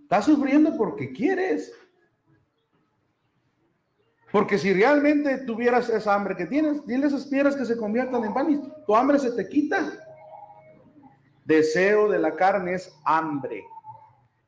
estás 0.02 0.24
sufriendo 0.24 0.77
porque 0.77 1.12
quieres. 1.12 1.73
Porque 4.31 4.56
si 4.56 4.73
realmente 4.73 5.39
tuvieras 5.39 5.90
esa 5.90 6.14
hambre 6.14 6.35
que 6.36 6.47
tienes, 6.47 6.86
dile 6.86 7.06
esas 7.06 7.27
piedras 7.27 7.55
que 7.55 7.66
se 7.66 7.77
conviertan 7.77 8.24
en 8.24 8.32
pan 8.32 8.51
y 8.51 8.85
tu 8.86 8.97
hambre 8.97 9.19
se 9.19 9.32
te 9.32 9.47
quita. 9.47 9.93
Deseo 11.44 12.09
de 12.09 12.19
la 12.19 12.35
carne 12.35 12.74
es 12.74 12.90
hambre. 13.05 13.62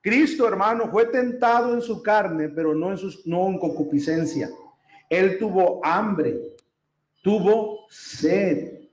Cristo, 0.01 0.49
hermano, 0.49 0.91
fue 0.91 1.07
tentado 1.07 1.75
en 1.75 1.83
su 1.83 2.03
carne, 2.03 2.49
pero 2.49 2.75
no 2.75 2.93
en, 2.93 2.97
sus, 2.97 3.27
no 3.27 3.47
en 3.47 3.59
concupiscencia. 3.59 4.49
Él 5.09 5.39
tuvo 5.39 5.85
hambre, 5.85 6.57
tuvo 7.23 7.87
sed, 7.91 8.89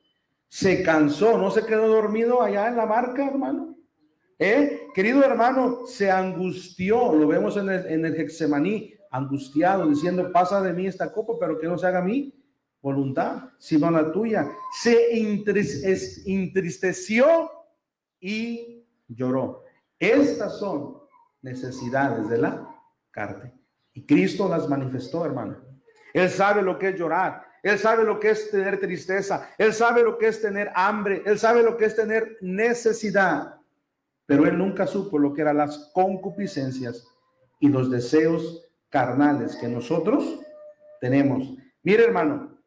se 0.48 0.84
cansó, 0.84 1.38
no 1.38 1.50
se 1.52 1.66
quedó 1.66 1.88
dormido 1.88 2.42
allá 2.42 2.68
en 2.68 2.76
la 2.76 2.86
barca, 2.86 3.28
hermano. 3.28 3.78
¿Eh? 4.38 4.88
Querido 4.94 5.24
hermano, 5.24 5.86
se 5.86 6.10
angustió, 6.10 7.14
lo 7.14 7.28
vemos 7.28 7.58
en 7.58 7.70
el, 7.70 7.86
en 7.86 8.06
Hexemaní, 8.06 8.94
angustiado, 9.12 9.88
diciendo, 9.88 10.32
pasa 10.32 10.62
de 10.62 10.74
mí 10.74 10.88
esta 10.88 11.12
copa, 11.12 11.34
pero 11.40 11.60
que 11.60 11.68
no 11.68 11.78
se 11.78 11.86
haga 11.88 12.02
mi 12.02 12.34
voluntad, 12.82 13.50
sino 13.60 13.92
la 13.92 14.12
tuya. 14.12 14.50
Se 14.82 15.16
entristeció 16.26 17.52
y 18.20 18.84
lloró. 19.08 19.64
Estas 20.00 20.58
son 20.58 20.98
necesidades 21.42 22.28
de 22.30 22.38
la 22.40 22.68
carne. 23.12 23.54
Y 23.94 24.06
Cristo 24.06 24.50
las 24.50 24.68
manifestó, 24.68 25.26
hermano. 25.26 25.71
Él 26.14 26.30
sabe 26.30 26.62
lo 26.62 26.78
que 26.78 26.90
es 26.90 26.96
llorar. 26.96 27.44
Él 27.64 27.78
sabe 27.78 28.04
lo 28.04 28.20
que 28.20 28.32
es 28.32 28.50
tener 28.50 28.80
tristeza. 28.80 29.50
Él 29.58 29.74
sabe 29.74 30.04
lo 30.04 30.18
que 30.18 30.28
es 30.28 30.42
tener 30.42 30.72
hambre. 30.74 31.22
Él 31.26 31.38
sabe 31.38 31.62
lo 31.62 31.78
que 31.78 31.86
es 31.86 31.96
tener 31.96 32.38
necesidad. 32.42 33.56
Pero 34.26 34.48
él 34.48 34.58
nunca 34.58 34.88
supo 34.88 35.20
lo 35.20 35.34
que 35.34 35.42
eran 35.42 35.58
las 35.58 35.92
concupiscencias 35.94 37.08
y 37.60 37.70
los 37.70 37.92
deseos 37.92 38.68
carnales 38.90 39.56
que 39.56 39.68
nosotros 39.68 40.40
tenemos. 41.00 41.54
Mire, 41.84 42.06
hermano, 42.06 42.58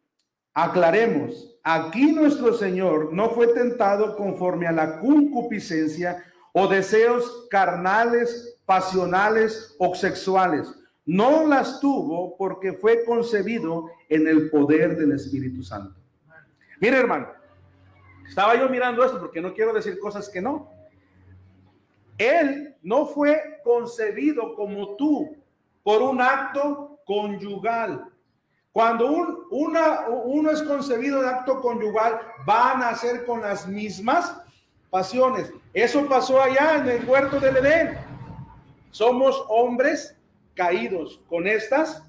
aclaremos. 0.53 1.59
Aquí 1.63 2.13
nuestro 2.13 2.53
Señor 2.53 3.13
no 3.13 3.31
fue 3.31 3.49
tentado 3.49 4.17
conforme 4.17 4.67
a 4.67 4.73
la 4.73 5.01
concupiscencia 5.01 6.23
o 6.53 6.69
deseos 6.69 7.47
carnales, 7.51 8.59
pasionales 8.65 9.75
o 9.79 9.95
sexuales. 9.95 10.73
No 11.07 11.47
las 11.47 11.81
tuvo 11.81 12.37
porque 12.37 12.73
fue 12.73 13.05
concebido 13.05 13.91
en 14.09 14.27
el 14.27 14.51
poder 14.51 14.97
del 14.97 15.13
Espíritu 15.13 15.63
Santo. 15.63 16.01
Mire, 16.81 16.99
hermano, 16.99 17.29
estaba 18.27 18.57
yo 18.57 18.69
mirando 18.69 19.05
esto 19.05 19.21
porque 19.21 19.41
no 19.41 19.53
quiero 19.53 19.73
decir 19.73 19.99
cosas 19.99 20.29
que 20.29 20.41
no. 20.41 20.71
Él 22.17 22.77
no 22.83 23.07
fue 23.07 23.61
concebido 23.65 24.55
como 24.55 24.97
tú 24.97 25.37
por 25.83 26.01
un 26.03 26.21
acto 26.21 27.01
conyugal. 27.05 28.09
Cuando 28.73 29.11
un, 29.11 29.45
una, 29.51 30.09
uno 30.09 30.51
es 30.51 30.63
concebido 30.63 31.21
de 31.21 31.29
acto 31.29 31.61
conyugal, 31.61 32.19
van 32.45 32.83
a 32.83 32.95
ser 32.95 33.25
con 33.25 33.43
las 33.43 33.69
mismas 33.69 34.37
pasiones. 34.91 35.53
Eso 35.73 36.09
pasó 36.09 36.41
allá 36.41 36.77
en 36.77 36.89
el 36.89 37.09
huerto 37.09 37.39
del 37.39 37.59
Edén. 37.59 37.99
Somos 38.91 39.45
hombres 39.49 40.17
caídos 40.55 41.21
con 41.29 41.47
estas 41.47 42.03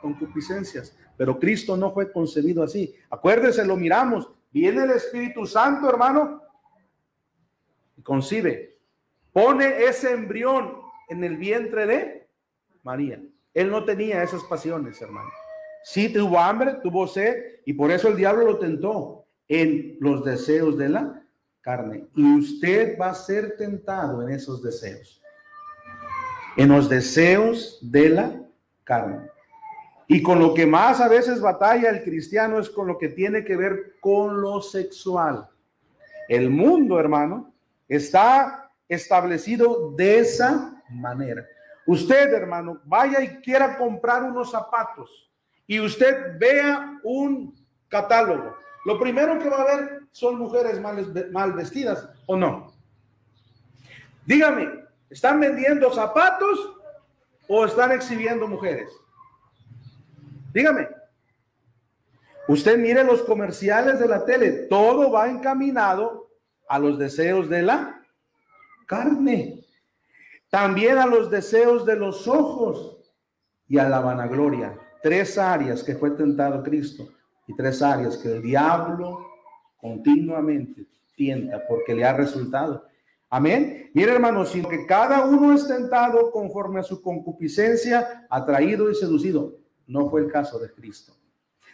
concupiscencias. 0.00 0.96
Pero 1.16 1.38
Cristo 1.38 1.76
no 1.76 1.92
fue 1.92 2.10
concebido 2.10 2.62
así. 2.62 2.94
Acuérdense, 3.10 3.64
lo 3.64 3.76
miramos. 3.76 4.30
Viene 4.50 4.84
el 4.84 4.90
Espíritu 4.90 5.46
Santo, 5.46 5.88
hermano, 5.88 6.42
y 7.96 8.02
concibe. 8.02 8.78
Pone 9.32 9.84
ese 9.84 10.12
embrión 10.12 10.78
en 11.08 11.22
el 11.22 11.36
vientre 11.36 11.86
de 11.86 12.28
María. 12.82 13.22
Él 13.52 13.70
no 13.70 13.84
tenía 13.84 14.22
esas 14.22 14.42
pasiones, 14.44 15.00
hermano. 15.02 15.30
Sí 15.84 16.12
tuvo 16.12 16.38
hambre, 16.38 16.78
tuvo 16.82 17.06
sed, 17.06 17.60
y 17.64 17.72
por 17.72 17.90
eso 17.90 18.08
el 18.08 18.16
diablo 18.16 18.44
lo 18.44 18.58
tentó 18.58 19.26
en 19.48 19.96
los 20.00 20.24
deseos 20.24 20.76
de 20.78 20.88
la 20.88 21.22
carne. 21.60 22.06
Y 22.14 22.38
usted 22.38 22.98
va 22.98 23.10
a 23.10 23.14
ser 23.14 23.56
tentado 23.56 24.22
en 24.22 24.34
esos 24.34 24.62
deseos. 24.62 25.19
En 26.60 26.68
los 26.68 26.90
deseos 26.90 27.78
de 27.80 28.10
la 28.10 28.38
carne. 28.84 29.30
Y 30.06 30.22
con 30.22 30.38
lo 30.38 30.52
que 30.52 30.66
más 30.66 31.00
a 31.00 31.08
veces 31.08 31.40
batalla 31.40 31.88
el 31.88 32.04
cristiano 32.04 32.58
es 32.58 32.68
con 32.68 32.86
lo 32.86 32.98
que 32.98 33.08
tiene 33.08 33.42
que 33.46 33.56
ver 33.56 33.94
con 33.98 34.42
lo 34.42 34.60
sexual. 34.60 35.48
El 36.28 36.50
mundo, 36.50 37.00
hermano, 37.00 37.54
está 37.88 38.70
establecido 38.86 39.92
de 39.92 40.18
esa 40.18 40.82
manera. 40.90 41.46
Usted, 41.86 42.30
hermano, 42.34 42.78
vaya 42.84 43.22
y 43.22 43.38
quiera 43.38 43.78
comprar 43.78 44.22
unos 44.24 44.50
zapatos 44.50 45.30
y 45.66 45.80
usted 45.80 46.38
vea 46.38 47.00
un 47.02 47.54
catálogo. 47.88 48.54
Lo 48.84 49.00
primero 49.00 49.38
que 49.38 49.48
va 49.48 49.62
a 49.62 49.76
ver 49.76 50.00
son 50.10 50.36
mujeres 50.38 50.78
mal, 50.78 51.30
mal 51.32 51.54
vestidas 51.54 52.06
o 52.26 52.36
no. 52.36 52.70
Dígame, 54.26 54.89
¿están 55.10 55.40
vendiendo 55.40 55.92
zapatos 55.92 56.72
o 57.48 57.64
están 57.64 57.92
exhibiendo 57.92 58.46
mujeres? 58.46 58.90
Dígame. 60.54 60.88
Usted 62.48 62.78
mire 62.78 63.04
los 63.04 63.22
comerciales 63.22 64.00
de 64.00 64.08
la 64.08 64.24
tele, 64.24 64.50
todo 64.68 65.12
va 65.12 65.28
encaminado 65.28 66.30
a 66.68 66.78
los 66.78 66.98
deseos 66.98 67.48
de 67.48 67.62
la 67.62 68.02
carne, 68.86 69.64
también 70.48 70.98
a 70.98 71.06
los 71.06 71.30
deseos 71.30 71.86
de 71.86 71.94
los 71.94 72.26
ojos 72.26 73.12
y 73.68 73.78
a 73.78 73.88
la 73.88 74.00
vanagloria. 74.00 74.76
Tres 75.00 75.38
áreas 75.38 75.84
que 75.84 75.94
fue 75.94 76.10
tentado 76.10 76.62
Cristo 76.62 77.08
y 77.46 77.54
tres 77.54 77.82
áreas 77.82 78.16
que 78.16 78.28
el 78.32 78.42
diablo 78.42 79.26
continuamente 79.76 80.86
tienta 81.14 81.62
porque 81.68 81.94
le 81.94 82.04
ha 82.04 82.14
resultado. 82.14 82.89
Amén. 83.32 83.90
Mire, 83.94 84.12
hermanos, 84.12 84.50
sino 84.50 84.68
que 84.68 84.84
cada 84.86 85.24
uno 85.24 85.54
es 85.54 85.68
tentado 85.68 86.32
conforme 86.32 86.80
a 86.80 86.82
su 86.82 87.00
concupiscencia, 87.00 88.26
atraído 88.28 88.90
y 88.90 88.94
seducido. 88.96 89.56
No 89.86 90.10
fue 90.10 90.22
el 90.22 90.32
caso 90.32 90.58
de 90.58 90.72
Cristo. 90.72 91.14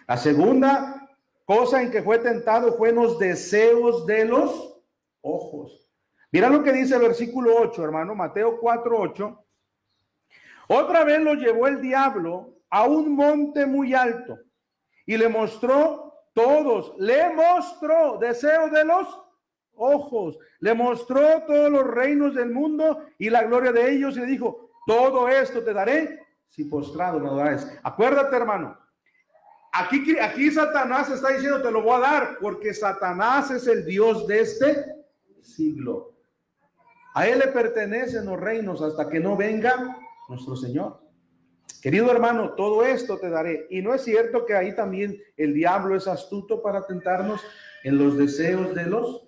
La 0.06 0.18
segunda 0.18 1.08
cosa 1.46 1.82
en 1.82 1.90
que 1.90 2.02
fue 2.02 2.18
tentado 2.18 2.76
fue 2.76 2.90
en 2.90 2.96
los 2.96 3.18
deseos 3.18 4.04
de 4.04 4.26
los 4.26 4.78
ojos. 5.22 5.90
Mira 6.30 6.50
lo 6.50 6.62
que 6.62 6.72
dice 6.72 6.96
el 6.96 7.02
versículo 7.02 7.54
8, 7.58 7.82
hermano, 7.82 8.14
Mateo 8.14 8.60
4, 8.60 9.00
8. 9.00 9.44
Otra 10.68 11.04
vez 11.04 11.20
lo 11.22 11.34
llevó 11.34 11.68
el 11.68 11.80
diablo 11.80 12.58
a 12.68 12.84
un 12.84 13.14
monte 13.14 13.64
muy 13.64 13.94
alto 13.94 14.38
y 15.06 15.16
le 15.16 15.28
mostró 15.28 16.12
todos, 16.34 16.92
le 16.98 17.32
mostró 17.32 18.18
deseo 18.18 18.68
de 18.68 18.84
los 18.84 19.26
ojos, 19.77 20.39
le 20.61 20.74
mostró 20.74 21.43
todos 21.47 21.70
los 21.70 21.86
reinos 21.86 22.35
del 22.35 22.51
mundo 22.51 23.05
y 23.19 23.31
la 23.31 23.44
gloria 23.44 23.73
de 23.73 23.93
ellos 23.93 24.16
y 24.16 24.20
le 24.20 24.27
dijo, 24.27 24.70
todo 24.86 25.28
esto 25.28 25.62
te 25.62 25.73
daré 25.73 26.20
si 26.48 26.65
postrado 26.65 27.20
me 27.20 27.31
darás. 27.31 27.70
Acuérdate, 27.82 28.36
hermano. 28.36 28.78
Aquí, 29.73 30.19
aquí 30.19 30.51
Satanás 30.51 31.11
está 31.11 31.28
diciendo, 31.28 31.61
te 31.61 31.70
lo 31.70 31.82
voy 31.82 31.97
a 31.97 32.01
dar, 32.01 32.39
porque 32.40 32.73
Satanás 32.73 33.51
es 33.51 33.66
el 33.66 33.85
Dios 33.85 34.27
de 34.27 34.40
este 34.40 34.85
siglo. 35.43 36.15
A 37.15 37.27
él 37.27 37.39
le 37.40 37.48
pertenecen 37.48 38.27
los 38.27 38.40
reinos 38.40 38.81
hasta 38.81 39.09
que 39.09 39.20
no 39.20 39.36
venga 39.36 39.98
nuestro 40.28 40.57
Señor. 40.57 41.01
Querido 41.82 42.11
hermano, 42.11 42.55
todo 42.55 42.85
esto 42.85 43.19
te 43.19 43.28
daré. 43.28 43.66
Y 43.70 43.82
no 43.82 43.94
es 43.94 44.03
cierto 44.03 44.47
que 44.47 44.55
ahí 44.55 44.74
también 44.74 45.23
el 45.36 45.55
diablo 45.55 45.94
es 45.94 46.09
astuto 46.09 46.62
para 46.62 46.86
tentarnos 46.86 47.40
en 47.85 47.98
los 47.98 48.16
deseos 48.16 48.74
de 48.74 48.86
los 48.86 49.26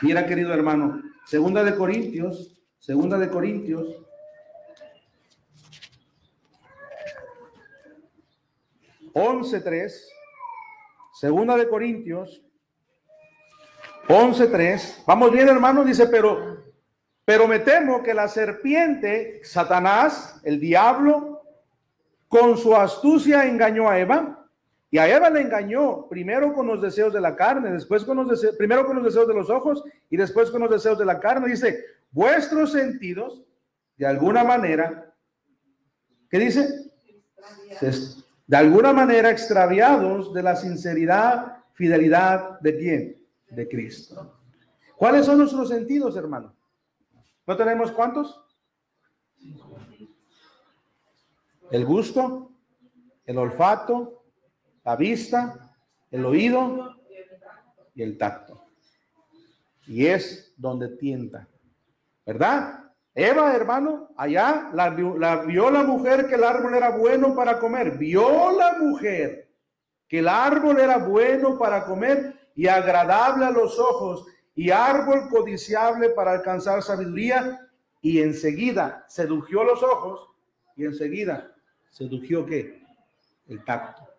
Mira, 0.00 0.26
querido 0.26 0.52
hermano, 0.52 1.02
segunda 1.24 1.62
de 1.62 1.76
Corintios, 1.76 2.60
segunda 2.78 3.18
de 3.18 3.28
Corintios, 3.28 3.86
11.3, 9.14 9.92
segunda 11.12 11.56
de 11.56 11.68
Corintios, 11.68 12.42
11.3, 14.08 15.04
vamos 15.06 15.30
bien 15.30 15.48
hermano, 15.48 15.84
dice, 15.84 16.06
pero, 16.06 16.64
pero 17.24 17.46
me 17.46 17.60
temo 17.60 18.02
que 18.02 18.14
la 18.14 18.26
serpiente, 18.26 19.40
Satanás, 19.44 20.40
el 20.42 20.58
diablo, 20.58 21.42
con 22.26 22.56
su 22.56 22.74
astucia 22.74 23.46
engañó 23.46 23.88
a 23.88 23.98
Eva, 23.98 24.41
y 24.92 24.98
a 24.98 25.08
Eva 25.08 25.30
le 25.30 25.40
engañó 25.40 26.06
primero 26.06 26.52
con 26.52 26.66
los 26.66 26.82
deseos 26.82 27.14
de 27.14 27.20
la 27.20 27.34
carne, 27.34 27.72
después 27.72 28.04
con 28.04 28.18
los 28.18 28.28
deseos, 28.28 28.56
primero 28.56 28.84
con 28.84 28.96
los 28.96 29.04
deseos 29.06 29.26
de 29.26 29.32
los 29.32 29.48
ojos 29.48 29.82
y 30.10 30.18
después 30.18 30.50
con 30.50 30.60
los 30.60 30.70
deseos 30.70 30.98
de 30.98 31.06
la 31.06 31.18
carne. 31.18 31.48
Dice, 31.48 31.82
vuestros 32.10 32.72
sentidos, 32.72 33.42
de 33.96 34.04
alguna 34.04 34.44
manera, 34.44 35.14
¿qué 36.28 36.38
dice? 36.38 36.92
de 38.46 38.56
alguna 38.56 38.92
manera 38.92 39.30
extraviados 39.30 40.34
de 40.34 40.42
la 40.42 40.56
sinceridad, 40.56 41.64
fidelidad 41.72 42.60
de 42.60 42.76
quién? 42.76 43.26
De 43.48 43.66
Cristo. 43.66 44.40
¿Cuáles 44.94 45.24
son 45.24 45.38
nuestros 45.38 45.70
sentidos, 45.70 46.18
hermano? 46.18 46.54
¿No 47.46 47.56
tenemos 47.56 47.90
cuántos? 47.92 48.44
El 51.70 51.86
gusto, 51.86 52.52
el 53.24 53.38
olfato, 53.38 54.21
la 54.84 54.96
vista, 54.96 55.74
el 56.10 56.24
oído 56.24 56.96
y 57.94 58.02
el 58.02 58.18
tacto. 58.18 58.64
Y 59.86 60.06
es 60.06 60.54
donde 60.56 60.88
tienta, 60.96 61.48
¿verdad? 62.24 62.82
Eva, 63.14 63.54
hermano, 63.54 64.08
allá 64.16 64.70
la, 64.72 64.88
vio 64.90 65.70
la 65.70 65.82
mujer 65.82 66.26
que 66.28 66.36
el 66.36 66.44
árbol 66.44 66.74
era 66.74 66.90
bueno 66.90 67.34
para 67.34 67.58
comer. 67.58 67.98
Vio 67.98 68.56
la 68.58 68.78
mujer 68.78 69.48
que 70.08 70.20
el 70.20 70.28
árbol 70.28 70.80
era 70.80 70.98
bueno 70.98 71.58
para 71.58 71.84
comer 71.84 72.50
y 72.54 72.68
agradable 72.68 73.44
a 73.44 73.50
los 73.50 73.78
ojos 73.78 74.26
y 74.54 74.70
árbol 74.70 75.28
codiciable 75.28 76.10
para 76.10 76.32
alcanzar 76.32 76.82
sabiduría. 76.82 77.68
Y 78.00 78.20
enseguida 78.20 79.04
sedujo 79.08 79.62
los 79.62 79.82
ojos 79.82 80.28
y 80.74 80.84
enseguida 80.84 81.54
sedujo 81.90 82.46
qué? 82.46 82.82
El 83.46 83.62
tacto. 83.64 84.11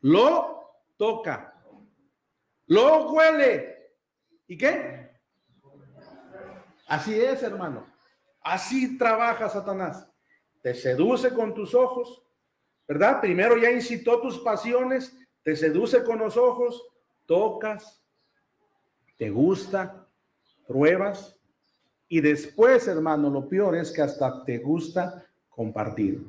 Lo 0.00 0.82
toca. 0.96 1.54
Lo 2.66 3.12
huele. 3.12 3.94
¿Y 4.46 4.56
qué? 4.56 5.10
Así 6.86 7.20
es, 7.20 7.42
hermano. 7.42 7.86
Así 8.42 8.96
trabaja 8.98 9.48
Satanás. 9.48 10.08
Te 10.62 10.74
seduce 10.74 11.32
con 11.32 11.54
tus 11.54 11.74
ojos, 11.74 12.22
¿verdad? 12.86 13.20
Primero 13.20 13.56
ya 13.56 13.70
incitó 13.70 14.20
tus 14.20 14.38
pasiones, 14.40 15.16
te 15.42 15.56
seduce 15.56 16.04
con 16.04 16.18
los 16.18 16.36
ojos, 16.36 16.82
tocas, 17.26 18.02
te 19.16 19.30
gusta, 19.30 20.06
pruebas 20.66 21.40
y 22.08 22.20
después, 22.20 22.88
hermano, 22.88 23.30
lo 23.30 23.48
peor 23.48 23.76
es 23.76 23.92
que 23.92 24.02
hasta 24.02 24.44
te 24.44 24.58
gusta 24.58 25.24
compartir. 25.48 26.26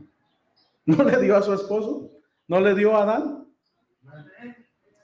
¿No 0.85 1.03
le 1.03 1.19
dio 1.19 1.35
a 1.35 1.41
su 1.41 1.53
esposo? 1.53 2.11
¿No 2.48 2.60
le 2.60 2.76
dio 2.76 2.95
a 2.95 3.03
Adán? 3.03 3.40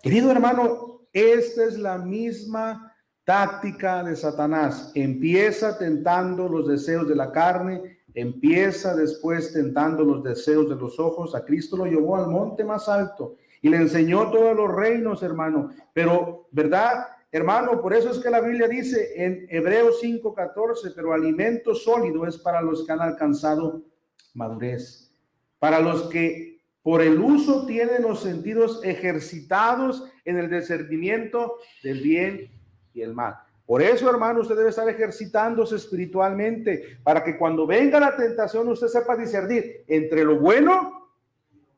Querido 0.01 0.31
hermano, 0.31 1.07
esta 1.11 1.63
es 1.65 1.77
la 1.77 1.97
misma 1.97 2.95
táctica 3.23 4.03
de 4.03 4.15
Satanás. 4.15 4.91
Empieza 4.95 5.77
tentando 5.77 6.47
los 6.47 6.67
deseos 6.67 7.07
de 7.07 7.15
la 7.15 7.31
carne, 7.31 7.99
empieza 8.13 8.95
después 8.95 9.51
tentando 9.51 10.03
los 10.03 10.23
deseos 10.23 10.69
de 10.69 10.75
los 10.75 10.99
ojos. 10.99 11.35
A 11.35 11.43
Cristo 11.43 11.75
lo 11.75 11.85
llevó 11.85 12.15
al 12.15 12.27
monte 12.27 12.63
más 12.63 12.87
alto 12.87 13.35
y 13.61 13.69
le 13.69 13.77
enseñó 13.77 14.31
todos 14.31 14.55
los 14.55 14.73
reinos, 14.73 15.23
hermano. 15.23 15.71
Pero, 15.93 16.47
¿verdad? 16.51 17.07
Hermano, 17.31 17.81
por 17.81 17.93
eso 17.93 18.11
es 18.11 18.19
que 18.19 18.29
la 18.29 18.39
Biblia 18.39 18.67
dice 18.67 19.11
en 19.15 19.45
Hebreos 19.49 19.99
5:14, 20.01 20.93
pero 20.95 21.13
alimento 21.13 21.75
sólido 21.75 22.25
es 22.25 22.37
para 22.37 22.61
los 22.61 22.85
que 22.85 22.93
han 22.93 23.01
alcanzado 23.01 23.83
madurez, 24.33 25.11
para 25.59 25.79
los 25.79 26.03
que 26.03 26.56
Por 26.87 27.01
el 27.01 27.19
uso 27.19 27.65
tienen 27.65 28.03
los 28.03 28.21
sentidos 28.21 28.79
ejercitados 28.81 30.09
en 30.23 30.37
el 30.37 30.49
discernimiento 30.49 31.57
del 31.83 31.99
bien 31.99 32.49
y 32.93 33.01
el 33.01 33.13
mal. 33.13 33.35
Por 33.65 33.81
eso, 33.81 34.09
hermano, 34.09 34.39
usted 34.39 34.55
debe 34.55 34.69
estar 34.69 34.87
ejercitándose 34.87 35.75
espiritualmente 35.75 36.97
para 37.03 37.25
que 37.25 37.37
cuando 37.37 37.67
venga 37.67 37.99
la 37.99 38.15
tentación 38.15 38.69
usted 38.69 38.87
sepa 38.87 39.17
discernir 39.17 39.83
entre 39.85 40.23
lo 40.23 40.39
bueno 40.39 41.09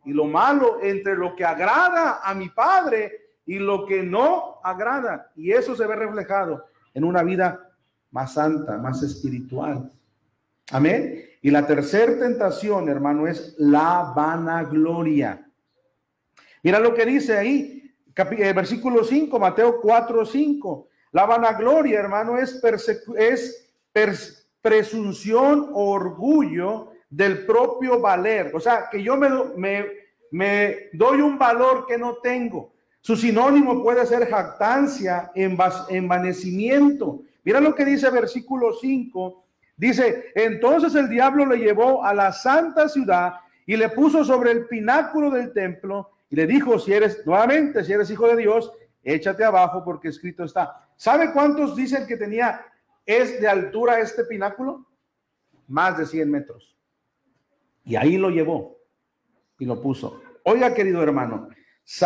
y 0.05 0.13
lo 0.13 0.25
malo, 0.25 0.77
entre 0.79 1.15
lo 1.15 1.35
que 1.35 1.43
agrada 1.43 2.19
a 2.23 2.35
mi 2.35 2.49
Padre 2.49 3.31
y 3.47 3.57
lo 3.57 3.87
que 3.87 4.03
no 4.03 4.59
agrada. 4.63 5.31
Y 5.35 5.49
eso 5.53 5.75
se 5.75 5.87
ve 5.87 5.95
reflejado 5.95 6.67
en 6.93 7.03
una 7.03 7.23
vida 7.23 7.67
más 8.11 8.35
santa, 8.35 8.77
más 8.77 9.01
espiritual. 9.01 9.91
Amén. 10.69 11.28
Y 11.41 11.51
la 11.51 11.65
tercera 11.65 12.19
tentación, 12.19 12.89
hermano, 12.89 13.27
es 13.27 13.55
la 13.57 14.13
vanagloria. 14.15 15.45
Mira 16.63 16.79
lo 16.79 16.93
que 16.93 17.05
dice 17.05 17.37
ahí, 17.37 17.95
eh, 18.15 18.53
versículo 18.53 19.03
5, 19.03 19.39
Mateo 19.39 19.79
4, 19.81 20.25
5. 20.25 20.87
La 21.11 21.25
vanagloria, 21.25 21.99
hermano, 21.99 22.37
es, 22.37 22.61
es 23.15 24.49
presunción 24.61 25.69
o 25.73 25.91
orgullo 25.91 26.91
del 27.09 27.45
propio 27.45 27.99
valer. 27.99 28.51
O 28.53 28.59
sea, 28.59 28.87
que 28.91 29.01
yo 29.01 29.15
me, 29.17 29.29
me, 30.31 30.89
doy 30.93 31.21
un 31.21 31.37
valor 31.37 31.85
que 31.87 31.97
no 31.97 32.17
tengo. 32.17 32.73
Su 33.01 33.15
sinónimo 33.15 33.81
puede 33.81 34.05
ser 34.05 34.27
jactancia, 34.27 35.31
envanecimiento. 35.33 37.21
Mira 37.43 37.61
lo 37.61 37.73
que 37.73 37.85
dice 37.85 38.09
versículo 38.09 38.73
5. 38.73 39.45
Dice, 39.79 40.33
entonces 40.35 40.93
el 40.95 41.07
diablo 41.07 41.45
le 41.45 41.55
llevó 41.55 42.03
a 42.03 42.13
la 42.13 42.33
santa 42.33 42.89
ciudad 42.89 43.35
y 43.65 43.77
le 43.77 43.87
puso 43.87 44.25
sobre 44.25 44.51
el 44.51 44.67
pináculo 44.67 45.31
del 45.31 45.53
templo 45.53 46.11
y 46.29 46.35
le 46.35 46.45
dijo, 46.45 46.77
si 46.77 46.91
eres, 46.91 47.25
nuevamente, 47.25 47.85
si 47.85 47.93
eres 47.93 48.11
hijo 48.11 48.27
de 48.27 48.35
Dios, 48.35 48.73
échate 49.01 49.45
abajo 49.45 49.81
porque 49.85 50.09
escrito 50.09 50.43
está. 50.43 50.85
¿Sabe 50.97 51.31
cuántos 51.31 51.77
dicen 51.77 52.05
que 52.05 52.17
tenía, 52.17 52.59
es 53.05 53.39
de 53.39 53.47
altura 53.47 54.01
este 54.01 54.25
pináculo? 54.25 54.85
Más 55.69 55.97
de 55.97 56.05
100 56.05 56.29
metros. 56.29 56.75
Y 57.85 57.95
ahí 57.95 58.17
lo 58.17 58.31
llevó 58.31 58.81
y 59.59 59.63
lo 59.63 59.81
puso. 59.81 60.21
Oiga, 60.43 60.73
querido 60.73 61.01
hermano, 61.01 61.47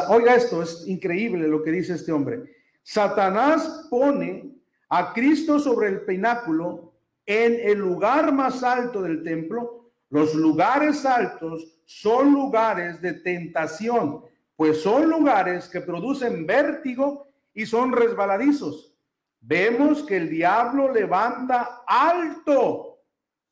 oiga 0.09 0.35
esto, 0.35 0.61
es 0.61 0.87
increíble 0.87 1.47
lo 1.47 1.63
que 1.63 1.71
dice 1.71 1.95
este 1.95 2.11
hombre. 2.11 2.55
Satanás 2.83 3.87
pone 3.89 4.57
a 4.89 5.11
Cristo 5.11 5.57
sobre 5.57 5.87
el 5.87 6.01
pináculo 6.01 6.92
en 7.25 7.59
el 7.69 7.79
lugar 7.79 8.31
más 8.31 8.63
alto 8.63 9.01
del 9.01 9.23
templo. 9.23 9.91
Los 10.09 10.35
lugares 10.35 11.05
altos 11.05 11.81
son 11.85 12.31
lugares 12.31 13.01
de 13.01 13.13
tentación, 13.13 14.23
pues 14.55 14.81
son 14.81 15.09
lugares 15.09 15.67
que 15.67 15.81
producen 15.81 16.45
vértigo 16.45 17.27
y 17.53 17.65
son 17.65 17.91
resbaladizos. 17.91 18.93
Vemos 19.39 20.03
que 20.03 20.17
el 20.17 20.29
diablo 20.29 20.91
levanta 20.91 21.83
alto 21.85 23.01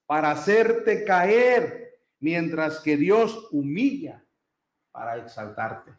para 0.06 0.32
hacerte 0.32 1.04
caer, 1.04 2.00
mientras 2.20 2.80
que 2.80 2.96
Dios 2.98 3.50
humilla 3.52 4.24
para 4.92 5.18
exaltarte. 5.18 5.92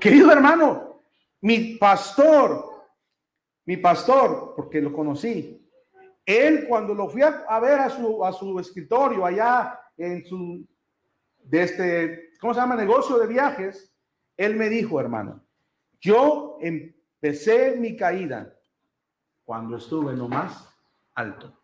Querido 0.00 0.30
hermano, 0.30 1.00
mi 1.40 1.76
pastor, 1.76 2.73
mi 3.66 3.76
pastor, 3.76 4.52
porque 4.56 4.80
lo 4.80 4.92
conocí, 4.92 5.60
él 6.24 6.66
cuando 6.68 6.94
lo 6.94 7.08
fui 7.08 7.22
a, 7.22 7.60
ver 7.60 7.80
a 7.80 7.90
su, 7.90 8.24
a 8.24 8.32
su 8.32 8.58
escritorio 8.58 9.24
allá 9.26 9.78
en 9.96 10.24
su, 10.24 10.66
de 11.42 11.62
este, 11.62 12.30
¿cómo 12.40 12.54
se 12.54 12.60
llama? 12.60 12.76
Negocio 12.76 13.18
de 13.18 13.26
viajes, 13.26 13.94
él 14.36 14.56
me 14.56 14.68
dijo, 14.68 14.98
hermano, 15.00 15.44
yo 16.00 16.58
empecé 16.60 17.76
mi 17.76 17.96
caída 17.96 18.54
cuando 19.44 19.76
estuve 19.76 20.12
en 20.12 20.18
lo 20.18 20.28
más 20.28 20.68
alto. 21.14 21.58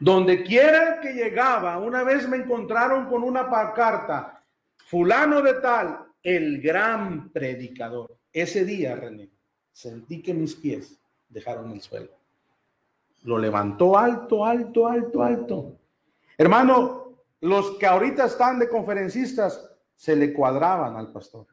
Donde 0.00 0.42
quiera 0.44 1.00
que 1.00 1.12
llegaba, 1.12 1.78
una 1.78 2.04
vez 2.04 2.28
me 2.28 2.38
encontraron 2.38 3.06
con 3.06 3.22
una 3.22 3.50
pancarta, 3.50 4.44
fulano 4.86 5.42
de 5.42 5.54
tal, 5.54 6.06
el 6.22 6.60
gran 6.62 7.30
predicador. 7.30 8.16
Ese 8.32 8.64
día, 8.64 8.94
René, 8.94 9.30
sentí 9.78 10.20
que 10.20 10.34
mis 10.34 10.56
pies 10.56 10.98
dejaron 11.28 11.70
el 11.70 11.80
suelo. 11.80 12.10
Lo 13.22 13.38
levantó 13.38 13.96
alto, 13.96 14.44
alto, 14.44 14.88
alto, 14.88 15.22
alto. 15.22 15.76
Hermano, 16.36 17.12
los 17.42 17.78
que 17.78 17.86
ahorita 17.86 18.24
están 18.24 18.58
de 18.58 18.68
conferencistas 18.68 19.70
se 19.94 20.16
le 20.16 20.32
cuadraban 20.32 20.96
al 20.96 21.12
pastor 21.12 21.46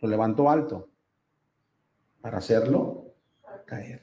lo 0.00 0.08
levantó 0.08 0.50
alto 0.50 0.88
para 2.20 2.38
hacerlo 2.38 3.14
caer. 3.64 4.02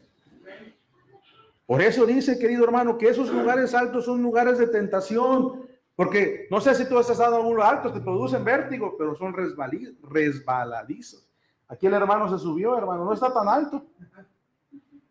Por 1.65 1.81
eso 1.81 2.05
dice, 2.05 2.39
querido 2.39 2.63
hermano, 2.63 2.97
que 2.97 3.09
esos 3.09 3.29
lugares 3.29 3.75
altos 3.75 4.05
son 4.05 4.23
lugares 4.23 4.57
de 4.57 4.67
tentación, 4.67 5.67
porque 5.97 6.47
no 6.49 6.61
sé 6.61 6.73
si 6.73 6.87
tú 6.87 6.97
has 6.97 7.09
estado 7.09 7.41
en 7.41 7.45
uno 7.45 7.61
alto, 7.61 7.91
te 7.91 7.99
producen 7.99 8.45
vértigo, 8.45 8.95
pero 8.97 9.13
son 9.13 9.33
resbaladizos. 9.33 11.28
Aquí 11.69 11.85
el 11.87 11.93
hermano 11.93 12.27
se 12.29 12.41
subió, 12.41 12.77
hermano, 12.77 13.05
no 13.05 13.13
está 13.13 13.31
tan 13.31 13.47
alto. 13.47 13.85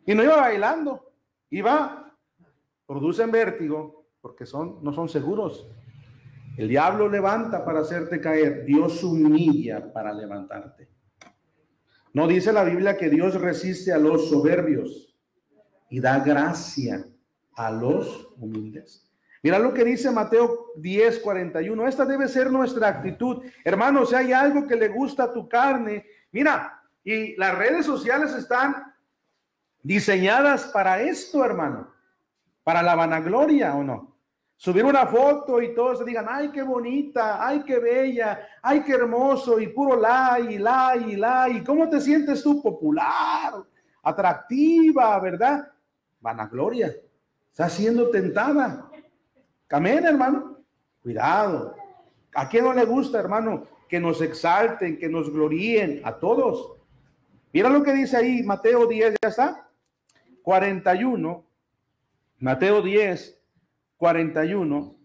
Y 0.04 0.14
no 0.14 0.24
iba 0.24 0.36
bailando, 0.36 1.12
iba, 1.50 2.12
producen 2.84 3.30
vértigo, 3.30 4.06
porque 4.20 4.44
son, 4.44 4.82
no 4.82 4.92
son 4.92 5.08
seguros. 5.08 5.68
El 6.56 6.68
diablo 6.68 7.08
levanta 7.08 7.64
para 7.64 7.80
hacerte 7.80 8.20
caer, 8.20 8.64
Dios 8.64 9.04
humilla 9.04 9.92
para 9.92 10.12
levantarte. 10.12 10.88
No 12.12 12.26
dice 12.26 12.52
la 12.52 12.64
Biblia 12.64 12.96
que 12.96 13.08
Dios 13.08 13.40
resiste 13.40 13.92
a 13.92 13.98
los 13.98 14.28
soberbios 14.28 15.16
y 15.88 16.00
da 16.00 16.18
gracia 16.18 17.06
a 17.54 17.70
los 17.70 18.30
humildes. 18.36 19.08
Mira 19.42 19.60
lo 19.60 19.72
que 19.72 19.84
dice 19.84 20.10
Mateo 20.10 20.72
10, 20.76 21.20
41. 21.20 21.86
Esta 21.86 22.04
debe 22.04 22.26
ser 22.26 22.50
nuestra 22.50 22.88
actitud. 22.88 23.44
Hermano, 23.64 24.04
si 24.04 24.16
hay 24.16 24.32
algo 24.32 24.66
que 24.66 24.74
le 24.74 24.88
gusta 24.88 25.24
a 25.24 25.32
tu 25.32 25.48
carne, 25.48 26.04
mira, 26.32 26.82
y 27.04 27.36
las 27.36 27.56
redes 27.56 27.86
sociales 27.86 28.32
están 28.32 28.94
diseñadas 29.82 30.66
para 30.66 31.00
esto, 31.00 31.44
hermano, 31.44 31.92
para 32.62 32.82
la 32.82 32.94
vanagloria 32.94 33.74
o 33.74 33.82
no 33.82 34.18
subir 34.58 34.84
una 34.84 35.06
foto 35.06 35.62
y 35.62 35.72
todos 35.72 36.00
se 36.00 36.04
digan, 36.04 36.26
ay, 36.28 36.50
qué 36.50 36.62
bonita, 36.62 37.46
ay, 37.46 37.62
qué 37.62 37.78
bella, 37.78 38.40
ay, 38.60 38.82
qué 38.82 38.92
hermoso, 38.92 39.60
y 39.60 39.68
puro 39.68 39.98
la, 39.98 40.38
y 40.40 40.58
la, 40.58 40.96
y 40.96 41.16
la, 41.16 41.48
y 41.48 41.62
cómo 41.62 41.88
te 41.88 42.00
sientes 42.00 42.42
tú 42.42 42.60
popular, 42.60 43.54
atractiva, 44.02 45.18
¿verdad? 45.20 45.70
Vanagloria, 46.20 46.92
está 47.48 47.68
siendo 47.68 48.10
tentada. 48.10 48.90
Amén, 49.70 50.04
hermano. 50.04 50.58
Cuidado. 51.00 51.76
¿A 52.34 52.48
quién 52.48 52.64
no 52.64 52.72
le 52.72 52.84
gusta, 52.84 53.20
hermano, 53.20 53.62
que 53.88 54.00
nos 54.00 54.20
exalten, 54.20 54.98
que 54.98 55.08
nos 55.08 55.32
gloríen? 55.32 56.00
A 56.04 56.18
todos. 56.18 56.72
Mira 57.52 57.70
lo 57.70 57.82
que 57.82 57.92
dice 57.92 58.16
ahí 58.16 58.42
Mateo 58.42 58.86
10, 58.86 59.16
ya 59.22 59.28
está. 59.28 59.70
41. 60.42 61.44
Mateo 62.38 62.82
10, 62.82 63.40
41. 63.96 64.96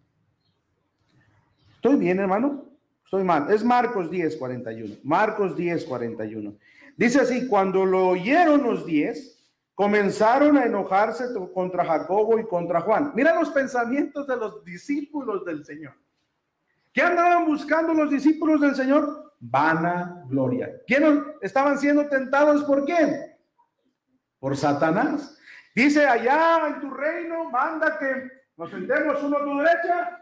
¿Estoy 1.75 1.95
bien, 1.95 2.19
hermano? 2.19 2.65
Estoy 3.03 3.23
mal. 3.23 3.51
Es 3.51 3.63
Marcos 3.63 4.09
10, 4.09 4.37
41. 4.37 4.95
Marcos 5.03 5.55
10, 5.55 5.85
41. 5.85 6.53
Dice 6.95 7.21
así, 7.21 7.47
cuando 7.47 7.85
lo 7.85 8.07
oyeron 8.07 8.63
los 8.63 8.85
10, 8.85 9.43
comenzaron 9.73 10.57
a 10.57 10.65
enojarse 10.65 11.25
contra 11.53 11.83
Jacobo 11.83 12.39
y 12.39 12.45
contra 12.45 12.81
Juan. 12.81 13.11
Mira 13.15 13.35
los 13.35 13.49
pensamientos 13.49 14.27
de 14.27 14.37
los 14.37 14.63
discípulos 14.63 15.43
del 15.45 15.65
Señor. 15.65 15.93
¿Qué 16.93 17.01
andaban 17.01 17.45
buscando 17.47 17.93
los 17.93 18.09
discípulos 18.11 18.61
del 18.61 18.75
Señor? 18.75 19.33
Vana 19.39 20.23
gloria. 20.29 20.71
¿Quiénes 20.85 21.23
estaban 21.41 21.77
siendo 21.79 22.07
tentados 22.07 22.63
por 22.63 22.85
quién? 22.85 23.35
Por 24.39 24.55
Satanás. 24.55 25.37
Dice 25.75 26.05
allá 26.05 26.67
en 26.67 26.79
tu 26.79 26.91
reino, 26.91 27.49
manda 27.49 27.97
que 27.97 28.29
nos 28.55 28.69
sentemos 28.69 29.23
uno 29.23 29.37
a 29.37 29.43
tu 29.43 29.57
derecha 29.57 30.21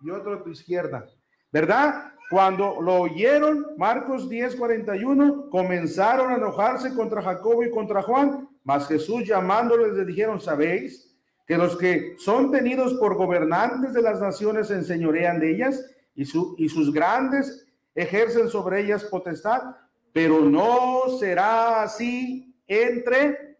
y 0.00 0.10
otro 0.10 0.34
a 0.34 0.42
tu 0.44 0.50
izquierda. 0.50 1.04
¿Verdad? 1.50 2.12
Cuando 2.30 2.80
lo 2.80 3.00
oyeron, 3.00 3.74
Marcos 3.76 4.28
10, 4.30 4.56
41, 4.56 5.50
comenzaron 5.50 6.30
a 6.30 6.36
enojarse 6.36 6.94
contra 6.94 7.20
Jacobo 7.20 7.64
y 7.64 7.70
contra 7.70 8.00
Juan, 8.00 8.48
mas 8.62 8.86
Jesús 8.86 9.26
llamándoles 9.26 9.92
le 9.92 10.04
dijeron, 10.04 10.40
¿sabéis 10.40 11.14
que 11.46 11.58
los 11.58 11.76
que 11.76 12.14
son 12.16 12.52
tenidos 12.52 12.94
por 12.94 13.16
gobernantes 13.16 13.92
de 13.92 14.00
las 14.02 14.20
naciones 14.20 14.68
se 14.68 14.74
enseñorean 14.74 15.40
de 15.40 15.50
ellas 15.50 15.84
y, 16.14 16.24
su, 16.24 16.54
y 16.58 16.68
sus 16.68 16.92
grandes 16.92 17.66
ejercen 17.94 18.48
sobre 18.48 18.80
ellas 18.80 19.04
potestad? 19.04 19.76
Pero 20.12 20.40
no 20.40 21.02
será 21.18 21.82
así 21.82 22.54
entre 22.66 23.52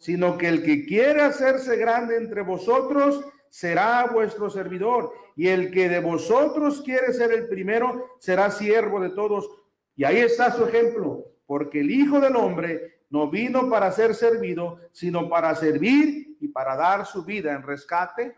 sino 0.00 0.38
que 0.38 0.48
el 0.48 0.64
que 0.64 0.86
quiere 0.86 1.20
hacerse 1.20 1.76
grande 1.76 2.16
entre 2.16 2.40
vosotros 2.40 3.22
será 3.50 4.08
vuestro 4.10 4.48
servidor, 4.48 5.12
y 5.36 5.48
el 5.48 5.70
que 5.70 5.88
de 5.90 6.00
vosotros 6.00 6.80
quiere 6.80 7.12
ser 7.12 7.32
el 7.32 7.48
primero 7.48 8.16
será 8.18 8.50
siervo 8.50 8.98
de 9.00 9.10
todos. 9.10 9.48
Y 9.96 10.04
ahí 10.04 10.16
está 10.16 10.52
su 10.52 10.64
ejemplo, 10.64 11.26
porque 11.46 11.80
el 11.80 11.90
Hijo 11.90 12.18
del 12.18 12.34
Hombre 12.36 13.02
no 13.10 13.28
vino 13.28 13.68
para 13.68 13.92
ser 13.92 14.14
servido, 14.14 14.78
sino 14.90 15.28
para 15.28 15.54
servir 15.54 16.38
y 16.40 16.48
para 16.48 16.76
dar 16.76 17.04
su 17.04 17.22
vida 17.24 17.52
en 17.52 17.62
rescate 17.62 18.36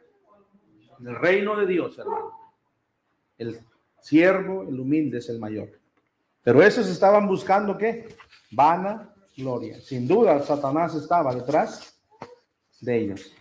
del 0.98 1.14
reino 1.14 1.56
de 1.56 1.66
Dios, 1.66 1.96
hermano. 1.96 2.41
El 3.38 3.60
siervo, 4.00 4.62
el 4.62 4.78
humilde 4.78 5.18
es 5.18 5.28
el 5.28 5.38
mayor. 5.38 5.68
Pero 6.42 6.62
esos 6.62 6.88
estaban 6.88 7.26
buscando 7.26 7.78
qué? 7.78 8.08
Vana 8.50 9.12
gloria. 9.36 9.80
Sin 9.80 10.06
duda, 10.06 10.40
Satanás 10.42 10.94
estaba 10.94 11.34
detrás 11.34 11.98
de 12.80 12.98
ellos. 12.98 13.32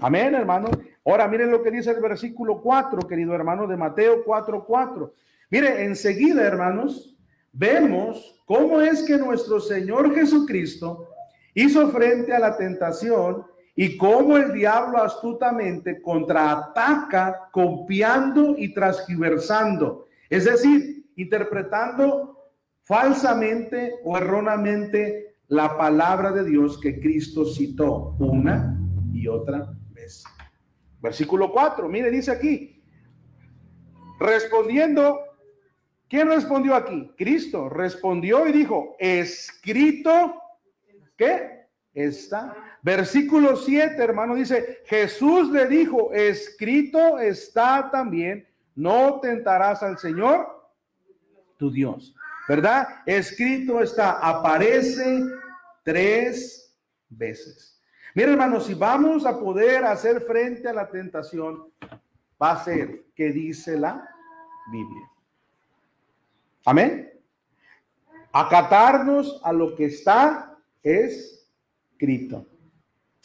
Amén, 0.00 0.34
hermano. 0.34 0.68
Ahora 1.04 1.28
miren 1.28 1.50
lo 1.50 1.62
que 1.62 1.70
dice 1.70 1.90
el 1.90 2.00
versículo 2.00 2.60
4, 2.60 3.06
querido 3.06 3.34
hermano, 3.34 3.66
de 3.66 3.76
Mateo 3.76 4.24
4, 4.24 4.64
4. 4.64 5.14
Mire, 5.50 5.84
enseguida, 5.84 6.42
hermanos, 6.42 7.16
vemos 7.52 8.42
cómo 8.44 8.80
es 8.80 9.02
que 9.02 9.16
nuestro 9.16 9.60
Señor 9.60 10.14
Jesucristo 10.14 11.08
hizo 11.54 11.88
frente 11.90 12.34
a 12.34 12.38
la 12.38 12.56
tentación 12.56 13.44
y 13.78 13.98
cómo 13.98 14.38
el 14.38 14.54
diablo 14.54 15.02
astutamente 15.02 16.00
contraataca 16.00 17.50
copiando 17.52 18.54
y 18.56 18.72
transgiversando, 18.72 20.06
es 20.30 20.46
decir, 20.46 21.10
interpretando 21.16 22.50
falsamente 22.82 23.96
o 24.02 24.16
erróneamente 24.16 25.36
la 25.48 25.76
palabra 25.76 26.32
de 26.32 26.44
Dios 26.44 26.80
que 26.80 26.98
Cristo 26.98 27.44
citó 27.44 28.16
una 28.18 28.80
y 29.12 29.28
otra 29.28 29.68
vez. 29.92 30.24
Versículo 31.00 31.52
4, 31.52 31.86
mire, 31.88 32.10
dice 32.10 32.30
aquí, 32.30 32.82
respondiendo, 34.18 35.20
¿quién 36.08 36.28
respondió 36.28 36.74
aquí? 36.74 37.12
Cristo 37.16 37.68
respondió 37.68 38.46
y 38.48 38.52
dijo, 38.52 38.96
escrito, 38.98 40.34
¿qué? 41.16 41.66
Está. 41.92 42.75
Versículo 42.86 43.56
7, 43.56 44.00
hermano, 44.00 44.36
dice, 44.36 44.84
Jesús 44.86 45.50
le 45.50 45.66
dijo, 45.66 46.12
escrito 46.12 47.18
está 47.18 47.90
también, 47.90 48.46
no 48.76 49.18
tentarás 49.18 49.82
al 49.82 49.98
Señor, 49.98 50.70
tu 51.56 51.68
Dios. 51.68 52.14
¿Verdad? 52.48 52.86
Escrito 53.04 53.82
está, 53.82 54.20
aparece 54.20 55.20
tres 55.82 56.78
veces. 57.08 57.82
Mira, 58.14 58.30
hermano, 58.30 58.60
si 58.60 58.74
vamos 58.74 59.26
a 59.26 59.36
poder 59.36 59.84
hacer 59.84 60.20
frente 60.20 60.68
a 60.68 60.72
la 60.72 60.88
tentación, 60.88 61.64
va 62.40 62.52
a 62.52 62.62
ser 62.62 63.06
que 63.16 63.32
dice 63.32 63.76
la 63.76 64.08
Biblia. 64.70 65.10
Amén. 66.64 67.12
Acatarnos 68.30 69.40
a 69.42 69.52
lo 69.52 69.74
que 69.74 69.86
está 69.86 70.56
escrito. 70.84 72.46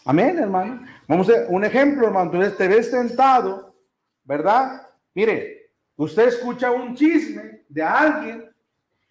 Amén, 0.06 0.40
hermano. 0.40 0.84
Vamos 1.08 1.30
a 1.30 1.46
un 1.50 1.64
ejemplo, 1.64 2.08
hermano. 2.08 2.32
Entonces 2.32 2.58
te 2.58 2.68
ves 2.68 2.90
tentado, 2.90 3.76
¿verdad? 4.24 4.88
Mire, 5.14 5.74
usted 5.96 6.28
escucha 6.28 6.72
un 6.72 6.96
chisme 6.96 7.66
de 7.70 7.84
alguien 7.84 8.52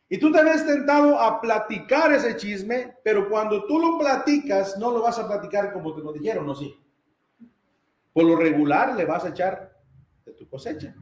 y 0.08 0.18
tú 0.18 0.32
te 0.32 0.42
ves 0.42 0.66
tentado 0.66 1.18
a 1.20 1.40
platicar 1.40 2.12
ese 2.12 2.36
chisme, 2.36 2.96
pero 3.04 3.28
cuando 3.28 3.64
tú 3.66 3.78
lo 3.78 3.98
platicas, 3.98 4.76
no 4.78 4.90
lo 4.90 5.02
vas 5.02 5.18
a 5.18 5.28
platicar 5.28 5.72
como 5.72 5.94
te 5.94 6.02
lo 6.02 6.12
dijeron, 6.12 6.46
¿no? 6.46 6.54
Sí. 6.54 6.74
Por 8.12 8.24
lo 8.24 8.36
regular 8.36 8.96
le 8.96 9.04
vas 9.04 9.24
a 9.24 9.28
echar 9.28 9.72
de 10.24 10.32
tu 10.32 10.48
cosecha. 10.48 10.92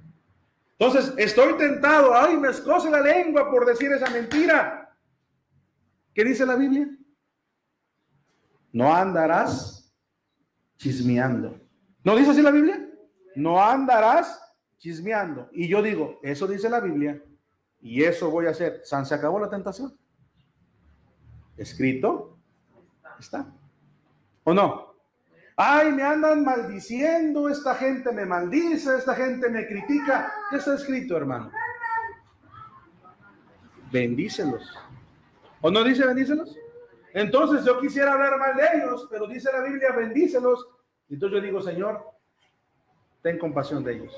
Entonces, 0.78 1.14
estoy 1.16 1.54
tentado, 1.54 2.14
ay, 2.14 2.36
me 2.36 2.50
escoce 2.50 2.90
la 2.90 3.00
lengua 3.00 3.50
por 3.50 3.64
decir 3.64 3.90
esa 3.90 4.10
mentira. 4.10 4.94
¿Qué 6.14 6.22
dice 6.22 6.44
la 6.44 6.54
Biblia? 6.54 6.88
No 8.72 8.94
andarás 8.94 9.77
chismeando. 10.78 11.60
¿No 12.02 12.16
dice 12.16 12.30
así 12.30 12.40
la 12.40 12.50
Biblia? 12.50 12.88
No 13.34 13.62
andarás 13.62 14.40
chismeando. 14.78 15.48
Y 15.52 15.68
yo 15.68 15.82
digo, 15.82 16.18
eso 16.22 16.46
dice 16.46 16.70
la 16.70 16.80
Biblia. 16.80 17.22
Y 17.80 18.02
eso 18.02 18.30
voy 18.30 18.46
a 18.46 18.50
hacer. 18.50 18.80
San 18.84 19.04
se 19.04 19.14
acabó 19.14 19.38
la 19.38 19.50
tentación. 19.50 19.96
Escrito 21.56 22.38
está. 23.18 23.46
¿O 24.44 24.54
no? 24.54 24.94
Ay, 25.56 25.92
me 25.92 26.04
andan 26.04 26.44
maldiciendo, 26.44 27.48
esta 27.48 27.74
gente 27.74 28.12
me 28.12 28.24
maldice, 28.24 28.96
esta 28.96 29.14
gente 29.16 29.50
me 29.50 29.66
critica. 29.66 30.32
¿Qué 30.50 30.56
está 30.56 30.74
escrito, 30.74 31.16
hermano? 31.16 31.50
Bendícelos. 33.90 34.72
¿O 35.60 35.70
no 35.70 35.82
dice 35.82 36.06
bendícelos? 36.06 36.56
Entonces 37.14 37.64
yo 37.64 37.80
quisiera 37.80 38.12
hablar 38.12 38.38
mal 38.38 38.56
de 38.56 38.64
ellos, 38.74 39.08
pero 39.10 39.26
dice 39.26 39.50
la 39.52 39.62
Biblia, 39.62 39.92
bendícelos. 39.92 40.66
Entonces 41.08 41.38
yo 41.38 41.44
digo, 41.44 41.62
Señor, 41.62 42.02
ten 43.22 43.38
compasión 43.38 43.82
de 43.82 43.94
ellos. 43.94 44.14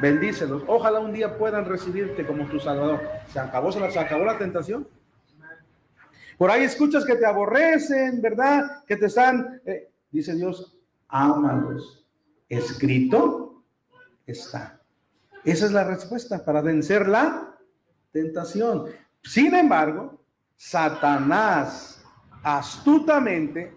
Bendícelos. 0.00 0.62
Ojalá 0.66 1.00
un 1.00 1.12
día 1.12 1.36
puedan 1.36 1.64
recibirte 1.64 2.26
como 2.26 2.48
tu 2.48 2.58
Salvador. 2.58 3.00
¿Se 3.32 3.38
acabó, 3.38 3.70
se 3.72 3.98
acabó 3.98 4.24
la 4.24 4.38
tentación? 4.38 4.86
Por 6.38 6.50
ahí 6.50 6.62
escuchas 6.64 7.04
que 7.04 7.16
te 7.16 7.26
aborrecen, 7.26 8.22
¿verdad? 8.22 8.82
Que 8.86 8.96
te 8.96 9.06
están, 9.06 9.60
eh, 9.66 9.90
dice 10.10 10.34
Dios, 10.34 10.78
ámalos. 11.08 12.06
Escrito 12.48 13.62
está. 14.26 14.80
Esa 15.44 15.66
es 15.66 15.72
la 15.72 15.84
respuesta 15.84 16.42
para 16.44 16.62
vencer 16.62 17.08
la 17.08 17.58
tentación. 18.10 18.86
Sin 19.22 19.54
embargo, 19.54 20.18
Satanás 20.56 21.99
astutamente 22.42 23.74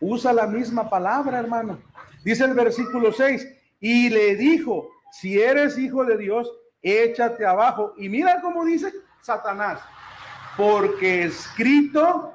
usa 0.00 0.32
la 0.32 0.46
misma 0.46 0.88
palabra, 0.88 1.38
hermano. 1.38 1.78
Dice 2.24 2.44
el 2.44 2.54
versículo 2.54 3.12
6, 3.12 3.46
y 3.80 4.08
le 4.10 4.36
dijo, 4.36 4.88
si 5.10 5.40
eres 5.40 5.78
hijo 5.78 6.04
de 6.04 6.16
Dios, 6.16 6.50
échate 6.82 7.44
abajo. 7.46 7.94
Y 7.96 8.08
mira 8.08 8.40
cómo 8.40 8.64
dice 8.64 8.92
Satanás, 9.20 9.80
porque 10.56 11.24
escrito 11.24 12.32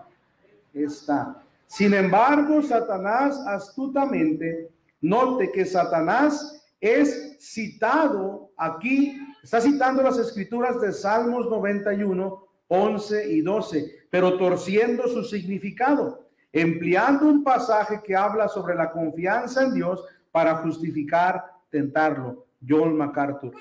está. 0.74 1.44
Sin 1.66 1.94
embargo, 1.94 2.62
Satanás 2.62 3.40
astutamente, 3.46 4.70
note 5.02 5.52
que 5.52 5.66
Satanás 5.66 6.66
es 6.80 7.38
citado 7.40 8.52
aquí, 8.58 9.20
está 9.44 9.60
citando 9.60 10.02
las 10.04 10.18
escrituras 10.18 10.80
de 10.80 10.94
Salmos 10.94 11.50
91, 11.50 12.47
11 12.68 13.32
y 13.32 13.42
12, 13.42 14.08
pero 14.10 14.38
torciendo 14.38 15.08
su 15.08 15.24
significado, 15.24 16.28
empleando 16.52 17.26
un 17.28 17.44
pasaje 17.44 18.02
que 18.04 18.16
habla 18.16 18.48
sobre 18.48 18.76
la 18.76 18.92
confianza 18.92 19.64
en 19.64 19.74
Dios 19.74 20.04
para 20.32 20.56
justificar 20.58 21.44
tentarlo. 21.70 22.48
John 22.68 22.98
MacArthur. 22.98 23.54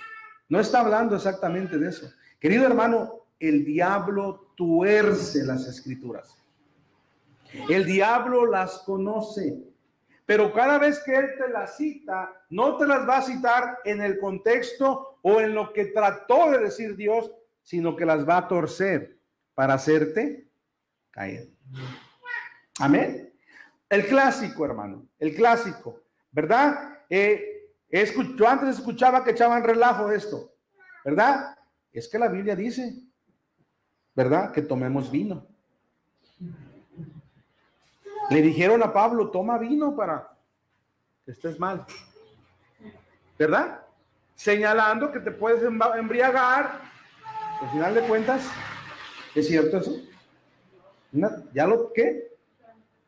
No 0.49 0.61
está 0.61 0.81
hablando 0.81 1.17
exactamente 1.17 1.79
de 1.79 1.89
eso. 1.89 2.11
Querido 2.39 2.67
hermano, 2.67 3.27
el 3.39 3.65
diablo 3.65 4.53
tuerce 4.55 5.45
las 5.45 5.67
escrituras. 5.67 6.37
El 7.69 7.85
diablo 7.85 8.47
las 8.47 8.79
conoce, 8.81 9.59
pero 10.25 10.53
cada 10.53 10.79
vez 10.79 11.01
que 11.05 11.15
él 11.15 11.27
te 11.39 11.49
las 11.49 11.77
cita, 11.77 12.33
no 12.51 12.77
te 12.77 12.87
las 12.87 13.09
va 13.09 13.19
a 13.19 13.23
citar 13.23 13.79
en 13.85 14.03
el 14.03 14.19
contexto 14.19 15.19
o 15.23 15.41
en 15.41 15.55
lo 15.55 15.73
que 15.73 15.87
trató 15.87 16.51
de 16.51 16.59
decir 16.59 16.97
Dios, 16.97 17.31
sino 17.67 17.97
que 17.97 18.07
las 18.07 18.27
va 18.27 18.37
a 18.37 18.47
torcer 18.47 19.19
para 19.53 19.75
hacerte 19.75 20.49
caer. 21.11 21.49
Amén. 22.79 23.35
El 23.89 24.07
clásico, 24.07 24.65
hermano, 24.65 25.09
el 25.19 25.35
clásico, 25.35 26.05
¿verdad? 26.31 27.01
Eh, 27.11 27.73
yo 27.91 28.49
antes 28.49 28.77
escuchaba 28.77 29.25
que 29.25 29.33
echaban 29.33 29.65
relajo 29.65 30.13
esto, 30.13 30.53
¿verdad? 31.05 31.59
Es 31.93 32.09
que 32.09 32.21
la 32.21 32.29
Biblia 32.29 32.55
dice, 32.55 33.03
¿verdad? 34.15 34.53
Que 34.53 34.63
tomemos 34.63 35.11
vino. 35.11 35.45
Le 38.31 38.43
dijeron 38.43 38.81
a 38.85 38.93
Pablo, 38.93 39.33
toma 39.33 39.59
vino 39.59 39.97
para 39.97 40.31
que 41.25 41.33
estés 41.33 41.59
mal. 41.59 41.85
¿Verdad? 43.37 43.83
Señalando 44.37 45.11
que 45.11 45.19
te 45.19 45.33
puedes 45.33 45.65
embriagar. 45.65 46.95
Al 47.61 47.71
final 47.71 47.95
de 47.95 48.03
cuentas, 48.03 48.43
¿es 49.35 49.47
cierto 49.49 49.79
eso? 49.79 50.01
¿Ya 51.55 51.67
lo 51.67 51.93
que? 51.93 52.37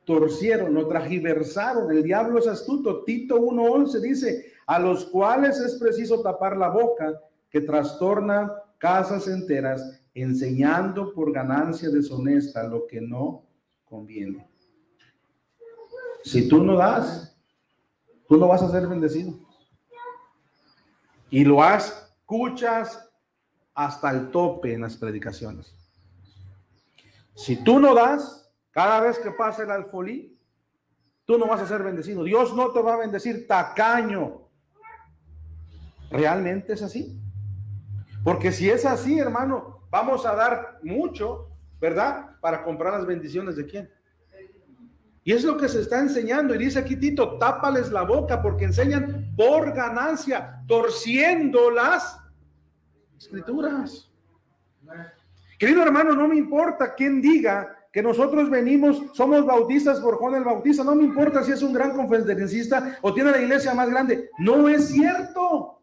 Torcieron, 0.04 0.72
lo 0.72 0.88
tragiversaron. 0.88 1.90
El 1.90 2.02
diablo 2.02 2.38
es 2.38 2.46
astuto. 2.46 3.04
Tito 3.04 3.38
1.11 3.38 4.00
dice, 4.00 4.52
a 4.66 4.78
los 4.78 5.04
cuales 5.06 5.58
es 5.60 5.76
preciso 5.76 6.22
tapar 6.22 6.56
la 6.56 6.70
boca, 6.70 7.20
que 7.50 7.60
trastorna 7.60 8.50
casas 8.78 9.28
enteras, 9.28 10.00
enseñando 10.14 11.12
por 11.12 11.32
ganancia 11.32 11.90
deshonesta 11.90 12.62
lo 12.62 12.86
que 12.86 13.00
no 13.00 13.44
conviene. 13.84 14.48
Si 16.24 16.48
tú 16.48 16.64
no 16.64 16.76
das, 16.76 17.36
tú 18.26 18.38
no 18.38 18.48
vas 18.48 18.62
a 18.62 18.70
ser 18.70 18.86
bendecido. 18.86 19.34
Y 21.30 21.44
lo 21.44 21.62
escuchas 21.62 23.07
hasta 23.78 24.10
el 24.10 24.32
tope 24.32 24.74
en 24.74 24.80
las 24.80 24.96
predicaciones. 24.96 25.72
Si 27.32 27.62
tú 27.62 27.78
no 27.78 27.94
das, 27.94 28.50
cada 28.72 29.00
vez 29.00 29.20
que 29.20 29.30
pase 29.30 29.62
el 29.62 29.70
alfolí, 29.70 30.36
tú 31.24 31.38
no 31.38 31.46
vas 31.46 31.60
a 31.60 31.68
ser 31.68 31.84
bendecido. 31.84 32.24
Dios 32.24 32.56
no 32.56 32.72
te 32.72 32.82
va 32.82 32.94
a 32.94 32.96
bendecir 32.96 33.46
tacaño. 33.46 34.48
¿Realmente 36.10 36.72
es 36.72 36.82
así? 36.82 37.20
Porque 38.24 38.50
si 38.50 38.68
es 38.68 38.84
así, 38.84 39.20
hermano, 39.20 39.86
vamos 39.90 40.26
a 40.26 40.34
dar 40.34 40.80
mucho, 40.82 41.48
¿verdad? 41.80 42.36
Para 42.40 42.64
comprar 42.64 42.94
las 42.94 43.06
bendiciones 43.06 43.54
de 43.54 43.64
quién. 43.64 43.90
Y 45.22 45.32
es 45.32 45.44
lo 45.44 45.56
que 45.56 45.68
se 45.68 45.82
está 45.82 46.00
enseñando. 46.00 46.52
Y 46.52 46.58
dice 46.58 46.80
aquí 46.80 46.96
Tito, 46.96 47.38
tápales 47.38 47.92
la 47.92 48.02
boca 48.02 48.42
porque 48.42 48.64
enseñan 48.64 49.36
por 49.36 49.72
ganancia, 49.72 50.64
torciendo 50.66 51.70
las 51.70 52.17
escrituras. 53.18 54.10
Querido 55.58 55.82
hermano, 55.82 56.14
no 56.14 56.28
me 56.28 56.36
importa 56.36 56.94
quién 56.94 57.20
diga 57.20 57.74
que 57.92 58.02
nosotros 58.02 58.48
venimos, 58.48 59.02
somos 59.14 59.44
bautistas 59.44 59.98
por 60.00 60.16
Juan 60.16 60.34
el 60.34 60.44
Bautista, 60.44 60.84
no 60.84 60.94
me 60.94 61.04
importa 61.04 61.42
si 61.42 61.52
es 61.52 61.62
un 61.62 61.72
gran 61.72 61.96
conferencista 61.96 62.98
o 63.02 63.12
tiene 63.12 63.30
la 63.30 63.42
iglesia 63.42 63.74
más 63.74 63.90
grande. 63.90 64.30
No 64.38 64.68
es 64.68 64.88
cierto. 64.88 65.82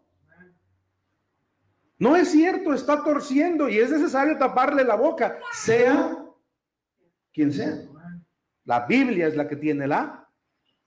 No 1.98 2.16
es 2.16 2.30
cierto, 2.30 2.74
está 2.74 3.04
torciendo 3.04 3.70
y 3.70 3.80
es 3.80 3.90
necesario 3.90 4.38
taparle 4.38 4.84
la 4.84 4.96
boca, 4.96 5.38
sea 5.54 6.18
quien 7.34 7.52
sea. 7.52 7.84
La 8.66 8.86
Biblia 8.86 9.28
es 9.28 9.36
la 9.36 9.48
que 9.48 9.56
tiene 9.56 9.88
la 9.88 10.28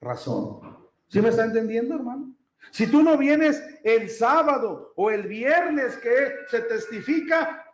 razón. 0.00 0.60
¿Sí 1.08 1.20
me 1.20 1.30
está 1.30 1.44
entendiendo, 1.44 1.94
hermano? 1.94 2.37
Si 2.70 2.86
tú 2.86 3.02
no 3.02 3.16
vienes 3.16 3.62
el 3.82 4.10
sábado 4.10 4.92
o 4.96 5.10
el 5.10 5.26
viernes 5.26 5.96
que 5.98 6.34
se 6.50 6.60
testifica, 6.62 7.64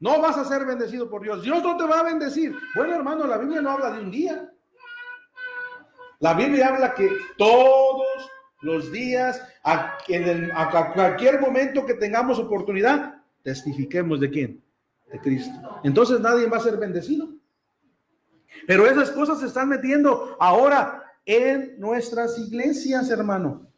no 0.00 0.20
vas 0.20 0.36
a 0.36 0.44
ser 0.44 0.64
bendecido 0.64 1.08
por 1.08 1.22
Dios. 1.22 1.42
Dios 1.42 1.62
no 1.62 1.76
te 1.76 1.84
va 1.84 2.00
a 2.00 2.04
bendecir. 2.04 2.56
Bueno, 2.74 2.94
hermano, 2.94 3.26
la 3.26 3.38
Biblia 3.38 3.62
no 3.62 3.70
habla 3.70 3.92
de 3.92 4.00
un 4.00 4.10
día. 4.10 4.52
La 6.18 6.34
Biblia 6.34 6.68
habla 6.68 6.94
que 6.94 7.10
todos 7.36 8.30
los 8.62 8.90
días, 8.92 9.42
a, 9.64 9.98
a 10.54 10.92
cualquier 10.92 11.40
momento 11.40 11.84
que 11.84 11.94
tengamos 11.94 12.38
oportunidad, 12.38 13.22
testifiquemos 13.42 14.20
de 14.20 14.30
quién? 14.30 14.64
De 15.10 15.20
Cristo. 15.20 15.80
Entonces 15.84 16.20
nadie 16.20 16.46
va 16.46 16.58
a 16.58 16.60
ser 16.60 16.76
bendecido. 16.76 17.28
Pero 18.66 18.86
esas 18.86 19.10
cosas 19.10 19.40
se 19.40 19.46
están 19.46 19.68
metiendo 19.68 20.36
ahora 20.38 21.02
en 21.24 21.78
nuestras 21.78 22.38
iglesias, 22.38 23.10
hermano. 23.10 23.71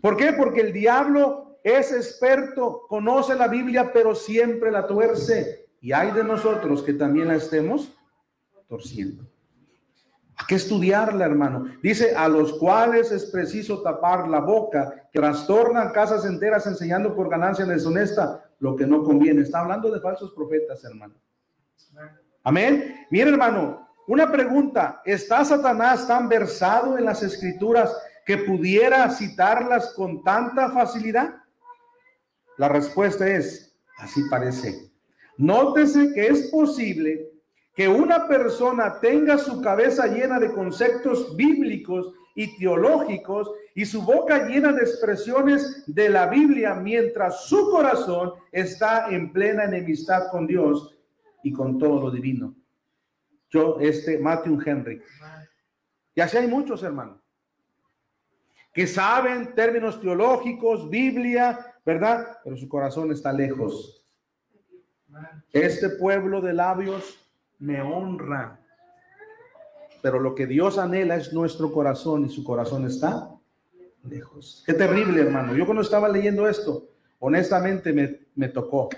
¿Por 0.00 0.16
qué? 0.16 0.32
Porque 0.32 0.60
el 0.60 0.72
diablo 0.72 1.58
es 1.62 1.92
experto, 1.92 2.86
conoce 2.88 3.34
la 3.34 3.48
Biblia, 3.48 3.90
pero 3.92 4.14
siempre 4.14 4.70
la 4.70 4.86
tuerce. 4.86 5.68
Y 5.80 5.92
hay 5.92 6.10
de 6.12 6.24
nosotros 6.24 6.82
que 6.82 6.92
también 6.92 7.28
la 7.28 7.36
estemos 7.36 7.96
torciendo. 8.68 9.24
Hay 10.36 10.46
que 10.46 10.54
estudiarla, 10.54 11.24
hermano. 11.24 11.66
Dice, 11.82 12.14
a 12.14 12.28
los 12.28 12.54
cuales 12.54 13.10
es 13.10 13.26
preciso 13.26 13.82
tapar 13.82 14.28
la 14.28 14.40
boca, 14.40 15.08
que 15.12 15.18
trastornan 15.18 15.92
casas 15.92 16.24
enteras 16.24 16.66
enseñando 16.66 17.14
por 17.14 17.28
ganancia 17.28 17.64
deshonesta 17.64 18.44
lo 18.60 18.76
que 18.76 18.86
no 18.86 19.02
conviene. 19.02 19.42
Está 19.42 19.60
hablando 19.60 19.90
de 19.90 20.00
falsos 20.00 20.32
profetas, 20.32 20.84
hermano. 20.84 21.14
Amén. 22.44 23.06
Mira, 23.10 23.30
hermano, 23.30 23.88
una 24.06 24.30
pregunta. 24.30 25.02
¿Está 25.04 25.44
Satanás 25.44 26.06
tan 26.06 26.28
versado 26.28 26.96
en 26.96 27.04
las 27.04 27.22
escrituras 27.22 27.94
que 28.28 28.36
pudiera 28.36 29.08
citarlas 29.08 29.94
con 29.94 30.22
tanta 30.22 30.70
facilidad? 30.70 31.36
La 32.58 32.68
respuesta 32.68 33.26
es, 33.26 33.74
así 33.96 34.20
parece. 34.28 34.92
Nótese 35.38 36.12
que 36.12 36.26
es 36.26 36.50
posible 36.50 37.30
que 37.74 37.88
una 37.88 38.28
persona 38.28 39.00
tenga 39.00 39.38
su 39.38 39.62
cabeza 39.62 40.06
llena 40.08 40.38
de 40.38 40.52
conceptos 40.52 41.34
bíblicos 41.36 42.12
y 42.34 42.54
teológicos 42.58 43.50
y 43.74 43.86
su 43.86 44.02
boca 44.02 44.46
llena 44.46 44.72
de 44.72 44.82
expresiones 44.82 45.84
de 45.86 46.10
la 46.10 46.26
Biblia 46.26 46.74
mientras 46.74 47.46
su 47.46 47.70
corazón 47.70 48.34
está 48.52 49.08
en 49.08 49.32
plena 49.32 49.64
enemistad 49.64 50.30
con 50.30 50.46
Dios 50.46 50.98
y 51.42 51.50
con 51.50 51.78
todo 51.78 51.98
lo 51.98 52.10
divino. 52.10 52.54
Yo, 53.48 53.78
este, 53.80 54.18
Matthew 54.18 54.60
Henry. 54.66 55.00
Y 56.14 56.20
así 56.20 56.36
hay 56.36 56.46
muchos 56.46 56.82
hermanos 56.82 57.22
que 58.78 58.86
saben 58.86 59.56
términos 59.56 60.00
teológicos, 60.00 60.88
Biblia, 60.88 61.74
¿verdad? 61.84 62.38
Pero 62.44 62.56
su 62.56 62.68
corazón 62.68 63.10
está 63.10 63.32
lejos. 63.32 64.06
Este 65.52 65.88
pueblo 65.88 66.40
de 66.40 66.52
labios 66.52 67.18
me 67.58 67.82
honra. 67.82 68.60
Pero 70.00 70.20
lo 70.20 70.32
que 70.32 70.46
Dios 70.46 70.78
anhela 70.78 71.16
es 71.16 71.32
nuestro 71.32 71.72
corazón 71.72 72.26
y 72.26 72.28
su 72.28 72.44
corazón 72.44 72.86
está 72.86 73.28
lejos. 74.04 74.62
Qué 74.64 74.74
terrible, 74.74 75.22
hermano. 75.22 75.56
Yo 75.56 75.66
cuando 75.66 75.82
estaba 75.82 76.08
leyendo 76.08 76.48
esto, 76.48 76.84
honestamente 77.18 77.92
me, 77.92 78.28
me 78.36 78.48
tocó. 78.48 78.90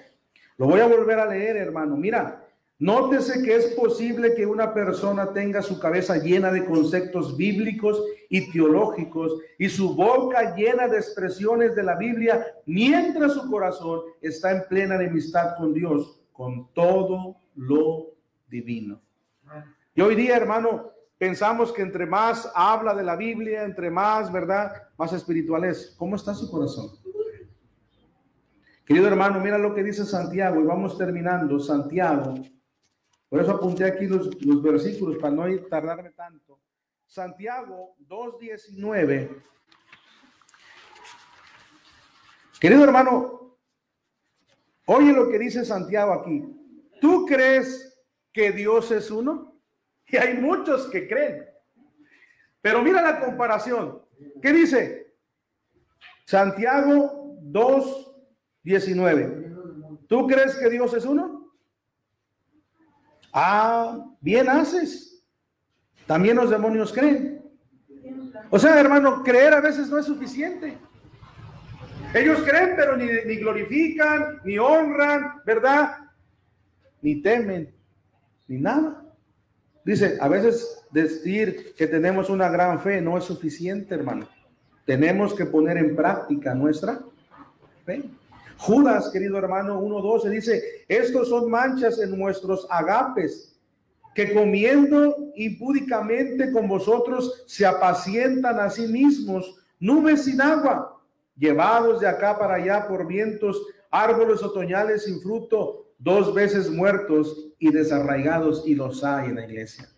Lo 0.58 0.66
voy 0.66 0.80
a 0.80 0.88
volver 0.88 1.20
a 1.20 1.24
leer, 1.24 1.56
hermano. 1.56 1.96
Mira, 1.96 2.46
nótese 2.80 3.42
que 3.42 3.54
es 3.54 3.66
posible 3.74 4.34
que 4.34 4.44
una 4.44 4.74
persona 4.74 5.32
tenga 5.32 5.62
su 5.62 5.78
cabeza 5.78 6.16
llena 6.16 6.50
de 6.50 6.64
conceptos 6.64 7.36
bíblicos 7.36 8.02
y 8.28 8.50
teológicos 8.50 9.38
y 9.58 9.68
su 9.68 9.94
boca 9.94 10.56
llena 10.56 10.88
de 10.88 10.96
expresiones 10.96 11.76
de 11.76 11.84
la 11.84 11.96
Biblia, 11.96 12.44
mientras 12.66 13.34
su 13.34 13.48
corazón 13.48 14.00
está 14.20 14.50
en 14.50 14.64
plena 14.68 14.96
enemistad 14.96 15.56
con 15.56 15.72
Dios, 15.72 16.20
con 16.32 16.72
todo 16.72 17.36
lo 17.54 18.14
divino. 18.48 19.00
Y 19.94 20.00
hoy 20.00 20.14
día, 20.14 20.36
hermano, 20.36 20.90
pensamos 21.18 21.72
que 21.72 21.82
entre 21.82 22.06
más 22.06 22.50
habla 22.54 22.94
de 22.94 23.02
la 23.02 23.14
Biblia, 23.14 23.64
entre 23.64 23.90
más, 23.90 24.32
¿verdad? 24.32 24.72
Más 24.96 25.12
espiritual 25.12 25.64
es. 25.64 25.94
¿Cómo 25.98 26.16
está 26.16 26.34
su 26.34 26.50
corazón? 26.50 26.90
Querido 28.86 29.06
hermano, 29.06 29.38
mira 29.38 29.56
lo 29.58 29.74
que 29.74 29.84
dice 29.84 30.04
Santiago 30.04 30.60
y 30.60 30.64
vamos 30.64 30.98
terminando. 30.98 31.60
Santiago, 31.60 32.34
por 33.30 33.40
eso 33.40 33.52
apunté 33.52 33.84
aquí 33.84 34.06
los, 34.06 34.44
los 34.44 34.60
versículos 34.60 35.16
para 35.18 35.32
no 35.32 35.62
tardarme 35.68 36.10
tanto. 36.10 36.60
Santiago 37.06 37.94
2.19. 38.08 39.40
Querido 42.60 42.84
hermano, 42.84 43.56
oye 44.86 45.12
lo 45.12 45.30
que 45.30 45.38
dice 45.38 45.64
Santiago 45.64 46.12
aquí. 46.12 46.44
¿Tú 47.00 47.24
crees 47.24 47.96
que 48.32 48.50
Dios 48.52 48.90
es 48.90 49.10
uno? 49.10 49.48
Y 50.12 50.16
hay 50.16 50.34
muchos 50.38 50.88
que 50.88 51.06
creen. 51.06 51.46
Pero 52.60 52.82
mira 52.82 53.00
la 53.00 53.20
comparación. 53.20 54.02
¿Qué 54.42 54.52
dice? 54.52 55.14
Santiago 56.26 57.36
2, 57.42 58.16
19. 58.64 59.52
¿Tú 60.08 60.26
crees 60.26 60.56
que 60.56 60.68
Dios 60.68 60.92
es 60.94 61.04
uno? 61.04 61.29
Ah, 63.32 64.04
bien 64.20 64.48
haces. 64.48 65.22
También 66.06 66.36
los 66.36 66.50
demonios 66.50 66.92
creen. 66.92 67.42
O 68.50 68.58
sea, 68.58 68.80
hermano, 68.80 69.22
creer 69.22 69.54
a 69.54 69.60
veces 69.60 69.88
no 69.88 69.98
es 69.98 70.06
suficiente. 70.06 70.76
Ellos 72.12 72.42
creen, 72.42 72.72
pero 72.76 72.96
ni, 72.96 73.06
ni 73.26 73.36
glorifican, 73.36 74.40
ni 74.44 74.58
honran, 74.58 75.40
¿verdad? 75.46 75.98
Ni 77.00 77.22
temen 77.22 77.72
ni 78.48 78.58
nada. 78.58 79.04
Dice, 79.84 80.18
a 80.20 80.26
veces 80.26 80.84
decir 80.90 81.72
que 81.76 81.86
tenemos 81.86 82.28
una 82.28 82.48
gran 82.48 82.80
fe 82.80 83.00
no 83.00 83.16
es 83.16 83.24
suficiente, 83.24 83.94
hermano. 83.94 84.28
Tenemos 84.84 85.34
que 85.34 85.46
poner 85.46 85.76
en 85.78 85.94
práctica 85.94 86.52
nuestra 86.52 86.98
fe. 87.86 88.02
Judas, 88.60 89.08
querido 89.08 89.38
hermano, 89.38 89.80
1.12 89.80 90.28
dice, 90.28 90.84
estos 90.86 91.30
son 91.30 91.50
manchas 91.50 91.98
en 91.98 92.16
nuestros 92.16 92.66
agapes, 92.68 93.58
que 94.14 94.34
comiendo 94.34 95.32
impúdicamente 95.34 96.52
con 96.52 96.68
vosotros 96.68 97.42
se 97.46 97.64
apacientan 97.64 98.60
a 98.60 98.68
sí 98.68 98.86
mismos, 98.86 99.56
nubes 99.78 100.24
sin 100.24 100.42
agua, 100.42 101.00
llevados 101.38 102.00
de 102.00 102.08
acá 102.08 102.38
para 102.38 102.56
allá 102.56 102.86
por 102.86 103.06
vientos, 103.06 103.66
árboles 103.90 104.42
otoñales 104.42 105.04
sin 105.04 105.22
fruto, 105.22 105.94
dos 105.96 106.34
veces 106.34 106.68
muertos 106.68 107.54
y 107.58 107.72
desarraigados 107.72 108.64
y 108.66 108.74
los 108.74 109.02
hay 109.02 109.28
en 109.30 109.36
la 109.36 109.46
iglesia. 109.46 109.88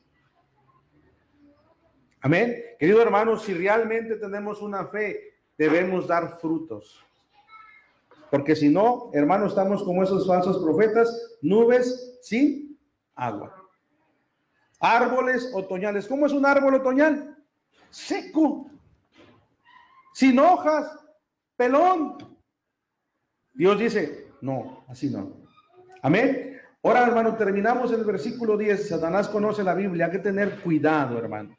Amén. 2.20 2.62
Querido 2.78 3.02
hermano, 3.02 3.36
si 3.36 3.54
realmente 3.54 4.14
tenemos 4.14 4.62
una 4.62 4.86
fe, 4.86 5.34
debemos 5.58 6.06
dar 6.06 6.38
frutos. 6.38 7.04
Porque 8.32 8.56
si 8.56 8.70
no, 8.70 9.10
hermano, 9.12 9.44
estamos 9.44 9.82
como 9.84 10.02
esos 10.02 10.26
falsos 10.26 10.56
profetas, 10.64 11.36
nubes 11.42 12.18
sin 12.22 12.80
agua. 13.14 13.54
Árboles 14.80 15.52
otoñales. 15.52 16.08
¿Cómo 16.08 16.24
es 16.24 16.32
un 16.32 16.46
árbol 16.46 16.76
otoñal? 16.76 17.36
Seco. 17.90 18.70
Sin 20.14 20.38
hojas, 20.38 20.98
pelón. 21.56 22.16
Dios 23.52 23.78
dice, 23.78 24.32
no, 24.40 24.82
así 24.88 25.10
no. 25.10 25.36
Amén. 26.00 26.58
Ahora, 26.82 27.06
hermano, 27.06 27.36
terminamos 27.36 27.92
el 27.92 28.02
versículo 28.02 28.56
10. 28.56 28.88
Satanás 28.88 29.28
conoce 29.28 29.62
la 29.62 29.74
Biblia. 29.74 30.06
Hay 30.06 30.12
que 30.12 30.18
tener 30.20 30.58
cuidado, 30.62 31.18
hermano. 31.18 31.54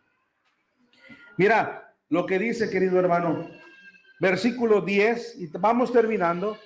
Mira 1.38 1.94
lo 2.10 2.26
que 2.26 2.40
dice, 2.40 2.68
querido 2.72 2.98
hermano. 2.98 3.48
Versículo 4.24 4.80
10, 4.80 5.42
y 5.42 5.48
vamos 5.48 5.92
terminando. 5.92 6.58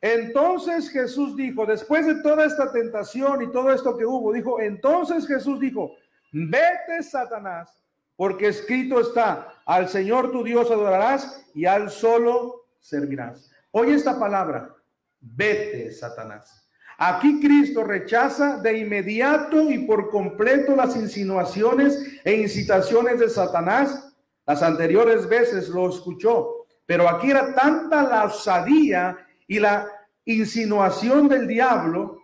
Entonces 0.00 0.88
Jesús 0.88 1.36
dijo, 1.36 1.66
después 1.66 2.06
de 2.06 2.22
toda 2.22 2.46
esta 2.46 2.72
tentación 2.72 3.42
y 3.42 3.52
todo 3.52 3.70
esto 3.70 3.94
que 3.94 4.06
hubo, 4.06 4.32
dijo, 4.32 4.58
entonces 4.58 5.26
Jesús 5.26 5.60
dijo, 5.60 5.96
vete, 6.32 7.02
Satanás, 7.02 7.84
porque 8.16 8.48
escrito 8.48 9.00
está, 9.00 9.52
al 9.66 9.90
Señor 9.90 10.32
tu 10.32 10.42
Dios 10.42 10.70
adorarás 10.70 11.44
y 11.52 11.66
al 11.66 11.90
solo 11.90 12.64
servirás. 12.80 13.50
Oye 13.70 13.92
esta 13.92 14.18
palabra, 14.18 14.74
vete, 15.20 15.92
Satanás. 15.92 16.70
Aquí 16.96 17.38
Cristo 17.38 17.84
rechaza 17.84 18.62
de 18.62 18.78
inmediato 18.78 19.70
y 19.70 19.80
por 19.86 20.08
completo 20.08 20.74
las 20.74 20.96
insinuaciones 20.96 22.18
e 22.24 22.34
incitaciones 22.34 23.20
de 23.20 23.28
Satanás. 23.28 24.16
Las 24.46 24.62
anteriores 24.62 25.28
veces 25.28 25.68
lo 25.68 25.90
escuchó, 25.90 26.57
pero 26.88 27.06
aquí 27.06 27.30
era 27.30 27.54
tanta 27.54 28.02
la 28.02 28.24
osadía 28.24 29.18
y 29.46 29.58
la 29.58 29.86
insinuación 30.24 31.28
del 31.28 31.46
diablo 31.46 32.18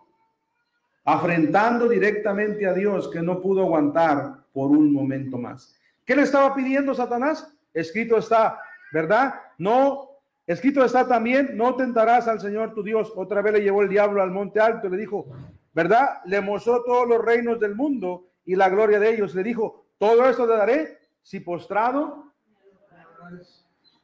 afrentando 1.05 1.87
directamente 1.87 2.67
a 2.67 2.73
Dios 2.73 3.11
que 3.11 3.21
no 3.21 3.43
pudo 3.43 3.61
aguantar 3.61 4.47
por 4.55 4.71
un 4.71 4.91
momento 4.91 5.37
más. 5.37 5.79
¿Qué 6.07 6.17
le 6.17 6.23
estaba 6.23 6.55
pidiendo 6.55 6.95
Satanás? 6.95 7.55
Escrito 7.75 8.17
está, 8.17 8.59
¿verdad? 8.91 9.35
No, 9.59 10.09
escrito 10.47 10.83
está 10.83 11.07
también, 11.07 11.59
no 11.59 11.77
tentarás 11.77 12.27
al 12.27 12.41
Señor 12.41 12.73
tu 12.73 12.83
Dios. 12.83 13.13
Otra 13.17 13.43
vez 13.43 13.53
le 13.53 13.61
llevó 13.61 13.83
el 13.83 13.91
diablo 13.91 14.23
al 14.23 14.31
monte 14.31 14.61
alto, 14.61 14.89
le 14.89 14.97
dijo, 14.97 15.27
¿verdad? 15.75 16.21
Le 16.25 16.41
mostró 16.41 16.83
todos 16.85 17.07
los 17.07 17.23
reinos 17.23 17.61
del 17.61 17.75
mundo 17.75 18.29
y 18.47 18.57
la 18.57 18.71
gloria 18.71 18.99
de 18.99 19.11
ellos. 19.11 19.35
Le 19.35 19.43
dijo, 19.43 19.89
todo 19.99 20.27
esto 20.27 20.47
te 20.47 20.57
daré 20.57 20.99
si 21.21 21.41
postrado. 21.41 22.33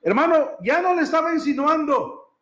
Hermano, 0.03 0.53
ya 0.63 0.81
no 0.81 0.95
le 0.95 1.03
estaba 1.03 1.35
insinuando, 1.35 2.39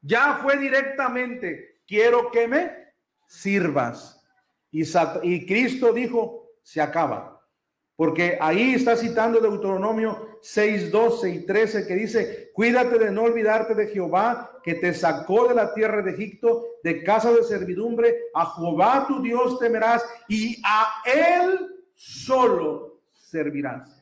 ya 0.00 0.38
fue 0.42 0.56
directamente, 0.58 1.80
quiero 1.86 2.30
que 2.30 2.46
me 2.46 2.94
sirvas. 3.26 4.22
Y, 4.70 4.82
y 5.22 5.46
Cristo 5.46 5.92
dijo, 5.92 6.50
se 6.62 6.80
acaba. 6.80 7.36
Porque 7.96 8.36
ahí 8.40 8.74
está 8.74 8.94
citando 8.94 9.40
Deuteronomio 9.40 10.38
6, 10.42 10.92
12 10.92 11.30
y 11.30 11.46
13 11.46 11.86
que 11.86 11.94
dice, 11.94 12.50
cuídate 12.52 12.98
de 12.98 13.10
no 13.10 13.22
olvidarte 13.22 13.74
de 13.74 13.86
Jehová 13.86 14.60
que 14.62 14.74
te 14.74 14.92
sacó 14.92 15.48
de 15.48 15.54
la 15.54 15.72
tierra 15.72 16.02
de 16.02 16.10
Egipto, 16.10 16.62
de 16.84 17.02
casa 17.02 17.32
de 17.32 17.42
servidumbre, 17.42 18.14
a 18.34 18.54
Jehová 18.54 19.06
tu 19.08 19.22
Dios 19.22 19.58
temerás 19.58 20.04
y 20.28 20.60
a 20.62 21.02
él 21.06 21.84
solo 21.94 23.00
servirás. 23.14 23.95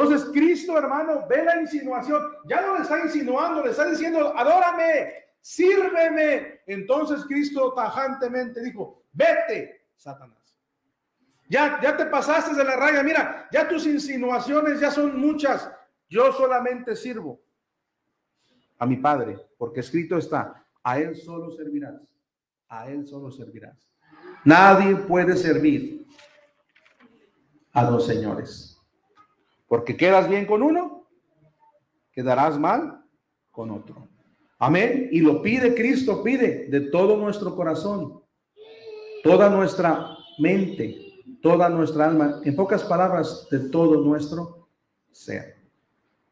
Entonces 0.00 0.30
Cristo, 0.32 0.78
hermano, 0.78 1.26
ve 1.28 1.44
la 1.44 1.60
insinuación, 1.60 2.22
ya 2.44 2.60
no 2.60 2.76
le 2.76 2.82
está 2.82 3.00
insinuando, 3.00 3.64
le 3.64 3.72
está 3.72 3.90
diciendo, 3.90 4.32
adórame, 4.36 5.12
sírveme. 5.40 6.60
Entonces 6.66 7.24
Cristo 7.26 7.72
tajantemente 7.74 8.62
dijo, 8.62 9.02
vete, 9.12 9.88
Satanás. 9.96 10.56
Ya, 11.48 11.80
ya 11.82 11.96
te 11.96 12.06
pasaste 12.06 12.54
de 12.54 12.62
la 12.62 12.76
raya. 12.76 13.02
Mira, 13.02 13.48
ya 13.50 13.66
tus 13.66 13.86
insinuaciones 13.86 14.78
ya 14.78 14.92
son 14.92 15.18
muchas. 15.18 15.68
Yo 16.08 16.32
solamente 16.32 16.94
sirvo 16.94 17.40
a 18.78 18.86
mi 18.86 18.98
Padre, 18.98 19.36
porque 19.56 19.80
escrito 19.80 20.16
está, 20.16 20.64
a 20.84 20.98
Él 21.00 21.16
solo 21.16 21.50
servirás. 21.50 22.00
A 22.68 22.88
Él 22.88 23.04
solo 23.04 23.32
servirás. 23.32 23.90
Nadie 24.44 24.94
puede 24.94 25.36
servir 25.36 26.06
a 27.72 27.84
dos 27.84 28.06
señores. 28.06 28.77
Porque 29.68 29.96
quedas 29.96 30.28
bien 30.28 30.46
con 30.46 30.62
uno, 30.62 31.06
quedarás 32.10 32.58
mal 32.58 33.04
con 33.50 33.70
otro. 33.70 34.08
Amén. 34.58 35.08
Y 35.12 35.20
lo 35.20 35.40
pide 35.40 35.74
Cristo, 35.74 36.22
pide 36.22 36.66
de 36.68 36.80
todo 36.90 37.16
nuestro 37.16 37.54
corazón, 37.54 38.22
toda 39.22 39.48
nuestra 39.48 40.16
mente, 40.38 41.22
toda 41.42 41.68
nuestra 41.68 42.06
alma, 42.06 42.40
en 42.44 42.56
pocas 42.56 42.82
palabras, 42.82 43.46
de 43.50 43.68
todo 43.68 44.02
nuestro 44.02 44.68
ser. 45.12 45.56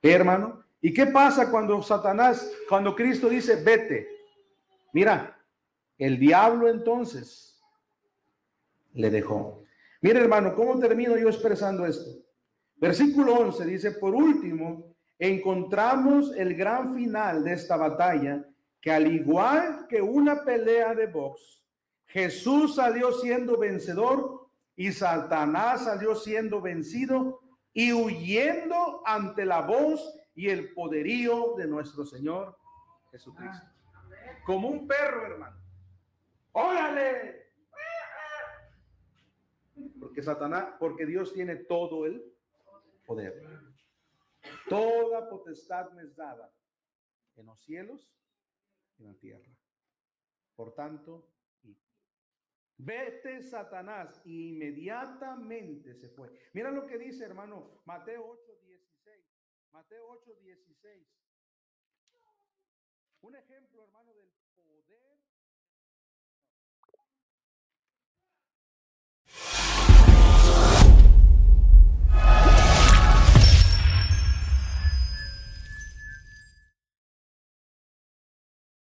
Hermano, 0.03 0.65
¿y 0.81 0.93
qué 0.93 1.07
pasa 1.07 1.51
cuando 1.51 1.81
Satanás, 1.83 2.51
cuando 2.69 2.97
Cristo 2.97 3.29
dice, 3.29 3.63
vete? 3.63 4.09
Mira, 4.93 5.39
el 5.99 6.19
diablo 6.19 6.69
entonces 6.69 7.63
le 8.95 9.11
dejó. 9.11 9.63
Mira, 10.01 10.21
hermano, 10.21 10.55
¿cómo 10.55 10.79
termino 10.79 11.17
yo 11.17 11.29
expresando 11.29 11.87
esto? 11.87 12.26
Versículo 12.77 13.35
11 13.35 13.65
dice, 13.65 13.93
por 13.93 14.15
último, 14.15 14.95
encontramos 15.19 16.35
el 16.37 16.55
gran 16.55 16.95
final 16.95 17.43
de 17.43 17.55
esta 17.55 17.77
batalla, 17.77 18.45
que 18.81 18.93
al 18.93 19.11
igual 19.13 19.87
que 19.89 20.03
una 20.03 20.45
pelea 20.45 20.95
de 20.95 21.07
box, 21.07 21.63
Jesús 22.07 22.77
salió 22.77 23.13
siendo 23.13 23.59
vencedor 23.59 24.49
y 24.77 24.93
Satanás 24.93 25.85
salió 25.85 26.15
siendo 26.15 26.61
vencido 26.61 27.41
y 27.73 27.93
huyendo 27.93 29.03
ante 29.05 29.45
la 29.45 29.63
voz 29.63 30.15
y 30.35 30.51
el 30.51 30.73
poderío 30.75 31.55
de 31.57 31.67
nuestro 31.67 32.05
Señor 32.05 32.57
Jesucristo. 33.11 33.67
Como 34.45 34.69
un 34.69 34.87
perro, 34.87 35.27
hermano. 35.27 35.57
¡Órale! 36.53 37.47
Porque 39.99 40.23
Satanás, 40.23 40.69
porque 40.79 41.07
Dios 41.07 41.33
tiene 41.33 41.57
todo 41.57 42.07
el 42.07 42.36
poder. 43.07 43.43
Toda 44.69 45.29
potestad 45.31 45.91
me 45.93 46.03
es 46.03 46.15
dada 46.17 46.53
en 47.37 47.47
los 47.47 47.61
cielos 47.63 48.13
y 48.99 49.03
en 49.03 49.09
la 49.09 49.15
tierra. 49.19 49.57
Por 50.55 50.75
tanto, 50.75 51.31
vete 52.79 53.43
Satanás, 53.43 54.21
inmediatamente 54.25 55.95
se 55.95 56.09
fue. 56.09 56.31
Mira 56.53 56.71
lo 56.71 56.87
que 56.87 56.99
dice, 56.99 57.25
hermano, 57.25 57.83
Mateo 57.85 58.27
8, 58.27 58.53
16. 58.65 59.25
Mateo 59.73 60.09
8, 60.09 60.35
16. 60.41 61.07
Un 63.23 63.37
ejemplo, 63.37 63.83
hermano, 63.85 64.15
del 64.15 64.31
poder. 64.55 65.19